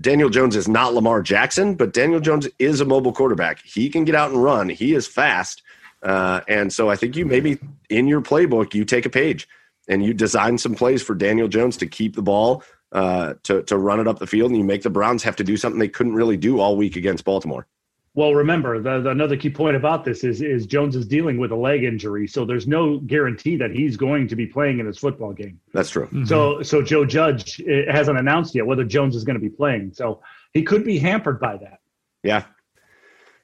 Daniel 0.00 0.28
Jones 0.28 0.56
is 0.56 0.68
not 0.68 0.94
Lamar 0.94 1.22
Jackson, 1.22 1.74
but 1.74 1.92
Daniel 1.92 2.20
Jones 2.20 2.48
is 2.58 2.80
a 2.80 2.84
mobile 2.84 3.12
quarterback. 3.12 3.60
He 3.62 3.88
can 3.88 4.04
get 4.04 4.14
out 4.14 4.30
and 4.30 4.42
run. 4.42 4.68
He 4.68 4.94
is 4.94 5.06
fast. 5.06 5.62
Uh, 6.02 6.40
and 6.48 6.72
so 6.72 6.90
I 6.90 6.96
think 6.96 7.16
you 7.16 7.26
maybe 7.26 7.58
in 7.88 8.06
your 8.06 8.20
playbook, 8.20 8.74
you 8.74 8.84
take 8.84 9.06
a 9.06 9.10
page 9.10 9.48
and 9.88 10.04
you 10.04 10.14
design 10.14 10.58
some 10.58 10.74
plays 10.74 11.02
for 11.02 11.14
Daniel 11.14 11.48
Jones 11.48 11.76
to 11.78 11.86
keep 11.86 12.14
the 12.14 12.22
ball, 12.22 12.62
uh, 12.92 13.34
to, 13.44 13.62
to 13.64 13.76
run 13.76 14.00
it 14.00 14.08
up 14.08 14.18
the 14.18 14.26
field, 14.26 14.50
and 14.50 14.58
you 14.58 14.64
make 14.64 14.82
the 14.82 14.90
Browns 14.90 15.22
have 15.22 15.36
to 15.36 15.44
do 15.44 15.56
something 15.56 15.78
they 15.78 15.88
couldn't 15.88 16.14
really 16.14 16.36
do 16.36 16.60
all 16.60 16.76
week 16.76 16.96
against 16.96 17.24
Baltimore. 17.24 17.66
Well, 18.14 18.34
remember 18.34 18.80
the, 18.80 19.00
the, 19.00 19.10
another 19.10 19.36
key 19.36 19.50
point 19.50 19.76
about 19.76 20.04
this 20.04 20.24
is 20.24 20.42
is 20.42 20.66
Jones 20.66 20.96
is 20.96 21.06
dealing 21.06 21.38
with 21.38 21.52
a 21.52 21.56
leg 21.56 21.84
injury, 21.84 22.26
so 22.26 22.44
there's 22.44 22.66
no 22.66 22.98
guarantee 22.98 23.56
that 23.56 23.70
he's 23.70 23.96
going 23.96 24.26
to 24.28 24.36
be 24.36 24.46
playing 24.46 24.80
in 24.80 24.86
his 24.86 24.98
football 24.98 25.32
game. 25.32 25.60
That's 25.72 25.90
true. 25.90 26.06
Mm-hmm. 26.06 26.24
So 26.24 26.60
so 26.62 26.82
Joe 26.82 27.04
Judge 27.04 27.62
hasn't 27.88 28.18
announced 28.18 28.54
yet 28.54 28.66
whether 28.66 28.84
Jones 28.84 29.14
is 29.14 29.22
going 29.22 29.38
to 29.38 29.40
be 29.40 29.48
playing, 29.48 29.92
so 29.94 30.20
he 30.52 30.62
could 30.62 30.84
be 30.84 30.98
hampered 30.98 31.38
by 31.38 31.56
that. 31.58 31.78
Yeah, 32.24 32.44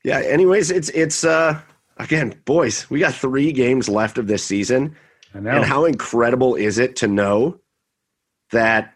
Yeah. 0.02 0.18
Anyways, 0.18 0.72
it's 0.72 0.88
it's 0.90 1.24
uh 1.24 1.60
again, 1.96 2.40
boys, 2.44 2.90
we 2.90 2.98
got 2.98 3.14
three 3.14 3.52
games 3.52 3.88
left 3.88 4.18
of 4.18 4.26
this 4.26 4.44
season. 4.44 4.96
I 5.32 5.40
know. 5.40 5.50
And 5.50 5.64
how 5.64 5.84
incredible 5.84 6.56
is 6.56 6.78
it 6.78 6.96
to 6.96 7.06
know 7.06 7.60
that, 8.50 8.94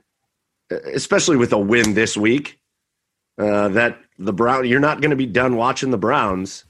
especially 0.70 1.36
with 1.36 1.52
a 1.52 1.58
win 1.58 1.94
this 1.94 2.16
week, 2.16 2.58
uh, 3.38 3.68
that 3.68 3.98
the 4.20 4.32
Brown 4.32 4.66
you're 4.68 4.78
not 4.80 5.00
going 5.00 5.10
to 5.10 5.16
be 5.16 5.26
done 5.26 5.56
watching 5.56 5.90
the 5.90 5.98
Browns 5.98 6.64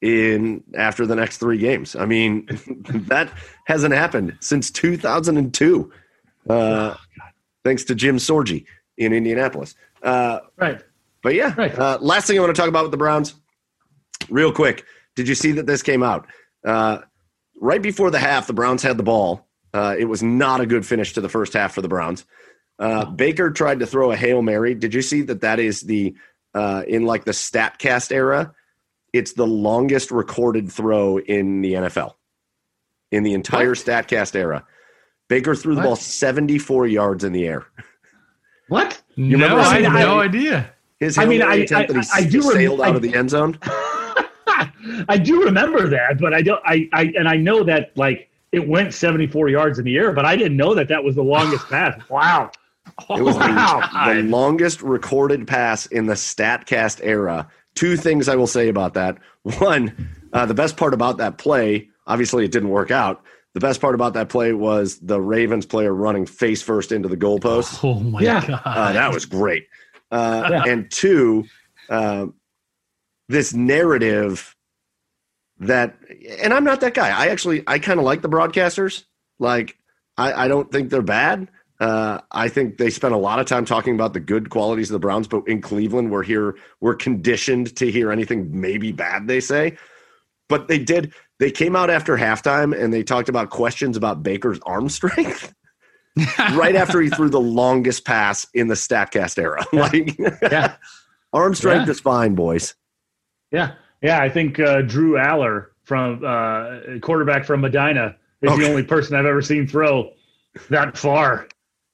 in 0.00 0.62
after 0.76 1.06
the 1.06 1.14
next 1.14 1.38
three 1.38 1.58
games. 1.58 1.94
I 1.94 2.06
mean, 2.06 2.46
that 3.08 3.30
hasn't 3.66 3.94
happened 3.94 4.36
since 4.40 4.70
2002. 4.70 5.92
Uh, 6.48 6.94
thanks 7.64 7.84
to 7.84 7.94
Jim 7.94 8.16
Sorgi 8.16 8.64
in 8.96 9.12
Indianapolis. 9.12 9.74
Uh, 10.02 10.40
right. 10.56 10.80
but 11.22 11.34
yeah, 11.34 11.54
Right. 11.56 11.76
uh, 11.78 11.98
last 12.00 12.26
thing 12.26 12.38
I 12.38 12.42
want 12.42 12.54
to 12.54 12.60
talk 12.60 12.68
about 12.68 12.84
with 12.84 12.90
the 12.92 12.96
Browns, 12.98 13.34
real 14.30 14.52
quick. 14.52 14.84
Did 15.16 15.28
you 15.28 15.34
see 15.34 15.52
that 15.52 15.66
this 15.66 15.82
came 15.82 16.02
out? 16.02 16.26
Uh, 16.64 16.98
right 17.60 17.80
before 17.82 18.10
the 18.10 18.18
half, 18.18 18.46
the 18.46 18.52
Browns 18.52 18.82
had 18.82 18.96
the 18.96 19.02
ball. 19.02 19.46
Uh, 19.74 19.96
it 19.98 20.04
was 20.04 20.22
not 20.22 20.60
a 20.60 20.66
good 20.66 20.86
finish 20.86 21.12
to 21.14 21.20
the 21.20 21.28
first 21.28 21.52
half 21.52 21.74
for 21.74 21.82
the 21.82 21.88
Browns. 21.88 22.24
Uh, 22.78 23.06
Baker 23.06 23.50
tried 23.50 23.80
to 23.80 23.86
throw 23.86 24.12
a 24.12 24.16
Hail 24.16 24.42
Mary. 24.42 24.74
Did 24.74 24.92
you 24.94 25.02
see 25.02 25.22
that 25.22 25.40
that 25.40 25.58
is 25.58 25.80
the, 25.80 26.14
uh, 26.56 26.82
in 26.88 27.04
like 27.04 27.24
the 27.24 27.32
StatCast 27.32 28.10
era, 28.12 28.52
it's 29.12 29.32
the 29.34 29.46
longest 29.46 30.10
recorded 30.10 30.70
throw 30.72 31.18
in 31.18 31.60
the 31.60 31.74
NFL, 31.74 32.14
in 33.12 33.22
the 33.22 33.34
entire 33.34 33.70
What? 33.70 33.78
StatCast 33.78 34.34
era. 34.34 34.64
Baker 35.28 35.54
threw 35.54 35.74
the 35.74 35.80
What? 35.80 35.86
ball 35.86 35.96
74 35.96 36.86
yards 36.86 37.24
in 37.24 37.32
the 37.32 37.46
air. 37.46 37.66
What? 38.68 39.00
You 39.16 39.36
no, 39.36 39.44
remember 39.44 39.62
I 39.62 39.80
had 39.80 39.92
no 39.92 40.20
idea. 40.20 40.70
His 40.98 41.18
I 41.18 41.26
mean, 41.26 41.40
Mary 41.40 41.52
I- 41.52 41.56
attempt 41.64 41.90
I- 41.90 41.94
that 41.94 42.04
he 42.04 42.24
I 42.24 42.28
do 42.28 42.40
rem- 42.40 42.52
sailed 42.56 42.80
out 42.80 42.92
I- 42.92 42.96
of 42.96 43.02
the 43.02 43.14
end 43.14 43.30
zone. 43.30 43.58
I 45.08 45.18
do 45.18 45.42
remember 45.44 45.88
that, 45.88 46.18
but 46.18 46.32
I 46.32 46.40
don't. 46.42 46.62
I, 46.64 46.88
I 46.92 47.12
and 47.18 47.28
I 47.28 47.36
know 47.36 47.62
that 47.64 47.90
like 47.96 48.30
it 48.52 48.66
went 48.66 48.94
74 48.94 49.48
yards 49.50 49.78
in 49.78 49.84
the 49.84 49.96
air, 49.96 50.12
but 50.12 50.24
I 50.24 50.36
didn't 50.36 50.56
know 50.56 50.74
that 50.74 50.88
that 50.88 51.02
was 51.04 51.14
the 51.16 51.22
longest 51.22 51.66
pass. 51.68 52.00
Wow. 52.08 52.50
It 53.10 53.22
was 53.22 53.36
the, 53.38 54.12
the 54.14 54.22
longest 54.22 54.82
recorded 54.82 55.46
pass 55.46 55.86
in 55.86 56.06
the 56.06 56.14
StatCast 56.14 57.00
era. 57.02 57.48
Two 57.74 57.96
things 57.96 58.28
I 58.28 58.36
will 58.36 58.46
say 58.46 58.68
about 58.68 58.94
that. 58.94 59.18
One, 59.58 60.08
uh, 60.32 60.46
the 60.46 60.54
best 60.54 60.76
part 60.76 60.94
about 60.94 61.18
that 61.18 61.38
play, 61.38 61.88
obviously 62.06 62.44
it 62.44 62.52
didn't 62.52 62.70
work 62.70 62.90
out. 62.90 63.22
The 63.54 63.60
best 63.60 63.80
part 63.80 63.94
about 63.94 64.14
that 64.14 64.28
play 64.28 64.52
was 64.52 64.98
the 65.00 65.20
Ravens 65.20 65.64
player 65.66 65.94
running 65.94 66.26
face 66.26 66.62
first 66.62 66.92
into 66.92 67.08
the 67.08 67.16
goalpost. 67.16 67.82
Oh 67.84 68.00
my 68.00 68.20
Yeah. 68.20 68.46
god. 68.46 68.62
Uh, 68.64 68.92
that 68.92 69.12
was 69.12 69.24
great. 69.26 69.66
Uh, 70.10 70.48
Yeah. 70.50 70.64
And 70.64 70.90
two, 70.90 71.44
uh, 71.88 72.26
this 73.28 73.52
narrative 73.54 74.54
that, 75.58 75.96
and 76.42 76.52
I'm 76.52 76.64
not 76.64 76.80
that 76.80 76.94
guy. 76.94 77.08
I 77.08 77.28
actually, 77.28 77.62
I 77.66 77.78
kind 77.78 77.98
of 77.98 78.04
like 78.04 78.22
the 78.22 78.28
broadcasters. 78.28 79.04
Like, 79.38 79.76
I, 80.18 80.44
I 80.44 80.48
don't 80.48 80.70
think 80.70 80.90
they're 80.90 81.02
bad. 81.02 81.48
Uh, 81.78 82.20
I 82.32 82.48
think 82.48 82.78
they 82.78 82.88
spent 82.90 83.12
a 83.14 83.18
lot 83.18 83.38
of 83.38 83.46
time 83.46 83.64
talking 83.64 83.94
about 83.94 84.12
the 84.14 84.20
good 84.20 84.48
qualities 84.50 84.88
of 84.90 84.94
the 84.94 84.98
Browns, 84.98 85.28
but 85.28 85.46
in 85.46 85.60
Cleveland, 85.60 86.10
we're 86.10 86.22
here, 86.22 86.56
we're 86.80 86.94
conditioned 86.94 87.76
to 87.76 87.90
hear 87.90 88.10
anything 88.10 88.58
maybe 88.58 88.92
bad 88.92 89.26
they 89.28 89.40
say. 89.40 89.76
But 90.48 90.68
they 90.68 90.78
did, 90.78 91.12
they 91.38 91.50
came 91.50 91.76
out 91.76 91.90
after 91.90 92.16
halftime 92.16 92.74
and 92.78 92.94
they 92.94 93.02
talked 93.02 93.28
about 93.28 93.50
questions 93.50 93.96
about 93.96 94.22
Baker's 94.22 94.58
arm 94.64 94.88
strength 94.88 95.52
right 96.54 96.74
after 96.76 97.00
he 97.00 97.10
threw 97.10 97.28
the 97.28 97.40
longest 97.40 98.04
pass 98.06 98.46
in 98.54 98.68
the 98.68 98.74
Statcast 98.74 99.38
era. 99.38 99.64
like, 99.72 100.16
Yeah. 100.42 100.76
arm 101.32 101.54
strength 101.54 101.86
Yeah. 101.86 101.90
is 101.92 102.00
fine, 102.00 102.34
boys. 102.34 102.74
Yeah. 103.50 103.72
Yeah. 104.02 104.20
I 104.22 104.28
think 104.30 104.58
uh, 104.60 104.80
Drew 104.82 105.12
Allar 105.14 105.66
from 105.84 106.24
uh, 106.24 106.98
quarterback 107.00 107.44
from 107.44 107.60
Medina 107.60 108.16
is 108.40 108.50
Okay. 108.50 108.62
the 108.62 108.68
only 108.70 108.82
person 108.82 109.14
I've 109.16 109.26
ever 109.26 109.42
seen 109.42 109.66
throw 109.66 110.10
that 110.70 110.96
far 110.96 111.48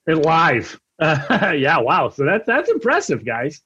live. 0.06 0.78
Uh, 0.98 1.52
yeah. 1.56 1.78
Wow. 1.78 2.08
So 2.10 2.24
that's 2.24 2.46
that's 2.46 2.70
impressive, 2.70 3.24
guys. 3.24 3.60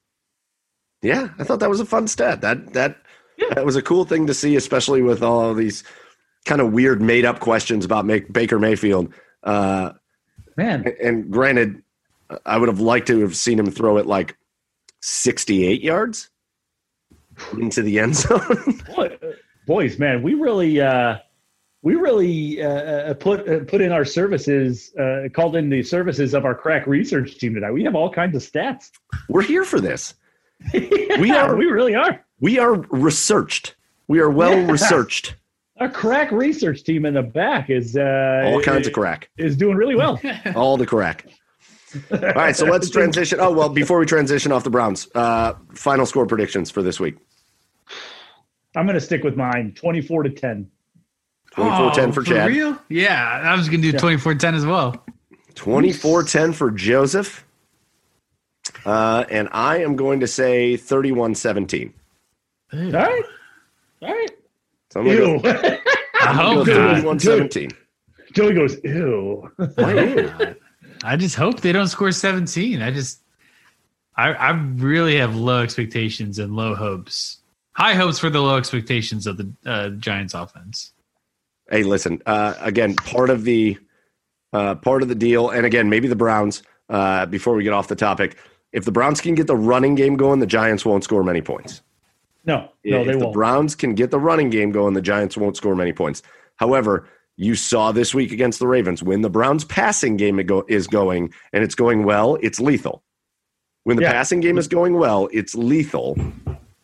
Yeah, 1.03 1.29
I 1.39 1.45
thought 1.45 1.61
that 1.61 1.71
was 1.71 1.81
a 1.81 1.87
fun 1.87 2.09
stat. 2.09 2.41
That 2.41 2.73
that 2.73 2.97
Yeah. 3.39 3.55
that 3.55 3.65
was 3.67 3.77
a 3.77 3.83
cool 3.83 4.05
thing 4.05 4.27
to 4.27 4.35
see, 4.35 4.57
especially 4.57 5.03
with 5.03 5.23
all 5.23 5.51
of 5.51 5.57
these 5.57 5.85
kind 6.45 6.61
of 6.61 6.73
weird 6.73 7.03
made 7.03 7.25
up 7.25 7.41
questions 7.41 7.85
about 7.85 8.07
make, 8.07 8.33
Baker 8.33 8.59
Mayfield. 8.59 9.13
Uh, 9.43 9.93
Man. 10.57 10.85
and 11.03 11.31
granted, 11.31 11.83
I 12.47 12.57
would 12.57 12.69
have 12.69 12.81
liked 12.81 13.07
to 13.09 13.21
have 13.21 13.37
seen 13.37 13.59
him 13.59 13.71
throw 13.71 13.99
it 13.99 14.07
like 14.07 14.37
sixty-eight 15.03 15.83
yards 15.83 16.31
into 17.59 17.83
the 17.83 17.99
end 17.99 18.17
zone. 18.17 18.81
Boys, 19.67 19.99
man, 19.99 20.23
we 20.23 20.35
really, 20.35 20.81
uh, 20.81 21.19
we 21.87 21.95
really 21.95 22.61
uh, 22.61 22.69
uh, 22.69 23.15
put 23.15 23.49
uh, 23.49 23.61
put 23.61 23.81
in 23.81 23.93
our 23.93 24.05
services, 24.05 24.93
uh, 24.99 25.29
called 25.33 25.55
in 25.55 25.71
the 25.71 25.85
services 25.85 26.35
of 26.35 26.45
our 26.45 26.53
crack 26.53 26.85
research 26.89 27.39
team 27.39 27.55
tonight. 27.55 27.71
We 27.71 27.85
have 27.85 27.95
all 27.95 28.11
kinds 28.11 28.35
of 28.35 28.43
stats. 28.43 28.91
We're 29.29 29.43
here 29.43 29.65
for 29.65 29.81
this. 29.81 30.15
we 30.75 31.31
are- 31.31 31.55
we 31.55 31.67
really 31.67 31.95
are. 31.95 32.25
We 32.41 32.59
are 32.59 32.75
researched. 32.91 33.77
We 34.09 34.19
are 34.19 34.29
well 34.29 34.51
Yeah. 34.59 34.69
researched. 34.69 35.37
Our 35.79 35.89
crack 35.89 36.33
research 36.33 36.83
team 36.83 37.07
in 37.07 37.15
the 37.15 37.23
back 37.23 37.71
is 37.71 37.97
uh, 37.97 38.43
All 38.47 38.61
kinds 38.63 38.89
of 38.89 38.93
crack. 38.93 39.31
is 39.39 39.57
doing 39.57 39.77
really 39.77 39.95
well. 39.95 40.21
All 40.57 40.77
the 40.77 40.87
crack. 40.87 41.27
All 42.11 42.19
right, 42.35 42.57
so 42.57 42.65
let's 42.75 42.91
transition. 42.91 43.39
Oh 43.41 43.53
well, 43.53 43.69
before 43.69 44.01
we 44.01 44.07
transition 44.07 44.51
off 44.51 44.65
the 44.65 44.71
Browns, 44.71 45.07
uh, 45.15 45.53
final 45.75 46.05
score 46.05 46.27
predictions 46.27 46.69
for 46.69 46.83
this 46.83 46.99
week. 46.99 47.15
I'm 48.75 48.87
going 48.87 48.95
to 48.99 49.01
stick 49.01 49.23
with 49.23 49.37
mine, 49.37 49.73
24 49.77 50.25
to 50.25 50.31
10. 50.31 50.69
24-10 51.57 52.15
for 52.15 52.23
Chad. 52.23 52.37
Oh, 52.37 52.47
real? 52.47 52.79
Yeah, 52.89 53.41
I 53.45 53.57
was 53.57 53.69
gonna 53.69 53.83
do 53.83 53.93
24-10 53.93 54.55
as 54.55 54.67
well. 54.67 55.03
24-10 55.55 56.55
for 56.55 56.71
Joseph. 56.71 57.45
Uh, 58.85 59.25
and 59.31 59.49
I 59.53 59.79
am 59.79 59.97
going 59.97 60.21
to 60.21 60.27
say 60.27 60.75
31-17. 60.75 61.93
All 62.73 62.81
right. 62.91 63.23
All 64.03 64.09
right. 64.15 64.31
So 64.91 65.01
I'm 65.01 65.07
going 65.07 65.43
to 65.43 65.49
Ew. 65.49 65.53
go, 65.63 65.79
I 66.21 66.33
hope 66.33 66.67
Dude, 66.67 66.77
not. 67.05 67.17
31-17. 67.19 67.73
Joey 68.33 68.55
goes, 68.55 68.77
ew. 68.85 69.51
I 71.05 71.17
just 71.17 71.37
hope 71.37 71.61
they 71.61 71.73
don't 71.73 71.89
score 71.89 72.13
17. 72.13 72.83
I 72.83 72.91
just, 72.91 73.21
I, 74.17 74.33
I 74.33 74.51
really 74.51 75.17
have 75.17 75.37
low 75.37 75.63
expectations 75.63 76.39
and 76.39 76.55
low 76.55 76.75
hopes. 76.75 77.39
High 77.73 77.95
hopes 77.95 78.19
for 78.19 78.31
the 78.31 78.41
low 78.41 78.57
expectations 78.57 79.27
of 79.27 79.37
the 79.37 79.53
uh, 79.65 79.89
Giants 79.91 80.35
offense. 80.35 80.93
Hey, 81.71 81.83
listen. 81.83 82.23
Uh, 82.27 82.55
again, 82.61 82.95
part 82.95 83.31
of 83.31 83.45
the 83.45 83.79
uh, 84.53 84.77
part 84.77 85.03
of 85.03 85.09
the 85.09 85.15
deal, 85.15 85.51
and 85.51 85.67
again, 85.67 85.89
maybe 85.91 86.09
the 86.09 86.17
Browns. 86.17 86.63
Uh, 86.89 87.27
before 87.27 87.55
we 87.55 87.65
get 87.65 87.73
off 87.73 87.89
the 87.89 87.97
topic, 87.97 88.37
if 88.73 88.85
the 88.85 88.93
Browns 88.93 89.21
can 89.21 89.35
get 89.35 89.49
the 89.49 89.57
running 89.57 89.97
game 89.97 90.17
going, 90.17 90.39
the 90.39 90.47
Giants 90.47 90.85
won't 90.85 91.03
score 91.03 91.25
many 91.25 91.43
points. 91.43 91.83
No, 92.45 92.69
no, 92.85 93.01
if 93.01 93.07
they 93.07 93.13
the 93.13 93.19
won't. 93.19 93.21
The 93.21 93.37
Browns 93.37 93.75
can 93.75 93.95
get 93.97 94.13
the 94.13 94.21
running 94.21 94.51
game 94.51 94.71
going, 94.71 94.95
the 94.95 95.03
Giants 95.03 95.37
won't 95.37 95.57
score 95.57 95.75
many 95.75 95.93
points. 95.93 96.23
However, 96.55 97.09
you 97.37 97.57
saw 97.57 97.91
this 97.91 98.15
week 98.15 98.31
against 98.31 98.61
the 98.61 98.69
Ravens 98.69 99.03
when 99.03 99.23
the 99.23 99.29
Browns' 99.29 99.65
passing 99.65 100.17
game 100.17 100.39
is 100.69 100.87
going 100.87 101.35
and 101.53 101.65
it's 101.65 101.75
going 101.75 102.05
well, 102.05 102.37
it's 102.41 102.61
lethal. 102.61 103.03
When 103.83 103.97
the 103.97 104.05
Yeah. 104.05 104.13
passing 104.13 104.41
game 104.41 104.59
is 104.59 104.69
going 104.69 104.95
well, 104.95 105.29
it's 105.33 105.57
lethal. 105.57 106.17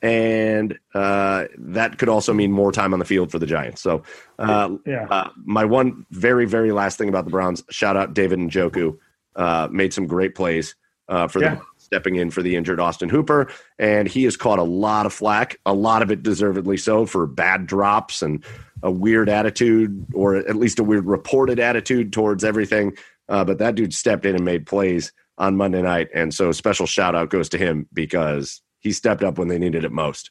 And 0.02 0.78
uh, 0.94 1.44
that 1.58 1.98
could 1.98 2.08
also 2.08 2.34
mean 2.34 2.50
more 2.50 2.72
time 2.72 2.92
on 2.92 2.98
the 2.98 3.04
field 3.04 3.30
for 3.30 3.38
the 3.38 3.46
Giants. 3.46 3.80
So, 3.80 4.02
uh, 4.38 4.70
yeah. 4.84 5.06
uh, 5.08 5.30
my 5.44 5.64
one 5.64 6.04
very, 6.10 6.44
very 6.44 6.72
last 6.72 6.98
thing 6.98 7.08
about 7.08 7.24
the 7.24 7.30
Browns 7.30 7.62
shout 7.70 7.96
out 7.96 8.12
David 8.12 8.40
Njoku. 8.40 8.98
Uh, 9.36 9.68
made 9.70 9.94
some 9.94 10.06
great 10.06 10.34
plays 10.34 10.74
uh, 11.08 11.28
for 11.28 11.40
Yeah. 11.40 11.54
the 11.54 11.62
stepping 11.78 12.16
in 12.16 12.30
for 12.30 12.42
the 12.42 12.56
injured 12.56 12.80
Austin 12.80 13.08
Hooper. 13.08 13.48
And 13.78 14.08
he 14.08 14.24
has 14.24 14.36
caught 14.36 14.58
a 14.58 14.64
lot 14.64 15.06
of 15.06 15.12
flack, 15.12 15.58
a 15.66 15.72
lot 15.74 16.02
of 16.02 16.10
it 16.10 16.22
deservedly 16.22 16.76
so, 16.78 17.06
for 17.06 17.26
bad 17.26 17.66
drops 17.66 18.22
and 18.22 18.44
a 18.82 18.90
weird 18.90 19.28
attitude, 19.28 20.04
or 20.14 20.36
at 20.36 20.56
least 20.56 20.78
a 20.80 20.84
weird 20.84 21.06
reported 21.06 21.60
attitude 21.60 22.12
towards 22.12 22.42
everything. 22.44 22.96
Uh, 23.28 23.44
but 23.44 23.58
that 23.58 23.76
dude 23.76 23.94
stepped 23.94 24.26
in 24.26 24.34
and 24.34 24.44
made 24.44 24.66
plays 24.66 25.12
on 25.38 25.56
Monday 25.56 25.82
night. 25.82 26.08
And 26.12 26.34
so, 26.34 26.50
special 26.50 26.86
shout 26.86 27.14
out 27.14 27.30
goes 27.30 27.48
to 27.50 27.58
him 27.58 27.86
because 27.92 28.60
he 28.82 28.92
stepped 28.92 29.22
up 29.22 29.38
when 29.38 29.48
they 29.48 29.58
needed 29.58 29.84
it 29.84 29.92
most. 29.92 30.30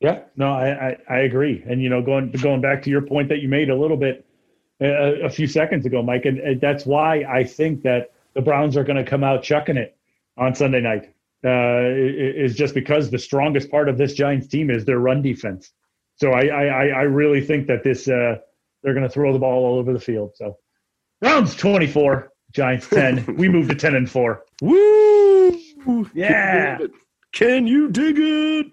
Yeah, 0.00 0.20
no, 0.36 0.50
I, 0.52 0.88
I, 0.90 0.96
I 1.10 1.18
agree. 1.20 1.62
And 1.68 1.82
you 1.82 1.90
know, 1.90 2.00
going 2.00 2.30
going 2.30 2.62
back 2.62 2.82
to 2.84 2.90
your 2.90 3.02
point 3.02 3.28
that 3.28 3.40
you 3.40 3.48
made 3.48 3.68
a 3.68 3.76
little 3.76 3.98
bit 3.98 4.24
uh, 4.80 4.86
a 5.26 5.28
few 5.28 5.46
seconds 5.46 5.84
ago, 5.84 6.02
Mike, 6.02 6.24
and, 6.24 6.38
and 6.38 6.60
that's 6.60 6.86
why 6.86 7.24
I 7.28 7.44
think 7.44 7.82
that 7.82 8.12
the 8.34 8.40
Browns 8.40 8.76
are 8.78 8.84
going 8.84 8.96
to 8.96 9.04
come 9.04 9.22
out 9.22 9.42
chucking 9.42 9.76
it 9.76 9.96
on 10.38 10.54
Sunday 10.54 10.80
night. 10.80 11.12
Uh, 11.42 11.88
is 11.88 12.54
just 12.54 12.74
because 12.74 13.10
the 13.10 13.18
strongest 13.18 13.70
part 13.70 13.88
of 13.88 13.96
this 13.96 14.12
Giants 14.12 14.46
team 14.46 14.68
is 14.70 14.84
their 14.84 14.98
run 14.98 15.22
defense. 15.22 15.72
So 16.16 16.32
I 16.32 16.42
I, 16.48 16.64
I- 16.66 16.88
I 16.88 17.02
really 17.02 17.40
think 17.44 17.66
that 17.66 17.82
this 17.82 18.08
uh, 18.08 18.36
they're 18.82 18.92
going 18.94 19.06
to 19.06 19.12
throw 19.12 19.32
the 19.32 19.38
ball 19.38 19.64
all 19.64 19.78
over 19.78 19.92
the 19.94 20.00
field. 20.00 20.32
So 20.36 20.58
Browns 21.22 21.54
twenty 21.56 21.86
four, 21.86 22.30
Giants 22.52 22.88
ten. 22.88 23.24
we 23.38 23.48
move 23.48 23.68
to 23.68 23.74
ten 23.74 23.94
and 23.94 24.10
four. 24.10 24.44
Woo! 24.62 25.58
Yeah. 26.14 26.78
Can 27.32 27.66
you 27.66 27.88
dig 27.90 28.16
it? 28.18 28.66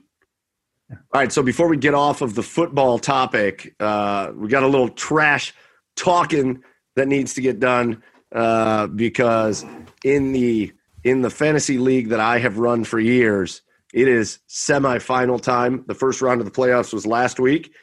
All 0.89 0.97
right, 1.13 1.31
so 1.31 1.43
before 1.43 1.67
we 1.67 1.77
get 1.77 1.93
off 1.93 2.21
of 2.21 2.35
the 2.35 2.43
football 2.43 2.97
topic, 2.97 3.75
uh, 3.79 4.31
we 4.35 4.47
got 4.47 4.63
a 4.63 4.67
little 4.67 4.89
trash 4.89 5.53
talking 5.95 6.63
that 6.95 7.07
needs 7.07 7.33
to 7.33 7.41
get 7.41 7.59
done 7.59 8.01
uh, 8.33 8.87
because 8.87 9.65
in 10.03 10.31
the 10.31 10.71
in 11.03 11.21
the 11.21 11.29
fantasy 11.29 11.77
league 11.77 12.09
that 12.09 12.19
I 12.19 12.39
have 12.39 12.57
run 12.57 12.83
for 12.83 12.99
years, 12.99 13.61
it 13.93 14.07
is 14.07 14.39
semifinal 14.49 15.41
time. 15.41 15.83
The 15.87 15.95
first 15.95 16.21
round 16.21 16.41
of 16.41 16.45
the 16.45 16.51
playoffs 16.51 16.93
was 16.93 17.05
last 17.05 17.39
week, 17.39 17.73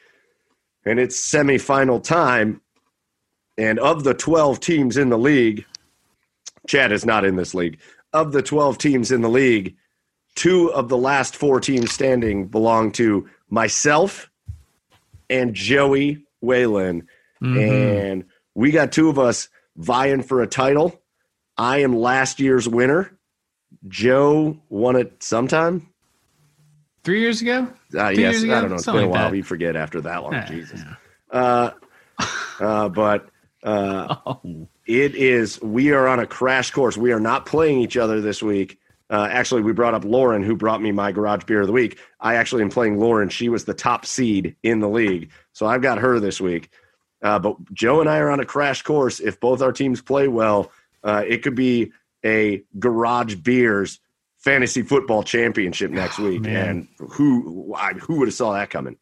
and 0.85 0.99
it's 0.99 1.19
semifinal 1.19 2.03
time. 2.03 2.61
And 3.57 3.79
of 3.79 4.03
the 4.03 4.13
12 4.13 4.59
teams 4.59 4.97
in 4.97 5.09
the 5.09 5.17
league, 5.17 5.65
Chad 6.67 6.91
is 6.91 7.05
not 7.05 7.23
in 7.23 7.35
this 7.35 7.53
league. 7.53 7.79
Of 8.13 8.31
the 8.31 8.41
12 8.41 8.77
teams 8.77 9.11
in 9.11 9.21
the 9.21 9.29
league, 9.29 9.75
two 10.35 10.71
of 10.73 10.89
the 10.89 10.97
last 10.97 11.35
four 11.35 11.59
teams 11.59 11.91
standing 11.91 12.47
belong 12.47 12.91
to 12.93 13.27
myself 13.49 14.29
and 15.29 15.53
Joey 15.53 16.25
Whalen. 16.41 17.07
Mm-hmm. 17.41 17.57
And 17.59 18.25
we 18.53 18.71
got 18.71 18.91
two 18.91 19.09
of 19.09 19.17
us 19.19 19.49
vying 19.77 20.21
for 20.23 20.41
a 20.41 20.47
title. 20.47 21.01
I 21.57 21.79
am 21.79 21.95
last 21.95 22.39
year's 22.39 22.67
winner. 22.67 23.17
Joe 23.87 24.59
won 24.69 24.95
it 24.95 25.21
sometime. 25.23 25.87
Three 27.03 27.21
years 27.21 27.41
ago? 27.41 27.67
Uh, 27.97 28.11
Two 28.11 28.21
yes, 28.21 28.41
years 28.41 28.43
I 28.45 28.61
don't 28.61 28.69
know. 28.69 28.75
It's 28.75 28.85
Something 28.85 29.01
been 29.03 29.09
a 29.09 29.11
while. 29.11 29.23
that. 29.25 29.31
We 29.31 29.41
forget 29.43 29.75
after 29.75 30.01
that 30.01 30.23
long. 30.23 30.33
Yeah, 30.33 30.45
Jesus. 30.47 30.81
yeah. 30.83 31.39
Uh, 31.39 31.71
uh, 32.59 32.89
but 32.89 33.29
uh, 33.63 34.15
Oh. 34.25 34.67
it 34.87 35.15
is. 35.15 35.61
We 35.61 35.91
are 35.91 36.07
on 36.07 36.19
a 36.19 36.25
crash 36.25 36.71
course. 36.71 36.97
We 36.97 37.11
are 37.11 37.19
not 37.19 37.45
playing 37.45 37.79
each 37.79 37.95
other 37.95 38.21
this 38.21 38.41
week. 38.41 38.79
Uh, 39.09 39.27
actually, 39.29 39.61
we 39.61 39.71
brought 39.71 39.93
up 39.93 40.03
Lauren, 40.03 40.41
who 40.41 40.55
brought 40.55 40.81
me 40.81 40.91
my 40.91 41.11
garage 41.11 41.43
beer 41.43 41.61
of 41.61 41.67
the 41.67 41.73
week. 41.73 41.99
I 42.19 42.35
actually 42.35 42.63
am 42.63 42.69
playing 42.69 42.97
Lauren. 42.97 43.29
She 43.29 43.49
was 43.49 43.65
the 43.65 43.73
top 43.73 44.05
seed 44.05 44.55
in 44.63 44.79
the 44.79 44.89
league, 44.89 45.31
so 45.53 45.65
I've 45.65 45.81
got 45.81 45.99
her 45.99 46.19
this 46.19 46.41
week. 46.41 46.71
Uh, 47.21 47.39
but 47.39 47.55
Joe 47.73 48.01
and 48.01 48.09
I 48.09 48.17
are 48.17 48.31
on 48.31 48.39
a 48.39 48.45
crash 48.45 48.81
course. 48.81 49.19
If 49.19 49.39
both 49.39 49.61
our 49.61 49.71
teams 49.71 50.01
play 50.01 50.27
well, 50.27 50.71
uh, 51.03 51.23
it 51.27 51.43
could 51.43 51.55
be 51.55 51.91
a 52.25 52.63
garage 52.79 53.35
beers 53.35 53.99
fantasy 54.39 54.81
football 54.81 55.23
championship 55.23 55.91
next 55.91 56.17
week. 56.17 56.41
man. 56.41 56.87
and 56.99 57.11
who 57.11 57.75
I, 57.75 57.93
who 57.93 58.17
would 58.19 58.27
have 58.27 58.35
saw 58.35 58.53
that 58.53 58.69
coming? 58.69 58.97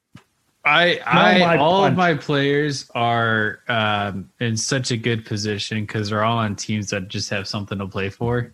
I, 0.65 1.01
my 1.05 1.41
I 1.41 1.57
all 1.57 1.83
of 1.83 1.95
my 1.95 2.13
players 2.13 2.89
are 2.95 3.59
um, 3.67 4.29
in 4.39 4.55
such 4.55 4.91
a 4.91 4.97
good 4.97 5.25
position 5.25 5.81
because 5.81 6.09
they're 6.09 6.23
all 6.23 6.37
on 6.37 6.55
teams 6.55 6.89
that 6.91 7.09
just 7.09 7.29
have 7.31 7.49
something 7.49 7.77
to 7.79 7.87
play 7.87 8.09
for 8.09 8.53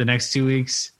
the 0.00 0.04
next 0.06 0.32
two 0.32 0.46
weeks, 0.46 0.92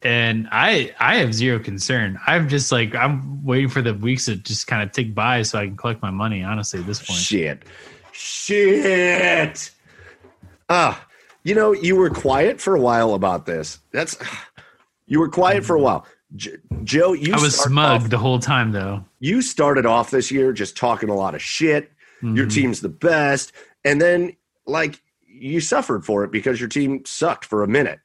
and 0.00 0.48
I 0.50 0.94
I 0.98 1.16
have 1.16 1.34
zero 1.34 1.58
concern. 1.58 2.18
I'm 2.26 2.48
just 2.48 2.72
like 2.72 2.94
I'm 2.94 3.44
waiting 3.44 3.68
for 3.68 3.82
the 3.82 3.92
weeks 3.92 4.24
to 4.24 4.36
just 4.36 4.66
kind 4.66 4.82
of 4.82 4.90
tick 4.90 5.14
by 5.14 5.42
so 5.42 5.58
I 5.58 5.66
can 5.66 5.76
collect 5.76 6.00
my 6.00 6.10
money. 6.10 6.42
Honestly, 6.42 6.80
at 6.80 6.86
this 6.86 6.98
point, 7.04 7.20
Shit. 7.20 7.62
Shit. 8.12 9.70
Ah, 10.70 11.06
you 11.44 11.54
know, 11.54 11.72
you 11.72 11.94
were 11.96 12.08
quiet 12.10 12.58
for 12.60 12.74
a 12.74 12.80
while 12.80 13.12
about 13.14 13.44
this. 13.44 13.80
That's 13.92 14.16
you 15.06 15.20
were 15.20 15.28
quiet 15.28 15.64
for 15.64 15.76
a 15.76 15.80
while. 15.80 16.06
J- 16.36 16.56
Joe, 16.84 17.12
you 17.12 17.34
I 17.34 17.40
was 17.40 17.58
smug 17.58 18.02
off- 18.02 18.08
the 18.10 18.18
whole 18.18 18.38
time 18.38 18.72
though. 18.72 19.04
you 19.20 19.42
started 19.42 19.84
off 19.86 20.10
this 20.10 20.30
year 20.30 20.52
just 20.54 20.74
talking 20.76 21.08
a 21.10 21.14
lot 21.14 21.34
of 21.34 21.42
shit. 21.42 21.92
Your 22.22 22.46
Mhm. 22.46 22.52
team's 22.54 22.80
the 22.80 22.88
best, 22.88 23.52
and 23.84 24.00
then 24.00 24.32
like 24.66 25.00
you 25.26 25.60
suffered 25.60 26.04
for 26.04 26.24
it 26.24 26.32
because 26.32 26.58
your 26.58 26.68
team 26.68 27.02
sucked 27.04 27.44
for 27.44 27.62
a 27.62 27.68
minute. 27.68 28.00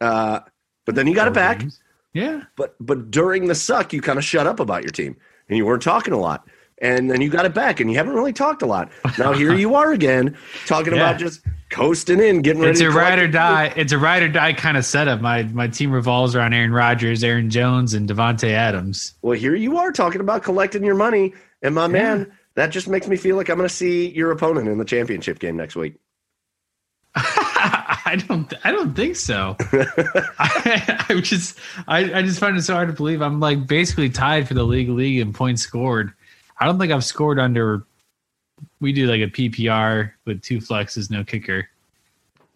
Uh, 0.00 0.40
but 0.86 0.94
then 0.94 1.06
you 1.06 1.14
got 1.14 1.28
it 1.28 1.34
back. 1.34 1.60
games. 1.60 1.80
Yeah, 2.12 2.42
but 2.56 2.74
but 2.80 3.10
during 3.10 3.46
the 3.46 3.54
suck 3.54 3.92
you 3.92 4.00
kind 4.00 4.18
of 4.18 4.24
shut 4.24 4.46
up 4.46 4.58
about 4.58 4.82
your 4.82 4.90
team 4.90 5.16
and 5.48 5.56
you 5.56 5.64
weren't 5.64 5.82
talking 5.82 6.12
a 6.12 6.18
lot 6.18 6.48
and 6.82 7.08
then 7.10 7.20
you 7.20 7.28
got 7.30 7.44
it 7.44 7.54
back 7.54 7.78
and 7.78 7.88
you 7.90 7.96
haven't 7.98 8.14
really 8.14 8.32
talked 8.32 8.62
a 8.62 8.66
lot 8.66 8.90
now 9.18 9.32
here 9.32 9.54
you 9.54 9.74
are 9.76 9.92
again 9.92 10.36
talking 10.66 10.92
Yeah. 10.96 11.00
about 11.10 11.20
just 11.20 11.42
coasting 11.70 12.18
in 12.18 12.42
getting 12.42 12.62
ready 12.62 12.72
it's 12.72 12.80
a 12.80 12.90
ride 12.90 13.20
or 13.20 13.28
die. 13.28 13.72
It's 13.76 13.92
a 13.92 13.98
ride 13.98 14.24
or 14.24 14.28
die 14.28 14.54
kind 14.54 14.76
of 14.76 14.84
setup. 14.84 15.20
My 15.20 15.44
my 15.44 15.68
team 15.68 15.92
revolves 15.92 16.34
around 16.34 16.52
Aaron 16.52 16.72
Rodgers, 16.72 17.22
Aaron 17.22 17.48
Jones, 17.48 17.94
and 17.94 18.08
Davante 18.08 18.50
Adams. 18.50 19.14
well 19.22 19.38
here 19.38 19.54
you 19.54 19.76
are 19.78 19.92
talking 19.92 20.20
about 20.20 20.42
collecting 20.42 20.82
your 20.82 20.96
money 20.96 21.32
and 21.62 21.76
my 21.76 21.86
man 21.86 22.32
that 22.56 22.70
just 22.70 22.88
makes 22.88 23.06
me 23.06 23.16
feel 23.16 23.36
like 23.36 23.48
i'm 23.50 23.56
going 23.56 23.68
to 23.68 23.74
see 23.74 24.08
your 24.10 24.32
opponent 24.32 24.66
in 24.66 24.78
the 24.78 24.84
championship 24.84 25.38
game 25.38 25.56
next 25.56 25.76
week 25.76 25.94
I 28.10 28.16
don't. 28.16 28.52
I 28.64 28.72
don't 28.72 28.92
think 28.94 29.14
so. 29.14 29.56
I, 29.72 31.06
I 31.08 31.20
just. 31.20 31.58
I, 31.86 32.12
I 32.12 32.22
just 32.22 32.40
find 32.40 32.56
it 32.56 32.62
so 32.62 32.74
hard 32.74 32.88
to 32.88 32.94
believe. 32.94 33.22
I'm 33.22 33.38
like 33.38 33.68
basically 33.68 34.10
tied 34.10 34.48
for 34.48 34.54
the 34.54 34.64
league 34.64 34.88
league 34.88 35.20
in 35.20 35.32
points 35.32 35.62
scored. 35.62 36.12
I 36.58 36.66
don't 36.66 36.76
think 36.76 36.90
I've 36.92 37.04
scored 37.04 37.38
under. 37.38 37.84
We 38.80 38.92
do 38.92 39.06
like 39.06 39.20
a 39.20 39.28
PPR 39.28 40.10
with 40.24 40.42
two 40.42 40.58
flexes, 40.58 41.08
no 41.08 41.22
kicker, 41.22 41.68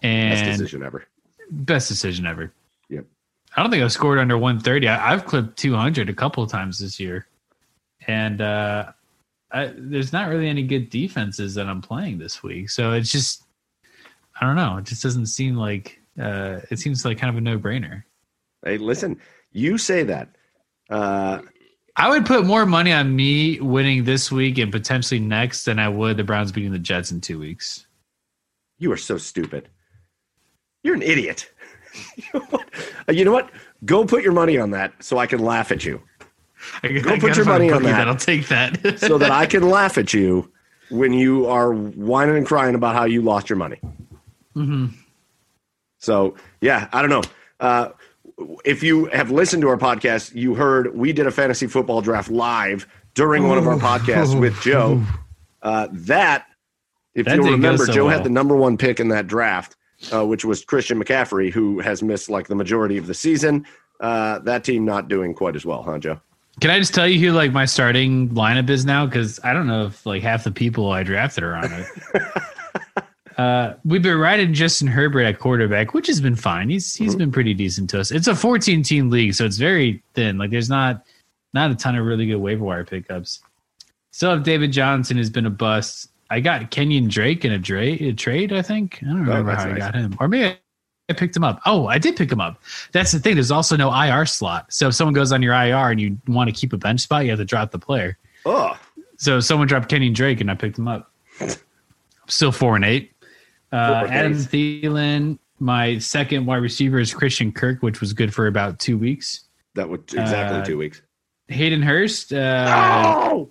and 0.02 0.35
best 0.35 0.59
decision 0.59 0.82
ever 0.82 1.06
Best 1.51 1.89
decision, 1.89 2.26
ever. 2.26 2.52
Yep. 2.89 3.05
I 3.56 3.62
don't 3.62 3.70
think 3.70 3.85
I've 3.85 3.93
scored 3.93 4.18
under 4.18 4.36
130. 4.36 4.89
I, 4.89 5.12
I've 5.12 5.24
clipped 5.24 5.56
200 5.56 6.09
a 6.09 6.14
couple 6.14 6.43
of 6.43 6.51
times 6.51 6.81
this 6.81 6.98
year, 6.98 7.28
and 8.09 8.40
uh, 8.40 8.90
I, 9.52 9.72
there's 9.76 10.12
not 10.12 10.28
really 10.31 10.48
any 10.48 10.64
good 10.64 10.90
defenses 10.90 11.55
that 11.55 11.68
I'm 11.68 11.81
playing 11.81 12.18
this 12.18 12.43
week. 12.43 12.70
So 12.70 12.93
it's 12.93 13.12
just, 13.12 13.44
I 14.45 14.47
don't 14.49 14.57
know. 14.57 14.77
It 14.77 14.85
just 14.85 15.03
doesn't 15.03 15.27
seem 15.27 15.57
like 15.57 16.01
uh, 16.21 16.61
it 16.71 16.79
seems 16.79 17.05
like 17.05 17.19
kind 17.19 17.31
of 17.31 17.37
a 17.37 17.41
no 17.41 17.59
brainer. 17.59 18.05
hey 18.65 18.79
listen 18.79 19.19
you 19.53 19.79
say 19.79 20.03
that 20.05 20.29
uh, 20.91 21.41
I 21.97 22.09
would 22.11 22.27
put 22.27 22.45
more 22.45 22.66
money 22.66 22.93
on 22.93 23.15
me 23.16 23.59
winning 23.61 24.05
this 24.05 24.31
week 24.31 24.59
and 24.59 24.71
potentially 24.71 25.19
next 25.21 25.65
than 25.65 25.79
I 25.79 25.89
would 25.89 26.16
the 26.16 26.25
Browns 26.25 26.53
beating 26.53 26.73
the 26.73 26.79
Jets 26.79 27.11
in 27.11 27.21
two 27.21 27.39
weeks. 27.39 27.87
you 28.79 28.93
are 28.93 28.97
so 28.97 29.16
stupid 29.19 29.69
you're 30.83 30.95
an 30.95 31.03
idiot 31.03 31.51
you 32.16 32.25
know 32.35 32.41
what 32.51 32.69
you 33.16 33.25
know 33.25 33.33
what 33.33 33.51
go 33.85 34.05
put 34.05 34.23
your 34.23 34.33
money 34.33 34.59
on 34.59 34.71
that 34.73 34.93
so 35.01 35.16
i 35.19 35.27
can 35.27 35.39
laugh 35.41 35.71
at 35.73 35.85
you 35.85 36.03
I, 36.83 36.89
Go 36.89 37.11
I 37.12 37.19
put 37.19 37.37
your 37.37 37.45
money 37.47 37.71
on 37.71 37.83
that. 37.83 38.09
I'll 38.09 38.16
take 38.16 38.49
that. 38.49 38.99
so 38.99 39.19
that 39.19 39.31
I 39.31 39.45
can 39.55 39.69
laugh 39.69 39.99
at 39.99 40.15
you 40.15 40.51
when 40.91 41.12
you 41.12 41.47
are 41.47 41.73
whining 41.75 42.37
and 42.37 42.47
crying 42.47 42.75
about 42.75 42.95
how 42.95 43.05
you 43.05 43.21
lost 43.21 43.51
your 43.51 43.59
money. 43.59 43.81
Mhm. 44.56 44.93
So, 45.98 46.35
yeah, 46.60 46.89
I 46.93 47.01
don't 47.01 47.10
know. 47.10 47.22
Uh, 47.60 47.89
if 48.64 48.82
you 48.82 49.06
have 49.06 49.31
listened 49.31 49.62
to 49.62 49.68
our 49.68 49.76
podcast, 49.76 50.35
you 50.35 50.55
heard 50.55 50.94
we 50.97 51.12
did 51.12 51.26
a 51.26 51.31
fantasy 51.31 51.66
football 51.66 52.01
draft 52.02 52.31
live 52.31 52.86
during 53.14 53.48
one 53.48 53.59
of 53.59 53.66
our 53.66 53.76
podcasts 53.76 54.39
with 54.39 54.60
Joe. 54.60 55.02
Uh, 55.62 55.89
that, 55.93 56.47
if 57.14 57.26
That 57.26 57.39
go 57.39 57.44
remember, 57.51 57.86
so 57.86 57.93
Joe 57.93 58.05
well. 58.06 58.16
had 58.16 58.24
the 58.24 58.31
number 58.31 58.56
one 58.56 58.76
pick 58.76 59.01
in 59.01 59.09
that 59.09 59.26
draft, 59.26 59.76
uh, 60.12 60.26
which 60.26 60.44
was 60.44 60.64
Christian 60.64 61.02
McCaffrey, 61.02 61.51
who 61.52 61.78
has 61.81 62.02
missed 62.02 62.28
like 62.28 62.48
the 62.48 62.55
majority 62.56 62.98
of 62.98 63.06
the 63.06 63.14
season. 63.14 63.64
Uh, 64.01 64.40
that 64.40 64.64
team 64.64 64.85
not 64.85 65.09
doing 65.09 65.32
quite 65.32 65.55
as 65.56 65.64
well, 65.64 65.82
huh, 65.82 65.98
Joe? 65.98 66.20
Can 66.60 66.70
I 66.70 66.78
just 66.78 66.93
tell 66.94 67.06
you 67.09 67.18
who 67.24 67.32
like 67.35 67.52
my 67.52 67.64
starting 67.64 68.28
lineup 68.31 68.68
is 68.68 68.85
now? 68.85 69.06
Because 69.06 69.40
I 69.44 69.52
don't 69.52 69.66
know 69.66 69.86
if 69.86 70.05
like 70.05 70.22
half 70.22 70.44
the 70.44 70.51
people 70.51 70.90
I 70.90 71.02
drafted 71.02 71.44
are 71.44 71.55
on 71.55 71.72
it. 71.72 71.86
uh, 73.36 73.74
we've 73.85 74.02
been 74.02 74.19
riding 74.19 74.55
Justin 74.55 74.86
Herbert 74.89 75.23
at 75.23 75.39
quarterback, 75.39 75.94
which 75.94 76.06
has 76.06 76.20
been 76.20 76.36
fine. 76.36 76.69
He's 76.69 76.94
he's 76.94 77.16
been 77.16 77.32
pretty 77.32 77.55
decent 77.55 77.90
to 77.90 78.01
us. 78.01 78.11
It's 78.11 78.28
a 78.28 78.35
14 78.35 78.82
team 78.82 79.11
league, 79.11 79.35
so 79.35 79.44
it's 79.44 79.56
very 79.56 80.02
thin. 80.15 80.39
Like 80.39 80.51
there's 80.51 80.69
not 80.70 81.05
not 81.52 81.70
a 81.70 81.74
ton 81.74 81.97
of 81.97 82.05
really 82.05 82.27
good 82.27 82.36
waiver 82.36 82.65
wire 82.65 82.85
pickups. 82.85 83.40
Still 84.12 84.31
have 84.31 84.43
David 84.44 84.73
Johnson 84.73 85.16
has 85.16 85.31
been 85.31 85.47
a 85.47 85.51
bust. 85.51 86.11
I 86.31 86.40
got 86.40 86.70
Kenyan 86.70 87.09
Drake 87.09 87.44
in 87.44 87.52
a, 87.52 87.59
dra- 87.59 87.82
a 87.82 88.12
trade. 88.12 88.52
I 88.52 88.62
think 88.62 88.98
I 89.02 89.06
don't 89.06 89.20
remember 89.20 89.51
that's 89.51 89.65
how 89.65 89.69
nice. 89.69 89.82
I 89.82 89.86
got 89.86 89.94
him, 89.94 90.16
or 90.20 90.28
maybe 90.28 90.47
I, 90.47 90.59
I 91.11 91.12
picked 91.12 91.36
him 91.36 91.44
up. 91.44 91.61
Oh, 91.66 91.86
I 91.86 91.98
did 91.98 92.16
pick 92.16 92.31
him 92.31 92.40
up. 92.40 92.62
That's 92.93 93.12
the 93.12 93.19
thing. 93.19 93.35
There's 93.35 93.51
also 93.51 93.77
no 93.77 93.93
IR 93.93 94.27
slot. 94.27 94.73
So 94.73 94.89
if 94.89 94.94
someone 94.94 95.15
goes 95.15 95.32
on 95.32 95.43
your 95.43 95.52
IR 95.55 95.90
and 95.90 96.01
you 96.01 96.19
want 96.28 96.48
to 96.48 96.55
keep 96.55 96.73
a 96.73 96.77
bench 96.77 97.01
spot, 97.01 97.24
you 97.24 97.31
have 97.31 97.39
to 97.40 97.44
drop 97.44 97.73
the 97.73 97.78
player. 97.78 98.16
Oh, 98.47 98.78
So 99.16 99.40
someone 99.40 99.69
dropped 99.69 99.90
Kenyan 99.90 100.15
Drake 100.15 100.40
and 100.40 100.51
I 100.51 100.55
picked 100.55 100.78
him 100.78 100.89
up. 100.89 101.11
I'm 101.40 102.28
still 102.28 102.52
four 102.52 102.74
and 102.77 102.85
eight. 102.85 103.14
Uh, 103.74 104.06
Adam. 104.09 104.32
Thielen, 104.34 105.38
my 105.59 105.98
second 105.98 106.46
wide 106.46 106.56
receiver 106.62 106.98
is 106.98 107.12
Christian 107.12 107.51
Kirk, 107.52 107.82
which 107.82 108.01
was 108.01 108.12
good 108.12 108.32
for 108.32 108.46
about 108.46 108.78
two 108.78 108.96
weeks. 108.98 109.44
that 109.74 109.88
would 109.88 110.01
exactly 110.14 110.59
Uh, 110.60 110.64
two 110.64 110.78
weeks. 110.78 111.02
Hayden 111.48 111.82
Hurst. 111.82 112.32
Uh, 112.32 113.24
Oh! 113.30 113.51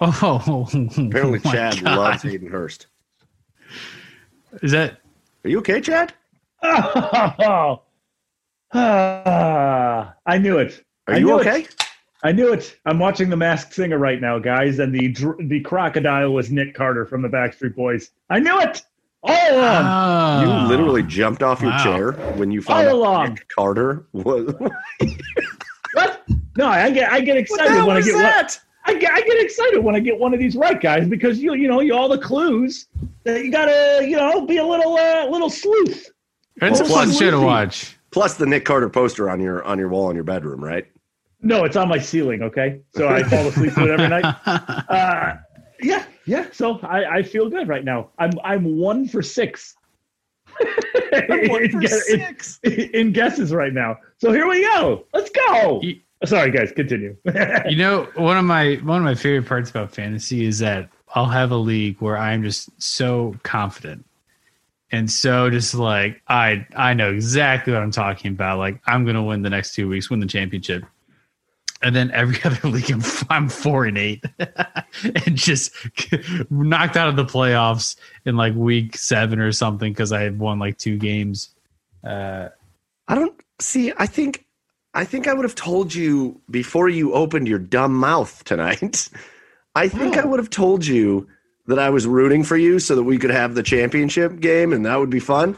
oh, 0.00 0.68
Apparently, 0.98 1.40
my 1.44 1.52
Chad 1.52 1.84
God. 1.84 1.96
loves 1.98 2.22
Hayden 2.22 2.50
Hurst. 2.50 2.88
Is 4.62 4.72
that 4.72 4.98
Are 5.44 5.48
you 5.50 5.58
okay, 5.58 5.80
Chad? 5.80 6.12
Oh, 6.62 7.80
Ah, 8.76 10.14
I 10.26 10.38
knew 10.38 10.58
it. 10.58 10.84
Are 11.06 11.14
I 11.14 11.18
you 11.18 11.26
knew 11.26 11.38
it. 11.38 11.44
Okay? 12.24 12.28
I 12.28 12.32
knew 12.32 12.52
it. 12.52 12.78
I'm 12.86 12.98
watching 12.98 13.28
The 13.30 13.36
Masked 13.36 13.74
Singer 13.74 13.98
right 13.98 14.20
now, 14.20 14.38
guys, 14.38 14.78
and 14.78 14.94
the 14.94 15.08
dr- 15.08 15.48
the 15.48 15.60
crocodile 15.60 16.32
was 16.32 16.50
Nick 16.50 16.74
Carter 16.74 17.04
from 17.06 17.22
the 17.22 17.28
Backstreet 17.28 17.74
Boys. 17.74 18.10
I 18.30 18.38
knew 18.40 18.58
it 18.60 18.82
all 19.22 19.54
along. 19.58 20.42
You 20.42 20.48
Oh. 20.52 20.66
literally 20.68 21.02
jumped 21.02 21.42
off 21.42 21.60
your 21.62 21.70
Wow. 21.70 21.84
chair 21.84 22.12
when 22.36 22.50
you 22.50 22.60
found 22.62 22.88
All 22.88 23.04
out 23.04 23.08
along. 23.08 23.28
Nick 23.34 23.48
Carter 23.48 24.06
was. 24.12 24.54
what? 25.92 26.22
No, 26.56 26.66
I 26.68 26.90
get 26.90 27.10
I 27.12 27.20
get 27.20 27.36
excited 27.36 27.84
when 27.84 27.96
I 27.96 28.00
get 28.00 28.16
that? 28.18 28.60
I 28.86 28.92
get, 28.94 29.12
I 29.12 29.22
get 29.22 29.42
excited 29.42 29.78
when 29.82 29.94
I 29.94 30.00
get 30.00 30.18
one 30.18 30.34
of 30.34 30.38
these 30.40 30.56
right, 30.56 30.78
guys, 30.80 31.08
because 31.08 31.38
you 31.40 31.54
you 31.54 31.68
know 31.68 31.80
you 31.80 31.94
all 31.94 32.08
the 32.08 32.18
clues 32.18 32.86
that 33.24 33.42
you 33.44 33.50
gotta 33.50 34.06
you 34.06 34.16
know 34.16 34.44
be 34.46 34.58
a 34.58 34.66
little 34.66 34.96
uh, 34.96 35.26
little 35.28 35.48
sleuth. 35.50 36.10
It's 36.56 36.80
a 36.80 36.84
Oh, 36.84 36.88
fun 36.88 37.10
show 37.12 37.30
to 37.30 37.40
watch. 37.40 37.96
Plus 38.10 38.34
the 38.34 38.46
Nick 38.46 38.64
Carter 38.64 38.88
poster 38.88 39.28
on 39.30 39.40
your 39.40 39.64
on 39.64 39.78
your 39.78 39.88
wall 39.88 40.10
in 40.10 40.14
your 40.14 40.24
bedroom, 40.24 40.62
right? 40.62 40.86
No, 41.44 41.64
it's 41.64 41.76
on 41.76 41.88
my 41.88 41.98
ceiling. 41.98 42.42
Okay, 42.42 42.80
so 42.96 43.06
I 43.08 43.22
fall 43.22 43.46
asleep 43.46 43.76
with 43.76 43.86
it 43.86 43.90
every 43.90 44.08
night. 44.08 44.24
Uh, 44.88 45.36
yeah, 45.82 46.04
yeah. 46.26 46.46
So 46.52 46.78
I, 46.80 47.18
I 47.18 47.22
feel 47.22 47.50
good 47.50 47.68
right 47.68 47.84
now. 47.84 48.10
I'm 48.18 48.32
I'm 48.42 48.78
one 48.78 49.06
for 49.08 49.22
six. 49.22 49.74
in, 51.12 51.80
guess- 51.80 52.08
in- 52.62 52.72
in 52.94 53.12
guesses 53.12 53.52
right 53.52 53.72
now. 53.72 53.96
So 54.18 54.32
here 54.32 54.48
we 54.48 54.62
go. 54.62 55.04
Let's 55.12 55.30
go. 55.30 55.80
You- 55.82 56.00
Sorry, 56.24 56.50
guys. 56.50 56.72
Continue. 56.72 57.16
you 57.68 57.76
know, 57.76 58.08
one 58.14 58.38
of 58.38 58.44
my 58.46 58.76
one 58.76 58.98
of 58.98 59.04
my 59.04 59.14
favorite 59.14 59.46
parts 59.46 59.68
about 59.68 59.94
fantasy 59.94 60.46
is 60.46 60.58
that 60.60 60.88
I'll 61.14 61.26
have 61.26 61.50
a 61.50 61.56
league 61.56 62.00
where 62.00 62.16
I'm 62.16 62.42
just 62.42 62.70
so 62.80 63.36
confident 63.42 64.06
and 64.90 65.10
so 65.10 65.50
just 65.50 65.74
like 65.74 66.22
I 66.28 66.66
I 66.76 66.94
know 66.94 67.10
exactly 67.12 67.74
what 67.74 67.82
I'm 67.82 67.90
talking 67.90 68.30
about. 68.30 68.58
Like 68.58 68.80
I'm 68.86 69.04
gonna 69.04 69.22
win 69.24 69.42
the 69.42 69.50
next 69.50 69.74
two 69.74 69.86
weeks, 69.88 70.08
win 70.08 70.20
the 70.20 70.26
championship. 70.26 70.84
And 71.84 71.94
then 71.94 72.10
every 72.12 72.38
other 72.44 72.68
league, 72.68 72.90
I'm, 72.90 73.02
I'm 73.30 73.48
four 73.48 73.84
and 73.84 73.96
eight, 73.96 74.24
and 74.38 75.36
just 75.36 75.72
knocked 76.50 76.96
out 76.96 77.08
of 77.08 77.16
the 77.16 77.24
playoffs 77.24 77.96
in 78.24 78.36
like 78.36 78.54
week 78.54 78.96
seven 78.96 79.38
or 79.38 79.52
something 79.52 79.92
because 79.92 80.10
I 80.10 80.22
had 80.22 80.38
won 80.38 80.58
like 80.58 80.78
two 80.78 80.96
games. 80.96 81.50
Uh, 82.02 82.48
I 83.06 83.14
don't 83.14 83.38
see. 83.60 83.92
I 83.96 84.06
think, 84.06 84.44
I 84.94 85.04
think 85.04 85.28
I 85.28 85.34
would 85.34 85.44
have 85.44 85.54
told 85.54 85.94
you 85.94 86.40
before 86.50 86.88
you 86.88 87.12
opened 87.12 87.46
your 87.46 87.58
dumb 87.58 87.94
mouth 87.94 88.42
tonight. 88.44 89.10
I 89.74 89.88
think 89.88 90.16
I 90.16 90.24
would 90.24 90.38
have 90.38 90.50
told 90.50 90.86
you 90.86 91.28
that 91.66 91.78
I 91.78 91.90
was 91.90 92.06
rooting 92.06 92.44
for 92.44 92.56
you 92.56 92.78
so 92.78 92.94
that 92.94 93.02
we 93.02 93.18
could 93.18 93.30
have 93.30 93.54
the 93.54 93.62
championship 93.62 94.40
game 94.40 94.72
and 94.72 94.86
that 94.86 94.98
would 94.98 95.10
be 95.10 95.20
fun. 95.20 95.56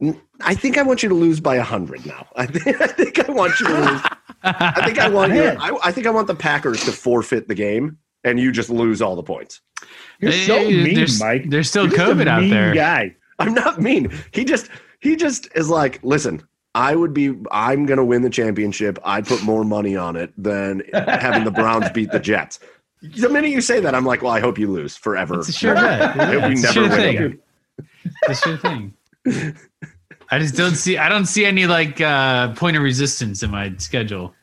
N- 0.00 0.20
I 0.42 0.54
think 0.54 0.76
I 0.78 0.82
want 0.82 1.02
you 1.02 1.08
to 1.08 1.14
lose 1.14 1.40
by 1.40 1.56
a 1.56 1.62
hundred 1.62 2.04
now. 2.06 2.26
I 2.36 2.46
think, 2.46 2.80
I 2.80 2.86
think 2.86 3.28
I 3.28 3.32
want 3.32 3.58
you 3.60 3.66
to 3.66 3.74
lose. 3.74 4.00
I 4.42 4.82
think 4.84 4.98
I 4.98 5.08
want 5.08 5.32
you. 5.34 5.42
I, 5.60 5.78
I 5.84 5.92
think 5.92 6.06
I 6.06 6.10
want 6.10 6.26
the 6.26 6.34
Packers 6.34 6.84
to 6.84 6.92
forfeit 6.92 7.48
the 7.48 7.54
game 7.54 7.98
and 8.24 8.38
you 8.38 8.52
just 8.52 8.70
lose 8.70 9.00
all 9.00 9.16
the 9.16 9.22
points. 9.22 9.60
You're 10.20 10.32
so 10.32 10.58
mean, 10.68 10.94
there's- 10.94 11.20
Mike. 11.20 11.48
there's 11.48 11.68
still 11.68 11.86
You're 11.88 11.96
just 11.96 12.10
a 12.10 12.14
COVID 12.14 12.26
out 12.26 12.40
mean 12.42 12.50
there. 12.50 12.74
Guy. 12.74 13.16
I'm 13.38 13.54
not 13.54 13.80
mean. 13.80 14.12
He 14.32 14.44
just 14.44 14.68
he 15.00 15.14
just 15.16 15.48
is 15.54 15.68
like, 15.68 16.00
listen, 16.02 16.42
I 16.74 16.94
would 16.96 17.12
be 17.14 17.34
I'm 17.50 17.84
gonna 17.86 18.04
win 18.04 18.22
the 18.22 18.30
championship. 18.30 18.98
I'd 19.04 19.26
put 19.26 19.42
more 19.42 19.62
money 19.64 19.94
on 19.96 20.16
it 20.16 20.32
than 20.38 20.82
having 20.92 21.44
the 21.44 21.50
Browns 21.50 21.90
beat 21.90 22.10
the 22.12 22.18
Jets. 22.20 22.58
The 23.02 23.28
minute 23.28 23.50
you 23.50 23.60
say 23.60 23.78
that, 23.80 23.94
I'm 23.94 24.06
like, 24.06 24.22
well, 24.22 24.32
I 24.32 24.40
hope 24.40 24.58
you 24.58 24.70
lose 24.70 24.96
forever. 24.96 25.38
it's 25.38 25.50
a 25.50 25.52
sure 25.52 25.74
bet. 25.74 26.16
We 26.16 26.52
It's 26.54 26.62
never 26.62 26.72
sure 26.72 26.88
win 26.88 26.92
thing. 26.98 27.40
It's 28.22 28.28
a 28.30 28.34
sure 28.42 28.56
thing. 28.56 28.94
I 30.30 30.38
just 30.38 30.56
don't 30.56 30.74
see. 30.74 30.98
I 30.98 31.08
don't 31.08 31.26
see 31.26 31.44
any 31.44 31.66
like 31.66 32.00
uh, 32.00 32.54
point 32.54 32.76
of 32.76 32.82
resistance 32.82 33.42
in 33.42 33.50
my 33.50 33.74
schedule. 33.78 34.34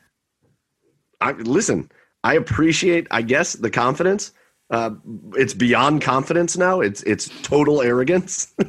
I, 1.20 1.32
listen, 1.32 1.90
I 2.22 2.34
appreciate, 2.34 3.06
I 3.10 3.22
guess, 3.22 3.54
the 3.54 3.70
confidence. 3.70 4.32
Uh, 4.70 4.90
it's 5.34 5.54
beyond 5.54 6.02
confidence 6.02 6.56
now. 6.56 6.80
It's 6.80 7.02
it's 7.02 7.28
total 7.42 7.82
arrogance. 7.82 8.54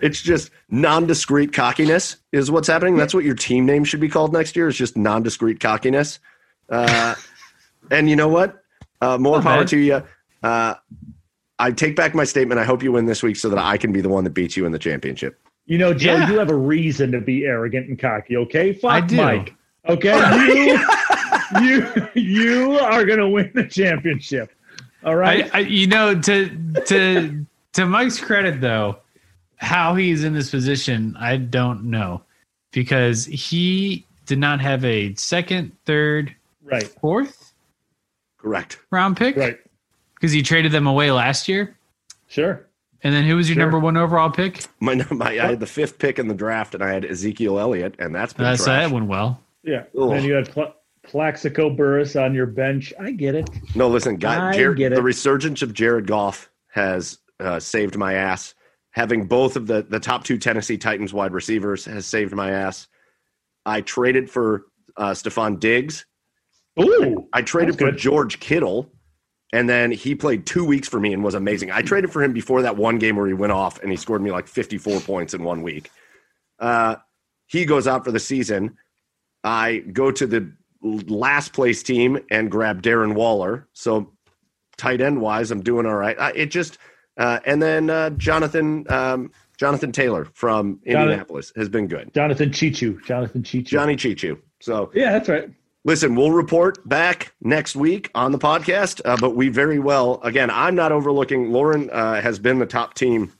It's 0.00 0.20
just 0.20 0.50
non-discreet 0.70 1.52
cockiness 1.52 2.16
is 2.32 2.50
what's 2.50 2.68
happening. 2.68 2.96
That's 2.96 3.14
what 3.14 3.24
your 3.24 3.34
team 3.34 3.66
name 3.66 3.84
should 3.84 4.00
be 4.00 4.08
called 4.08 4.32
next 4.32 4.54
year. 4.54 4.68
Is 4.68 4.76
just 4.76 4.96
non-discreet 4.96 5.60
cockiness. 5.60 6.20
Uh, 6.68 7.14
and 7.90 8.08
you 8.08 8.16
know 8.16 8.28
what? 8.28 8.62
Uh, 9.00 9.18
more 9.18 9.40
power 9.42 9.64
to 9.64 9.76
you. 9.76 10.02
Uh, 10.42 10.74
I 11.58 11.72
take 11.72 11.96
back 11.96 12.14
my 12.14 12.24
statement. 12.24 12.60
I 12.60 12.64
hope 12.64 12.82
you 12.82 12.92
win 12.92 13.06
this 13.06 13.22
week 13.22 13.36
so 13.36 13.48
that 13.48 13.58
I 13.58 13.76
can 13.76 13.92
be 13.92 14.00
the 14.00 14.08
one 14.08 14.24
that 14.24 14.30
beats 14.34 14.56
you 14.56 14.64
in 14.66 14.72
the 14.72 14.78
championship. 14.78 15.40
You 15.66 15.76
know, 15.78 15.92
Joe, 15.92 16.14
Yeah. 16.16 16.30
you 16.30 16.38
have 16.38 16.50
a 16.50 16.54
reason 16.56 17.12
to 17.12 17.20
be 17.20 17.44
arrogant 17.44 17.88
and 17.88 17.98
cocky. 17.98 18.36
Okay, 18.36 18.72
fuck 18.72 18.90
I 18.92 19.00
do. 19.00 19.16
Mike. 19.16 19.54
Okay, 19.88 20.14
you 20.54 20.78
you 21.62 22.08
you 22.14 22.72
are 22.78 23.04
gonna 23.04 23.28
win 23.28 23.50
the 23.54 23.64
championship. 23.66 24.50
All 25.04 25.16
right. 25.16 25.48
I, 25.54 25.58
I, 25.58 25.60
you 25.62 25.86
know, 25.86 26.18
to 26.20 26.48
to 26.86 27.46
to 27.74 27.86
Mike's 27.86 28.20
credit, 28.20 28.60
though, 28.60 28.98
how 29.56 29.94
he's 29.94 30.24
in 30.24 30.34
this 30.34 30.50
position, 30.50 31.16
I 31.18 31.36
don't 31.36 31.84
know, 31.84 32.22
because 32.72 33.24
he 33.26 34.04
did 34.26 34.38
not 34.38 34.60
have 34.60 34.84
a 34.84 35.14
second, 35.14 35.72
third, 35.86 36.34
right. 36.62 36.82
fourth 37.00 37.52
Correct. 38.38 38.78
round 38.90 39.16
pick, 39.16 39.36
Right. 39.36 39.58
Because 40.20 40.34
you 40.34 40.42
traded 40.42 40.72
them 40.72 40.86
away 40.86 41.10
last 41.12 41.48
year. 41.48 41.76
Sure. 42.26 42.66
And 43.02 43.14
then 43.14 43.24
who 43.24 43.36
was 43.36 43.48
your 43.48 43.54
Sure. 43.54 43.62
number 43.64 43.78
one 43.78 43.96
overall 43.96 44.30
pick? 44.30 44.64
My, 44.80 44.94
my 45.12 45.26
I 45.30 45.46
had 45.46 45.60
the 45.60 45.66
fifth 45.66 45.98
pick 45.98 46.18
in 46.18 46.26
the 46.28 46.34
draft, 46.34 46.74
and 46.74 46.82
I 46.82 46.92
had 46.92 47.04
Ezekiel 47.04 47.58
Elliott, 47.58 47.94
and 48.00 48.14
that's 48.14 48.32
been 48.32 48.44
That's 48.44 48.64
trash. 48.64 48.84
that 48.86 48.92
went 48.92 49.06
well. 49.06 49.40
Yeah. 49.62 49.84
Ugh. 49.98 50.10
And 50.12 50.24
you 50.24 50.32
had 50.34 50.50
Pla- 50.50 50.72
Plaxico 51.04 51.70
Burress 51.70 52.16
on 52.16 52.34
your 52.34 52.46
bench. 52.46 52.92
I 52.98 53.12
get 53.12 53.34
it. 53.36 53.48
No, 53.76 53.88
listen, 53.88 54.16
guy, 54.16 54.52
Jared, 54.52 54.76
get 54.78 54.92
it. 54.92 54.96
the 54.96 55.02
resurgence 55.02 55.62
of 55.62 55.72
Jared 55.74 56.06
Goff 56.06 56.50
has 56.72 57.18
uh, 57.40 57.60
saved 57.60 57.96
my 57.96 58.14
ass. 58.14 58.54
Having 58.90 59.26
both 59.26 59.54
of 59.54 59.66
the 59.68 59.82
the 59.82 60.00
top 60.00 60.24
two 60.24 60.36
Tennessee 60.38 60.76
Titans 60.76 61.12
wide 61.14 61.32
receivers 61.32 61.84
has 61.84 62.04
saved 62.06 62.34
my 62.34 62.50
ass. 62.50 62.88
I 63.64 63.80
traded 63.82 64.28
for 64.28 64.66
uh, 64.96 65.10
Stefon 65.12 65.60
Diggs. 65.60 66.04
Ooh. 66.80 67.28
I 67.32 67.42
traded 67.42 67.78
for 67.78 67.86
good. 67.90 67.96
George 67.98 68.40
Kittle, 68.40 68.90
and 69.52 69.68
then 69.68 69.90
he 69.90 70.14
played 70.14 70.46
two 70.46 70.64
weeks 70.64 70.88
for 70.88 71.00
me 71.00 71.12
and 71.12 71.24
was 71.24 71.34
amazing. 71.34 71.70
I 71.70 71.82
traded 71.82 72.12
for 72.12 72.22
him 72.22 72.32
before 72.32 72.62
that 72.62 72.76
one 72.76 72.98
game 72.98 73.16
where 73.16 73.26
he 73.26 73.32
went 73.32 73.52
off 73.52 73.80
and 73.82 73.90
he 73.90 73.96
scored 73.96 74.22
me 74.22 74.30
like 74.30 74.46
54 74.46 75.00
points 75.00 75.34
in 75.34 75.42
one 75.42 75.62
week. 75.62 75.90
Uh, 76.58 76.96
he 77.46 77.64
goes 77.64 77.86
out 77.86 78.04
for 78.04 78.12
the 78.12 78.20
season. 78.20 78.76
I 79.42 79.78
go 79.78 80.10
to 80.10 80.26
the 80.26 80.52
last 80.82 81.52
place 81.52 81.82
team 81.82 82.18
and 82.30 82.50
grab 82.50 82.82
Darren 82.82 83.14
Waller. 83.14 83.68
So 83.72 84.12
tight 84.76 85.00
end 85.00 85.20
wise, 85.20 85.50
I'm 85.50 85.62
doing 85.62 85.86
all 85.86 85.94
right. 85.94 86.18
I, 86.18 86.30
it 86.32 86.46
just 86.46 86.78
uh, 87.16 87.40
and 87.46 87.60
then 87.60 87.90
uh, 87.90 88.10
Jonathan 88.10 88.84
um, 88.90 89.32
Jonathan 89.58 89.92
Taylor 89.92 90.26
from 90.34 90.80
it. 90.84 90.92
Indianapolis 90.92 91.52
has 91.56 91.68
been 91.68 91.88
good. 91.88 92.12
Jonathan 92.14 92.50
Chichu. 92.50 93.04
Jonathan 93.04 93.42
Chichu. 93.42 93.64
Johnny 93.64 93.96
Chichu. 93.96 94.40
So 94.60 94.90
Yeah, 94.94 95.12
that's 95.12 95.28
right. 95.28 95.50
Listen, 95.88 96.14
we'll 96.14 96.32
report 96.32 96.86
back 96.86 97.32
next 97.40 97.74
week 97.74 98.10
on 98.14 98.30
the 98.30 98.38
podcast, 98.38 99.00
uh, 99.06 99.16
but 99.18 99.34
we 99.34 99.48
very 99.48 99.78
well, 99.78 100.20
again, 100.22 100.50
I'm 100.50 100.74
not 100.74 100.92
overlooking. 100.92 101.50
Lauren 101.50 101.88
uh, 101.88 102.20
has 102.20 102.38
been 102.38 102.58
the 102.58 102.66
top 102.66 102.92
team 102.92 103.32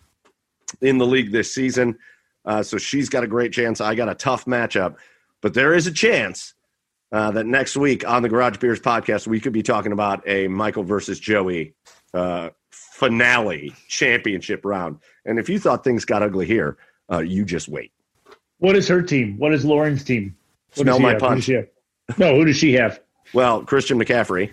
in 0.80 0.96
the 0.96 1.04
league 1.04 1.30
this 1.30 1.52
season, 1.52 1.98
uh, 2.46 2.62
so 2.62 2.78
she's 2.78 3.10
got 3.10 3.22
a 3.22 3.26
great 3.26 3.52
chance. 3.52 3.82
I 3.82 3.94
got 3.94 4.08
a 4.08 4.14
tough 4.14 4.46
matchup, 4.46 4.96
but 5.42 5.52
there 5.52 5.74
is 5.74 5.86
a 5.86 5.92
chance 5.92 6.54
uh, 7.12 7.30
that 7.32 7.44
next 7.44 7.76
week 7.76 8.08
on 8.08 8.22
the 8.22 8.30
Garage 8.30 8.56
Beers 8.56 8.80
podcast, 8.80 9.26
we 9.26 9.40
could 9.40 9.52
be 9.52 9.62
talking 9.62 9.92
about 9.92 10.26
a 10.26 10.48
Michael 10.48 10.84
versus 10.84 11.20
Joey 11.20 11.74
uh, 12.14 12.48
finale 12.70 13.74
championship 13.88 14.64
round. 14.64 15.00
And 15.26 15.38
if 15.38 15.50
you 15.50 15.58
thought 15.58 15.84
things 15.84 16.06
got 16.06 16.22
ugly 16.22 16.46
here, 16.46 16.78
uh, 17.12 17.18
you 17.18 17.44
just 17.44 17.68
wait. 17.68 17.92
What 18.56 18.74
is 18.74 18.88
her 18.88 19.02
team? 19.02 19.36
What 19.36 19.52
is 19.52 19.66
Lauren's 19.66 20.02
team? 20.02 20.34
What 20.76 20.84
Smell 20.84 20.98
my 20.98 21.14
punch. 21.14 21.50
She 22.09 22.12
have? 22.14 22.18
No, 22.18 22.35
who 22.36 22.44
does 22.44 22.56
she 22.56 22.72
have? 22.74 23.01
Well, 23.35 23.62
Christian 23.64 23.98
McCaffrey. 23.98 24.52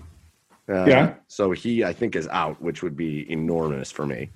Uh, 0.67 0.85
Yeah. 0.85 1.13
So 1.27 1.51
he, 1.51 1.83
I 1.83 1.93
think, 1.93 2.15
is 2.15 2.27
out, 2.29 2.61
which 2.61 2.83
would 2.83 2.95
be 2.97 3.29
enormous 3.31 3.91
for 3.91 4.05
me. 4.05 4.29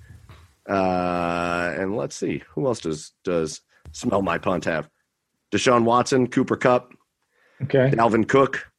Uh, 0.68 1.74
and 1.76 1.96
let's 1.96 2.14
see 2.16 2.42
who 2.54 2.66
else 2.66 2.80
does 2.80 3.12
does 3.24 3.60
smell 3.92 4.22
my 4.22 4.38
punt 4.38 4.64
have? 4.66 4.88
Deshaun 5.52 5.84
Watson, 5.84 6.28
Cooper 6.28 6.56
Kupp, 6.56 6.92
Okay. 7.62 7.90
Dalvin 7.90 8.26
Cook. 8.28 8.70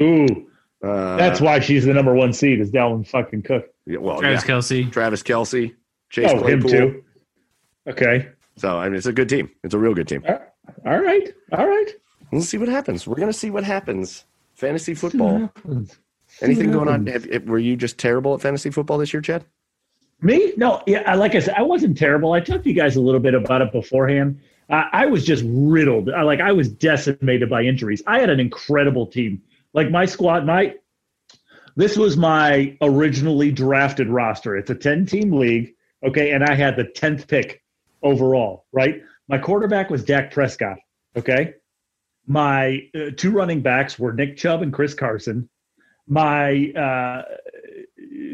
Ooh, 0.00 0.46
Uh, 0.84 1.16
that's 1.16 1.40
why 1.40 1.58
she's 1.58 1.84
the 1.84 1.92
number 1.92 2.14
one 2.14 2.32
seed. 2.32 2.60
Is 2.60 2.70
Dalvin 2.70 3.06
fucking 3.06 3.42
Cook? 3.42 3.66
yeah, 3.86 3.98
well, 3.98 4.20
Travis 4.20 4.44
yeah. 4.48 4.54
Kelce. 4.54 4.92
Travis 4.92 5.22
Kelce, 5.22 5.74
Chase 6.10 6.30
Oh, 6.32 6.44
him 6.46 6.62
too. 6.62 7.02
Okay. 7.88 8.28
So 8.56 8.78
I 8.78 8.88
mean, 8.88 8.96
it's 8.96 9.06
a 9.06 9.12
good 9.12 9.28
team. 9.28 9.50
It's 9.64 9.74
a 9.74 9.78
real 9.78 9.94
good 9.94 10.06
team. 10.08 10.22
All 10.28 11.00
right. 11.00 11.34
All 11.52 11.66
right. 11.66 11.88
We'll 12.32 12.42
see 12.42 12.58
what 12.58 12.68
happens. 12.68 13.06
We're 13.06 13.16
gonna 13.16 13.32
see 13.32 13.50
what 13.50 13.64
happens. 13.64 14.24
Fantasy 14.54 14.94
football. 14.94 15.50
Anything 16.42 16.70
going 16.70 16.88
on? 16.88 17.06
Have, 17.06 17.26
were 17.46 17.58
you 17.58 17.76
just 17.76 17.98
terrible 17.98 18.34
at 18.34 18.40
fantasy 18.40 18.70
football 18.70 18.98
this 18.98 19.12
year, 19.12 19.20
Chad? 19.20 19.44
Me? 20.22 20.52
No. 20.56 20.82
Yeah. 20.86 21.02
I- 21.06 21.14
Like 21.16 21.34
I 21.34 21.40
said, 21.40 21.54
I 21.56 21.62
wasn't 21.62 21.96
terrible. 21.98 22.32
I 22.32 22.40
talked 22.40 22.64
to 22.64 22.70
you 22.70 22.76
guys 22.76 22.96
a 22.96 23.00
little 23.00 23.20
bit 23.20 23.34
about 23.34 23.62
it 23.62 23.72
beforehand. 23.72 24.40
Uh, 24.68 24.84
I 24.92 25.06
was 25.06 25.24
just 25.24 25.42
riddled. 25.46 26.10
I, 26.10 26.22
like 26.22 26.40
I 26.40 26.52
was 26.52 26.68
decimated 26.68 27.50
by 27.50 27.62
injuries. 27.62 28.02
I 28.06 28.20
had 28.20 28.30
an 28.30 28.38
incredible 28.38 29.06
team. 29.06 29.42
Like 29.72 29.90
my 29.90 30.04
squad, 30.06 30.46
my 30.46 30.74
this 31.76 31.96
was 31.96 32.16
my 32.16 32.76
originally 32.82 33.50
drafted 33.50 34.08
roster. 34.08 34.56
It's 34.56 34.70
a 34.70 34.74
ten 34.74 35.06
team 35.06 35.32
league. 35.32 35.74
Okay, 36.04 36.30
and 36.30 36.44
I 36.44 36.54
had 36.54 36.76
the 36.76 36.84
tenth 36.84 37.26
pick 37.26 37.62
overall. 38.02 38.66
Right. 38.72 39.02
My 39.28 39.38
quarterback 39.38 39.90
was 39.90 40.04
Dak 40.04 40.32
Prescott. 40.32 40.78
Okay. 41.16 41.54
My 42.26 42.88
uh, 42.94 43.10
two 43.16 43.30
running 43.30 43.60
backs 43.60 43.98
were 43.98 44.12
Nick 44.12 44.36
Chubb 44.36 44.62
and 44.62 44.72
Chris 44.72 44.94
Carson. 44.94 45.48
My 46.06 46.70
uh, 46.72 47.22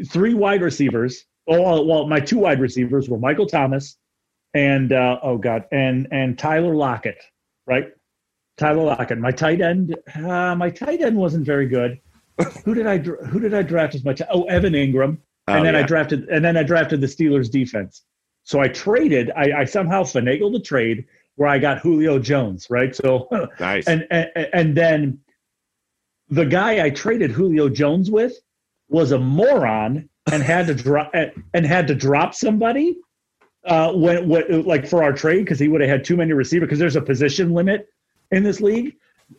three 0.09 0.33
wide 0.33 0.61
receivers. 0.61 1.25
Oh 1.47 1.83
well, 1.83 2.07
my 2.07 2.19
two 2.19 2.39
wide 2.39 2.59
receivers 2.59 3.09
were 3.09 3.17
Michael 3.17 3.47
Thomas 3.47 3.97
and 4.53 4.91
uh, 4.91 5.19
oh 5.21 5.37
god, 5.37 5.65
and 5.71 6.07
and 6.11 6.37
Tyler 6.37 6.75
Lockett, 6.75 7.21
right? 7.65 7.89
Tyler 8.57 8.83
Lockett. 8.83 9.19
My 9.19 9.31
tight 9.31 9.61
end. 9.61 9.95
Uh, 10.15 10.55
my 10.55 10.69
tight 10.69 11.01
end 11.01 11.15
wasn't 11.15 11.45
very 11.45 11.67
good. 11.67 11.99
who 12.65 12.73
did 12.73 12.87
I 12.87 12.97
who 12.97 13.39
did 13.39 13.53
I 13.53 13.61
draft 13.61 13.95
as 13.95 14.03
much? 14.03 14.21
oh 14.31 14.43
Evan 14.43 14.73
Engram. 14.73 15.17
and 15.47 15.59
oh, 15.59 15.63
then 15.63 15.73
yeah. 15.73 15.81
I 15.81 15.83
drafted 15.83 16.27
and 16.29 16.43
then 16.43 16.57
I 16.57 16.63
drafted 16.63 17.01
the 17.01 17.07
Steelers 17.07 17.51
defense. 17.51 18.03
So 18.43 18.61
I 18.61 18.69
traded. 18.69 19.29
I, 19.35 19.51
I 19.61 19.65
somehow 19.65 20.03
finagled 20.03 20.53
the 20.53 20.61
trade 20.61 21.05
where 21.37 21.47
I 21.47 21.59
got 21.59 21.79
Julio 21.79 22.19
Jones, 22.19 22.67
right? 22.69 22.93
So 22.93 23.29
nice. 23.59 23.87
And 23.87 24.05
and, 24.11 24.29
and 24.53 24.75
then 24.75 25.19
the 26.29 26.45
guy 26.45 26.83
I 26.83 26.89
traded 26.89 27.31
Julio 27.31 27.69
Jones 27.69 28.11
with 28.11 28.33
was 28.89 29.11
a 29.11 29.19
moron 29.19 30.09
and 30.31 30.43
had 30.43 30.67
to 30.67 30.73
drop 30.73 31.11
and 31.53 31.65
had 31.65 31.87
to 31.87 31.95
drop 31.95 32.33
somebody 32.33 32.97
uh, 33.65 33.93
when, 33.93 34.27
when 34.27 34.63
like 34.63 34.87
for 34.87 35.03
our 35.03 35.13
trade 35.13 35.45
because 35.45 35.59
he 35.59 35.67
would 35.67 35.81
have 35.81 35.89
had 35.89 36.03
too 36.03 36.17
many 36.17 36.33
receivers 36.33 36.67
because 36.67 36.79
there's 36.79 36.95
a 36.95 37.01
position 37.01 37.53
limit 37.53 37.87
in 38.31 38.43
this 38.43 38.59
league. 38.59 38.95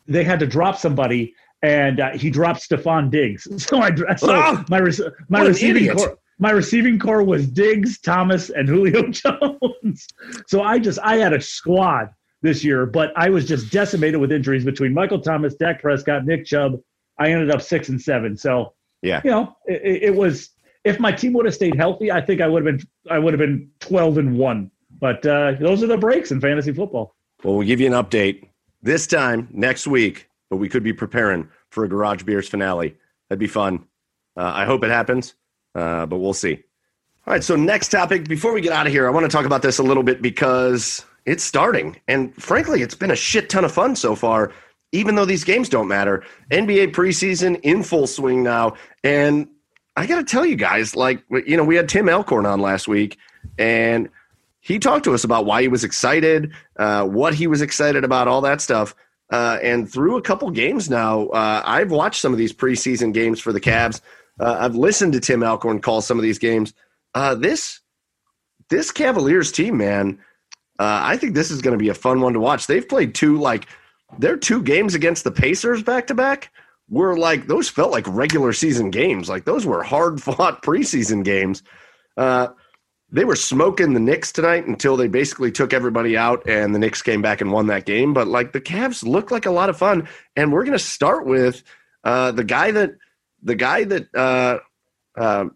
They 0.06 0.22
had 0.22 0.38
to 0.40 0.46
drop 0.46 0.76
somebody, 0.76 1.34
and 1.62 1.98
uh, 1.98 2.10
he 2.10 2.30
dropped 2.30 2.60
Stefon 2.68 3.10
Diggs. 3.10 3.48
So 3.58 3.80
I 3.80 3.94
so 4.14 4.36
oh, 4.36 4.64
my 4.68 4.80
my 5.28 5.40
receiving 5.40 5.90
my 6.38 6.50
receiving 6.50 6.98
corps 6.98 7.22
was 7.22 7.48
Diggs, 7.48 7.98
Thomas, 7.98 8.50
and 8.50 8.68
Julio 8.68 9.08
Jones. 9.10 10.06
so 10.46 10.62
I 10.62 10.78
just 10.78 10.98
I 11.02 11.16
had 11.16 11.32
a 11.32 11.40
squad 11.40 12.10
this 12.42 12.62
year, 12.62 12.86
but 12.86 13.12
I 13.16 13.30
was 13.30 13.46
just 13.46 13.72
decimated 13.72 14.20
with 14.20 14.30
injuries 14.30 14.64
between 14.64 14.94
Michael 14.94 15.20
Thomas, 15.20 15.54
Dak 15.54 15.82
Prescott, 15.82 16.24
Nick 16.24 16.44
Chubb. 16.46 16.80
I 17.18 17.30
ended 17.30 17.50
up 17.50 17.62
six 17.62 17.88
and 17.88 18.00
seven. 18.00 18.36
So 18.36 18.74
yeah, 19.02 19.20
you 19.24 19.30
know, 19.30 19.56
it, 19.66 20.02
it 20.04 20.14
was 20.14 20.50
if 20.84 21.00
my 21.00 21.12
team 21.12 21.32
would 21.34 21.46
have 21.46 21.54
stayed 21.54 21.74
healthy, 21.74 22.12
I 22.12 22.20
think 22.20 22.40
I 22.40 22.46
would 22.46 22.64
have 22.64 22.78
been 22.78 22.86
I 23.10 23.18
would 23.18 23.34
have 23.34 23.38
been 23.38 23.70
twelve 23.80 24.18
and 24.18 24.38
one. 24.38 24.70
But 25.00 25.24
uh, 25.26 25.52
those 25.60 25.82
are 25.82 25.86
the 25.86 25.96
breaks 25.98 26.30
in 26.32 26.40
fantasy 26.40 26.72
football. 26.72 27.14
Well, 27.44 27.56
we'll 27.56 27.66
give 27.66 27.80
you 27.80 27.86
an 27.86 27.92
update 27.92 28.48
this 28.82 29.06
time 29.06 29.48
next 29.52 29.86
week, 29.86 30.28
but 30.50 30.56
we 30.56 30.68
could 30.68 30.82
be 30.82 30.92
preparing 30.92 31.48
for 31.70 31.84
a 31.84 31.88
Garage 31.88 32.22
Beers 32.24 32.48
finale. 32.48 32.96
That'd 33.28 33.38
be 33.38 33.46
fun. 33.46 33.84
Uh, 34.36 34.52
I 34.54 34.64
hope 34.64 34.82
it 34.82 34.90
happens, 34.90 35.34
uh, 35.78 36.06
but 36.06 36.18
we'll 36.18 36.32
see. 36.32 36.62
All 37.26 37.34
right, 37.34 37.44
so 37.44 37.56
next 37.56 37.88
topic. 37.88 38.26
Before 38.26 38.52
we 38.52 38.60
get 38.60 38.72
out 38.72 38.86
of 38.86 38.92
here, 38.92 39.06
I 39.06 39.10
want 39.10 39.24
to 39.24 39.28
talk 39.28 39.46
about 39.46 39.62
this 39.62 39.78
a 39.78 39.82
little 39.82 40.02
bit 40.02 40.22
because 40.22 41.04
it's 41.26 41.44
starting. 41.44 42.00
And 42.08 42.34
frankly, 42.42 42.82
it's 42.82 42.94
been 42.94 43.10
a 43.10 43.16
shit 43.16 43.50
ton 43.50 43.64
of 43.64 43.72
fun 43.72 43.94
so 43.96 44.14
far, 44.14 44.52
even 44.92 45.14
though 45.14 45.26
these 45.26 45.44
games 45.44 45.68
don't 45.68 45.88
matter. 45.88 46.24
NBA 46.50 46.92
preseason 46.92 47.60
in 47.62 47.82
full 47.82 48.06
swing 48.06 48.42
now. 48.42 48.74
And 49.04 49.46
I 49.96 50.06
got 50.06 50.16
to 50.16 50.24
tell 50.24 50.46
you 50.46 50.56
guys, 50.56 50.96
like, 50.96 51.22
you 51.46 51.56
know, 51.56 51.64
we 51.64 51.76
had 51.76 51.88
Tim 51.88 52.08
Alcorn 52.08 52.46
on 52.46 52.60
last 52.60 52.88
week, 52.88 53.18
and 53.58 54.08
he 54.60 54.78
talked 54.78 55.04
to 55.04 55.14
us 55.14 55.24
about 55.24 55.44
why 55.44 55.62
he 55.62 55.68
was 55.68 55.84
excited, 55.84 56.52
uh, 56.76 57.04
what 57.04 57.34
he 57.34 57.46
was 57.46 57.62
excited 57.62 58.04
about, 58.04 58.26
all 58.26 58.40
that 58.40 58.60
stuff. 58.60 58.94
Uh, 59.30 59.58
and 59.62 59.90
through 59.90 60.16
a 60.16 60.22
couple 60.22 60.50
games 60.50 60.88
now, 60.88 61.26
uh, 61.28 61.62
I've 61.64 61.90
watched 61.90 62.22
some 62.22 62.32
of 62.32 62.38
these 62.38 62.52
preseason 62.52 63.12
games 63.12 63.38
for 63.40 63.52
the 63.52 63.60
Cavs. 63.60 64.00
Uh, 64.40 64.56
I've 64.60 64.76
listened 64.76 65.12
to 65.14 65.20
Tim 65.20 65.42
Alcorn 65.42 65.80
call 65.80 66.00
some 66.00 66.18
of 66.18 66.22
these 66.22 66.38
games. 66.38 66.74
Uh, 67.14 67.34
this 67.34 67.80
this 68.70 68.90
Cavaliers 68.90 69.50
team, 69.50 69.78
man, 69.78 70.18
uh, 70.78 71.00
I 71.02 71.16
think 71.16 71.34
this 71.34 71.50
is 71.50 71.62
going 71.62 71.72
to 71.72 71.82
be 71.82 71.88
a 71.88 71.94
fun 71.94 72.20
one 72.20 72.34
to 72.34 72.40
watch. 72.40 72.66
They've 72.66 72.88
played 72.88 73.14
two 73.14 73.38
like 73.38 73.66
their 74.18 74.36
two 74.36 74.62
games 74.62 74.94
against 74.94 75.24
the 75.24 75.30
Pacers 75.30 75.82
back 75.82 76.06
to 76.08 76.14
back 76.14 76.50
were 76.88 77.18
like 77.18 77.46
those 77.46 77.68
felt 77.68 77.90
like 77.90 78.06
regular 78.08 78.52
season 78.52 78.90
games. 78.90 79.28
Like 79.28 79.44
those 79.44 79.66
were 79.66 79.82
hard 79.82 80.22
fought 80.22 80.62
preseason 80.64 81.24
games. 81.24 81.62
Uh, 82.16 82.48
they 83.10 83.24
were 83.24 83.36
smoking 83.36 83.94
the 83.94 84.00
Knicks 84.00 84.32
tonight 84.32 84.66
until 84.66 84.96
they 84.96 85.08
basically 85.08 85.50
took 85.50 85.72
everybody 85.72 86.16
out 86.16 86.46
and 86.46 86.74
the 86.74 86.78
Knicks 86.78 87.00
came 87.00 87.22
back 87.22 87.40
and 87.40 87.50
won 87.50 87.68
that 87.68 87.86
game. 87.86 88.12
But 88.12 88.28
like 88.28 88.52
the 88.52 88.60
Cavs 88.60 89.02
look 89.02 89.30
like 89.30 89.46
a 89.46 89.50
lot 89.50 89.70
of 89.70 89.78
fun. 89.78 90.08
And 90.36 90.52
we're 90.52 90.64
going 90.64 90.76
to 90.76 90.84
start 90.84 91.26
with 91.26 91.62
uh, 92.04 92.32
the 92.32 92.44
guy 92.44 92.70
that 92.70 92.92
the 93.42 93.54
guy 93.54 93.84
that 93.84 94.14
uh, 94.14 94.58
uh, 95.16 95.46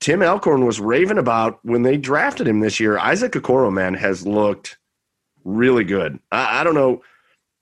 Tim 0.00 0.22
Alcorn 0.22 0.64
was 0.64 0.80
raving 0.80 1.18
about 1.18 1.58
when 1.62 1.82
they 1.82 1.96
drafted 1.96 2.48
him 2.48 2.60
this 2.60 2.80
year. 2.80 2.98
Isaac 2.98 3.32
Okoro, 3.32 3.72
man, 3.72 3.94
has 3.94 4.26
looked 4.26 4.78
really 5.44 5.84
good. 5.84 6.18
I, 6.32 6.60
I 6.60 6.64
don't 6.64 6.74
know. 6.74 7.02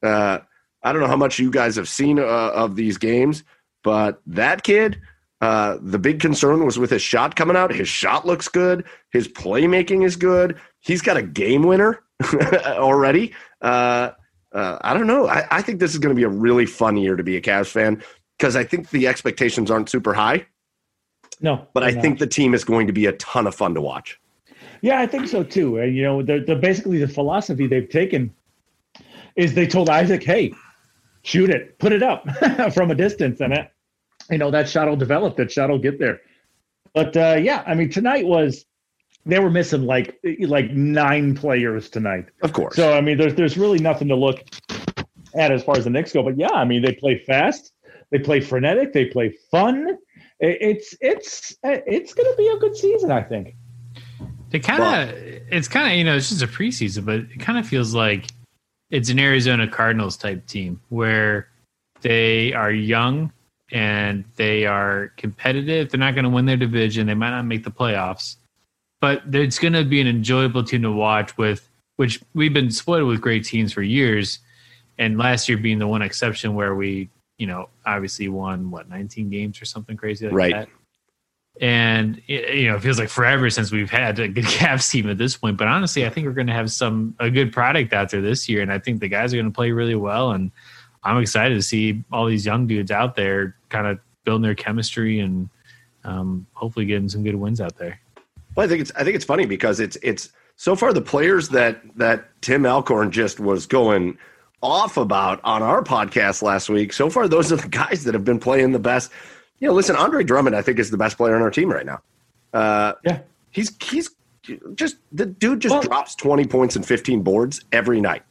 Uh, 0.02 0.38
I 0.82 0.92
don't 0.92 1.02
know 1.02 1.09
how 1.09 1.16
much 1.16 1.38
you 1.38 1.50
guys 1.50 1.76
have 1.76 1.88
seen 1.88 2.18
uh, 2.18 2.22
of 2.22 2.76
these 2.76 2.98
games, 2.98 3.42
but 3.82 4.20
that 4.26 4.62
kid, 4.62 5.00
uh, 5.40 5.78
the 5.80 5.98
big 5.98 6.20
concern 6.20 6.64
was 6.64 6.78
with 6.78 6.90
his 6.90 7.02
shot 7.02 7.34
coming 7.34 7.56
out. 7.56 7.74
His 7.74 7.88
shot 7.88 8.24
looks 8.24 8.48
good. 8.48 8.84
His 9.10 9.26
playmaking 9.26 10.05
is 10.05 10.16
good. 10.16 10.59
He's 10.80 11.02
got 11.02 11.16
a 11.16 11.22
game 11.22 11.62
winner 11.62 12.05
already. 12.64 13.34
Uh, 13.60 14.10
I 14.52 14.94
don't 14.94 15.06
know. 15.06 15.28
I, 15.28 15.46
I 15.50 15.62
think 15.62 15.80
this 15.80 15.92
is 15.92 15.98
going 15.98 16.14
to 16.14 16.18
be 16.18 16.24
a 16.24 16.28
really 16.28 16.66
fun 16.66 16.96
year 16.96 17.16
to 17.16 17.22
be 17.22 17.36
a 17.36 17.40
Cavs 17.40 17.70
fan 17.70 18.02
because 18.39 18.56
I 18.56 18.65
think 18.65 18.90
the 18.90 19.06
expectations 19.06 19.70
aren't 19.70 19.89
super 19.89 20.15
high. 20.15 20.47
No, 21.40 21.66
but 21.74 21.85
I 21.85 21.90
not. 21.90 22.02
think 22.02 22.19
the 22.19 22.27
team 22.27 22.55
is 22.55 22.65
going 22.65 22.86
to 22.86 22.93
be 22.93 23.06
a 23.06 23.12
ton 23.12 23.47
of 23.47 23.55
fun 23.55 23.74
to 23.74 23.81
watch. 23.81 24.19
Yeah, 24.81 25.01
I 25.01 25.06
think 25.06 25.28
so 25.28 25.43
too. 25.43 25.78
And 25.78 25.97
you 25.97 26.02
know, 26.02 26.23
the, 26.23 26.40
the 26.40 26.56
basically 26.56 26.98
the 26.98 27.09
philosophy 27.09 27.66
they've 27.66 27.89
taken 27.89 28.32
is 29.36 29.55
they 29.55 29.66
told 29.66 29.89
Isaac, 29.89 30.23
"Hey, 30.23 30.52
shoot 31.23 31.51
it, 31.51 31.78
put 31.78 31.93
it 31.93 32.02
up 32.02 32.27
from 32.74 32.90
a 32.90 32.94
distance, 32.94 33.40
and 33.40 33.52
it, 33.52 33.70
you 34.31 34.39
know 34.39 34.51
that 34.51 34.69
shot 34.69 34.89
will 34.89 34.97
develop. 34.97 35.36
That 35.36 35.51
shot 35.51 35.70
will 35.70 35.78
get 35.78 35.98
there. 35.98 36.20
But 36.94 37.16
uh, 37.16 37.36
yeah, 37.40 37.62
I 37.66 37.74
mean, 37.74 37.90
tonight 37.90 38.27
was 38.27 38.65
they 39.27 39.39
were 39.39 39.51
missing 39.51 39.82
like 39.82 40.19
like 40.40 40.70
nine 40.70 41.35
players 41.35 41.90
tonight. 41.90 42.27
Of 42.43 42.52
course. 42.52 42.77
So 42.77 42.97
I 42.97 43.01
mean, 43.01 43.19
there's 43.19 43.35
there's 43.35 43.56
really 43.56 43.78
nothing 43.78 44.09
to 44.09 44.16
look 44.16 44.40
at 45.35 45.52
as 45.52 45.62
far 45.62 45.77
as 45.77 45.85
the 45.85 45.90
Knicks 45.90 46.12
go. 46.12 46.23
But 46.23 46.39
yeah, 46.39 46.52
I 46.52 46.65
mean, 46.65 46.82
they 46.82 46.93
play 46.93 47.19
fast, 47.19 47.73
they 48.10 48.18
play 48.18 48.40
frenetic, 48.40 48.93
they 48.93 49.06
play 49.06 49.35
fun. 49.51 49.98
It's 50.40 50.94
it's 51.01 51.52
uh, 51.64 51.78
it's 51.86 52.14
going 52.14 52.30
to 52.30 52.36
be 52.36 52.48
a 52.48 52.56
good 52.56 52.76
season, 52.76 53.10
I 53.10 53.22
think. 53.22 53.55
It 54.52 54.60
kind 54.60 54.82
of 54.82 55.14
it's 55.51 55.68
kind 55.68 55.93
of 55.93 55.98
you 55.98 56.05
know 56.05 56.16
it's 56.16 56.30
just 56.30 56.43
a 56.43 56.47
preseason, 56.47 57.05
but 57.05 57.16
it 57.16 57.40
kind 57.40 57.59
of 57.59 57.66
feels 57.66 57.94
like 57.94 58.26
it's 58.90 59.10
an 59.10 59.18
Arizona 59.18 59.68
Cardinals 59.68 60.16
type 60.16 60.47
team 60.47 60.80
where 60.89 61.48
they 62.01 62.52
are 62.55 62.70
young 62.70 63.32
and 63.72 64.24
they 64.36 64.64
are 64.64 65.12
competitive. 65.16 65.90
They're 65.90 66.01
not 66.01 66.14
going 66.14 66.24
to 66.24 66.30
win 66.30 66.47
their 66.47 66.56
division. 66.56 67.06
They 67.06 67.14
might 67.14 67.30
not 67.30 67.44
make 67.44 67.64
the 67.64 67.70
playoffs, 67.70 68.36
but 69.01 69.22
it's 69.32 69.59
going 69.59 69.74
to 69.74 69.85
be 69.85 70.01
an 70.01 70.06
enjoyable 70.06 70.64
team 70.64 70.82
to 70.82 70.93
watch 70.93 71.36
with, 71.36 71.68
which 71.97 72.20
we've 72.35 72.55
been 72.55 72.70
spoiled 72.70 73.09
with 73.09 73.20
great 73.20 73.44
teams 73.44 73.72
for 73.72 73.82
years. 73.82 74.39
And 74.97 75.18
last 75.18 75.48
year 75.48 75.59
being 75.59 75.78
the 75.78 75.86
one 75.86 76.02
exception 76.02 76.55
where 76.55 76.74
we, 76.74 77.10
you 77.39 77.47
know, 77.47 77.69
obviously 77.86 78.28
won 78.28 78.70
what 78.70 78.89
19 78.89 79.31
games 79.31 79.62
or 79.62 79.65
something 79.65 79.97
crazy 79.97 80.27
like 80.27 80.35
right. 80.35 80.52
that 80.52 80.69
and 81.60 82.23
you 82.27 82.69
know 82.69 82.77
it 82.77 82.82
feels 82.82 82.98
like 82.98 83.09
forever 83.09 83.51
since 83.51 83.73
we've 83.73 83.90
had 83.90 84.19
a 84.19 84.28
good 84.28 84.44
Cavs 84.44 84.90
team 84.90 85.09
at 85.09 85.19
this 85.19 85.36
point. 85.36 85.56
But 85.56 85.69
honestly, 85.69 86.06
I 86.06 86.10
think 86.10 86.27
we're 86.27 86.32
going 86.32 86.47
to 86.47 86.52
have 86.52 86.70
some 86.70 87.15
a 87.19 87.31
good 87.31 87.52
product 87.52 87.93
out 87.93 88.10
there 88.10 88.20
this 88.20 88.48
year, 88.48 88.62
and 88.62 88.73
I 88.73 88.78
think 88.78 89.01
the 89.01 89.09
guys 89.09 89.32
are 89.32 89.36
going 89.36 89.51
to 89.51 89.55
play 89.55 89.70
really 89.73 89.94
well. 89.94 90.32
And 90.32 90.51
I'm 91.02 91.19
excited 91.19 91.55
to 91.55 91.62
see 91.62 92.02
all 92.12 92.27
these 92.27 92.47
young 92.47 92.66
dudes 92.66 92.90
out 92.90 93.16
there 93.16 93.56
kind 93.69 93.86
of 93.86 93.98
building 94.24 94.43
their 94.43 94.55
chemistry 94.55 95.20
and 95.20 95.48
um, 96.05 96.47
hopefully 96.52 96.86
getting 96.86 97.09
some 97.09 97.24
good 97.24 97.35
wins 97.35 97.60
out 97.60 97.77
there. 97.77 98.01
Well, 98.55 98.65
I 98.65 98.69
think 98.69 98.81
it's 98.81 98.93
I 98.94 99.05
think 99.05 99.16
it's 99.16 99.24
funny 99.24 99.47
because 99.47 99.81
it's 99.81 99.97
it's 100.02 100.31
so 100.56 100.77
far 100.77 100.93
the 100.93 101.01
players 101.01 101.48
that 101.51 101.81
that 101.97 102.28
Tim 102.40 102.66
Alcorn 102.66 103.10
just 103.10 103.40
was 103.40 103.66
going 103.66 104.19
off 104.62 104.97
about 104.97 105.40
on 105.44 105.62
our 105.62 105.82
podcast 105.82 106.43
last 106.43 106.68
week. 106.68 106.93
So 106.93 107.09
far, 107.10 107.28
those 107.28 107.52
are 107.52 107.56
the 107.56 107.68
guys 107.68 108.05
that 108.05 108.14
have 108.14 108.24
been 108.24 108.40
playing 108.40 108.72
the 108.72 108.78
best 108.78 109.10
you 109.59 109.68
know, 109.68 109.74
listen, 109.74 109.97
Andre 109.97 110.22
Drummond, 110.24 110.55
I 110.55 110.62
think 110.62 110.78
is 110.78 110.90
the 110.90 110.97
best 110.97 111.16
player 111.16 111.35
on 111.35 111.43
our 111.43 111.51
team 111.51 111.70
right 111.70 111.86
now. 111.86 112.01
Uh, 112.52 112.94
yeah, 113.05 113.20
he's 113.51 113.76
he's 113.82 114.10
just 114.74 114.97
the 115.12 115.26
dude 115.26 115.60
just 115.60 115.72
well, 115.72 115.82
drops 115.82 116.14
twenty 116.14 116.47
points 116.47 116.76
and 116.76 116.86
fifteen 116.86 117.22
boards 117.22 117.64
every 117.72 118.01
night. 118.01 118.22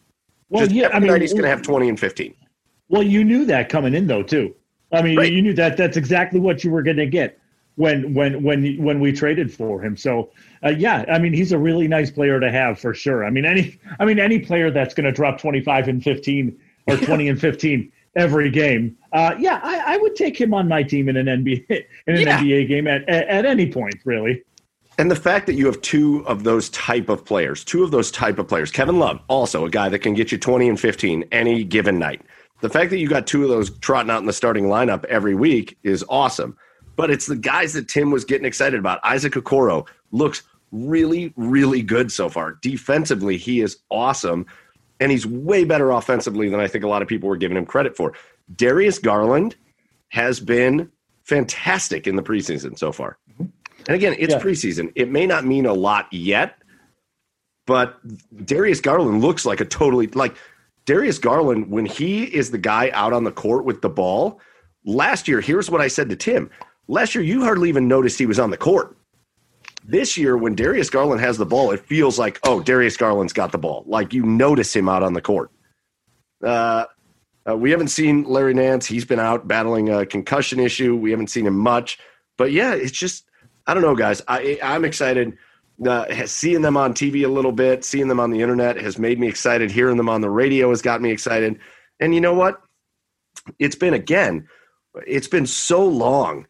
Well, 0.49 0.63
just 0.63 0.75
yeah, 0.75 0.89
I 0.93 0.99
mean, 0.99 1.19
he's 1.19 1.33
going 1.33 1.43
to 1.43 1.49
have 1.49 1.61
twenty 1.61 1.89
and 1.89 1.99
fifteen. 1.99 2.33
Well, 2.89 3.03
you 3.03 3.23
knew 3.23 3.45
that 3.45 3.69
coming 3.69 3.93
in 3.93 4.07
though 4.07 4.23
too. 4.23 4.55
I 4.91 5.01
mean, 5.01 5.17
right. 5.17 5.31
you 5.31 5.41
knew 5.41 5.53
that 5.53 5.75
that's 5.75 5.97
exactly 5.97 6.39
what 6.39 6.63
you 6.63 6.71
were 6.71 6.81
going 6.81 6.97
to 6.97 7.05
get 7.05 7.37
when 7.77 8.13
when 8.13 8.43
when 8.43 8.75
when 8.83 8.99
we 8.99 9.13
traded 9.13 9.53
for 9.53 9.81
him. 9.81 9.95
So 9.95 10.31
uh, 10.63 10.69
yeah, 10.69 11.05
I 11.09 11.19
mean, 11.19 11.31
he's 11.31 11.51
a 11.51 11.57
really 11.57 11.87
nice 11.87 12.11
player 12.11 12.39
to 12.39 12.51
have 12.51 12.79
for 12.79 12.93
sure. 12.93 13.23
I 13.23 13.29
mean, 13.29 13.45
any 13.45 13.79
I 13.99 14.05
mean 14.05 14.19
any 14.19 14.39
player 14.39 14.69
that's 14.69 14.93
going 14.93 15.05
to 15.05 15.11
drop 15.11 15.39
twenty 15.39 15.61
five 15.61 15.87
and 15.87 16.03
fifteen 16.03 16.59
or 16.87 16.97
twenty 16.97 17.29
and 17.29 17.39
fifteen 17.39 17.91
every 18.15 18.49
game. 18.49 18.97
Uh, 19.13 19.35
yeah, 19.39 19.59
I, 19.63 19.93
I, 19.93 19.97
would 19.97 20.15
take 20.15 20.39
him 20.39 20.51
on 20.51 20.67
my 20.67 20.81
team 20.81 21.07
in 21.07 21.17
an 21.17 21.27
NBA 21.27 21.69
in 22.07 22.15
an 22.15 22.21
yeah. 22.21 22.39
NBA 22.39 22.67
game 22.67 22.87
at, 22.87 23.07
at, 23.07 23.27
at 23.27 23.45
any 23.45 23.71
point, 23.71 23.95
really. 24.05 24.43
And 24.97 25.11
the 25.11 25.15
fact 25.15 25.45
that 25.45 25.53
you 25.53 25.67
have 25.67 25.79
two 25.81 26.25
of 26.27 26.43
those 26.43 26.69
type 26.69 27.09
of 27.09 27.23
players, 27.23 27.63
two 27.63 27.83
of 27.83 27.91
those 27.91 28.09
type 28.09 28.39
of 28.39 28.47
players, 28.47 28.71
Kevin 28.71 28.97
Love, 28.97 29.21
also 29.27 29.65
a 29.65 29.69
guy 29.69 29.89
that 29.89 29.99
can 29.99 30.15
get 30.15 30.31
you 30.31 30.39
20 30.39 30.69
and 30.69 30.79
15 30.79 31.25
any 31.31 31.63
given 31.63 31.99
night. 31.99 32.23
the 32.61 32.69
fact 32.69 32.89
that 32.89 32.97
you 32.97 33.07
got 33.07 33.27
two 33.27 33.43
of 33.43 33.49
those 33.49 33.69
trotting 33.77 34.09
out 34.09 34.19
in 34.19 34.25
the 34.25 34.33
starting 34.33 34.65
lineup 34.65 35.05
every 35.05 35.35
week 35.35 35.77
is 35.83 36.03
awesome. 36.09 36.57
But 36.97 37.09
it's 37.09 37.27
the 37.27 37.37
guys 37.37 37.71
that 37.73 37.87
Tim 37.87 38.11
was 38.11 38.25
getting 38.25 38.45
excited 38.45 38.77
about. 38.77 38.99
Isaac 39.05 39.33
Okoro 39.33 39.87
looks 40.11 40.43
really, 40.73 41.31
really 41.37 41.81
good 41.81 42.11
so 42.11 42.27
far. 42.27 42.57
Defensively, 42.61 43.37
he 43.37 43.61
is 43.61 43.77
awesome. 43.89 44.45
And 44.99 45.11
he's 45.11 45.25
way 45.25 45.63
better 45.63 45.91
offensively 45.91 46.49
than 46.49 46.59
I 46.59 46.67
think 46.67 46.83
a 46.83 46.87
lot 46.87 47.01
of 47.01 47.07
people 47.07 47.29
were 47.29 47.37
giving 47.37 47.55
him 47.55 47.65
credit 47.65 47.95
for. 47.95 48.13
Darius 48.55 48.99
Garland 48.99 49.55
has 50.09 50.39
been 50.41 50.91
fantastic 51.23 52.07
in 52.07 52.15
the 52.15 52.23
preseason 52.23 52.77
so 52.77 52.91
far. 52.91 53.17
And 53.39 53.95
again, 53.95 54.15
it's 54.17 54.33
yeah. 54.33 54.39
preseason. 54.39 54.91
It 54.95 55.09
may 55.09 55.25
not 55.25 55.45
mean 55.45 55.65
a 55.65 55.73
lot 55.73 56.11
yet, 56.11 56.57
but 57.65 57.99
Darius 58.45 58.81
Garland 58.81 59.21
looks 59.21 59.45
like 59.45 59.61
a 59.61 59.65
totally 59.65 60.07
like 60.07 60.35
Darius 60.85 61.19
Garland 61.19 61.69
when 61.69 61.85
he 61.85 62.23
is 62.23 62.51
the 62.51 62.57
guy 62.57 62.89
out 62.93 63.13
on 63.13 63.23
the 63.23 63.31
court 63.31 63.65
with 63.65 63.81
the 63.81 63.89
ball. 63.89 64.41
Last 64.85 65.27
year, 65.27 65.41
here's 65.41 65.69
what 65.69 65.81
I 65.81 65.89
said 65.89 66.09
to 66.09 66.15
Tim. 66.15 66.49
Last 66.87 67.15
year, 67.15 67.23
you 67.23 67.41
hardly 67.43 67.69
even 67.69 67.87
noticed 67.87 68.17
he 68.17 68.25
was 68.25 68.39
on 68.39 68.49
the 68.49 68.57
court. 68.57 68.95
This 69.83 70.17
year, 70.17 70.37
when 70.37 70.55
Darius 70.55 70.89
Garland 70.89 71.21
has 71.21 71.37
the 71.37 71.45
ball, 71.45 71.71
it 71.71 71.79
feels 71.85 72.19
like, 72.19 72.39
oh, 72.43 72.61
Darius 72.61 72.97
Garland's 72.97 73.33
got 73.33 73.51
the 73.51 73.57
ball. 73.57 73.83
Like 73.87 74.13
you 74.13 74.23
notice 74.23 74.75
him 74.75 74.89
out 74.89 75.03
on 75.03 75.13
the 75.13 75.21
court. 75.21 75.51
Uh, 76.43 76.85
uh, 77.49 77.55
we 77.55 77.71
haven't 77.71 77.87
seen 77.87 78.23
Larry 78.23 78.53
Nance. 78.53 78.85
He's 78.85 79.05
been 79.05 79.19
out 79.19 79.47
battling 79.47 79.89
a 79.89 80.05
concussion 80.05 80.59
issue. 80.59 80.95
We 80.95 81.11
haven't 81.11 81.29
seen 81.29 81.45
him 81.45 81.57
much. 81.57 81.99
But 82.37 82.51
yeah, 82.51 82.73
it's 82.73 82.91
just, 82.91 83.25
I 83.65 83.73
don't 83.73 83.83
know, 83.83 83.95
guys. 83.95 84.21
I, 84.27 84.59
I'm 84.61 84.83
excited. 84.83 85.37
Uh, 85.85 86.25
seeing 86.25 86.61
them 86.61 86.75
on 86.75 86.93
TV 86.93 87.23
a 87.23 87.29
little 87.29 87.51
bit, 87.51 87.85
seeing 87.85 88.07
them 88.07 88.19
on 88.19 88.31
the 88.31 88.41
internet 88.41 88.77
has 88.77 88.97
made 88.97 89.19
me 89.19 89.27
excited. 89.27 89.71
Hearing 89.71 89.97
them 89.97 90.09
on 90.09 90.21
the 90.21 90.29
radio 90.29 90.69
has 90.69 90.81
got 90.81 91.01
me 91.01 91.11
excited. 91.11 91.59
And 91.99 92.13
you 92.13 92.21
know 92.21 92.33
what? 92.33 92.61
It's 93.59 93.75
been, 93.75 93.93
again, 93.93 94.47
it's 95.05 95.27
been 95.27 95.45
so 95.45 95.85
long. 95.85 96.47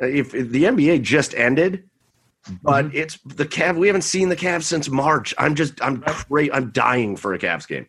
If, 0.00 0.34
if 0.34 0.50
the 0.50 0.64
NBA 0.64 1.02
just 1.02 1.34
ended, 1.34 1.88
but 2.62 2.86
mm-hmm. 2.86 2.96
it's 2.96 3.18
the 3.24 3.44
Cav. 3.44 3.76
We 3.76 3.86
haven't 3.86 4.02
seen 4.02 4.28
the 4.28 4.36
Cavs 4.36 4.64
since 4.64 4.88
March. 4.88 5.34
I'm 5.38 5.54
just, 5.54 5.82
I'm 5.82 6.02
great. 6.28 6.50
I'm 6.52 6.70
dying 6.70 7.16
for 7.16 7.34
a 7.34 7.38
Cavs 7.38 7.68
game. 7.68 7.86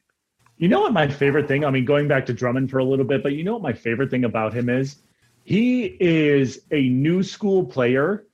You 0.57 0.67
know 0.67 0.81
what 0.81 0.93
my 0.93 1.07
favorite 1.07 1.47
thing? 1.47 1.65
I 1.65 1.71
mean, 1.71 1.85
going 1.85 2.07
back 2.07 2.25
to 2.27 2.33
Drummond 2.33 2.69
for 2.69 2.77
a 2.77 2.83
little 2.83 3.05
bit, 3.05 3.23
but 3.23 3.33
you 3.33 3.43
know 3.43 3.53
what 3.53 3.63
my 3.63 3.73
favorite 3.73 4.11
thing 4.11 4.25
about 4.25 4.53
him 4.53 4.69
is? 4.69 4.97
He 5.43 5.97
is 5.99 6.61
a 6.69 6.89
new 6.89 7.23
school 7.23 7.65
player 7.65 8.25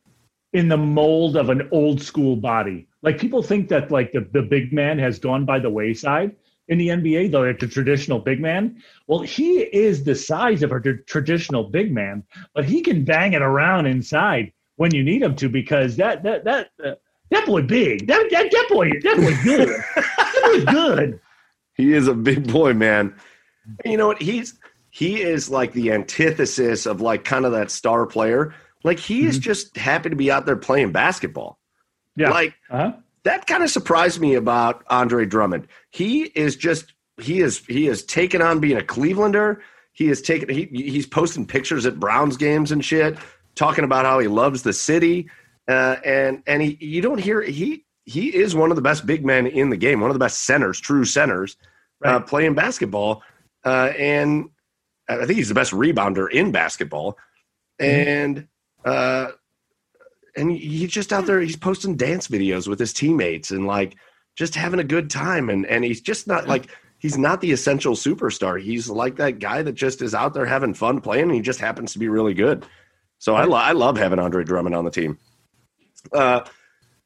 in 0.53 0.67
the 0.67 0.77
mold 0.77 1.37
of 1.37 1.49
an 1.49 1.69
old 1.71 2.01
school 2.01 2.35
body. 2.35 2.87
Like 3.01 3.17
people 3.17 3.41
think 3.41 3.69
that 3.69 3.91
like 3.91 4.11
the, 4.11 4.27
the 4.33 4.41
big 4.41 4.73
man 4.73 4.99
has 4.99 5.19
gone 5.19 5.45
by 5.45 5.59
the 5.59 5.69
wayside 5.69 6.35
in 6.67 6.77
the 6.77 6.89
NBA, 6.89 7.31
though 7.31 7.41
like 7.41 7.59
the 7.59 7.67
traditional 7.67 8.19
big 8.19 8.39
man. 8.39 8.81
Well, 9.07 9.19
he 9.19 9.59
is 9.59 10.03
the 10.03 10.15
size 10.15 10.63
of 10.63 10.71
a 10.71 10.81
t- 10.81 10.93
traditional 11.05 11.63
big 11.63 11.93
man, 11.93 12.23
but 12.53 12.65
he 12.65 12.81
can 12.81 13.05
bang 13.05 13.33
it 13.33 13.41
around 13.41 13.85
inside 13.85 14.51
when 14.75 14.93
you 14.93 15.03
need 15.03 15.21
him 15.21 15.35
to 15.37 15.49
because 15.49 15.95
that 15.97 16.23
that 16.23 16.43
that 16.45 16.69
uh, 16.83 16.95
that 17.31 17.45
boy 17.45 17.61
big. 17.61 18.07
That 18.07 18.27
that, 18.31 18.51
that 18.51 18.67
boy 18.69 18.89
that 18.89 19.17
boy 19.17 19.43
good. 19.43 19.69
that 19.69 20.41
boy's 20.43 20.65
good. 20.65 21.19
He 21.75 21.93
is 21.93 22.07
a 22.07 22.13
big 22.13 22.51
boy, 22.51 22.73
man. 22.73 23.15
You 23.85 23.97
know 23.97 24.07
what? 24.07 24.21
He's 24.21 24.57
he 24.89 25.21
is 25.21 25.49
like 25.49 25.73
the 25.73 25.91
antithesis 25.91 26.85
of 26.85 27.01
like 27.01 27.23
kind 27.23 27.45
of 27.45 27.51
that 27.51 27.69
star 27.71 28.05
player. 28.05 28.53
Like 28.83 28.99
he 28.99 29.19
mm-hmm. 29.19 29.29
is 29.29 29.39
just 29.39 29.77
happy 29.77 30.09
to 30.09 30.15
be 30.15 30.31
out 30.31 30.45
there 30.45 30.55
playing 30.55 30.91
basketball. 30.91 31.59
Yeah. 32.15 32.31
Like 32.31 32.55
uh-huh. 32.69 32.93
That 33.27 33.45
kind 33.45 33.61
of 33.61 33.69
surprised 33.69 34.21
me 34.21 34.35
about 34.35 34.85
Andre 34.89 35.25
Drummond. 35.25 35.67
He 35.91 36.23
is 36.23 36.55
just 36.55 36.93
he 37.19 37.41
is 37.41 37.65
he 37.65 37.87
is 37.87 38.05
taken 38.05 38.41
on 38.41 38.61
being 38.61 38.77
a 38.77 38.81
Clevelander. 38.81 39.59
He 39.91 40.07
is 40.07 40.21
taking 40.21 40.47
he 40.47 40.69
he's 40.71 41.05
posting 41.05 41.45
pictures 41.45 41.85
at 41.85 41.99
Browns 41.99 42.37
games 42.37 42.71
and 42.71 42.83
shit, 42.83 43.17
talking 43.55 43.83
about 43.83 44.05
how 44.05 44.19
he 44.19 44.29
loves 44.29 44.63
the 44.63 44.71
city. 44.71 45.29
Uh, 45.67 45.97
and 46.05 46.41
and 46.47 46.61
he 46.61 46.77
you 46.79 47.01
don't 47.01 47.19
hear 47.19 47.41
he 47.41 47.83
he 48.05 48.33
is 48.33 48.55
one 48.55 48.69
of 48.71 48.77
the 48.77 48.81
best 48.81 49.05
big 49.05 49.25
men 49.25 49.45
in 49.45 49.69
the 49.69 49.77
game, 49.77 49.99
one 49.99 50.09
of 50.09 50.15
the 50.15 50.19
best 50.19 50.45
centers, 50.45 50.79
true 50.79 51.03
centers, 51.03 51.57
uh, 52.05 52.09
right. 52.09 52.15
uh, 52.15 52.19
playing 52.21 52.53
basketball. 52.53 53.23
Uh, 53.65 53.91
and 53.97 54.49
I 55.09 55.25
think 55.25 55.37
he's 55.37 55.49
the 55.49 55.53
best 55.53 55.73
rebounder 55.73 56.31
in 56.31 56.53
basketball. 56.53 57.17
Mm-hmm. 57.81 58.09
And 58.09 58.47
uh, 58.85 59.31
and 60.37 60.51
he's 60.51 60.91
just 60.91 61.11
out 61.11 61.25
there. 61.25 61.41
He's 61.41 61.57
posting 61.57 61.95
dance 61.95 62.27
videos 62.27 62.67
with 62.67 62.79
his 62.79 62.93
teammates 62.93 63.51
and 63.51 63.65
like 63.65 63.97
just 64.35 64.55
having 64.55 64.79
a 64.79 64.85
good 64.85 65.09
time. 65.09 65.49
And 65.49 65.65
and 65.65 65.83
he's 65.83 66.01
just 66.01 66.27
not 66.27 66.47
like 66.47 66.69
he's 66.99 67.17
not 67.17 67.41
the 67.41 67.51
essential 67.51 67.93
superstar. 67.93 68.61
He's 68.61 68.89
like 68.89 69.17
that 69.17 69.39
guy 69.39 69.63
that 69.63 69.73
just 69.73 70.01
is 70.01 70.13
out 70.13 70.33
there 70.33 70.45
having 70.45 70.73
fun 70.73 71.01
playing. 71.01 71.23
And 71.23 71.33
he 71.33 71.41
just 71.41 71.59
happens 71.59 71.93
to 71.93 71.99
be 71.99 72.07
really 72.07 72.33
good. 72.33 72.65
So 73.19 73.35
I, 73.35 73.45
lo- 73.45 73.57
I 73.57 73.71
love 73.71 73.97
having 73.97 74.19
Andre 74.19 74.43
Drummond 74.43 74.75
on 74.75 74.85
the 74.85 74.91
team. 74.91 75.17
Uh, 76.13 76.41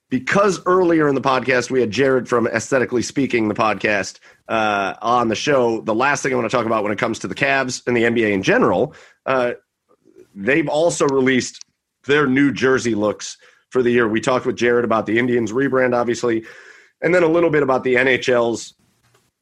because 0.09 0.59
earlier 0.65 1.07
in 1.07 1.15
the 1.15 1.21
podcast 1.21 1.71
we 1.71 1.79
had 1.79 1.89
Jared 1.89 2.27
from 2.27 2.45
Aesthetically 2.47 3.01
Speaking, 3.01 3.47
the 3.47 3.55
podcast, 3.55 4.19
uh, 4.49 4.95
on 5.01 5.29
the 5.29 5.35
show. 5.35 5.79
The 5.79 5.95
last 5.95 6.21
thing 6.21 6.33
I 6.33 6.35
want 6.35 6.51
to 6.51 6.55
talk 6.55 6.65
about 6.65 6.83
when 6.83 6.91
it 6.91 6.99
comes 6.99 7.19
to 7.19 7.27
the 7.29 7.35
Cavs 7.35 7.81
and 7.87 7.95
the 7.95 8.03
NBA 8.03 8.33
in 8.33 8.43
general, 8.43 8.93
uh, 9.25 9.53
they've 10.35 10.67
also 10.67 11.07
released 11.07 11.63
their 12.05 12.27
new 12.27 12.51
jersey 12.51 12.95
looks 12.95 13.37
for 13.69 13.81
the 13.81 13.91
year. 13.91 14.07
We 14.07 14.21
talked 14.21 14.45
with 14.45 14.55
Jared 14.55 14.85
about 14.85 15.05
the 15.05 15.17
Indians 15.17 15.51
rebrand, 15.51 15.95
obviously, 15.95 16.45
and 17.01 17.13
then 17.13 17.23
a 17.23 17.27
little 17.27 17.49
bit 17.49 17.63
about 17.63 17.83
the 17.83 17.95
NHL's 17.95 18.75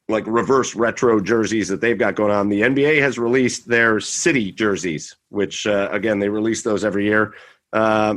like 0.08 0.26
reverse 0.26 0.76
retro 0.76 1.22
jerseys 1.22 1.68
that 1.68 1.82
they've 1.82 1.98
got 1.98 2.16
going 2.16 2.32
on. 2.32 2.50
The 2.50 2.62
NBA 2.62 3.00
has 3.02 3.20
released 3.20 3.68
their 3.68 4.00
city 4.00 4.52
jerseys, 4.52 5.16
which 5.30 5.68
uh, 5.68 5.90
again 5.92 6.20
they 6.20 6.30
release 6.30 6.64
those 6.64 6.84
every 6.84 7.06
year. 7.06 7.36
Uh, 7.72 8.16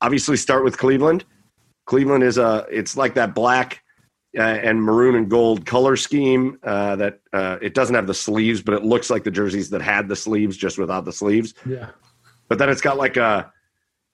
obviously, 0.00 0.36
start 0.36 0.64
with 0.64 0.78
Cleveland. 0.78 1.24
Cleveland 1.84 2.24
is 2.24 2.38
a 2.38 2.66
it's 2.70 2.96
like 2.96 3.14
that 3.14 3.34
black 3.34 3.82
uh, 4.36 4.40
and 4.42 4.82
maroon 4.82 5.14
and 5.14 5.30
gold 5.30 5.66
color 5.66 5.96
scheme 5.96 6.58
uh, 6.62 6.96
that 6.96 7.20
uh, 7.32 7.58
it 7.60 7.74
doesn't 7.74 7.94
have 7.94 8.06
the 8.06 8.14
sleeves, 8.14 8.62
but 8.62 8.74
it 8.74 8.82
looks 8.82 9.10
like 9.10 9.24
the 9.24 9.30
jerseys 9.30 9.70
that 9.70 9.82
had 9.82 10.08
the 10.08 10.16
sleeves 10.16 10.56
just 10.56 10.78
without 10.78 11.04
the 11.04 11.12
sleeves. 11.12 11.54
Yeah. 11.66 11.90
But 12.48 12.58
then 12.58 12.68
it's 12.68 12.80
got 12.80 12.96
like 12.96 13.16
a 13.16 13.52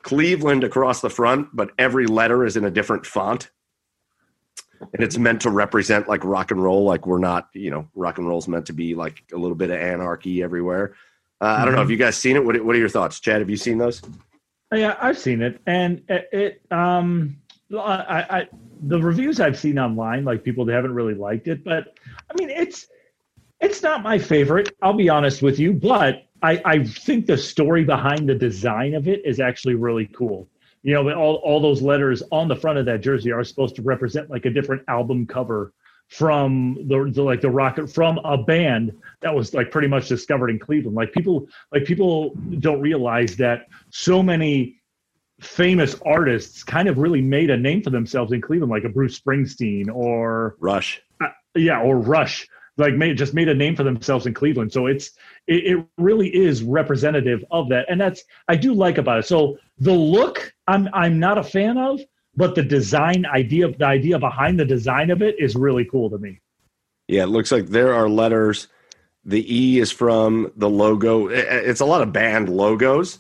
Cleveland 0.03 0.65
across 0.65 1.01
the 1.01 1.11
front, 1.11 1.49
but 1.53 1.71
every 1.79 2.07
letter 2.07 2.45
is 2.45 2.57
in 2.57 2.65
a 2.65 2.71
different 2.71 3.07
font. 3.07 3.51
And 4.81 5.03
it's 5.03 5.17
meant 5.17 5.43
to 5.43 5.51
represent 5.51 6.09
like 6.09 6.25
rock 6.25 6.51
and 6.51 6.63
roll. 6.63 6.85
Like 6.85 7.07
we're 7.07 7.19
not, 7.19 7.49
you 7.55 7.71
know, 7.71 7.89
rock 7.95 8.19
and 8.19 8.27
roll's 8.27 8.49
meant 8.49 8.67
to 8.67 8.73
be 8.73 8.95
like 8.95 9.23
a 9.33 9.37
little 9.37 9.55
bit 9.55 9.71
of 9.71 9.77
anarchy 9.77 10.43
everywhere. 10.43 10.95
Uh, 11.41 11.47
mm-hmm. 11.47 11.63
I 11.63 11.65
don't 11.65 11.75
know. 11.75 11.79
Have 11.79 11.87
mm-hmm. 11.87 11.93
you 11.93 11.99
guys 11.99 12.17
seen 12.17 12.37
it? 12.37 12.45
What, 12.45 12.65
what 12.65 12.75
are 12.75 12.79
your 12.79 12.89
thoughts, 12.89 13.21
Chad? 13.21 13.41
Have 13.41 13.51
you 13.51 13.57
seen 13.57 13.79
those? 13.79 14.03
Yeah, 14.73 14.97
I've 15.01 15.19
seen 15.19 15.43
it, 15.43 15.61
and 15.67 16.03
it, 16.09 16.29
it 16.33 16.73
um, 16.73 17.37
I, 17.79 18.27
I, 18.31 18.49
the 18.81 18.99
reviews 18.99 19.39
I've 19.39 19.59
seen 19.59 19.79
online, 19.79 20.25
like 20.25 20.43
people 20.43 20.65
that 20.65 20.73
haven't 20.73 20.95
really 20.95 21.15
liked 21.15 21.47
it, 21.47 21.63
but 21.63 21.99
I 22.31 22.35
mean, 22.39 22.49
it's 22.49 22.87
it's 23.61 23.83
not 23.83 24.03
my 24.03 24.19
favorite. 24.19 24.75
I'll 24.81 24.95
be 24.95 25.11
honest 25.11 25.43
with 25.43 25.59
you, 25.59 25.75
but 25.75 26.25
I, 26.43 26.61
I 26.65 26.85
think 26.85 27.27
the 27.27 27.39
story 27.39 27.85
behind 27.85 28.29
the 28.29 28.35
design 28.35 28.95
of 28.95 29.07
it 29.09 29.25
is 29.25 29.41
actually 29.41 29.75
really 29.75 30.07
cool. 30.07 30.49
You 30.83 30.95
know, 30.95 31.13
all 31.13 31.37
all 31.37 31.61
those 31.61 31.81
letters 31.81 32.23
on 32.33 32.49
the 32.49 32.57
front 32.57 32.79
of 32.79 32.87
that 32.87 33.03
jersey 33.03 33.31
are 33.31 33.45
supposed 33.45 33.77
to 33.77 33.83
represent 33.83 34.31
like 34.31 34.45
a 34.47 34.51
different 34.51 34.83
album 34.89 35.27
cover 35.27 35.73
from 36.09 36.77
the, 36.89 37.11
the, 37.15 37.23
like 37.23 37.41
the 37.41 37.49
rocket 37.49 37.89
from 37.89 38.19
a 38.19 38.37
band 38.37 38.93
that 39.21 39.35
was 39.35 39.55
like 39.55 39.71
pretty 39.71 39.89
much 39.89 40.09
discovered 40.09 40.51
in 40.51 40.59
Cleveland. 40.59 40.97
Like 40.97 41.13
people 41.13 41.47
like 41.73 41.85
people 41.85 42.35
don't 42.59 42.81
realize 42.81 43.37
that 43.37 43.69
so 43.91 44.23
many 44.23 44.83
famous 45.41 45.97
artists 46.05 46.63
kind 46.63 46.89
of 46.89 46.99
really 46.99 47.23
made 47.23 47.51
a 47.51 47.57
name 47.57 47.83
for 47.83 47.91
themselves 47.91 48.33
in 48.33 48.41
Cleveland, 48.41 48.71
like 48.71 48.85
a 48.85 48.89
Bruce 48.89 49.19
Springsteen 49.19 49.89
or 49.93 50.57
Rush. 50.61 51.01
Uh, 51.21 51.29
yeah, 51.55 51.81
or 51.81 51.99
Rush. 51.99 52.49
Like 52.77 52.95
made 52.95 53.17
just 53.17 53.35
made 53.35 53.49
a 53.49 53.55
name 53.55 53.77
for 53.77 53.83
themselves 53.83 54.27
in 54.27 54.35
Cleveland. 54.35 54.73
So 54.73 54.87
it's 54.87 55.13
it, 55.47 55.79
it 55.79 55.87
really 55.99 56.29
is 56.29 56.63
representative 56.63 57.45
of 57.51 57.69
that, 57.71 57.87
and 57.89 58.01
that's 58.01 58.23
I 58.49 58.57
do 58.57 58.73
like 58.75 58.99
about 58.99 59.21
it. 59.21 59.27
So 59.27 59.59
the 59.79 59.93
look 59.93 60.53
I'm 60.67 60.89
I'm 60.93 61.19
not 61.19 61.39
a 61.39 61.43
fan 61.43 61.79
of, 61.79 62.01
but 62.37 62.55
the 62.55 62.63
design 62.63 63.27
idea 63.27 63.71
the 63.77 63.87
idea 63.87 64.19
behind 64.19 64.59
the 64.59 64.65
design 64.65 65.11
of 65.11 65.23
it 65.23 65.37
is 65.39 65.55
really 65.55 65.85
cool 65.85 66.11
to 66.11 66.19
me. 66.19 66.41
Yeah, 67.09 67.25
it 67.25 67.29
looks 67.29 67.53
like 67.53 67.67
there 67.67 67.95
are 67.95 68.09
letters. 68.09 68.69
The 69.25 69.45
E 69.55 69.79
is 69.79 69.93
from 69.93 70.53
the 70.57 70.69
logo. 70.69 71.29
It's 71.29 71.81
a 71.81 71.85
lot 71.85 72.03
of 72.03 72.13
band 72.13 72.49
logos 72.49 73.19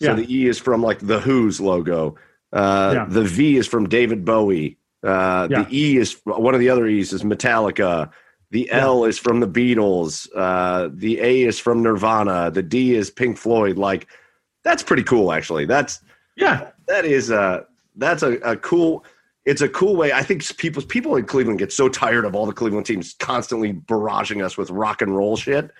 so 0.00 0.08
yeah. 0.08 0.14
the 0.14 0.34
E 0.34 0.48
is 0.48 0.58
from 0.58 0.82
like 0.82 0.98
the 1.00 1.20
Who's 1.20 1.60
logo. 1.60 2.16
Uh, 2.52 2.92
yeah. 2.96 3.06
The 3.08 3.22
V 3.22 3.58
is 3.58 3.66
from 3.66 3.88
David 3.88 4.24
Bowie. 4.24 4.78
Uh, 5.04 5.46
yeah. 5.50 5.62
The 5.62 5.76
E 5.76 5.96
is 5.98 6.20
one 6.24 6.54
of 6.54 6.60
the 6.60 6.70
other 6.70 6.86
E's 6.86 7.12
is 7.12 7.22
Metallica. 7.22 8.10
The 8.50 8.70
L 8.72 9.04
is 9.04 9.18
from 9.18 9.40
the 9.40 9.48
Beatles. 9.48 10.28
Uh, 10.34 10.88
the 10.92 11.20
A 11.20 11.42
is 11.42 11.58
from 11.58 11.82
Nirvana. 11.82 12.50
The 12.50 12.62
D 12.62 12.94
is 12.94 13.10
Pink 13.10 13.38
Floyd. 13.38 13.78
Like 13.78 14.08
that's 14.64 14.82
pretty 14.82 15.04
cool, 15.04 15.32
actually. 15.32 15.66
That's 15.66 16.00
yeah. 16.36 16.70
That 16.88 17.04
is 17.04 17.30
a 17.30 17.66
that's 17.96 18.22
a, 18.22 18.32
a 18.38 18.56
cool. 18.56 19.04
it's 19.44 19.60
a 19.60 19.68
cool 19.68 19.96
way. 19.96 20.12
I 20.12 20.22
think 20.22 20.56
people 20.56 20.82
people 20.82 21.16
in 21.16 21.26
Cleveland 21.26 21.58
get 21.58 21.72
so 21.72 21.88
tired 21.88 22.24
of 22.24 22.34
all 22.34 22.46
the 22.46 22.52
Cleveland 22.52 22.86
teams 22.86 23.14
constantly 23.18 23.72
barraging 23.72 24.44
us 24.44 24.56
with 24.56 24.70
rock 24.70 25.00
and 25.02 25.16
roll 25.16 25.36
shit. 25.36 25.70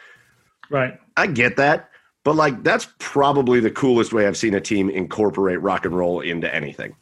Right. 0.71 0.99
I 1.17 1.27
get 1.27 1.57
that, 1.57 1.91
but 2.25 2.37
like 2.37 2.63
that's 2.63 2.89
probably 2.99 3.59
the 3.59 3.71
coolest 3.71 4.13
way 4.13 4.27
I've 4.29 4.37
seen 4.37 4.55
a 4.55 4.61
team 4.61 4.89
incorporate 4.89 5.61
rock 5.61 5.85
and 5.85 5.97
roll 5.97 6.21
into 6.21 6.53
anything. 6.55 6.95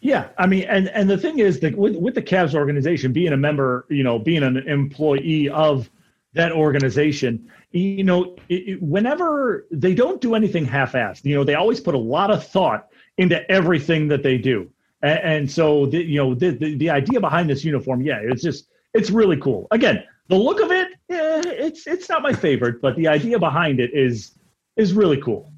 Yeah, 0.00 0.28
I 0.38 0.46
mean, 0.46 0.64
and 0.64 0.88
and 0.88 1.10
the 1.10 1.18
thing 1.18 1.40
is 1.40 1.60
that 1.60 1.76
with, 1.76 1.94
with 1.96 2.14
the 2.14 2.22
Cavs 2.22 2.54
organization, 2.54 3.12
being 3.12 3.32
a 3.34 3.36
member, 3.36 3.86
you 3.90 4.02
know, 4.02 4.18
being 4.18 4.42
an 4.42 4.56
employee 4.56 5.50
of 5.50 5.90
that 6.32 6.52
organization, 6.52 7.50
you 7.72 8.02
know, 8.04 8.36
it, 8.48 8.54
it, 8.68 8.82
whenever 8.82 9.66
they 9.70 9.94
don't 9.94 10.20
do 10.20 10.34
anything 10.34 10.64
half-assed, 10.64 11.24
you 11.24 11.34
know, 11.34 11.44
they 11.44 11.54
always 11.54 11.80
put 11.80 11.94
a 11.94 11.98
lot 11.98 12.30
of 12.30 12.46
thought 12.46 12.88
into 13.18 13.48
everything 13.50 14.08
that 14.08 14.22
they 14.22 14.38
do, 14.38 14.70
and, 15.02 15.18
and 15.18 15.50
so 15.50 15.84
the, 15.86 15.98
you 16.02 16.16
know, 16.16 16.34
the, 16.34 16.50
the, 16.50 16.76
the 16.76 16.88
idea 16.88 17.20
behind 17.20 17.50
this 17.50 17.62
uniform, 17.62 18.00
yeah, 18.00 18.20
it's 18.22 18.42
just 18.42 18.68
it's 18.94 19.10
really 19.10 19.36
cool. 19.36 19.66
Again, 19.70 20.02
the 20.28 20.36
look 20.36 20.60
of 20.60 20.70
it, 20.70 20.88
eh, 21.10 21.42
it's 21.44 21.86
it's 21.86 22.08
not 22.08 22.22
my 22.22 22.32
favorite, 22.32 22.80
but 22.80 22.96
the 22.96 23.06
idea 23.06 23.38
behind 23.38 23.80
it 23.80 23.90
is 23.92 24.32
is 24.76 24.94
really 24.94 25.20
cool. 25.20 25.52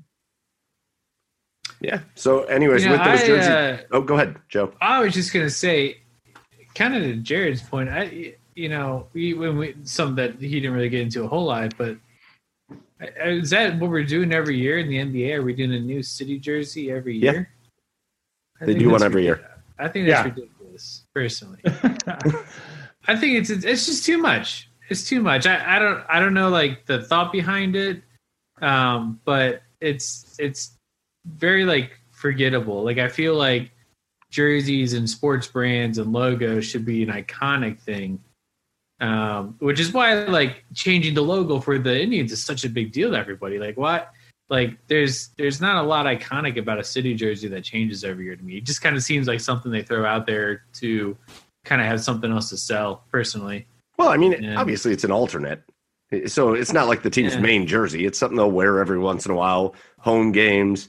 Yeah. 1.82 2.00
So, 2.14 2.44
anyways, 2.44 2.84
You 2.84 2.90
know, 2.90 2.96
with 2.98 3.04
those 3.04 3.22
I, 3.22 3.26
jerseys. 3.26 3.48
uh, 3.48 3.82
oh, 3.90 4.00
go 4.02 4.14
ahead, 4.14 4.36
Joe. 4.48 4.72
I 4.80 5.00
was 5.02 5.12
just 5.14 5.32
gonna 5.32 5.50
say, 5.50 5.98
kind 6.74 6.94
of 6.94 7.02
to 7.02 7.16
Jared's 7.16 7.60
point. 7.60 7.88
I, 7.90 8.34
you 8.54 8.68
know, 8.68 9.08
we 9.12 9.34
when 9.34 9.58
we 9.58 9.74
some 9.82 10.14
that 10.16 10.36
he 10.40 10.60
didn't 10.60 10.74
really 10.74 10.88
get 10.88 11.00
into 11.00 11.24
a 11.24 11.28
whole 11.28 11.44
lot, 11.46 11.74
but 11.76 11.96
I- 13.00 13.10
I- 13.20 13.28
is 13.30 13.50
that 13.50 13.78
what 13.80 13.90
we're 13.90 14.04
doing 14.04 14.32
every 14.32 14.56
year 14.56 14.78
in 14.78 14.88
the 14.88 14.98
NBA? 14.98 15.34
Are 15.38 15.42
we 15.42 15.54
doing 15.54 15.74
a 15.74 15.80
new 15.80 16.02
city 16.02 16.38
jersey 16.38 16.90
every 16.92 17.16
year? 17.16 17.50
I 18.60 18.66
They 18.66 18.74
do 18.74 18.86
one 18.86 18.92
that's 19.00 19.02
every 19.04 19.24
year. 19.24 19.40
I 19.78 19.88
think 19.88 20.06
that's 20.06 20.24
Yeah. 20.24 20.32
ridiculous, 20.32 21.04
personally. 21.12 21.58
I 23.08 23.16
think 23.16 23.38
it's 23.38 23.50
it's 23.50 23.64
it's 23.64 23.86
just 23.86 24.04
too 24.04 24.18
much. 24.18 24.70
It's 24.88 25.08
too 25.08 25.20
much. 25.20 25.46
I, 25.46 25.76
I 25.76 25.78
don't 25.80 26.04
I 26.08 26.20
don't 26.20 26.34
know 26.34 26.48
like 26.50 26.86
the 26.86 27.02
thought 27.02 27.32
behind 27.32 27.74
it, 27.74 28.02
um, 28.60 29.20
but 29.24 29.62
it's 29.80 30.36
it's 30.38 30.76
very 31.26 31.64
like 31.64 31.92
forgettable. 32.10 32.82
Like 32.84 32.98
I 32.98 33.08
feel 33.08 33.34
like 33.34 33.70
jerseys 34.30 34.94
and 34.94 35.08
sports 35.08 35.46
brands 35.46 35.98
and 35.98 36.12
logos 36.12 36.64
should 36.64 36.84
be 36.84 37.02
an 37.02 37.10
iconic 37.10 37.78
thing, 37.80 38.18
um, 39.00 39.56
which 39.58 39.80
is 39.80 39.92
why 39.92 40.24
like 40.24 40.64
changing 40.74 41.14
the 41.14 41.22
logo 41.22 41.60
for 41.60 41.78
the 41.78 42.00
Indians 42.00 42.32
is 42.32 42.44
such 42.44 42.64
a 42.64 42.68
big 42.68 42.92
deal 42.92 43.10
to 43.10 43.16
everybody. 43.18 43.58
Like 43.58 43.76
what? 43.76 44.12
Like 44.48 44.76
there's 44.86 45.28
there's 45.38 45.60
not 45.60 45.82
a 45.82 45.86
lot 45.86 46.06
iconic 46.06 46.58
about 46.58 46.78
a 46.78 46.84
city 46.84 47.14
jersey 47.14 47.48
that 47.48 47.64
changes 47.64 48.04
every 48.04 48.24
year 48.26 48.36
to 48.36 48.42
me. 48.42 48.58
It 48.58 48.64
just 48.64 48.82
kind 48.82 48.96
of 48.96 49.02
seems 49.02 49.26
like 49.26 49.40
something 49.40 49.72
they 49.72 49.82
throw 49.82 50.04
out 50.04 50.26
there 50.26 50.64
to 50.74 51.16
kind 51.64 51.80
of 51.80 51.86
have 51.86 52.02
something 52.02 52.30
else 52.30 52.50
to 52.50 52.56
sell. 52.56 53.04
Personally, 53.10 53.66
Well, 53.98 54.08
I 54.08 54.16
mean, 54.16 54.42
Yeah. 54.42 54.58
obviously 54.60 54.92
it's 54.92 55.04
an 55.04 55.12
alternate. 55.12 55.62
So 56.26 56.54
it's 56.54 56.72
not 56.72 56.88
like 56.88 57.02
the 57.02 57.10
team's 57.10 57.34
Yeah. 57.34 57.40
main 57.40 57.66
jersey. 57.66 58.04
It's 58.04 58.18
something 58.18 58.36
they'll 58.36 58.50
wear 58.50 58.80
every 58.80 58.98
once 58.98 59.24
in 59.26 59.32
a 59.32 59.34
while, 59.34 59.74
home 59.98 60.32
games. 60.32 60.88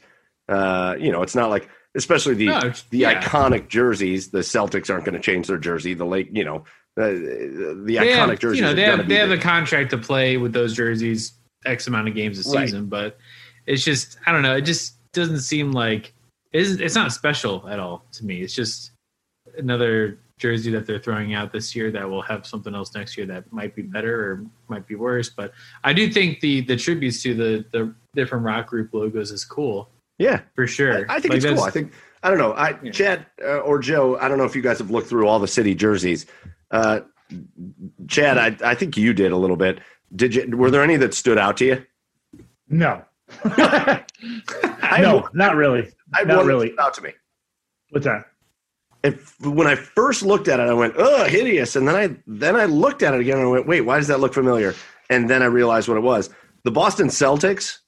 Uh, 0.50 0.96
you 1.00 1.12
know, 1.12 1.22
it's 1.24 1.36
not 1.36 1.50
like, 1.50 1.70
especially 1.96 2.34
the 2.36 2.48
No, 2.48 2.60
the 2.90 2.98
yeah. 2.98 3.22
iconic 3.22 3.70
jerseys. 3.70 4.30
The 4.30 4.40
Celtics 4.40 4.90
aren't 4.90 5.06
going 5.06 5.16
to 5.16 5.22
change 5.22 5.48
their 5.48 5.58
jersey. 5.58 5.94
The 5.94 6.06
late, 6.06 6.30
you 6.36 6.44
know, 6.44 6.64
the 6.96 7.82
the 7.86 7.96
iconic 7.96 8.30
have, 8.30 8.40
jerseys. 8.40 8.60
you 8.60 8.66
know, 8.66 8.74
they 8.74 8.84
have 8.84 9.08
they 9.08 9.16
have 9.16 9.30
the- 9.30 9.36
a 9.36 9.42
contract 9.42 9.90
to 9.92 9.98
play 9.98 10.38
with 10.38 10.54
those 10.54 10.74
jerseys 10.76 11.34
X 11.66 11.88
amount 11.88 12.08
of 12.10 12.16
games 12.16 12.46
a 12.46 12.50
Right. 12.56 12.66
season, 12.68 12.88
but 12.88 13.18
it's 13.66 13.84
just 13.84 14.18
I 14.26 14.32
don't 14.32 14.42
know. 14.42 14.56
It 14.56 14.62
just 14.62 14.96
doesn't 15.14 15.40
seem 15.40 15.72
like 15.72 16.14
it's 16.52 16.72
it's 16.72 16.96
not 16.96 17.12
special 17.14 17.68
at 17.70 17.80
all 17.80 18.04
to 18.14 18.26
me. 18.26 18.42
It's 18.42 18.54
just 18.54 18.92
another 19.58 20.20
jersey 20.40 20.72
that 20.72 20.86
they're 20.86 21.00
throwing 21.00 21.34
out 21.36 21.52
this 21.54 21.76
year 21.76 21.90
that 21.92 22.10
will 22.10 22.22
have 22.22 22.46
something 22.46 22.76
else 22.76 22.94
next 22.96 23.16
year 23.16 23.26
that 23.28 23.50
might 23.54 23.76
be 23.76 23.82
better 23.82 24.32
or 24.32 24.46
might 24.68 24.86
be 24.88 24.96
worse. 24.96 25.30
But 25.30 25.54
I 25.84 25.94
do 25.94 26.10
think 26.12 26.42
the 26.42 26.62
the 26.62 26.76
tributes 26.76 27.22
to 27.24 27.34
the 27.34 27.66
the 27.72 27.94
different 28.14 28.44
rock 28.44 28.68
group 28.68 28.94
logos 28.94 29.32
is 29.32 29.46
cool 29.46 29.90
yeah. 30.18 30.42
for 30.56 30.68
sure. 30.68 31.10
I, 31.10 31.16
I 31.16 31.20
think 31.20 31.34
Like, 31.34 31.44
it's 31.44 31.54
cool. 31.54 31.64
I 31.64 31.70
think 31.70 31.94
I 32.24 32.30
don't 32.30 32.38
know. 32.38 32.54
I 32.54 32.78
Yeah. 32.82 32.92
Chad 32.92 33.26
uh, 33.44 33.60
or 33.60 33.80
Joe. 33.80 34.18
I 34.20 34.28
don't 34.28 34.38
know 34.38 34.46
if 34.46 34.56
you 34.56 34.62
guys 34.62 34.80
have 34.80 34.92
looked 34.92 35.08
through 35.08 35.28
all 35.28 35.40
the 35.40 35.48
city 35.48 35.76
jerseys. 35.76 36.26
Uh, 36.72 37.02
Chad, 38.08 38.38
I, 38.38 38.72
I 38.72 38.76
think 38.76 38.98
you 38.98 39.14
did 39.14 39.32
a 39.32 39.38
little 39.38 39.56
bit. 39.56 39.80
Did 40.16 40.36
you? 40.36 40.56
Were 40.56 40.72
there 40.72 40.84
any 40.84 40.96
that 40.98 41.14
stood 41.14 41.38
out 41.38 41.58
to 41.58 41.66
you? 41.66 41.86
No, 42.70 43.04
I 43.44 44.04
no, 45.02 45.28
not 45.34 45.56
really. 45.56 45.90
I 46.14 46.24
not 46.24 46.46
really. 46.46 46.74
out 46.80 46.94
to 46.96 47.02
me. 47.02 47.12
What's 47.90 48.06
that? 48.06 48.26
And 49.04 49.16
f- 49.16 49.42
when 49.42 49.68
I 49.68 49.76
first 49.76 50.24
looked 50.24 50.48
at 50.48 50.60
it, 50.60 50.70
I 50.70 50.74
went, 50.74 50.94
"Oh, 50.98 51.26
hideous!" 51.26 51.76
And 51.76 51.88
then 51.88 51.96
I 51.96 52.16
then 52.28 52.56
I 52.56 52.66
looked 52.66 53.04
at 53.04 53.14
it 53.14 53.22
again 53.22 53.38
and 53.38 53.48
I 53.48 53.50
went, 53.50 53.68
"Wait, 53.68 53.82
why 53.82 53.98
does 53.98 54.08
that 54.08 54.20
look 54.20 54.34
familiar?" 54.34 54.76
And 55.10 55.30
then 55.30 55.42
I 55.42 55.46
realized 55.46 55.88
what 55.88 55.98
it 55.98 56.04
was: 56.04 56.30
the 56.64 56.72
Boston 56.72 57.08
Celtics. 57.08 57.80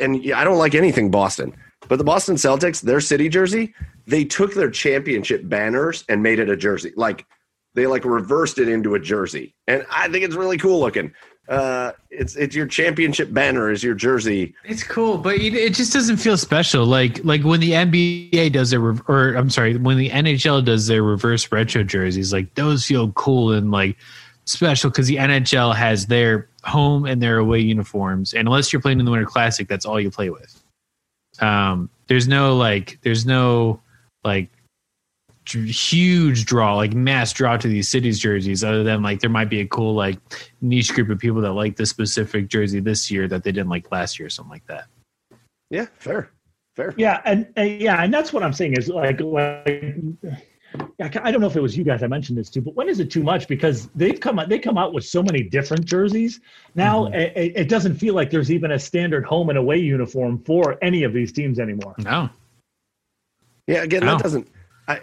And 0.00 0.32
I 0.32 0.44
don't 0.44 0.58
like 0.58 0.74
anything 0.74 1.10
Boston, 1.10 1.54
but 1.88 1.96
the 1.96 2.04
Boston 2.04 2.36
Celtics, 2.36 2.80
their 2.80 3.00
city 3.00 3.28
jersey, 3.28 3.74
they 4.06 4.24
took 4.24 4.54
their 4.54 4.70
championship 4.70 5.48
banners 5.48 6.04
and 6.08 6.22
made 6.22 6.38
it 6.38 6.48
a 6.48 6.56
jersey. 6.56 6.92
Like 6.96 7.26
they 7.74 7.86
like 7.86 8.04
reversed 8.04 8.58
it 8.58 8.68
into 8.68 8.94
a 8.94 9.00
jersey, 9.00 9.54
and 9.66 9.86
I 9.90 10.08
think 10.08 10.24
it's 10.24 10.34
really 10.34 10.58
cool 10.58 10.80
looking. 10.80 11.12
Uh, 11.48 11.92
it's 12.10 12.36
it's 12.36 12.54
your 12.54 12.66
championship 12.66 13.32
banner 13.32 13.70
is 13.70 13.82
your 13.82 13.94
jersey. 13.94 14.54
It's 14.64 14.82
cool, 14.82 15.16
but 15.16 15.36
it, 15.36 15.72
just 15.72 15.94
doesn't 15.94 16.18
feel 16.18 16.36
special. 16.36 16.84
Like 16.84 17.24
like 17.24 17.42
when 17.42 17.60
the 17.60 17.72
NBA 17.72 18.52
does 18.52 18.70
their 18.70 18.80
re- 18.80 19.00
or 19.08 19.34
I'm 19.34 19.48
sorry, 19.48 19.76
when 19.78 19.96
the 19.96 20.10
NHL 20.10 20.64
does 20.64 20.86
their 20.88 21.02
reverse 21.02 21.50
retro 21.50 21.84
jerseys, 21.84 22.34
like 22.34 22.54
those 22.54 22.84
feel 22.84 23.12
cool 23.12 23.52
and 23.52 23.70
like 23.70 23.96
special 24.48 24.90
because 24.90 25.06
the 25.06 25.16
NHL 25.16 25.74
has 25.74 26.06
their 26.06 26.48
home 26.64 27.04
and 27.04 27.22
their 27.22 27.38
away 27.38 27.60
uniforms, 27.60 28.34
and 28.34 28.48
unless 28.48 28.72
you're 28.72 28.82
playing 28.82 28.98
in 28.98 29.04
the 29.04 29.10
Winter 29.10 29.26
Classic, 29.26 29.68
that's 29.68 29.84
all 29.84 30.00
you 30.00 30.10
play 30.10 30.30
with. 30.30 30.62
Um, 31.40 31.90
there's 32.06 32.26
no 32.26 32.56
like, 32.56 32.98
there's 33.02 33.26
no 33.26 33.80
like 34.24 34.48
huge 35.46 36.46
draw, 36.46 36.76
like 36.76 36.94
mass 36.94 37.32
draw 37.32 37.56
to 37.56 37.68
these 37.68 37.88
cities 37.88 38.18
jerseys, 38.18 38.64
other 38.64 38.82
than 38.82 39.02
like 39.02 39.20
there 39.20 39.30
might 39.30 39.50
be 39.50 39.60
a 39.60 39.66
cool 39.66 39.94
like 39.94 40.18
niche 40.60 40.94
group 40.94 41.10
of 41.10 41.18
people 41.18 41.40
that 41.42 41.52
like 41.52 41.76
this 41.76 41.90
specific 41.90 42.48
jersey 42.48 42.80
this 42.80 43.10
year 43.10 43.28
that 43.28 43.44
they 43.44 43.52
didn't 43.52 43.68
like 43.68 43.90
last 43.92 44.18
year, 44.18 44.26
or 44.26 44.30
something 44.30 44.50
like 44.50 44.66
that. 44.66 44.86
Yeah, 45.70 45.86
fair, 45.98 46.30
fair. 46.74 46.94
Yeah, 46.96 47.20
and, 47.24 47.52
and 47.56 47.80
yeah, 47.80 48.02
and 48.02 48.12
that's 48.12 48.32
what 48.32 48.42
I'm 48.42 48.54
saying 48.54 48.74
is 48.78 48.88
like 48.88 49.20
like 49.20 49.94
yeah, 50.22 50.36
I 51.00 51.30
don't 51.30 51.40
know 51.40 51.46
if 51.46 51.56
it 51.56 51.60
was 51.62 51.76
you 51.76 51.84
guys 51.84 52.02
I 52.02 52.08
mentioned 52.08 52.36
this 52.38 52.50
to, 52.50 52.60
but 52.60 52.74
when 52.74 52.88
is 52.88 53.00
it 53.00 53.10
too 53.10 53.22
much? 53.22 53.48
Because 53.48 53.88
they've 53.94 54.18
come 54.20 54.38
out 54.38 54.48
they 54.48 54.58
come 54.58 54.76
out 54.76 54.92
with 54.92 55.04
so 55.04 55.22
many 55.22 55.42
different 55.42 55.84
jerseys 55.84 56.40
now. 56.74 57.04
Mm-hmm. 57.04 57.14
It, 57.38 57.52
it 57.56 57.68
doesn't 57.68 57.94
feel 57.96 58.14
like 58.14 58.30
there's 58.30 58.50
even 58.50 58.72
a 58.72 58.78
standard 58.78 59.24
home 59.24 59.48
and 59.48 59.56
away 59.58 59.78
uniform 59.78 60.42
for 60.44 60.76
any 60.82 61.04
of 61.04 61.12
these 61.12 61.32
teams 61.32 61.58
anymore. 61.58 61.94
No, 61.98 62.28
Yeah, 63.66 63.82
again, 63.82 64.02
Oh. 64.04 64.16
that 64.16 64.22
doesn't. 64.22 64.48
I 64.88 65.00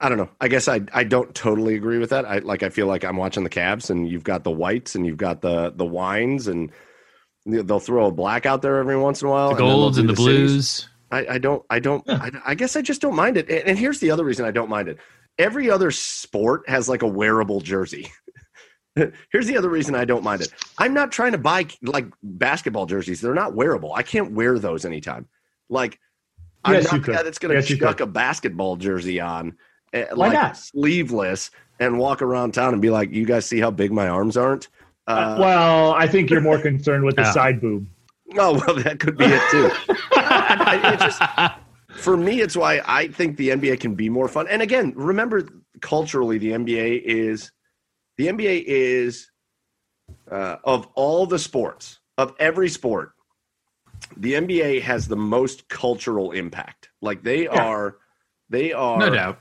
I 0.00 0.08
don't 0.08 0.18
know. 0.18 0.30
I 0.40 0.46
guess 0.48 0.68
I 0.68 0.80
I 0.94 1.02
don't 1.04 1.34
totally 1.34 1.74
agree 1.74 1.98
with 1.98 2.10
that. 2.10 2.24
I 2.24 2.38
like. 2.38 2.62
I 2.62 2.68
feel 2.68 2.86
like 2.86 3.04
I'm 3.04 3.16
watching 3.16 3.42
the 3.44 3.50
Cavs, 3.50 3.90
and 3.90 4.08
you've 4.08 4.24
got 4.24 4.44
the 4.44 4.50
whites, 4.52 4.94
and 4.94 5.04
you've 5.04 5.16
got 5.16 5.40
the 5.40 5.70
the 5.74 5.84
wines, 5.84 6.46
and 6.46 6.70
they'll 7.46 7.80
throw 7.80 8.06
a 8.06 8.12
black 8.12 8.46
out 8.46 8.62
there 8.62 8.76
every 8.78 8.96
once 8.96 9.22
in 9.22 9.28
a 9.28 9.30
while. 9.30 9.48
the 9.48 9.56
and 9.56 9.60
then 9.60 9.66
they'll 9.68 9.76
golds 9.80 9.96
do 9.96 10.00
and 10.02 10.10
the, 10.10 10.16
cities. 10.16 10.50
blues. 10.52 10.88
I, 11.10 11.26
I 11.34 11.38
don't. 11.38 11.64
I 11.70 11.78
don't. 11.78 12.04
I, 12.08 12.30
I 12.46 12.54
guess 12.54 12.76
I 12.76 12.82
just 12.82 13.00
don't 13.00 13.16
mind 13.16 13.36
it. 13.36 13.48
And, 13.48 13.68
and 13.68 13.78
here's 13.78 14.00
the 14.00 14.10
other 14.10 14.24
reason 14.24 14.44
I 14.44 14.50
don't 14.50 14.68
mind 14.68 14.88
it. 14.88 14.98
Every 15.38 15.70
other 15.70 15.90
sport 15.90 16.68
has 16.68 16.88
like 16.88 17.02
a 17.02 17.06
wearable 17.06 17.60
jersey. 17.60 18.10
here's 19.30 19.46
the 19.46 19.56
other 19.56 19.68
reason 19.70 19.94
I 19.94 20.04
don't 20.04 20.24
mind 20.24 20.42
it. 20.42 20.52
I'm 20.78 20.92
not 20.92 21.12
trying 21.12 21.32
to 21.32 21.38
buy 21.38 21.66
like 21.82 22.06
basketball 22.22 22.86
jerseys. 22.86 23.20
They're 23.20 23.34
not 23.34 23.54
wearable. 23.54 23.92
I 23.94 24.02
can't 24.02 24.32
wear 24.32 24.58
those 24.58 24.84
anytime. 24.84 25.28
Like 25.68 25.98
I'm 26.64 26.74
Yes, 26.74 26.84
not 26.84 26.94
you 26.94 27.00
the 27.00 27.12
guy 27.12 27.22
that's 27.22 27.38
going 27.38 27.50
to 27.50 27.56
Yes, 27.62 27.78
chuck 27.78 27.98
could. 27.98 28.08
a 28.08 28.10
basketball 28.10 28.76
jersey 28.76 29.20
on, 29.20 29.56
eh, 29.92 30.06
Why 30.14 30.28
like 30.28 30.34
not? 30.34 30.56
sleeveless, 30.56 31.50
and 31.80 31.98
walk 31.98 32.20
around 32.22 32.52
town 32.52 32.72
and 32.72 32.82
be 32.82 32.90
like, 32.90 33.12
"You 33.12 33.24
guys 33.24 33.46
see 33.46 33.60
how 33.60 33.70
big 33.70 33.92
my 33.92 34.08
arms 34.08 34.36
aren't?" 34.36 34.68
Uh, 35.06 35.36
well, 35.38 35.92
I 35.92 36.06
think 36.08 36.28
you're 36.28 36.40
more 36.40 36.58
concerned 36.60 37.04
with 37.04 37.14
the 37.16 37.22
Yeah. 37.22 37.32
side 37.32 37.60
boob. 37.60 37.86
Oh 38.36 38.60
well, 38.66 38.76
that 38.82 38.98
could 39.00 39.16
be 39.16 39.24
it 39.26 39.42
too. 39.50 39.70
It 40.10 41.00
just- 41.00 41.22
for 42.02 42.16
me, 42.16 42.40
it's 42.40 42.56
why 42.56 42.80
I 42.86 43.08
think 43.08 43.36
the 43.36 43.48
NBA 43.50 43.80
can 43.80 43.94
be 43.94 44.08
more 44.10 44.28
fun. 44.28 44.46
And 44.48 44.60
again, 44.62 44.92
remember 44.94 45.48
culturally, 45.80 46.38
the 46.38 46.50
NBA 46.52 47.02
is 47.02 47.50
the 48.18 48.26
NBA 48.28 48.64
is 48.66 49.30
uh, 50.30 50.56
of 50.64 50.86
all 50.94 51.26
the 51.26 51.38
sports 51.38 51.98
of 52.18 52.34
every 52.38 52.68
sport, 52.68 53.12
the 54.16 54.34
NBA 54.34 54.82
has 54.82 55.08
the 55.08 55.16
most 55.16 55.68
cultural 55.68 56.32
impact. 56.32 56.90
Like 57.00 57.22
they 57.22 57.44
Yeah. 57.44 57.64
are, 57.64 57.96
they 58.50 58.72
are 58.72 58.98
no 58.98 59.10
doubt. 59.10 59.40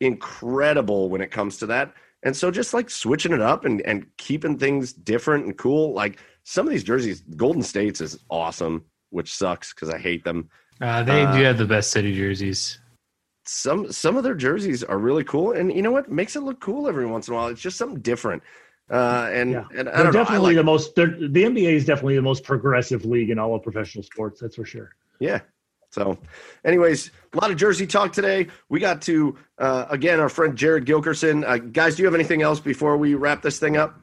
incredible 0.00 1.08
when 1.08 1.20
it 1.20 1.30
comes 1.30 1.58
to 1.58 1.66
that. 1.66 1.92
And 2.22 2.36
so 2.36 2.50
just 2.50 2.74
like 2.74 2.90
switching 2.90 3.32
it 3.32 3.40
up 3.40 3.64
and, 3.64 3.80
and 3.82 4.06
keeping 4.16 4.58
things 4.58 4.92
different 4.92 5.44
and 5.46 5.56
cool. 5.56 5.92
Like 5.94 6.18
some 6.48 6.66
of 6.66 6.70
these 6.72 6.82
jerseys, 6.84 7.20
Golden 7.36 7.62
States 7.62 8.00
is 8.00 8.18
awesome, 8.30 8.82
which 9.10 9.34
sucks 9.36 9.74
because 9.74 9.90
I 9.90 9.98
hate 9.98 10.24
them. 10.24 10.48
Uh, 10.80 11.02
they 11.02 11.22
Uh, 11.24 11.36
do 11.36 11.42
have 11.44 11.58
the 11.58 11.66
best 11.66 11.90
city 11.90 12.14
jerseys. 12.16 12.78
some 13.44 13.90
some 13.92 14.16
of 14.16 14.24
their 14.24 14.34
jerseys 14.34 14.82
are 14.82 14.98
really 14.98 15.24
cool, 15.24 15.52
and 15.52 15.70
you 15.74 15.82
know 15.82 15.90
what 15.90 16.10
makes 16.10 16.36
it 16.36 16.40
look 16.40 16.58
cool 16.60 16.88
every 16.88 17.04
once 17.06 17.28
in 17.28 17.34
a 17.34 17.36
while. 17.36 17.48
It's 17.48 17.60
just 17.60 17.76
something 17.76 18.00
different. 18.00 18.42
Uh, 18.90 19.28
and 19.30 19.50
Yeah. 19.52 19.64
and 19.76 19.88
I 19.90 19.92
They're 19.92 20.04
don't 20.04 20.14
know. 20.14 20.20
I 20.20 20.22
definitely 20.24 20.54
like- 20.54 20.56
the 20.56 20.64
most. 20.64 20.94
The 20.94 21.44
NBA 21.44 21.72
is 21.74 21.84
definitely 21.84 22.16
the 22.16 22.22
most 22.22 22.44
progressive 22.44 23.04
league 23.04 23.28
in 23.30 23.38
all 23.38 23.54
of 23.54 23.62
professional 23.62 24.02
sports. 24.02 24.40
That's 24.40 24.56
for 24.56 24.64
sure. 24.64 24.94
Yeah. 25.20 25.40
So, 25.90 26.18
anyways, 26.66 27.10
a 27.32 27.36
lot 27.40 27.50
of 27.50 27.56
Jersey 27.56 27.86
talk 27.86 28.12
today. 28.12 28.46
We 28.68 28.78
got 28.80 29.00
to 29.02 29.36
uh, 29.58 29.86
again 29.90 30.20
our 30.20 30.28
friend 30.30 30.56
Jared 30.56 30.84
Gilkerson. 30.86 31.46
Uh, 31.46 31.56
guys, 31.58 31.96
do 31.96 32.02
you 32.02 32.06
have 32.06 32.14
anything 32.14 32.40
else 32.42 32.60
before 32.60 32.96
we 32.98 33.14
wrap 33.14 33.40
this 33.42 33.58
thing 33.58 33.76
up? 33.78 33.98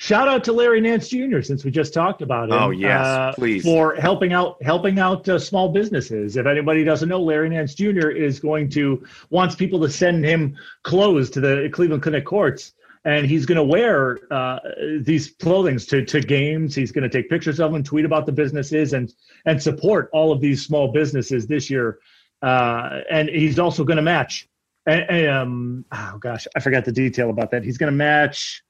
Shout 0.00 0.28
out 0.28 0.44
to 0.44 0.52
Larry 0.52 0.80
Nance 0.80 1.08
Jr. 1.08 1.40
Since 1.40 1.64
we 1.64 1.72
just 1.72 1.92
talked 1.92 2.22
about 2.22 2.50
him. 2.50 2.54
Oh, 2.54 2.70
yes, 2.70 3.04
uh, 3.04 3.32
please. 3.34 3.64
for 3.64 3.96
helping 3.96 4.32
out 4.32 4.56
helping 4.62 5.00
out 5.00 5.28
uh, 5.28 5.40
small 5.40 5.70
businesses. 5.70 6.36
If 6.36 6.46
anybody 6.46 6.84
doesn't 6.84 7.08
know, 7.08 7.20
Larry 7.20 7.48
Nance 7.48 7.74
Jr. 7.74 8.10
is 8.10 8.38
going 8.38 8.70
to 8.70 9.04
wants 9.30 9.56
people 9.56 9.80
to 9.80 9.90
send 9.90 10.24
him 10.24 10.56
clothes 10.84 11.30
to 11.30 11.40
the 11.40 11.68
Cleveland 11.72 12.04
Clinic 12.04 12.24
courts, 12.24 12.74
and 13.04 13.26
he's 13.26 13.44
going 13.44 13.56
to 13.56 13.64
wear 13.64 14.20
uh, 14.30 14.60
these 15.00 15.32
clothings 15.32 15.84
to 15.86 16.04
to 16.04 16.20
games. 16.20 16.76
He's 16.76 16.92
going 16.92 17.02
to 17.02 17.10
take 17.10 17.28
pictures 17.28 17.58
of 17.58 17.72
them, 17.72 17.82
tweet 17.82 18.04
about 18.04 18.24
the 18.24 18.32
businesses, 18.32 18.92
and 18.92 19.12
and 19.46 19.60
support 19.60 20.10
all 20.12 20.30
of 20.30 20.40
these 20.40 20.64
small 20.64 20.92
businesses 20.92 21.48
this 21.48 21.68
year. 21.68 21.98
Uh, 22.40 23.00
and 23.10 23.28
he's 23.28 23.58
also 23.58 23.82
going 23.82 23.96
to 23.96 24.02
match. 24.02 24.48
And, 24.86 25.10
and, 25.10 25.28
um, 25.28 25.84
oh 25.90 26.18
gosh, 26.20 26.46
I 26.54 26.60
forgot 26.60 26.84
the 26.84 26.92
detail 26.92 27.30
about 27.30 27.50
that. 27.50 27.64
He's 27.64 27.78
going 27.78 27.90
to 27.90 27.96
match 27.96 28.62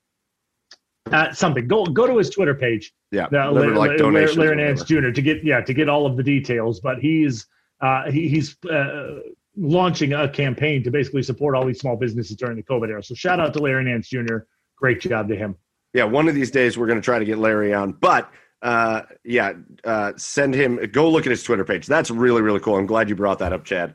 uh, 1.12 1.32
something. 1.32 1.66
Go 1.66 1.84
go 1.84 2.06
to 2.06 2.16
his 2.18 2.30
Twitter 2.30 2.54
page. 2.54 2.92
Yeah, 3.10 3.26
Uh, 3.26 3.50
Larry, 3.52 3.74
like 3.74 4.00
Larry 4.00 4.56
Nance. 4.56 4.82
Jr. 4.84 5.10
to 5.10 5.22
get 5.22 5.44
yeah 5.44 5.60
to 5.60 5.74
get 5.74 5.88
all 5.88 6.06
of 6.06 6.16
the 6.16 6.22
details. 6.22 6.80
But 6.80 6.98
he's 6.98 7.46
uh, 7.80 8.10
he, 8.10 8.28
he's 8.28 8.56
uh, 8.64 9.20
launching 9.56 10.12
a 10.12 10.28
campaign 10.28 10.82
to 10.84 10.90
basically 10.90 11.22
support 11.22 11.54
all 11.54 11.66
these 11.66 11.80
small 11.80 11.96
businesses 11.96 12.36
during 12.36 12.56
the 12.56 12.62
COVID 12.62 12.88
era. 12.88 13.02
So 13.02 13.14
shout 13.14 13.40
out 13.40 13.52
to 13.54 13.60
Larry 13.60 13.84
Nance 13.84 14.08
Jr. 14.08 14.38
Great 14.76 15.00
job 15.00 15.28
to 15.28 15.36
him. 15.36 15.56
Yeah, 15.94 16.04
one 16.04 16.28
of 16.28 16.34
these 16.34 16.50
days 16.50 16.76
we're 16.76 16.86
going 16.86 17.00
to 17.00 17.04
try 17.04 17.18
to 17.18 17.24
get 17.24 17.38
Larry 17.38 17.72
on, 17.72 17.92
but 17.92 18.30
uh, 18.62 19.02
yeah, 19.24 19.52
uh, 19.84 20.12
send 20.16 20.54
him. 20.54 20.78
Go 20.92 21.08
look 21.10 21.26
at 21.26 21.30
his 21.30 21.42
Twitter 21.42 21.64
page. 21.64 21.86
That's 21.86 22.10
really 22.10 22.42
really 22.42 22.60
cool. 22.60 22.76
I'm 22.76 22.86
glad 22.86 23.08
you 23.08 23.14
brought 23.16 23.38
that 23.38 23.52
up, 23.52 23.64
Chad. 23.64 23.94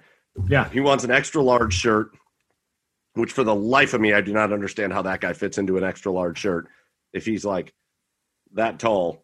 Yeah, 0.49 0.67
He 0.69 0.79
wants 0.79 1.03
an 1.03 1.11
extra 1.11 1.43
large 1.43 1.75
shirt, 1.75 2.09
which 3.13 3.31
for 3.31 3.43
the 3.43 3.53
life 3.53 3.93
of 3.93 4.01
me, 4.01 4.13
I 4.13 4.21
do 4.21 4.33
not 4.33 4.51
understand 4.51 4.91
how 4.91 5.03
that 5.03 5.21
guy 5.21 5.33
fits 5.33 5.59
into 5.59 5.77
an 5.77 5.83
extra 5.83 6.11
large 6.11 6.39
shirt. 6.39 6.67
If 7.13 7.25
he's 7.25 7.45
like 7.45 7.73
that 8.53 8.79
tall 8.79 9.23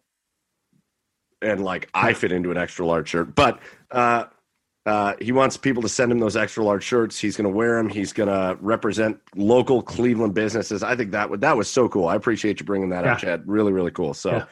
and 1.42 1.64
like 1.64 1.88
I 1.94 2.12
fit 2.12 2.32
into 2.32 2.50
an 2.50 2.56
extra 2.56 2.86
large 2.86 3.08
shirt, 3.08 3.34
but 3.34 3.60
uh, 3.90 4.24
uh, 4.86 5.14
he 5.20 5.32
wants 5.32 5.56
people 5.56 5.82
to 5.82 5.88
send 5.88 6.10
him 6.10 6.18
those 6.18 6.36
extra 6.36 6.64
large 6.64 6.82
shirts. 6.82 7.18
He's 7.18 7.36
going 7.36 7.50
to 7.50 7.54
wear 7.54 7.76
them. 7.76 7.88
He's 7.88 8.12
going 8.12 8.28
to 8.28 8.56
represent 8.60 9.20
local 9.36 9.82
Cleveland 9.82 10.34
businesses. 10.34 10.82
I 10.82 10.96
think 10.96 11.10
that 11.12 11.28
would 11.28 11.40
that 11.42 11.56
was 11.56 11.70
so 11.70 11.88
cool. 11.88 12.08
I 12.08 12.16
appreciate 12.16 12.60
you 12.60 12.66
bringing 12.66 12.88
that 12.90 13.06
up, 13.06 13.18
Chad. 13.18 13.42
Really, 13.46 13.72
really 13.72 13.90
cool. 13.90 14.14
So. 14.14 14.30
Yeah. 14.32 14.44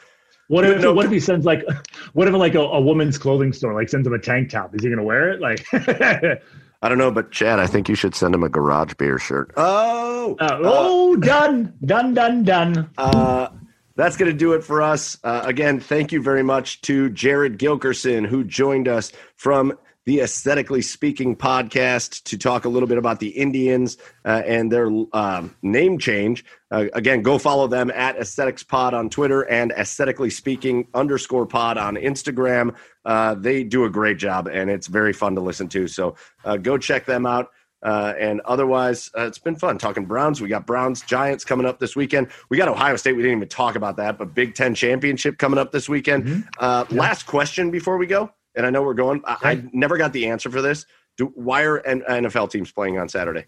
What 0.47 0.65
if 0.65 0.81
No, 0.81 0.93
what 0.93 1.05
if 1.05 1.11
he 1.11 1.19
sends 1.19 1.45
like 1.45 1.63
what 2.13 2.27
if 2.27 2.33
like 2.33 2.55
a, 2.55 2.61
a 2.61 2.81
woman's 2.81 3.19
clothing 3.19 3.53
store 3.53 3.75
like 3.75 3.87
sends 3.87 4.07
him 4.07 4.13
a 4.13 4.19
tank 4.19 4.49
top? 4.49 4.73
Is 4.73 4.83
he 4.83 4.89
gonna 4.89 5.03
wear 5.03 5.29
it? 5.29 5.41
Like 5.41 5.63
I 6.81 6.89
don't 6.89 6.97
know, 6.97 7.11
but 7.11 7.31
Chad, 7.31 7.59
I 7.59 7.67
think 7.67 7.89
you 7.89 7.95
should 7.95 8.15
send 8.15 8.33
him 8.33 8.43
a 8.43 8.49
garage 8.49 8.93
beer 8.93 9.19
shirt. 9.19 9.51
Oh, 9.57 10.37
uh, 10.39 10.59
oh 10.61 11.15
done 11.17 11.73
done 11.83 12.13
done 12.13 12.43
done. 12.43 12.89
Uh, 12.97 13.49
that's 13.95 14.15
going 14.15 14.31
to 14.31 14.37
do 14.37 14.53
it 14.53 14.63
for 14.63 14.81
us. 14.81 15.17
Uh, 15.25 15.41
again, 15.43 15.81
thank 15.81 16.13
you 16.13 16.21
very 16.21 16.43
much 16.43 16.81
to 16.83 17.09
Jared 17.09 17.59
Gilkerson, 17.59 18.25
who 18.25 18.45
joined 18.45 18.87
us 18.87 19.11
from 19.35 19.77
the 20.05 20.21
Aesthetically 20.21 20.81
Speaking 20.81 21.35
podcast 21.35 22.23
to 22.23 22.37
talk 22.37 22.65
a 22.65 22.69
little 22.69 22.87
bit 22.87 22.97
about 22.97 23.19
the 23.19 23.27
Indians 23.27 23.97
uh, 24.25 24.41
and 24.45 24.71
their 24.71 24.89
um, 25.13 25.55
name 25.61 25.99
change. 25.99 26.45
Uh, 26.71 26.85
again, 26.93 27.21
go 27.21 27.37
follow 27.37 27.67
them 27.67 27.91
at 27.91 28.15
Aesthetics 28.17 28.63
Pod 28.63 28.93
on 28.93 29.09
Twitter 29.09 29.41
and 29.41 29.71
Aesthetically 29.73 30.29
Speaking 30.29 30.87
underscore 30.93 31.45
Pod 31.45 31.77
on 31.77 31.95
Instagram. 31.95 32.75
Uh, 33.09 33.33
they 33.33 33.63
do 33.63 33.85
a 33.85 33.89
great 33.89 34.17
job, 34.17 34.47
and 34.47 34.69
it's 34.69 34.85
very 34.85 35.13
fun 35.13 35.33
to 35.33 35.41
listen 35.41 35.67
to. 35.67 35.87
So 35.87 36.15
uh, 36.45 36.57
go 36.57 36.77
check 36.77 37.07
them 37.07 37.25
out. 37.25 37.49
Uh, 37.81 38.13
and 38.19 38.39
otherwise, 38.41 39.09
uh, 39.17 39.25
it's 39.25 39.39
been 39.39 39.55
fun 39.55 39.79
talking 39.79 40.05
Browns. 40.05 40.41
We 40.41 40.47
got 40.47 40.67
Browns 40.67 41.01
Giants 41.01 41.43
coming 41.43 41.65
up 41.65 41.79
this 41.79 41.95
weekend. 41.95 42.27
We 42.49 42.57
got 42.57 42.67
Ohio 42.67 42.97
State. 42.97 43.13
We 43.13 43.23
didn't 43.23 43.37
even 43.37 43.49
talk 43.49 43.75
about 43.75 43.97
that, 43.97 44.19
but 44.19 44.35
Big 44.35 44.53
Ten 44.53 44.75
championship 44.75 45.39
coming 45.39 45.57
up 45.57 45.71
this 45.71 45.89
weekend. 45.89 46.45
Uh, 46.59 46.85
Last 46.91 47.25
question 47.25 47.71
before 47.71 47.97
we 47.97 48.05
go, 48.05 48.29
and 48.53 48.63
I 48.63 48.69
know 48.69 48.83
we're 48.83 48.93
going. 48.93 49.23
I, 49.25 49.37
I 49.41 49.63
never 49.73 49.97
got 49.97 50.13
the 50.13 50.27
answer 50.27 50.51
for 50.51 50.61
this. 50.61 50.85
Do, 51.17 51.31
why 51.33 51.63
are 51.63 51.79
N- 51.79 52.03
NFL 52.07 52.51
teams 52.51 52.71
playing 52.71 52.99
on 52.99 53.09
Saturday? 53.09 53.45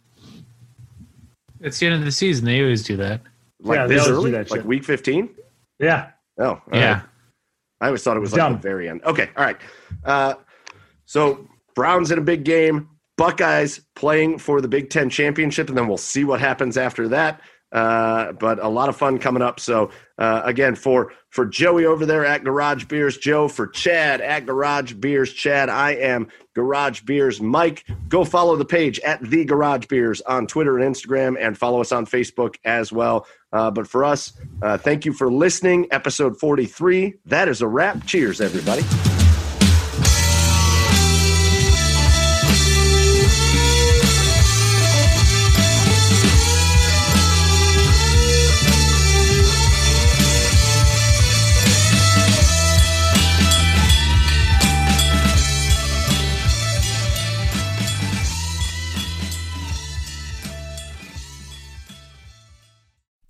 It's 1.60 1.78
the 1.78 1.86
end 1.86 1.96
of 1.96 2.04
the 2.04 2.12
season. 2.12 2.46
They 2.46 2.64
always 2.64 2.82
do 2.82 2.98
that. 2.98 3.22
Like 3.62 3.78
Yeah, 3.78 3.86
this 3.86 4.08
early, 4.08 4.32
like 4.32 4.66
week 4.66 4.84
fifteen? 4.84 5.30
Yeah. 5.78 6.10
Oh, 6.40 6.60
yeah. 6.74 6.94
right. 6.94 7.04
I 7.82 7.88
always 7.88 8.04
thought 8.04 8.16
it 8.16 8.22
was 8.22 8.32
like 8.32 8.40
Dumb. 8.40 8.54
the 8.54 8.60
very 8.60 8.88
end. 8.88 9.04
Okay, 9.04 9.30
all 9.36 9.44
right. 9.44 9.58
Uh, 10.06 10.36
so 11.06 11.48
Browns 11.76 12.12
in 12.12 12.20
a 12.20 12.22
big 12.22 12.46
game, 12.46 12.90
Buckeyes 13.18 13.82
playing 13.96 14.38
for 14.38 14.62
the 14.62 14.68
Big 14.68 14.90
Ten 14.90 15.10
championship, 15.10 15.68
and 15.68 15.78
then 15.78 15.88
we'll 15.88 15.98
see 15.98 16.24
what 16.24 16.40
happens 16.40 16.78
after 16.78 17.08
that. 17.10 17.42
Uh, 17.72 18.34
but 18.34 18.60
a 18.60 18.68
lot 18.68 18.90
of 18.90 18.98
fun 18.98 19.18
coming 19.18 19.42
up. 19.42 19.58
So 19.60 19.92
uh, 20.18 20.42
again, 20.44 20.76
for 20.76 21.14
for 21.30 21.46
Joey 21.46 21.86
over 21.86 22.06
there 22.06 22.26
at 22.26 22.44
Garage 22.44 22.84
Beers, 22.86 23.18
Joe 23.18 23.48
for 23.48 23.68
Chad 23.68 24.20
at 24.20 24.46
Garage 24.46 24.94
Beers, 24.94 25.32
Chad. 25.32 25.70
I 25.70 25.92
am 25.92 26.28
Garage 26.54 27.02
Beers, 27.02 27.40
Mike. 27.40 27.86
Go 28.10 28.26
follow 28.26 28.58
the 28.58 28.66
page 28.66 29.00
at 29.00 29.22
the 29.22 29.46
Garage 29.46 29.86
Beers 29.88 30.20
on 30.22 30.48
Twitter 30.48 30.78
and 30.78 30.96
Instagram, 30.96 31.38
and 31.40 31.58
follow 31.58 31.80
us 31.80 31.94
on 31.94 32.06
Facebook 32.06 32.56
as 32.66 32.92
well. 32.92 33.26
Uh, 33.54 33.72
but 33.72 33.88
for 33.88 34.04
us, 34.04 34.34
uh, 34.62 34.78
thank 34.78 35.06
you 35.06 35.14
for 35.14 35.32
listening. 35.32 35.88
Episode 35.92 36.40
forty 36.40 36.66
three. 36.66 37.16
That 37.26 37.48
is 37.48 37.62
a 37.62 37.68
wrap. 37.68 38.06
Cheers, 38.06 38.42
everybody. 38.42 38.84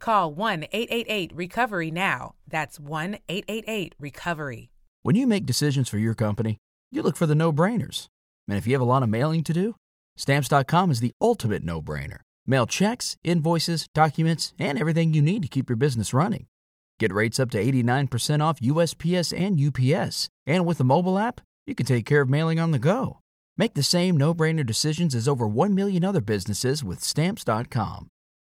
Call 0.00 0.32
1 0.32 0.64
888 0.72 1.32
Recovery 1.34 1.90
now. 1.90 2.34
That's 2.48 2.80
1 2.80 3.18
888 3.28 3.94
Recovery. 3.98 4.70
When 5.02 5.14
you 5.14 5.26
make 5.26 5.46
decisions 5.46 5.88
for 5.88 5.98
your 5.98 6.14
company, 6.14 6.58
you 6.90 7.02
look 7.02 7.16
for 7.16 7.26
the 7.26 7.34
no 7.34 7.52
brainers. 7.52 8.06
And 8.48 8.58
if 8.58 8.66
you 8.66 8.72
have 8.72 8.80
a 8.80 8.84
lot 8.84 9.02
of 9.02 9.08
mailing 9.08 9.44
to 9.44 9.52
do, 9.52 9.76
stamps.com 10.16 10.90
is 10.90 11.00
the 11.00 11.12
ultimate 11.20 11.62
no 11.62 11.80
brainer. 11.80 12.20
Mail 12.46 12.66
checks, 12.66 13.16
invoices, 13.22 13.86
documents, 13.94 14.54
and 14.58 14.78
everything 14.78 15.14
you 15.14 15.22
need 15.22 15.42
to 15.42 15.48
keep 15.48 15.68
your 15.68 15.76
business 15.76 16.12
running. 16.12 16.46
Get 16.98 17.12
rates 17.12 17.38
up 17.38 17.50
to 17.52 17.62
89% 17.62 18.42
off 18.42 18.60
USPS 18.60 19.38
and 19.38 19.60
UPS. 19.60 20.28
And 20.46 20.66
with 20.66 20.78
the 20.78 20.84
mobile 20.84 21.18
app, 21.18 21.40
you 21.66 21.74
can 21.74 21.86
take 21.86 22.06
care 22.06 22.22
of 22.22 22.28
mailing 22.28 22.58
on 22.58 22.72
the 22.72 22.78
go. 22.78 23.20
Make 23.56 23.74
the 23.74 23.82
same 23.82 24.16
no 24.16 24.34
brainer 24.34 24.66
decisions 24.66 25.14
as 25.14 25.28
over 25.28 25.46
1 25.46 25.74
million 25.74 26.04
other 26.04 26.20
businesses 26.20 26.82
with 26.82 27.02
stamps.com. 27.02 28.08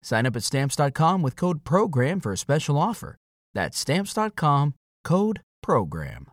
Sign 0.07 0.25
up 0.25 0.37
at 0.37 0.43
stamps.com 0.43 1.21
with 1.21 1.35
code 1.35 1.65
PROGRAM 1.65 2.21
for 2.21 2.31
a 2.31 2.37
special 2.37 2.77
offer. 2.77 3.17
That's 3.53 3.77
stamps.com, 3.77 4.75
code 5.03 5.41
PROGRAM. 5.61 6.27